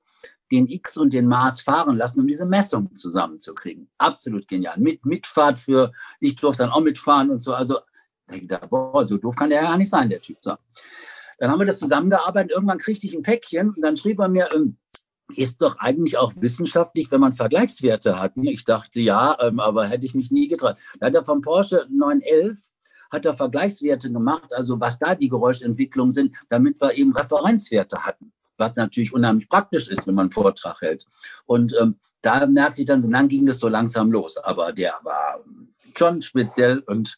den 0.54 0.68
X 0.68 0.98
und 0.98 1.14
den 1.14 1.28
Mars 1.28 1.62
fahren 1.62 1.98
lassen, 1.98 2.22
um 2.22 2.28
diese 2.28 2.46
Messung 2.46 2.96
zusammenzukriegen. 2.96 3.90
Absolut 3.98 4.48
genial. 4.48 4.78
Mit 4.78 5.04
Mitfahrt 5.06 5.58
für, 5.58 5.92
ich 6.20 6.36
durfte 6.36 6.64
dann 6.64 6.72
auch 6.72 6.82
mitfahren 6.82 7.32
und 7.32 7.40
so. 7.40 7.54
Also, 7.54 7.80
dachte, 8.28 8.68
boah, 8.68 9.04
so 9.06 9.18
doof 9.18 9.36
kann 9.36 9.50
der 9.50 9.64
ja 9.64 9.78
nicht 9.78 9.90
sein, 9.90 10.10
der 10.10 10.22
Typ. 10.22 10.38
So. 10.42 10.54
Dann 11.40 11.50
haben 11.50 11.60
wir 11.60 11.66
das 11.66 11.80
zusammengearbeitet. 11.80 12.52
Irgendwann 12.52 12.78
kriegte 12.78 13.08
ich 13.08 13.16
ein 13.16 13.24
Päckchen 13.24 13.72
und 13.72 13.82
dann 13.82 13.98
schrieb 13.98 14.20
er 14.20 14.30
mir, 14.30 14.50
ähm, 14.54 14.78
ist 15.36 15.60
doch 15.62 15.78
eigentlich 15.78 16.18
auch 16.18 16.34
wissenschaftlich, 16.36 17.10
wenn 17.10 17.22
man 17.22 17.34
Vergleichswerte 17.34 18.20
hat. 18.20 18.34
Ich 18.44 18.64
dachte, 18.64 19.02
ja, 19.02 19.36
ähm, 19.42 19.60
aber 19.60 19.88
hätte 19.88 20.06
ich 20.06 20.14
mich 20.14 20.30
nie 20.30 20.48
getraut. 20.48 20.78
Da 21.00 21.08
hat 21.08 21.16
er 21.16 21.26
vom 21.26 21.42
Porsche 21.42 21.88
911 21.90 22.70
hat 23.10 23.26
er 23.26 23.34
Vergleichswerte 23.34 24.12
gemacht, 24.12 24.54
also 24.54 24.80
was 24.80 24.98
da 24.98 25.14
die 25.14 25.30
Geräuschentwicklungen 25.30 26.12
sind, 26.12 26.36
damit 26.50 26.82
wir 26.82 26.96
eben 26.96 27.16
Referenzwerte 27.16 28.06
hatten 28.06 28.34
was 28.64 28.76
natürlich 28.78 29.14
unheimlich 29.14 29.50
praktisch 29.50 29.90
ist, 29.90 30.08
wenn 30.08 30.16
man 30.16 30.24
einen 30.24 30.32
Vortrag 30.32 30.82
hält. 30.82 31.06
Und 31.46 31.76
ähm, 31.80 31.96
da 32.22 32.46
merkte 32.48 32.82
ich 32.82 32.88
dann, 32.88 33.02
so 33.02 33.10
dann 33.10 33.28
ging 33.28 33.46
das 33.46 33.60
so 33.60 33.68
langsam 33.68 34.12
los. 34.12 34.38
Aber 34.38 34.72
der 34.72 34.94
war 35.04 35.44
schon 35.98 36.22
speziell 36.22 36.80
und 36.80 37.18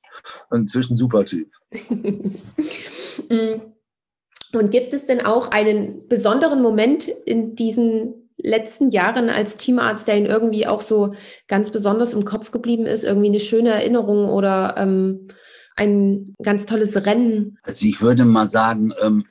inzwischen 0.52 0.98
super 0.98 1.24
Typ. 1.26 1.50
und 3.30 4.72
gibt 4.72 4.94
es 4.94 5.06
denn 5.06 5.26
auch 5.26 5.52
einen 5.52 6.08
besonderen 6.08 6.62
Moment 6.62 7.08
in 7.08 7.56
diesen 7.56 8.30
letzten 8.38 8.90
Jahren 8.90 9.30
als 9.30 9.58
Teamarzt, 9.58 10.08
der 10.08 10.18
Ihnen 10.18 10.26
irgendwie 10.26 10.68
auch 10.68 10.82
so 10.82 11.14
ganz 11.48 11.70
besonders 11.70 12.14
im 12.14 12.26
Kopf 12.26 12.52
geblieben 12.52 12.86
ist? 12.86 13.04
Irgendwie 13.04 13.30
eine 13.30 13.40
schöne 13.40 13.70
Erinnerung 13.70 14.30
oder 14.30 14.76
ähm, 14.78 15.28
ein 15.76 16.34
ganz 16.42 16.66
tolles 16.66 17.06
Rennen? 17.06 17.58
Also 17.64 17.86
ich 17.86 18.02
würde 18.02 18.26
mal 18.26 18.48
sagen, 18.48 18.94
ähm, 19.02 19.26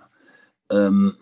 ähm, 0.71 1.17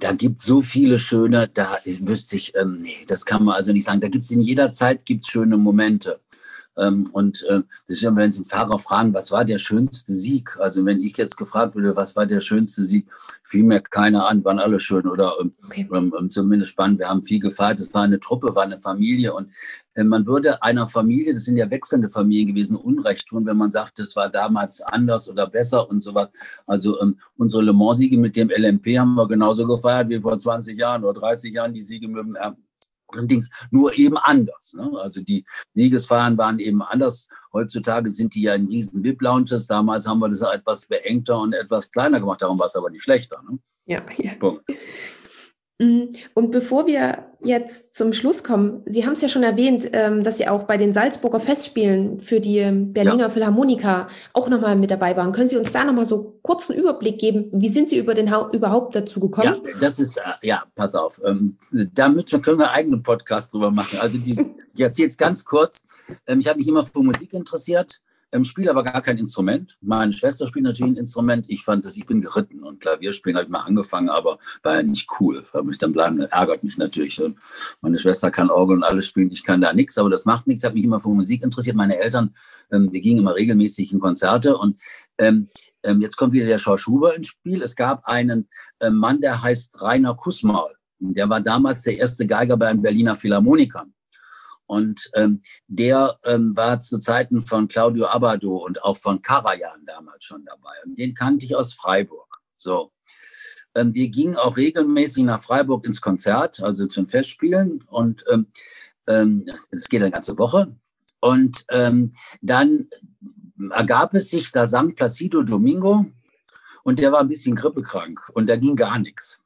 da 0.00 0.12
gibt 0.12 0.38
es 0.38 0.44
so 0.44 0.62
viele 0.62 0.98
schöne, 0.98 1.48
da 1.52 1.78
wüsste 2.00 2.36
ich, 2.36 2.54
ähm, 2.56 2.80
nee, 2.82 3.04
das 3.06 3.24
kann 3.24 3.44
man 3.44 3.56
also 3.56 3.72
nicht 3.72 3.84
sagen. 3.84 4.00
Da 4.00 4.08
gibt 4.08 4.24
es 4.24 4.30
in 4.30 4.40
jeder 4.40 4.72
Zeit 4.72 5.04
gibt's 5.04 5.28
schöne 5.28 5.56
Momente. 5.56 6.20
Ähm, 6.78 7.06
und 7.12 7.44
äh, 7.48 7.62
deswegen, 7.88 8.16
wenn 8.16 8.32
Sie 8.32 8.40
einen 8.40 8.46
Fahrer 8.46 8.78
fragen, 8.78 9.12
was 9.12 9.30
war 9.30 9.44
der 9.44 9.58
schönste 9.58 10.12
Sieg? 10.12 10.56
Also 10.58 10.84
wenn 10.84 11.00
ich 11.00 11.16
jetzt 11.16 11.36
gefragt 11.36 11.74
würde, 11.74 11.96
was 11.96 12.16
war 12.16 12.26
der 12.26 12.40
schönste 12.40 12.84
Sieg, 12.84 13.08
fiel 13.42 13.64
mir 13.64 13.80
keiner 13.80 14.26
an, 14.26 14.44
waren 14.44 14.58
alle 14.58 14.80
schön 14.80 15.06
oder 15.06 15.34
ähm, 15.40 15.54
okay. 15.64 15.88
ähm, 15.92 16.14
ähm 16.18 16.30
zumindest 16.30 16.72
spannend. 16.72 16.98
Wir 16.98 17.08
haben 17.08 17.22
viel 17.22 17.40
gefeiert, 17.40 17.80
es 17.80 17.92
war 17.92 18.02
eine 18.02 18.20
Truppe, 18.20 18.54
war 18.54 18.62
eine 18.62 18.80
Familie 18.80 19.34
und 19.34 19.50
äh, 19.94 20.04
man 20.04 20.26
würde 20.26 20.62
einer 20.62 20.88
Familie, 20.88 21.34
das 21.34 21.44
sind 21.44 21.56
ja 21.56 21.70
wechselnde 21.70 22.08
Familien 22.08 22.48
gewesen, 22.48 22.76
Unrecht 22.76 23.28
tun, 23.28 23.44
wenn 23.46 23.56
man 23.56 23.72
sagt, 23.72 23.98
das 23.98 24.16
war 24.16 24.28
damals 24.28 24.80
anders 24.80 25.28
oder 25.28 25.46
besser 25.46 25.88
und 25.88 26.00
sowas. 26.00 26.28
Also 26.66 27.00
ähm, 27.00 27.18
unsere 27.36 27.62
Le 27.62 27.72
Mans-Siege 27.72 28.16
mit 28.16 28.36
dem 28.36 28.50
LMP 28.50 28.98
haben 28.98 29.14
wir 29.14 29.28
genauso 29.28 29.66
gefeiert 29.66 30.08
wie 30.08 30.20
vor 30.20 30.38
20 30.38 30.78
Jahren 30.78 31.04
oder 31.04 31.20
30 31.20 31.52
Jahren 31.52 31.74
die 31.74 31.82
Siege 31.82 32.08
mit 32.08 32.24
dem 32.24 32.36
Dings, 33.28 33.50
nur 33.70 33.96
eben 33.96 34.16
anders. 34.16 34.74
Ne? 34.74 34.90
Also 35.00 35.22
die 35.22 35.44
Siegesfeiern 35.72 36.36
waren 36.38 36.58
eben 36.58 36.82
anders. 36.82 37.28
Heutzutage 37.52 38.10
sind 38.10 38.34
die 38.34 38.42
ja 38.42 38.54
in 38.54 38.66
riesen 38.66 39.02
VIP-Lounges. 39.02 39.66
Damals 39.66 40.06
haben 40.06 40.18
wir 40.20 40.28
das 40.28 40.42
etwas 40.42 40.86
beengter 40.86 41.38
und 41.38 41.52
etwas 41.52 41.90
kleiner 41.90 42.20
gemacht. 42.20 42.42
Darum 42.42 42.58
war 42.58 42.66
es 42.66 42.76
aber 42.76 42.90
nicht 42.90 43.02
schlechter. 43.02 43.42
Ne? 43.48 43.58
Ja, 43.86 44.02
ja. 44.18 44.34
Punkt. 44.38 44.64
Mm, 45.82 46.10
und 46.34 46.52
bevor 46.52 46.86
wir 46.86 47.26
jetzt 47.42 47.94
zum 47.94 48.12
Schluss 48.12 48.44
kommen, 48.44 48.82
Sie 48.86 49.04
haben 49.04 49.14
es 49.14 49.20
ja 49.20 49.28
schon 49.28 49.42
erwähnt, 49.42 49.88
ähm, 49.92 50.22
dass 50.22 50.38
Sie 50.38 50.46
auch 50.46 50.62
bei 50.62 50.76
den 50.76 50.92
Salzburger 50.92 51.40
Festspielen 51.40 52.20
für 52.20 52.38
die 52.38 52.60
Berliner 52.70 53.24
ja. 53.24 53.28
Philharmoniker 53.28 54.06
auch 54.32 54.48
nochmal 54.48 54.76
mit 54.76 54.92
dabei 54.92 55.16
waren. 55.16 55.32
Können 55.32 55.48
Sie 55.48 55.56
uns 55.56 55.72
da 55.72 55.84
nochmal 55.84 56.06
so 56.06 56.38
kurz 56.42 56.70
einen 56.70 56.78
Überblick 56.78 57.18
geben? 57.18 57.48
Wie 57.52 57.68
sind 57.68 57.88
Sie 57.88 57.98
über 57.98 58.14
den 58.14 58.32
überhaupt 58.52 58.94
dazu 58.94 59.18
gekommen? 59.18 59.62
Ja, 59.64 59.72
das 59.80 59.98
ist, 59.98 60.18
äh, 60.18 60.46
ja, 60.46 60.62
pass 60.76 60.94
auf. 60.94 61.20
Ähm, 61.24 61.58
damit 61.94 62.30
können 62.30 62.58
wir 62.58 62.68
einen 62.68 62.76
eigenen 62.76 63.02
Podcast 63.02 63.52
drüber 63.52 63.72
machen. 63.72 63.98
Also 64.00 64.18
die, 64.18 64.32
ich 64.74 64.80
erzähle 64.80 65.08
es 65.08 65.16
ganz 65.16 65.44
kurz. 65.44 65.82
Ähm, 66.28 66.38
ich 66.38 66.48
habe 66.48 66.58
mich 66.58 66.68
immer 66.68 66.84
für 66.84 67.02
Musik 67.02 67.32
interessiert 67.32 68.00
ähm, 68.32 68.44
spiele 68.44 68.70
aber 68.70 68.82
gar 68.82 69.02
kein 69.02 69.18
Instrument. 69.18 69.76
Meine 69.80 70.12
Schwester 70.12 70.46
spielt 70.48 70.64
natürlich 70.64 70.94
ein 70.94 70.96
Instrument. 70.96 71.46
Ich 71.48 71.62
fand 71.62 71.84
das, 71.84 71.96
ich 71.96 72.06
bin 72.06 72.20
geritten 72.20 72.62
und 72.62 72.80
Klavierspielen 72.80 73.36
habe 73.36 73.44
ich 73.44 73.50
mal 73.50 73.60
angefangen, 73.60 74.08
aber 74.08 74.38
war 74.62 74.76
ja 74.76 74.82
nicht 74.82 75.08
cool. 75.20 75.44
Weil 75.52 75.64
mich 75.64 75.78
dann 75.78 75.92
bleiben, 75.92 76.20
ärgert 76.20 76.64
mich 76.64 76.78
natürlich. 76.78 77.20
Und 77.22 77.38
meine 77.80 77.98
Schwester 77.98 78.30
kann 78.30 78.50
Orgel 78.50 78.76
und 78.76 78.82
alles 78.82 79.06
spielen, 79.06 79.30
ich 79.30 79.44
kann 79.44 79.60
da 79.60 79.72
nichts, 79.72 79.98
aber 79.98 80.10
das 80.10 80.24
macht 80.24 80.46
nichts. 80.46 80.62
Ich 80.62 80.66
habe 80.66 80.76
mich 80.76 80.84
immer 80.84 81.00
für 81.00 81.10
Musik 81.10 81.42
interessiert. 81.42 81.76
Meine 81.76 81.98
Eltern, 81.98 82.34
ähm, 82.72 82.90
wir 82.90 83.00
gingen 83.00 83.20
immer 83.20 83.34
regelmäßig 83.34 83.92
in 83.92 84.00
Konzerte 84.00 84.56
und 84.56 84.80
ähm, 85.18 85.48
ähm, 85.84 86.00
jetzt 86.00 86.16
kommt 86.16 86.32
wieder 86.32 86.46
der 86.46 86.58
Schorsch 86.58 86.86
Huber 86.86 87.14
ins 87.14 87.28
Spiel. 87.28 87.62
Es 87.62 87.76
gab 87.76 88.06
einen 88.06 88.48
äh, 88.78 88.90
Mann, 88.90 89.20
der 89.20 89.42
heißt 89.42 89.80
Rainer 89.82 90.14
Kussmaul. 90.14 90.72
Der 91.00 91.28
war 91.28 91.40
damals 91.40 91.82
der 91.82 91.98
erste 91.98 92.26
Geiger 92.26 92.56
bei 92.56 92.72
den 92.72 92.80
Berliner 92.80 93.16
Philharmonikern. 93.16 93.92
Und 94.72 95.10
ähm, 95.12 95.42
der 95.68 96.18
ähm, 96.24 96.56
war 96.56 96.80
zu 96.80 96.98
Zeiten 96.98 97.42
von 97.42 97.68
Claudio 97.68 98.06
Abado 98.06 98.56
und 98.56 98.82
auch 98.82 98.96
von 98.96 99.20
Karajan 99.20 99.84
damals 99.84 100.24
schon 100.24 100.46
dabei. 100.46 100.72
Und 100.86 100.98
den 100.98 101.12
kannte 101.12 101.44
ich 101.44 101.54
aus 101.54 101.74
Freiburg. 101.74 102.40
So. 102.56 102.90
Ähm, 103.74 103.92
wir 103.92 104.08
gingen 104.08 104.34
auch 104.34 104.56
regelmäßig 104.56 105.24
nach 105.24 105.42
Freiburg 105.42 105.84
ins 105.84 106.00
Konzert, 106.00 106.62
also 106.62 106.86
zum 106.86 107.06
Festspielen. 107.06 107.84
Und 107.86 108.24
ähm, 108.32 108.46
ähm, 109.08 109.44
es 109.70 109.90
geht 109.90 110.00
eine 110.00 110.10
ganze 110.10 110.38
Woche. 110.38 110.74
Und 111.20 111.66
ähm, 111.68 112.14
dann 112.40 112.88
ergab 113.72 114.14
es 114.14 114.30
sich, 114.30 114.52
da 114.52 114.66
sang 114.66 114.94
Placido 114.94 115.42
Domingo 115.42 116.06
und 116.82 116.98
der 116.98 117.12
war 117.12 117.20
ein 117.20 117.28
bisschen 117.28 117.56
grippekrank 117.56 118.30
und 118.32 118.48
da 118.48 118.56
ging 118.56 118.74
gar 118.74 118.98
nichts. 118.98 119.41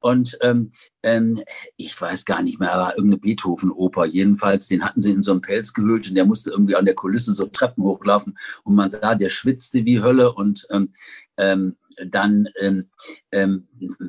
Und 0.00 0.38
ähm, 0.42 0.70
ähm, 1.02 1.40
ich 1.76 2.00
weiß 2.00 2.24
gar 2.24 2.42
nicht 2.42 2.60
mehr, 2.60 2.72
aber 2.72 2.96
irgendeine 2.96 3.20
Beethoven-Oper. 3.20 4.06
Jedenfalls, 4.06 4.68
den 4.68 4.84
hatten 4.84 5.00
sie 5.00 5.12
in 5.12 5.22
so 5.22 5.32
einem 5.32 5.40
Pelz 5.40 5.72
gehüllt 5.72 6.08
und 6.08 6.14
der 6.14 6.24
musste 6.24 6.50
irgendwie 6.50 6.76
an 6.76 6.84
der 6.84 6.94
Kulisse 6.94 7.34
so 7.34 7.46
Treppen 7.46 7.84
hochlaufen. 7.84 8.36
Und 8.64 8.74
man 8.74 8.90
sah, 8.90 9.14
der 9.14 9.28
schwitzte 9.28 9.84
wie 9.84 10.02
Hölle. 10.02 10.32
Und 10.32 10.66
ähm, 10.70 10.92
ähm, 11.38 11.76
dann 12.08 12.48
ähm, 12.60 12.90
ähm, 13.32 13.68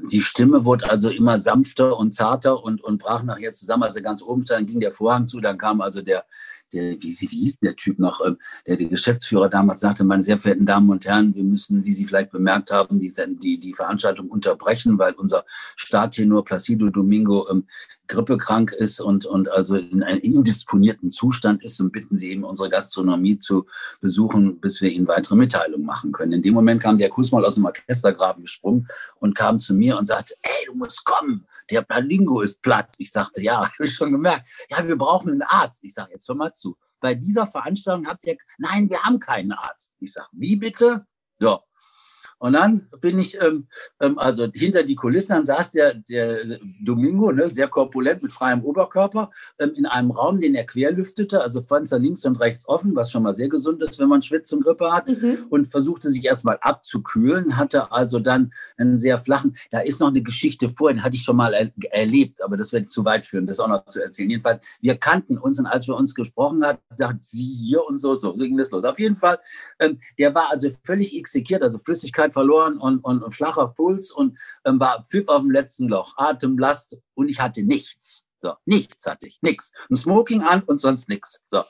die 0.09 0.21
Stimme 0.21 0.65
wurde 0.65 0.89
also 0.89 1.09
immer 1.09 1.39
sanfter 1.39 1.97
und 1.97 2.13
zarter 2.13 2.63
und, 2.63 2.83
und 2.83 2.97
brach 2.99 3.23
nachher 3.23 3.53
zusammen. 3.53 3.83
Also 3.83 4.01
ganz 4.01 4.21
oben 4.21 4.43
stand, 4.43 4.67
ging 4.67 4.79
der 4.79 4.91
Vorhang 4.91 5.27
zu, 5.27 5.39
dann 5.39 5.57
kam 5.57 5.81
also 5.81 6.01
der, 6.01 6.25
der 6.73 7.01
wie, 7.01 7.11
wie 7.11 7.41
hieß 7.41 7.59
der 7.59 7.75
Typ 7.75 7.99
noch, 7.99 8.25
ähm, 8.25 8.37
der, 8.65 8.77
der 8.77 8.87
Geschäftsführer 8.87 9.49
damals 9.49 9.81
sagte, 9.81 10.03
meine 10.03 10.23
sehr 10.23 10.37
verehrten 10.37 10.65
Damen 10.65 10.89
und 10.89 11.05
Herren, 11.05 11.33
wir 11.35 11.43
müssen, 11.43 11.83
wie 11.85 11.93
Sie 11.93 12.05
vielleicht 12.05 12.31
bemerkt 12.31 12.71
haben, 12.71 12.99
die, 12.99 13.11
die, 13.41 13.59
die 13.59 13.73
Veranstaltung 13.73 14.29
unterbrechen, 14.29 14.97
weil 14.97 15.13
unser 15.13 15.45
Starttenor 15.75 16.43
Placido 16.43 16.89
Domingo 16.89 17.47
ähm, 17.49 17.67
grippekrank 18.07 18.71
ist 18.71 18.99
und, 18.99 19.25
und 19.25 19.51
also 19.51 19.75
in 19.75 20.01
einem 20.01 20.19
indisponierten 20.21 21.11
Zustand 21.11 21.63
ist 21.63 21.79
und 21.79 21.91
bitten 21.91 22.17
Sie 22.17 22.31
eben 22.31 22.43
unsere 22.43 22.69
Gastronomie 22.69 23.37
zu 23.37 23.65
besuchen, 24.01 24.59
bis 24.59 24.81
wir 24.81 24.89
Ihnen 24.89 25.07
weitere 25.07 25.35
Mitteilungen 25.35 25.85
machen 25.85 26.11
können. 26.11 26.31
In 26.31 26.41
dem 26.41 26.53
Moment 26.53 26.81
kam 26.81 26.97
der 26.97 27.09
Kuss 27.09 27.31
mal 27.31 27.45
aus 27.45 27.55
dem 27.55 27.65
Orchestergraben 27.65 28.43
gesprungen 28.43 28.87
und 29.19 29.35
kam 29.35 29.59
zu 29.59 29.73
mir 29.73 29.97
und 29.97 30.05
sagte, 30.05 30.35
ey, 30.41 30.65
du 30.67 30.75
musst 30.75 31.03
kommen 31.05 31.45
der 31.69 31.81
Plalingo 31.81 32.41
ist 32.41 32.61
platt. 32.61 32.95
Ich 32.97 33.11
sage, 33.11 33.41
ja, 33.41 33.61
habe 33.73 33.85
ich 33.85 33.93
schon 33.93 34.11
gemerkt. 34.11 34.47
Ja, 34.69 34.87
wir 34.87 34.97
brauchen 34.97 35.31
einen 35.31 35.41
Arzt. 35.41 35.83
Ich 35.83 35.93
sage, 35.93 36.13
jetzt 36.13 36.27
hör 36.27 36.35
mal 36.35 36.53
zu. 36.53 36.77
Bei 36.99 37.13
dieser 37.13 37.47
Veranstaltung 37.47 38.07
habt 38.07 38.23
ihr, 38.25 38.37
nein, 38.57 38.89
wir 38.89 39.03
haben 39.03 39.19
keinen 39.19 39.51
Arzt. 39.51 39.93
Ich 39.99 40.13
sage, 40.13 40.29
wie 40.31 40.55
bitte? 40.55 41.05
Ja, 41.39 41.59
und 42.39 42.53
dann 42.53 42.87
bin 43.01 43.17
ich, 43.19 43.41
ähm, 43.41 43.67
ähm, 43.99 44.19
also 44.19 44.47
hinter 44.53 44.83
die 44.83 44.95
Kulissen, 44.95 45.29
dann 45.29 45.45
saß 45.45 45.71
der, 45.71 45.95
der 45.95 46.59
Domingo, 46.83 47.31
ne, 47.31 47.49
sehr 47.49 47.67
korpulent 47.67 48.21
mit 48.21 48.31
freiem 48.31 48.63
Oberkörper, 48.63 49.31
ähm, 49.59 49.73
in 49.75 49.85
einem 49.85 50.11
Raum, 50.11 50.39
den 50.39 50.53
er 50.53 50.65
querlüftete, 50.65 51.41
also 51.41 51.61
Fenster 51.61 51.97
links 51.97 52.25
und 52.25 52.39
rechts 52.39 52.67
offen, 52.67 52.95
was 52.95 53.11
schon 53.11 53.23
mal 53.23 53.33
sehr 53.33 53.49
gesund 53.49 53.81
ist, 53.81 53.99
wenn 53.99 54.09
man 54.09 54.21
Schwitz 54.21 54.51
und 54.51 54.63
Grippe 54.63 54.91
hat, 54.91 55.07
mhm. 55.07 55.45
und 55.49 55.65
versuchte 55.65 56.11
sich 56.11 56.23
erstmal 56.25 56.57
abzukühlen, 56.61 57.57
hatte 57.57 57.91
also 57.91 58.19
dann 58.19 58.53
einen 58.77 58.97
sehr 58.97 59.19
flachen, 59.19 59.57
da 59.71 59.79
ist 59.79 59.99
noch 59.99 60.09
eine 60.09 60.21
Geschichte 60.21 60.69
vor, 60.69 60.91
den 60.91 61.03
hatte 61.03 61.15
ich 61.15 61.23
schon 61.23 61.37
mal 61.37 61.53
er, 61.53 61.71
erlebt, 61.91 62.43
aber 62.43 62.55
das 62.55 62.71
wird 62.71 62.89
zu 62.89 63.03
weit 63.03 63.25
führen, 63.25 63.47
das 63.47 63.59
auch 63.59 63.67
noch 63.67 63.85
zu 63.85 64.01
erzählen. 64.01 64.29
Jedenfalls, 64.29 64.63
wir 64.79 64.97
kannten 64.97 65.37
uns 65.37 65.59
und 65.59 65.65
als 65.65 65.87
wir 65.87 65.95
uns 65.95 66.13
gesprochen 66.13 66.63
hatten, 66.63 66.81
dachte 66.97 67.17
sie 67.19 67.45
hier 67.45 67.83
und 67.85 67.97
so, 67.97 68.13
so, 68.13 68.35
so 68.35 68.43
ging 68.43 68.57
das 68.57 68.69
los. 68.71 68.83
Auf 68.83 68.99
jeden 68.99 69.15
Fall, 69.15 69.39
ähm, 69.79 69.99
der 70.19 70.33
war 70.35 70.51
also 70.51 70.69
völlig 70.83 71.17
exekiert, 71.17 71.63
also 71.63 71.79
Flüssigkeit 71.79 72.26
Flüssigkeit 72.27 72.33
verloren 72.33 72.77
und, 72.77 72.99
und, 72.99 73.23
und 73.23 73.31
flacher 73.33 73.67
Puls 73.69 74.11
und 74.11 74.37
ähm, 74.65 74.79
war 74.79 75.03
Pfiff 75.03 75.27
auf 75.29 75.41
dem 75.41 75.51
letzten 75.51 75.87
Loch, 75.87 76.13
Atemlast 76.17 76.97
und 77.15 77.29
ich 77.29 77.39
hatte 77.39 77.63
nichts. 77.63 78.23
So, 78.41 78.53
nichts 78.65 79.05
hatte 79.05 79.27
ich, 79.27 79.39
nichts. 79.41 79.71
Ein 79.89 79.95
Smoking 79.95 80.43
an 80.43 80.61
und 80.63 80.79
sonst 80.79 81.09
nichts. 81.09 81.43
So. 81.47 81.63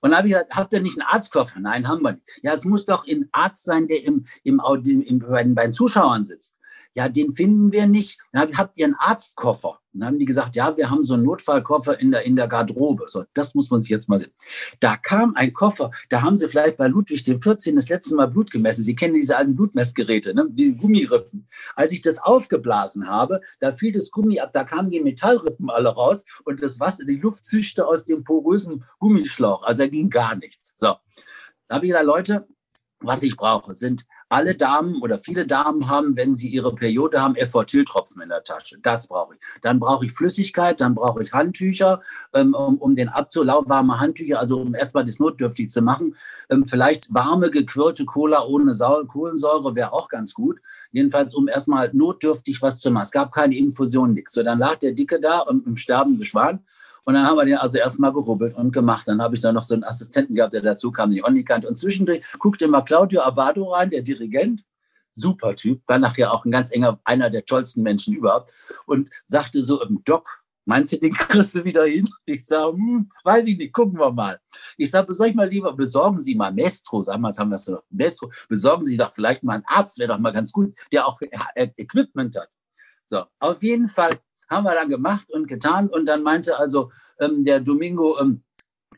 Und 0.00 0.16
habe 0.16 0.28
ich 0.28 0.34
gesagt, 0.34 0.56
habt 0.56 0.72
ihr 0.72 0.80
nicht 0.80 0.98
einen 0.98 1.08
Arztkoffer? 1.08 1.60
Nein, 1.60 1.86
haben 1.86 2.02
wir 2.02 2.12
nicht. 2.12 2.26
Ja, 2.42 2.52
es 2.52 2.64
muss 2.64 2.84
doch 2.84 3.06
ein 3.06 3.28
Arzt 3.32 3.64
sein, 3.64 3.86
der 3.86 4.04
im, 4.04 4.26
im, 4.42 4.60
im, 4.84 5.02
im 5.02 5.18
bei, 5.20 5.44
den, 5.44 5.54
bei 5.54 5.64
den 5.64 5.72
Zuschauern 5.72 6.24
sitzt 6.24 6.56
ja, 6.94 7.08
den 7.08 7.32
finden 7.32 7.72
wir 7.72 7.86
nicht. 7.86 8.18
Dann 8.32 8.56
habt 8.56 8.76
ihr 8.76 8.86
einen 8.86 8.96
Arztkoffer? 8.98 9.78
Und 9.92 10.00
dann 10.00 10.08
haben 10.08 10.18
die 10.18 10.26
gesagt, 10.26 10.56
ja, 10.56 10.76
wir 10.76 10.90
haben 10.90 11.04
so 11.04 11.14
einen 11.14 11.24
Notfallkoffer 11.24 11.98
in 11.98 12.10
der, 12.10 12.24
in 12.24 12.36
der 12.36 12.48
Garderobe. 12.48 13.04
So, 13.08 13.24
das 13.34 13.54
muss 13.54 13.70
man 13.70 13.82
sich 13.82 13.90
jetzt 13.90 14.08
mal 14.08 14.18
sehen. 14.18 14.32
Da 14.80 14.96
kam 14.96 15.34
ein 15.34 15.52
Koffer, 15.52 15.90
da 16.08 16.22
haben 16.22 16.36
sie 16.36 16.48
vielleicht 16.48 16.76
bei 16.76 16.88
Ludwig 16.88 17.24
dem 17.24 17.40
14. 17.40 17.76
das 17.76 17.88
letzte 17.88 18.14
Mal 18.14 18.26
Blut 18.26 18.50
gemessen. 18.50 18.84
Sie 18.84 18.94
kennen 18.94 19.14
diese 19.14 19.36
alten 19.36 19.56
Blutmessgeräte, 19.56 20.34
ne? 20.34 20.46
die 20.50 20.76
Gummirippen. 20.76 21.46
Als 21.74 21.92
ich 21.92 22.02
das 22.02 22.18
aufgeblasen 22.18 23.08
habe, 23.08 23.40
da 23.60 23.72
fiel 23.72 23.92
das 23.92 24.10
Gummi 24.10 24.40
ab, 24.40 24.50
da 24.52 24.64
kamen 24.64 24.90
die 24.90 25.00
Metallrippen 25.00 25.70
alle 25.70 25.90
raus 25.90 26.24
und 26.44 26.62
das 26.62 26.80
Wasser, 26.80 27.04
die 27.04 27.16
Luft 27.16 27.44
züchte 27.44 27.86
aus 27.86 28.04
dem 28.04 28.24
porösen 28.24 28.84
Gummischlauch. 28.98 29.62
Also 29.62 29.82
da 29.82 29.88
ging 29.88 30.10
gar 30.10 30.36
nichts. 30.36 30.74
So, 30.76 30.96
da 31.68 31.76
habe 31.76 31.86
ich 31.86 31.90
gesagt, 31.90 32.06
Leute, 32.06 32.48
was 33.00 33.22
ich 33.22 33.36
brauche, 33.36 33.74
sind 33.74 34.04
alle 34.30 34.54
Damen 34.54 35.02
oder 35.02 35.18
viele 35.18 35.46
Damen 35.46 35.88
haben, 35.88 36.16
wenn 36.16 36.34
sie 36.34 36.48
ihre 36.48 36.74
Periode 36.74 37.20
haben, 37.20 37.34
Effortyltropfen 37.34 38.22
in 38.22 38.28
der 38.28 38.44
Tasche. 38.44 38.78
Das 38.80 39.08
brauche 39.08 39.34
ich. 39.34 39.40
Dann 39.60 39.80
brauche 39.80 40.06
ich 40.06 40.12
Flüssigkeit, 40.12 40.80
dann 40.80 40.94
brauche 40.94 41.22
ich 41.22 41.32
Handtücher, 41.32 42.00
ähm, 42.32 42.54
um, 42.54 42.78
um 42.78 42.94
den 42.94 43.08
abzulaufen, 43.08 43.68
warme 43.68 43.98
Handtücher, 43.98 44.38
also 44.38 44.60
um 44.60 44.74
erstmal 44.74 45.04
das 45.04 45.18
notdürftig 45.18 45.68
zu 45.68 45.82
machen. 45.82 46.14
Ähm, 46.48 46.64
vielleicht 46.64 47.12
warme, 47.12 47.50
gequirlte 47.50 48.04
Cola 48.04 48.44
ohne 48.44 48.72
Sau 48.74 49.04
Kohlensäure 49.04 49.74
wäre 49.74 49.92
auch 49.92 50.08
ganz 50.08 50.32
gut. 50.32 50.60
Jedenfalls, 50.92 51.34
um 51.34 51.48
erstmal 51.48 51.90
notdürftig 51.92 52.62
was 52.62 52.78
zu 52.78 52.90
machen. 52.90 53.04
Es 53.04 53.10
gab 53.10 53.32
keine 53.32 53.56
Infusion, 53.56 54.14
nichts. 54.14 54.32
So, 54.32 54.42
dann 54.44 54.60
lag 54.60 54.76
der 54.76 54.92
Dicke 54.92 55.20
da 55.20 55.44
im, 55.48 55.64
im 55.66 55.76
sterbenden 55.76 56.24
Schwan. 56.24 56.60
Und 57.04 57.14
dann 57.14 57.26
haben 57.26 57.36
wir 57.36 57.44
den 57.44 57.56
also 57.56 57.78
erstmal 57.78 58.12
gerubbelt 58.12 58.54
und 58.56 58.72
gemacht. 58.72 59.08
Dann 59.08 59.20
habe 59.22 59.34
ich 59.34 59.40
da 59.40 59.52
noch 59.52 59.62
so 59.62 59.74
einen 59.74 59.84
Assistenten 59.84 60.34
gehabt, 60.34 60.52
der 60.52 60.62
dazu 60.62 60.90
kam, 60.92 61.10
den 61.10 61.22
ich 61.24 61.30
nicht 61.30 61.48
kannte. 61.48 61.68
Und 61.68 61.76
zwischendurch 61.76 62.24
guckte 62.38 62.68
mal 62.68 62.82
Claudio 62.82 63.22
Abado 63.22 63.70
rein, 63.72 63.90
der 63.90 64.02
Dirigent. 64.02 64.64
Super 65.12 65.56
Typ, 65.56 65.82
war 65.88 65.98
nachher 65.98 66.32
auch 66.32 66.44
ein 66.44 66.52
ganz 66.52 66.70
enger, 66.70 67.00
einer 67.04 67.30
der 67.30 67.44
tollsten 67.44 67.82
Menschen 67.82 68.14
überhaupt. 68.14 68.52
Und 68.86 69.10
sagte 69.26 69.62
so 69.62 69.82
im 69.82 70.02
Doc, 70.04 70.40
Meinst 70.70 70.92
du, 70.92 70.98
den 70.98 71.12
kriegst 71.14 71.56
du 71.56 71.64
wieder 71.64 71.84
hin? 71.84 72.08
Ich 72.26 72.44
sage, 72.44 72.74
hm, 72.74 73.10
weiß 73.24 73.46
ich 73.48 73.58
nicht, 73.58 73.72
gucken 73.72 73.98
wir 73.98 74.12
mal. 74.12 74.38
Ich 74.76 74.90
sage, 74.90 75.08
besorg 75.08 75.34
mal 75.34 75.48
lieber, 75.48 75.72
besorgen 75.72 76.20
Sie 76.20 76.36
mal 76.36 76.52
Mestro, 76.52 77.02
damals 77.02 77.40
haben 77.40 77.48
wir 77.48 77.56
es 77.56 77.66
noch, 77.66 77.82
Mestro, 77.90 78.30
besorgen 78.48 78.84
Sie 78.84 78.96
doch 78.96 79.12
vielleicht 79.12 79.42
mal 79.42 79.54
einen 79.54 79.64
Arzt, 79.66 79.98
wäre 79.98 80.12
doch 80.12 80.18
mal 80.18 80.32
ganz 80.32 80.52
gut, 80.52 80.72
der 80.92 81.08
auch 81.08 81.18
Equipment 81.56 82.36
hat. 82.36 82.50
So, 83.06 83.24
auf 83.40 83.62
jeden 83.64 83.88
Fall 83.88 84.20
haben 84.50 84.64
wir 84.64 84.74
dann 84.74 84.88
gemacht 84.88 85.30
und 85.30 85.46
getan. 85.46 85.88
Und 85.88 86.06
dann 86.06 86.22
meinte 86.22 86.58
also 86.58 86.90
ähm, 87.20 87.44
der 87.44 87.60
Domingo, 87.60 88.18
ähm, 88.20 88.42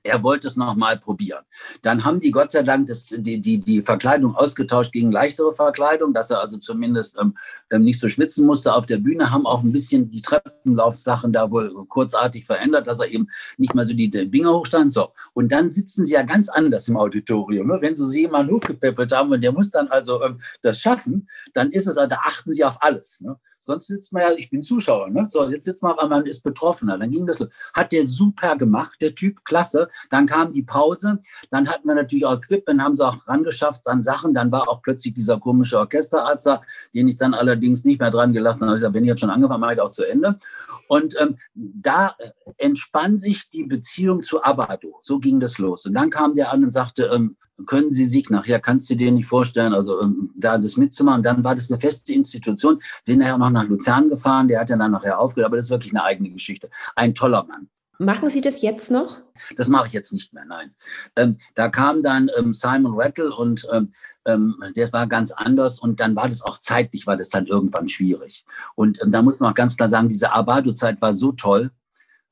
er 0.05 0.22
wollte 0.22 0.48
es 0.48 0.57
nochmal 0.57 0.98
probieren. 0.98 1.44
Dann 1.82 2.05
haben 2.05 2.18
die 2.18 2.32
Gott 2.32 2.50
sei 2.50 2.62
Dank 2.62 2.86
das, 2.86 3.07
die, 3.07 3.40
die, 3.40 3.61
die 3.61 3.82
Verkleidung 3.82 4.34
ausgetauscht 4.34 4.92
gegen 4.92 5.12
leichtere 5.12 5.53
Verkleidung, 5.53 6.12
dass 6.12 6.30
er 6.30 6.40
also 6.40 6.59
zumindest 6.59 7.16
ähm, 7.20 7.36
ähm, 7.70 7.84
nicht 7.84 8.00
so 8.00 8.09
schwitzen 8.09 8.44
musste 8.44 8.74
auf 8.74 8.86
der 8.86 8.98
Bühne, 8.98 9.30
haben 9.30 9.46
auch 9.46 9.62
ein 9.62 9.72
bisschen 9.72 10.11
die 10.11 10.22
Treppenlaufsachen 10.22 11.32
da 11.32 11.50
wohl 11.50 11.72
kurzartig 11.86 12.44
verändert, 12.44 12.86
dass 12.86 13.00
er 13.00 13.09
eben 13.09 13.28
nicht 13.59 13.74
mehr 13.74 13.84
so 13.84 13.94
die 13.94 14.11
Dinger 14.11 14.53
hochstand. 14.53 14.92
So. 14.92 15.12
Und 15.34 15.53
dann 15.53 15.70
sitzen 15.70 16.05
sie 16.05 16.14
ja 16.14 16.22
ganz 16.22 16.48
anders 16.48 16.88
im 16.88 16.96
Auditorium. 16.96 17.68
Ne? 17.68 17.78
Wenn 17.80 17.94
sie 17.94 18.09
sie 18.09 18.22
jemanden 18.22 18.55
hochgepäppelt 18.55 19.12
haben 19.12 19.30
und 19.30 19.40
der 19.40 19.53
muss 19.53 19.70
dann 19.70 19.88
also 19.88 20.22
ähm, 20.22 20.40
das 20.62 20.80
schaffen, 20.80 21.28
dann 21.55 21.70
ist 21.70 21.86
es, 21.86 21.94
da 21.94 22.09
achten 22.09 22.53
sie 22.53 22.64
auf 22.64 22.82
alles. 22.82 23.20
Ne? 23.20 23.38
Sonst 23.64 23.86
sitzt 23.86 24.12
man 24.12 24.22
ja, 24.22 24.28
ich 24.36 24.50
bin 24.50 24.60
Zuschauer, 24.60 25.08
ne? 25.08 25.24
So, 25.24 25.48
jetzt 25.48 25.66
sitzt 25.66 25.84
man, 25.84 25.96
weil 25.96 26.08
man 26.08 26.26
ist 26.26 26.42
Betroffener. 26.42 26.98
Dann 26.98 27.12
ging 27.12 27.26
das 27.26 27.38
los. 27.38 27.48
Hat 27.72 27.92
der 27.92 28.04
super 28.04 28.56
gemacht, 28.56 29.00
der 29.00 29.14
Typ, 29.14 29.44
klasse. 29.44 29.88
Dann 30.10 30.26
kam 30.26 30.52
die 30.52 30.64
Pause. 30.64 31.20
Dann 31.52 31.68
hatten 31.68 31.86
wir 31.86 31.94
natürlich 31.94 32.26
auch 32.26 32.34
Equipment, 32.34 32.82
haben 32.82 32.96
sie 32.96 33.06
auch 33.06 33.28
rangeschafft 33.28 33.86
an 33.86 34.02
Sachen. 34.02 34.34
Dann 34.34 34.50
war 34.50 34.68
auch 34.68 34.82
plötzlich 34.82 35.14
dieser 35.14 35.38
komische 35.38 35.78
Orchesterarzt 35.78 36.46
da, 36.46 36.62
den 36.92 37.06
ich 37.06 37.16
dann 37.16 37.34
allerdings 37.34 37.84
nicht 37.84 38.00
mehr 38.00 38.10
dran 38.10 38.32
gelassen 38.32 38.62
habe. 38.62 38.74
Ich 38.74 38.80
gesagt, 38.80 38.94
wenn 38.94 39.04
ich 39.04 39.08
jetzt 39.08 39.20
schon 39.20 39.30
angefangen 39.30 39.60
mache 39.60 39.74
ich 39.74 39.80
auch 39.80 39.90
zu 39.90 40.02
Ende. 40.02 40.40
Und 40.88 41.14
ähm, 41.20 41.36
da 41.54 42.16
äh, 42.18 42.30
entspann 42.56 43.16
sich 43.16 43.48
die 43.48 43.62
Beziehung 43.62 44.22
zu 44.22 44.42
Abado. 44.42 44.98
So 45.02 45.20
ging 45.20 45.38
das 45.38 45.58
los. 45.58 45.86
Und 45.86 45.94
dann 45.94 46.10
kam 46.10 46.34
der 46.34 46.52
an 46.52 46.64
und 46.64 46.72
sagte, 46.72 47.10
ähm, 47.14 47.36
können 47.66 47.92
Sie 47.92 48.07
sich 48.07 48.30
nachher, 48.30 48.61
kannst 48.61 48.90
du 48.90 48.94
dir 48.94 49.12
nicht 49.12 49.26
vorstellen, 49.26 49.74
also 49.74 50.00
ähm, 50.00 50.30
da 50.36 50.59
das 50.59 50.76
mitzumachen. 50.76 51.22
Dann 51.22 51.44
war 51.44 51.55
das 51.55 51.70
eine 51.70 51.80
feste 51.80 52.12
Institution. 52.12 52.80
Bin 53.05 53.18
nachher 53.18 53.38
noch 53.38 53.50
nach 53.50 53.64
Luzern 53.64 54.09
gefahren, 54.09 54.48
der 54.48 54.61
hat 54.61 54.70
ja 54.70 54.76
dann 54.76 54.92
nachher 54.92 55.18
aufgehört, 55.18 55.46
aber 55.46 55.57
das 55.57 55.66
ist 55.66 55.70
wirklich 55.70 55.92
eine 55.92 56.05
eigene 56.05 56.30
Geschichte. 56.30 56.70
Ein 56.96 57.14
toller 57.14 57.44
Mann. 57.44 57.68
Machen 57.98 58.30
Sie 58.30 58.40
das 58.40 58.62
jetzt 58.62 58.90
noch? 58.90 59.20
Das 59.57 59.68
mache 59.68 59.86
ich 59.86 59.92
jetzt 59.92 60.12
nicht 60.12 60.32
mehr, 60.32 60.44
nein. 60.44 60.74
Ähm, 61.14 61.38
da 61.55 61.68
kam 61.68 62.03
dann 62.03 62.30
ähm, 62.36 62.53
Simon 62.53 62.94
Rattle 62.94 63.34
und 63.34 63.66
ähm, 63.72 63.92
ähm, 64.26 64.57
das 64.74 64.92
war 64.92 65.07
ganz 65.07 65.30
anders 65.30 65.78
und 65.78 66.00
dann 66.00 66.16
war 66.16 66.28
das 66.28 66.42
auch 66.42 66.59
zeitlich, 66.59 67.07
war 67.07 67.16
das 67.16 67.28
dann 67.28 67.46
irgendwann 67.46 67.88
schwierig. 67.88 68.44
Und 68.74 69.00
ähm, 69.03 69.12
da 69.12 69.22
muss 69.22 69.40
man 69.40 69.50
auch 69.50 69.55
ganz 69.55 69.76
klar 69.76 69.88
sagen, 69.88 70.09
diese 70.09 70.32
Abado-Zeit 70.32 71.00
war 71.00 71.14
so 71.14 71.32
toll, 71.32 71.70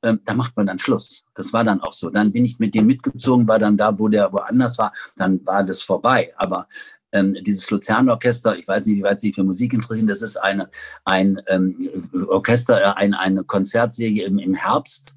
ähm, 0.02 0.20
da 0.24 0.34
macht 0.34 0.56
man 0.56 0.66
dann 0.66 0.78
Schluss. 0.78 1.24
Das 1.34 1.52
war 1.52 1.64
dann 1.64 1.80
auch 1.80 1.92
so. 1.92 2.10
Dann 2.10 2.32
bin 2.32 2.44
ich 2.44 2.58
mit 2.58 2.74
dem 2.74 2.86
mitgezogen, 2.86 3.48
war 3.48 3.58
dann 3.58 3.76
da, 3.76 3.98
wo 3.98 4.08
der 4.08 4.32
woanders 4.32 4.78
war, 4.78 4.92
dann 5.16 5.44
war 5.46 5.64
das 5.64 5.82
vorbei. 5.82 6.32
Aber 6.36 6.66
ähm, 7.12 7.36
dieses 7.42 7.68
Luzernorchester, 7.70 8.56
ich 8.56 8.66
weiß 8.66 8.86
nicht, 8.86 8.98
wie 8.98 9.02
weit 9.02 9.20
Sie 9.20 9.32
für 9.32 9.44
Musik 9.44 9.72
interessieren, 9.72 10.06
das 10.06 10.22
ist 10.22 10.36
eine, 10.36 10.70
ein 11.04 11.40
ähm, 11.48 11.76
Orchester, 12.28 12.80
äh, 12.80 12.92
ein, 12.96 13.14
eine 13.14 13.44
Konzertserie 13.44 14.24
im, 14.24 14.38
im 14.38 14.54
Herbst 14.54 15.16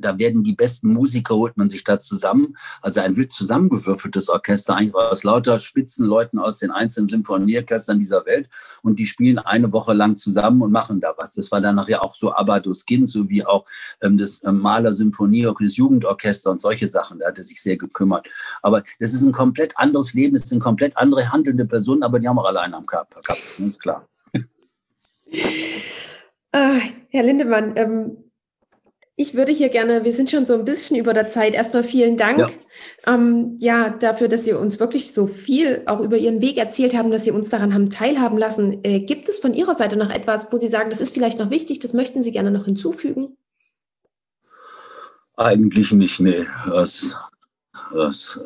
da 0.00 0.18
werden 0.18 0.44
die 0.44 0.54
besten 0.54 0.92
Musiker, 0.92 1.34
holt 1.34 1.56
man 1.56 1.70
sich 1.70 1.84
da 1.84 1.98
zusammen. 1.98 2.56
Also 2.82 3.00
ein 3.00 3.16
wild 3.16 3.32
zusammengewürfeltes 3.32 4.28
Orchester, 4.28 4.76
eigentlich 4.76 4.94
aus 4.94 5.24
lauter 5.24 5.58
Spitzenleuten 5.58 6.38
aus 6.38 6.58
den 6.58 6.70
einzelnen 6.70 7.08
Symphonieorchestern 7.08 7.98
dieser 7.98 8.24
Welt. 8.26 8.48
Und 8.82 8.98
die 8.98 9.06
spielen 9.06 9.38
eine 9.38 9.72
Woche 9.72 9.92
lang 9.92 10.16
zusammen 10.16 10.62
und 10.62 10.72
machen 10.72 11.00
da 11.00 11.14
was. 11.16 11.34
Das 11.34 11.50
war 11.52 11.60
dann 11.60 11.76
nachher 11.76 12.02
auch 12.02 12.16
so 12.16 12.32
Abados 12.32 12.86
Kind, 12.86 13.08
sowie 13.08 13.44
auch 13.44 13.66
ähm, 14.02 14.18
das 14.18 14.42
ähm, 14.44 14.60
Maler 14.60 14.92
Symphonieorchester, 14.92 15.64
das 15.64 15.76
Jugendorchester 15.76 16.50
und 16.50 16.60
solche 16.60 16.90
Sachen. 16.90 17.18
Da 17.18 17.28
hat 17.28 17.38
er 17.38 17.44
sich 17.44 17.62
sehr 17.62 17.76
gekümmert. 17.76 18.28
Aber 18.62 18.82
das 18.98 19.12
ist 19.12 19.24
ein 19.24 19.32
komplett 19.32 19.76
anderes 19.76 20.14
Leben, 20.14 20.36
es 20.36 20.48
sind 20.48 20.60
komplett 20.60 20.96
andere 20.96 21.30
handelnde 21.30 21.66
Personen, 21.66 22.02
aber 22.02 22.18
die 22.18 22.28
haben 22.28 22.38
auch 22.38 22.46
alle 22.46 22.60
einen 22.60 22.74
am 22.74 22.86
Körper. 22.86 23.20
Das 23.26 23.58
ist 23.58 23.80
klar. 23.80 24.08
Ah, 26.52 26.80
Herr 27.10 27.22
Lindemann, 27.22 27.72
ähm 27.76 28.29
Ich 29.20 29.34
würde 29.34 29.52
hier 29.52 29.68
gerne, 29.68 30.02
wir 30.02 30.14
sind 30.14 30.30
schon 30.30 30.46
so 30.46 30.54
ein 30.54 30.64
bisschen 30.64 30.96
über 30.96 31.12
der 31.12 31.26
Zeit. 31.26 31.52
Erstmal 31.52 31.84
vielen 31.84 32.16
Dank. 32.16 32.38
Ja. 32.38 32.48
Ähm, 33.06 33.58
ja, 33.60 33.90
dafür, 33.90 34.28
dass 34.28 34.46
Sie 34.46 34.54
uns 34.54 34.80
wirklich 34.80 35.12
so 35.12 35.26
viel 35.26 35.82
auch 35.84 36.00
über 36.00 36.16
Ihren 36.16 36.40
Weg 36.40 36.56
erzählt 36.56 36.94
haben, 36.94 37.10
dass 37.10 37.24
Sie 37.24 37.30
uns 37.30 37.50
daran 37.50 37.74
haben 37.74 37.90
teilhaben 37.90 38.38
lassen. 38.38 38.82
Äh, 38.82 39.00
gibt 39.00 39.28
es 39.28 39.38
von 39.38 39.52
Ihrer 39.52 39.74
Seite 39.74 39.96
noch 39.96 40.08
etwas, 40.08 40.50
wo 40.50 40.56
Sie 40.56 40.68
sagen, 40.70 40.88
das 40.88 41.02
ist 41.02 41.12
vielleicht 41.12 41.38
noch 41.38 41.50
wichtig, 41.50 41.80
das 41.80 41.92
möchten 41.92 42.22
Sie 42.22 42.32
gerne 42.32 42.50
noch 42.50 42.64
hinzufügen? 42.64 43.36
Eigentlich 45.36 45.92
nicht, 45.92 46.18
nee. 46.20 46.46
Das, 46.66 47.14
das 47.92 48.40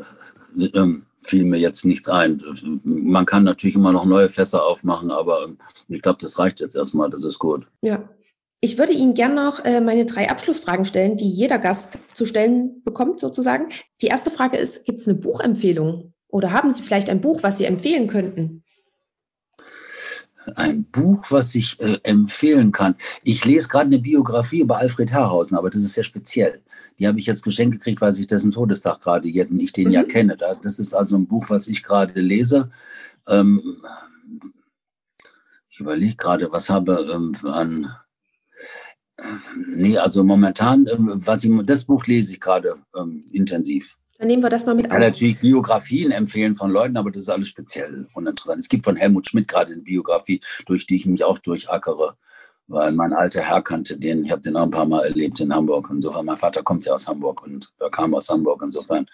ähm, 0.74 1.06
fiel 1.22 1.44
mir 1.44 1.58
jetzt 1.58 1.84
nichts 1.84 2.08
ein. 2.08 2.42
Man 2.82 3.26
kann 3.26 3.44
natürlich 3.44 3.76
immer 3.76 3.92
noch 3.92 4.06
neue 4.06 4.28
Fässer 4.28 4.66
aufmachen, 4.66 5.12
aber 5.12 5.44
ähm, 5.44 5.56
ich 5.86 6.02
glaube, 6.02 6.18
das 6.20 6.36
reicht 6.40 6.58
jetzt 6.58 6.74
erstmal, 6.74 7.10
das 7.10 7.22
ist 7.22 7.38
gut. 7.38 7.68
Ja, 7.80 8.08
ich 8.64 8.78
würde 8.78 8.94
Ihnen 8.94 9.12
gerne 9.12 9.34
noch 9.34 9.62
äh, 9.62 9.82
meine 9.82 10.06
drei 10.06 10.30
Abschlussfragen 10.30 10.86
stellen, 10.86 11.18
die 11.18 11.28
jeder 11.28 11.58
Gast 11.58 11.98
zu 12.14 12.24
stellen 12.24 12.82
bekommt, 12.82 13.20
sozusagen. 13.20 13.68
Die 14.00 14.06
erste 14.06 14.30
Frage 14.30 14.56
ist: 14.56 14.86
Gibt 14.86 15.00
es 15.00 15.06
eine 15.06 15.18
Buchempfehlung? 15.18 16.14
Oder 16.28 16.50
haben 16.50 16.70
Sie 16.70 16.82
vielleicht 16.82 17.10
ein 17.10 17.20
Buch, 17.20 17.42
was 17.42 17.58
Sie 17.58 17.66
empfehlen 17.66 18.08
könnten? 18.08 18.64
Ein 20.56 20.84
Buch, 20.84 21.26
was 21.28 21.54
ich 21.54 21.78
äh, 21.80 21.98
empfehlen 22.04 22.72
kann. 22.72 22.94
Ich 23.22 23.44
lese 23.44 23.68
gerade 23.68 23.86
eine 23.86 23.98
Biografie 23.98 24.60
über 24.60 24.78
Alfred 24.78 25.12
Herrhausen, 25.12 25.58
aber 25.58 25.68
das 25.68 25.82
ist 25.82 25.92
sehr 25.92 26.04
speziell. 26.04 26.62
Die 26.98 27.06
habe 27.06 27.18
ich 27.18 27.26
jetzt 27.26 27.44
geschenkt 27.44 27.74
gekriegt, 27.74 28.00
weil 28.00 28.18
ich 28.18 28.26
dessen 28.26 28.52
Todestag 28.52 29.00
gerade 29.00 29.28
jetzt 29.28 29.52
ich 29.52 29.72
den 29.74 29.88
mhm. 29.88 29.92
ja 29.92 30.04
kenne. 30.04 30.38
Das 30.38 30.78
ist 30.78 30.94
also 30.94 31.16
ein 31.16 31.26
Buch, 31.26 31.50
was 31.50 31.68
ich 31.68 31.82
gerade 31.82 32.18
lese. 32.18 32.70
Ähm, 33.28 33.82
ich 35.68 35.80
überlege 35.80 36.16
gerade, 36.16 36.50
was 36.50 36.70
habe 36.70 37.10
ähm, 37.12 37.34
an 37.46 37.94
Nee, 39.74 39.96
also 39.96 40.24
momentan, 40.24 40.86
ähm, 40.88 41.20
was 41.24 41.44
ich, 41.44 41.50
das 41.64 41.84
Buch 41.84 42.06
lese 42.06 42.34
ich 42.34 42.40
gerade 42.40 42.74
ähm, 42.96 43.24
intensiv. 43.32 43.96
Dann 44.18 44.28
nehmen 44.28 44.42
wir 44.42 44.50
das 44.50 44.66
mal 44.66 44.74
mit 44.74 44.84
ich 44.84 44.90
kann 44.90 45.02
auf. 45.02 45.08
natürlich 45.08 45.40
Biografien 45.40 46.10
empfehlen 46.10 46.54
von 46.54 46.70
Leuten, 46.70 46.96
aber 46.96 47.10
das 47.10 47.22
ist 47.22 47.28
alles 47.28 47.48
speziell 47.48 48.08
und 48.14 48.26
interessant. 48.26 48.60
Es 48.60 48.68
gibt 48.68 48.84
von 48.84 48.96
Helmut 48.96 49.28
Schmidt 49.28 49.48
gerade 49.48 49.72
eine 49.72 49.82
Biografie, 49.82 50.40
durch 50.66 50.86
die 50.86 50.96
ich 50.96 51.06
mich 51.06 51.24
auch 51.24 51.38
durchackere, 51.38 52.16
weil 52.66 52.92
mein 52.92 53.12
alter 53.12 53.42
Herr 53.42 53.62
kannte 53.62 53.98
den. 53.98 54.24
Ich 54.24 54.30
habe 54.30 54.40
den 54.40 54.56
auch 54.56 54.62
ein 54.64 54.70
paar 54.70 54.86
Mal 54.86 55.04
erlebt 55.04 55.40
in 55.40 55.54
Hamburg. 55.54 55.88
Insofern, 55.90 56.26
mein 56.26 56.36
Vater 56.36 56.62
kommt 56.62 56.84
ja 56.84 56.94
aus 56.94 57.06
Hamburg 57.06 57.42
und 57.44 57.72
er 57.78 57.90
kam 57.90 58.14
aus 58.14 58.28
Hamburg. 58.28 58.62
Insofern, 58.62 59.06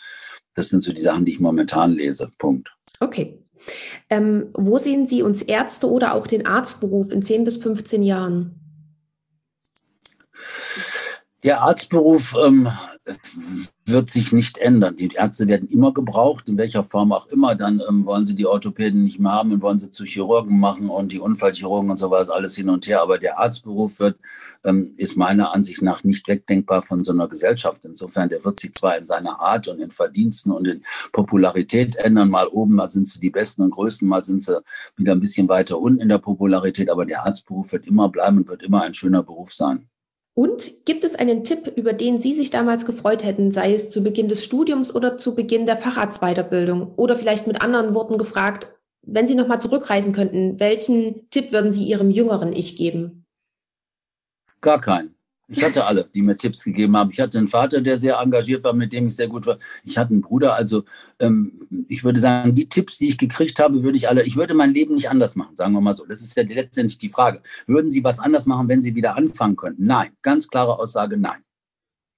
das 0.54 0.68
sind 0.68 0.82
so 0.82 0.92
die 0.92 1.02
Sachen, 1.02 1.24
die 1.24 1.32
ich 1.32 1.40
momentan 1.40 1.92
lese. 1.92 2.30
Punkt. 2.38 2.72
Okay. 3.00 3.38
Ähm, 4.08 4.50
wo 4.54 4.78
sehen 4.78 5.06
Sie 5.06 5.22
uns 5.22 5.42
Ärzte 5.42 5.90
oder 5.90 6.14
auch 6.14 6.26
den 6.26 6.46
Arztberuf 6.46 7.12
in 7.12 7.22
10 7.22 7.44
bis 7.44 7.58
15 7.58 8.02
Jahren? 8.02 8.59
Der 11.42 11.62
Arztberuf 11.62 12.36
ähm, 12.44 12.68
wird 13.86 14.10
sich 14.10 14.30
nicht 14.30 14.58
ändern. 14.58 14.96
Die 14.96 15.10
Ärzte 15.14 15.48
werden 15.48 15.68
immer 15.68 15.94
gebraucht, 15.94 16.48
in 16.48 16.58
welcher 16.58 16.84
Form 16.84 17.12
auch 17.12 17.26
immer. 17.28 17.54
Dann 17.54 17.82
ähm, 17.88 18.04
wollen 18.04 18.26
sie 18.26 18.36
die 18.36 18.46
Orthopäden 18.46 19.02
nicht 19.02 19.18
mehr 19.18 19.32
haben 19.32 19.50
und 19.52 19.62
wollen 19.62 19.78
sie 19.78 19.90
zu 19.90 20.04
Chirurgen 20.04 20.60
machen 20.60 20.90
und 20.90 21.12
die 21.12 21.18
Unfallchirurgen 21.18 21.90
und 21.90 21.96
so 21.96 22.10
was, 22.10 22.28
alles 22.28 22.54
hin 22.56 22.68
und 22.68 22.86
her. 22.86 23.00
Aber 23.00 23.16
der 23.16 23.38
Arztberuf 23.38 23.98
wird, 24.00 24.18
ähm, 24.64 24.92
ist 24.98 25.16
meiner 25.16 25.54
Ansicht 25.54 25.80
nach 25.80 26.04
nicht 26.04 26.28
wegdenkbar 26.28 26.82
von 26.82 27.04
so 27.04 27.12
einer 27.12 27.26
Gesellschaft. 27.26 27.80
Insofern, 27.84 28.28
der 28.28 28.44
wird 28.44 28.60
sich 28.60 28.74
zwar 28.74 28.98
in 28.98 29.06
seiner 29.06 29.40
Art 29.40 29.66
und 29.68 29.80
in 29.80 29.90
Verdiensten 29.90 30.52
und 30.52 30.66
in 30.66 30.84
Popularität 31.12 31.96
ändern. 31.96 32.28
Mal 32.28 32.48
oben, 32.48 32.74
mal 32.74 32.90
sind 32.90 33.08
sie 33.08 33.18
die 33.18 33.30
Besten 33.30 33.62
und 33.62 33.70
Größten, 33.70 34.06
mal 34.06 34.22
sind 34.22 34.42
sie 34.42 34.60
wieder 34.96 35.12
ein 35.12 35.20
bisschen 35.20 35.48
weiter 35.48 35.78
unten 35.78 36.02
in 36.02 36.08
der 36.10 36.18
Popularität. 36.18 36.90
Aber 36.90 37.06
der 37.06 37.24
Arztberuf 37.24 37.72
wird 37.72 37.88
immer 37.88 38.10
bleiben 38.10 38.38
und 38.38 38.48
wird 38.48 38.62
immer 38.62 38.82
ein 38.82 38.94
schöner 38.94 39.22
Beruf 39.22 39.54
sein. 39.54 39.89
Und 40.40 40.86
gibt 40.86 41.04
es 41.04 41.16
einen 41.16 41.44
Tipp, 41.44 41.70
über 41.76 41.92
den 41.92 42.18
Sie 42.18 42.32
sich 42.32 42.48
damals 42.48 42.86
gefreut 42.86 43.22
hätten, 43.22 43.50
sei 43.50 43.74
es 43.74 43.90
zu 43.90 44.02
Beginn 44.02 44.26
des 44.26 44.42
Studiums 44.42 44.94
oder 44.94 45.18
zu 45.18 45.34
Beginn 45.34 45.66
der 45.66 45.76
Facharztweiterbildung? 45.76 46.94
Oder 46.96 47.16
vielleicht 47.16 47.46
mit 47.46 47.60
anderen 47.60 47.94
Worten 47.94 48.16
gefragt, 48.16 48.66
wenn 49.02 49.28
Sie 49.28 49.34
nochmal 49.34 49.60
zurückreisen 49.60 50.14
könnten, 50.14 50.58
welchen 50.58 51.28
Tipp 51.28 51.52
würden 51.52 51.72
Sie 51.72 51.84
Ihrem 51.84 52.10
jüngeren 52.10 52.54
Ich 52.54 52.78
geben? 52.78 53.26
Gar 54.62 54.80
keinen. 54.80 55.14
Ich 55.52 55.64
hatte 55.64 55.84
alle, 55.84 56.08
die 56.14 56.22
mir 56.22 56.36
Tipps 56.36 56.62
gegeben 56.62 56.96
haben. 56.96 57.10
Ich 57.10 57.18
hatte 57.18 57.36
einen 57.36 57.48
Vater, 57.48 57.80
der 57.80 57.98
sehr 57.98 58.18
engagiert 58.20 58.62
war, 58.62 58.72
mit 58.72 58.92
dem 58.92 59.08
ich 59.08 59.16
sehr 59.16 59.26
gut 59.26 59.46
war. 59.46 59.58
Ich 59.82 59.98
hatte 59.98 60.12
einen 60.12 60.20
Bruder. 60.20 60.54
Also 60.54 60.84
ähm, 61.18 61.66
ich 61.88 62.04
würde 62.04 62.20
sagen, 62.20 62.54
die 62.54 62.68
Tipps, 62.68 62.98
die 62.98 63.08
ich 63.08 63.18
gekriegt 63.18 63.58
habe, 63.58 63.82
würde 63.82 63.96
ich 63.96 64.08
alle, 64.08 64.22
ich 64.22 64.36
würde 64.36 64.54
mein 64.54 64.72
Leben 64.72 64.94
nicht 64.94 65.10
anders 65.10 65.34
machen, 65.34 65.56
sagen 65.56 65.72
wir 65.72 65.80
mal 65.80 65.96
so. 65.96 66.06
Das 66.06 66.20
ist 66.20 66.36
ja 66.36 66.44
letztendlich 66.44 66.98
die 66.98 67.08
Frage. 67.08 67.42
Würden 67.66 67.90
Sie 67.90 68.04
was 68.04 68.20
anders 68.20 68.46
machen, 68.46 68.68
wenn 68.68 68.80
Sie 68.80 68.94
wieder 68.94 69.16
anfangen 69.16 69.56
könnten? 69.56 69.86
Nein. 69.86 70.12
Ganz 70.22 70.46
klare 70.46 70.78
Aussage, 70.78 71.16
nein. 71.16 71.42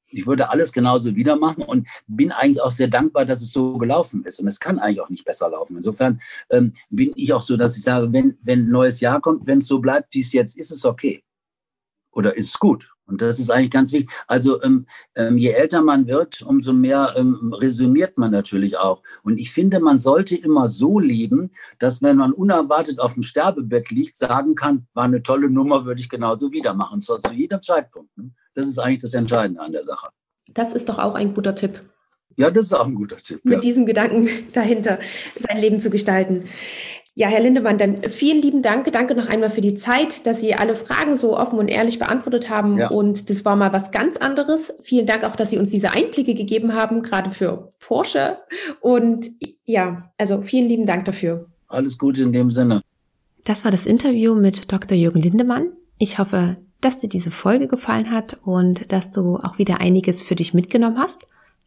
Ich 0.09 0.27
würde 0.27 0.51
alles 0.51 0.71
genauso 0.71 1.17
wieder 1.17 1.37
machen 1.37 1.65
und 1.65 1.89
bin 2.07 2.33
eigentlich 2.33 2.61
auch 2.61 2.71
sehr 2.71 2.89
dankbar, 2.89 3.25
dass 3.25 3.41
es 3.41 3.51
so 3.51 3.79
gelaufen 3.79 4.25
ist. 4.25 4.41
Und 4.41 4.47
es 4.47 4.61
kann 4.61 4.79
eigentlich 4.79 5.01
auch 5.01 5.09
nicht 5.09 5.25
besser 5.25 5.49
laufen. 5.49 5.77
Insofern 5.77 6.21
ähm, 6.51 6.75
bin 6.91 7.13
ich 7.17 7.33
auch 7.33 7.41
so, 7.41 7.57
dass 7.57 7.79
ich 7.79 7.83
sage, 7.83 8.13
wenn, 8.13 8.37
wenn 8.43 8.67
ein 8.67 8.71
neues 8.71 9.01
Jahr 9.01 9.23
kommt, 9.23 9.47
wenn 9.47 9.59
es 9.59 9.67
so 9.67 9.79
bleibt, 9.79 10.13
wie 10.13 10.21
es 10.21 10.35
jetzt 10.35 10.59
ist, 10.59 10.71
ist 10.71 10.77
es 10.77 10.85
okay. 10.85 11.25
Oder 12.13 12.37
ist 12.37 12.49
es 12.49 12.59
gut? 12.59 12.93
Und 13.13 13.21
das 13.21 13.39
ist 13.39 13.51
eigentlich 13.51 13.71
ganz 13.71 13.93
wichtig. 13.93 14.11
Also 14.27 14.63
ähm, 14.63 14.87
ähm, 15.15 15.37
je 15.37 15.51
älter 15.51 15.83
man 15.83 16.07
wird, 16.07 16.43
umso 16.43 16.73
mehr 16.73 17.15
ähm, 17.17 17.53
resümiert 17.53 18.17
man 18.17 18.31
natürlich 18.31 18.79
auch. 18.79 19.03
Und 19.23 19.39
ich 19.39 19.53
finde, 19.53 19.81
man 19.81 19.99
sollte 19.99 20.35
immer 20.35 20.69
so 20.69 20.99
leben, 20.99 21.51
dass 21.79 22.03
wenn 22.03 22.17
man 22.17 22.33
unerwartet 22.33 22.99
auf 22.99 23.15
dem 23.15 23.23
Sterbebett 23.23 23.91
liegt, 23.91 24.17
sagen 24.17 24.55
kann, 24.55 24.87
war 24.95 25.05
eine 25.05 25.23
tolle 25.23 25.51
Nummer, 25.51 25.85
würde 25.85 26.01
ich 26.01 26.09
genauso 26.09 26.53
wieder 26.53 26.75
machen. 26.75 26.95
Und 26.95 27.01
zwar 27.03 27.21
zu 27.21 27.35
jedem 27.35 27.61
Zeitpunkt. 27.61 28.17
Ne? 28.17 28.31
Das 28.55 28.67
ist 28.67 28.79
eigentlich 28.79 29.03
das 29.03 29.15
Entscheidende 29.15 29.61
an 29.61 29.73
der 29.73 29.85
Sache. 29.85 30.09
Das 30.49 30.73
ist 30.73 30.89
doch 30.89 30.99
auch 30.99 31.15
ein 31.15 31.35
guter 31.35 31.55
Tipp. 31.55 31.83
Ja, 32.37 32.51
das 32.51 32.65
ist 32.67 32.73
auch 32.73 32.87
ein 32.87 32.95
guter 32.95 33.19
Tipp. 33.19 33.45
Mit 33.45 33.55
ja. 33.55 33.61
diesem 33.61 33.85
Gedanken 33.85 34.29
dahinter, 34.53 34.99
sein 35.37 35.61
Leben 35.61 35.81
zu 35.81 35.91
gestalten. 35.91 36.49
Ja, 37.15 37.29
Herr 37.29 37.41
Lindemann, 37.41 37.77
dann 37.77 38.03
vielen 38.09 38.41
lieben 38.41 38.63
Dank. 38.63 38.91
Danke 38.91 39.15
noch 39.15 39.29
einmal 39.29 39.51
für 39.51 39.61
die 39.61 39.75
Zeit, 39.75 40.27
dass 40.27 40.41
Sie 40.41 40.55
alle 40.55 40.75
Fragen 40.75 41.15
so 41.15 41.37
offen 41.37 41.59
und 41.59 41.69
ehrlich 41.69 41.99
beantwortet 41.99 42.49
haben. 42.49 42.79
Ja. 42.79 42.89
Und 42.89 43.29
das 43.29 43.45
war 43.45 43.55
mal 43.55 43.73
was 43.73 43.93
ganz 43.93 44.17
anderes. 44.17 44.73
Vielen 44.83 45.05
Dank 45.05 45.25
auch, 45.25 45.37
dass 45.37 45.51
Sie 45.51 45.59
uns 45.59 45.69
diese 45.69 45.91
Einblicke 45.91 46.35
gegeben 46.35 46.73
haben, 46.73 47.03
gerade 47.03 47.31
für 47.31 47.75
Porsche. 47.81 48.39
Und 48.81 49.31
ja, 49.65 50.11
also 50.17 50.41
vielen 50.41 50.69
lieben 50.69 50.87
Dank 50.87 51.05
dafür. 51.05 51.47
Alles 51.69 51.99
Gute 51.99 52.23
in 52.23 52.33
dem 52.33 52.51
Sinne. 52.51 52.81
Das 53.45 53.65
war 53.65 53.71
das 53.71 53.85
Interview 53.85 54.35
mit 54.35 54.73
Dr. 54.73 54.97
Jürgen 54.97 55.21
Lindemann. 55.21 55.73
Ich 55.99 56.19
hoffe, 56.19 56.57
dass 56.81 56.99
dir 56.99 57.09
diese 57.09 57.31
Folge 57.31 57.69
gefallen 57.69 58.11
hat 58.11 58.39
und 58.43 58.91
dass 58.91 59.11
du 59.11 59.37
auch 59.37 59.59
wieder 59.59 59.81
einiges 59.81 60.23
für 60.23 60.35
dich 60.35 60.55
mitgenommen 60.55 60.99
hast. 60.99 61.27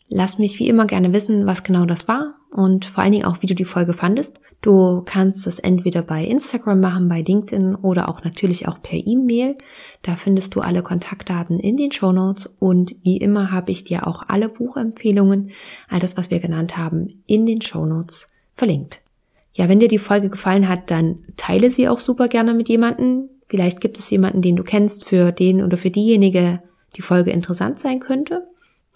Lass 0.10 0.38
mich 0.38 0.60
wie 0.60 0.68
immer 0.68 0.86
gerne 0.86 1.14
wissen, 1.14 1.46
was 1.46 1.64
genau 1.64 1.86
das 1.86 2.08
war 2.08 2.36
und 2.52 2.86
vor 2.86 3.04
allen 3.04 3.12
Dingen 3.12 3.26
auch, 3.26 3.42
wie 3.42 3.48
du 3.48 3.56
die 3.56 3.66
Folge 3.66 3.94
fandest. 3.94 4.40
Du 4.62 5.04
kannst 5.06 5.46
das 5.46 5.60
entweder 5.60 6.02
bei 6.02 6.24
Instagram 6.24 6.80
machen, 6.80 7.10
bei 7.10 7.22
LinkedIn 7.22 7.76
oder 7.76 8.08
auch 8.08 8.24
natürlich 8.24 8.68
auch 8.68 8.82
per 8.82 8.98
E-Mail. 8.98 9.58
Da 10.04 10.16
findest 10.16 10.56
du 10.56 10.62
alle 10.62 10.84
Kontaktdaten 10.84 11.60
in 11.60 11.76
den 11.76 11.92
Show 11.92 12.12
Notes 12.12 12.50
und 12.60 12.96
wie 13.04 13.18
immer 13.18 13.52
habe 13.52 13.72
ich 13.72 13.84
dir 13.84 14.08
auch 14.08 14.24
alle 14.28 14.48
Buchempfehlungen, 14.48 15.52
all 15.90 16.00
das, 16.00 16.18
was 16.18 16.32
wir 16.32 16.40
genannt 16.40 16.78
haben, 16.78 17.08
in 17.26 17.46
den 17.46 17.62
Show 17.62 17.86
Notes 17.86 18.28
verlinkt. 18.54 19.02
Ja, 19.54 19.70
wenn 19.70 19.80
dir 19.80 19.88
die 19.88 19.98
Folge 19.98 20.30
gefallen 20.30 20.70
hat, 20.70 20.92
dann 20.92 21.20
teile 21.38 21.72
sie 21.72 21.88
auch 21.90 22.00
super 22.00 22.28
gerne 22.28 22.54
mit 22.54 22.70
jemandem. 22.70 23.30
Vielleicht 23.48 23.82
gibt 23.82 24.00
es 24.00 24.10
jemanden, 24.10 24.42
den 24.42 24.56
du 24.56 24.64
kennst, 24.64 25.06
für 25.06 25.32
den 25.32 25.64
oder 25.64 25.78
für 25.78 25.90
diejenige 25.90 26.62
die 26.96 27.02
Folge 27.02 27.32
interessant 27.32 27.80
sein 27.80 28.00
könnte. 28.00 28.48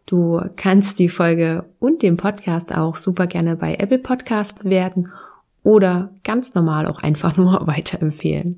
Du 0.09 0.41
kannst 0.55 0.97
die 0.97 1.07
Folge 1.07 1.65
und 1.77 2.01
den 2.01 2.17
Podcast 2.17 2.75
auch 2.75 2.97
super 2.97 3.27
gerne 3.27 3.55
bei 3.55 3.75
Apple 3.75 3.99
Podcast 3.99 4.63
bewerten 4.63 5.07
oder 5.61 6.09
ganz 6.23 6.55
normal 6.55 6.87
auch 6.87 7.03
einfach 7.03 7.37
nur 7.37 7.67
weiterempfehlen. 7.67 8.57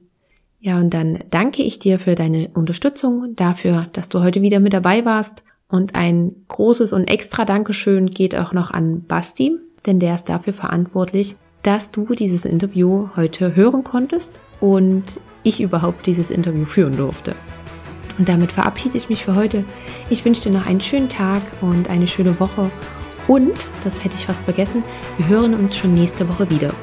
Ja, 0.62 0.80
und 0.80 0.93
dann 0.93 1.20
danke 1.30 1.62
ich 1.62 1.78
dir 1.78 1.99
für 1.99 2.16
deine 2.16 2.52
Unterstützung, 2.54 3.36
dafür, 3.36 3.88
dass 3.91 4.08
du 4.08 4.22
heute 4.22 4.41
wieder 4.41 4.62
mit 4.62 4.72
dabei 4.72 5.04
warst. 5.04 5.43
Und 5.68 5.93
ein 5.93 6.34
großes 6.47 6.93
und 6.93 7.10
extra 7.10 7.43
Dankeschön 7.43 8.08
geht 8.08 8.34
auch 8.34 8.54
noch 8.54 8.72
an 8.72 9.04
Basti, 9.04 9.58
denn 9.86 9.99
der 9.99 10.16
ist 10.16 10.30
dafür 10.30 10.54
verantwortlich, 10.54 11.36
dass 11.64 11.91
du 11.91 12.06
dieses 12.16 12.45
Interview 12.45 13.10
heute 13.18 13.58
hören 13.58 13.84
konntest 13.84 14.39
und 14.62 15.20
ich 15.43 15.60
überhaupt 15.60 16.08
dieses 16.08 16.30
Interview 16.30 16.64
führen 16.64 16.95
durfte. 16.95 17.36
Und 18.18 18.30
damit 18.30 18.51
verabschiede 18.51 18.97
ich 18.97 19.09
mich 19.09 19.26
für 19.26 19.36
heute. 19.36 19.66
Ich 20.09 20.24
wünsche 20.26 20.43
dir 20.43 20.51
noch 20.51 20.68
einen 20.68 20.82
schönen 20.82 21.09
Tag 21.09 21.41
und 21.62 21.89
eine 21.89 22.07
schöne 22.07 22.39
Woche. 22.39 22.68
Und, 23.28 23.66
das 23.84 24.03
hätte 24.03 24.16
ich 24.16 24.26
fast 24.26 24.43
vergessen, 24.43 24.84
wir 25.18 25.28
hören 25.28 25.53
uns 25.53 25.76
schon 25.76 25.93
nächste 25.93 26.28
Woche 26.28 26.49
wieder. 26.49 26.74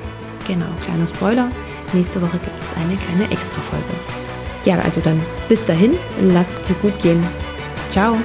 Genau, 0.47 0.67
kleiner 0.85 1.07
Spoiler. 1.07 1.51
Nächste 1.93 2.21
Woche 2.21 2.39
gibt 2.39 2.63
es 2.63 2.73
eine 2.77 2.97
kleine 2.97 3.25
Extra-Folge. 3.25 3.85
Ja, 4.65 4.79
also 4.81 5.01
dann 5.01 5.21
bis 5.49 5.65
dahin, 5.65 5.95
lass 6.21 6.55
es 6.55 6.63
dir 6.63 6.75
gut 6.83 7.01
gehen. 7.03 7.23
Ciao. 7.91 8.17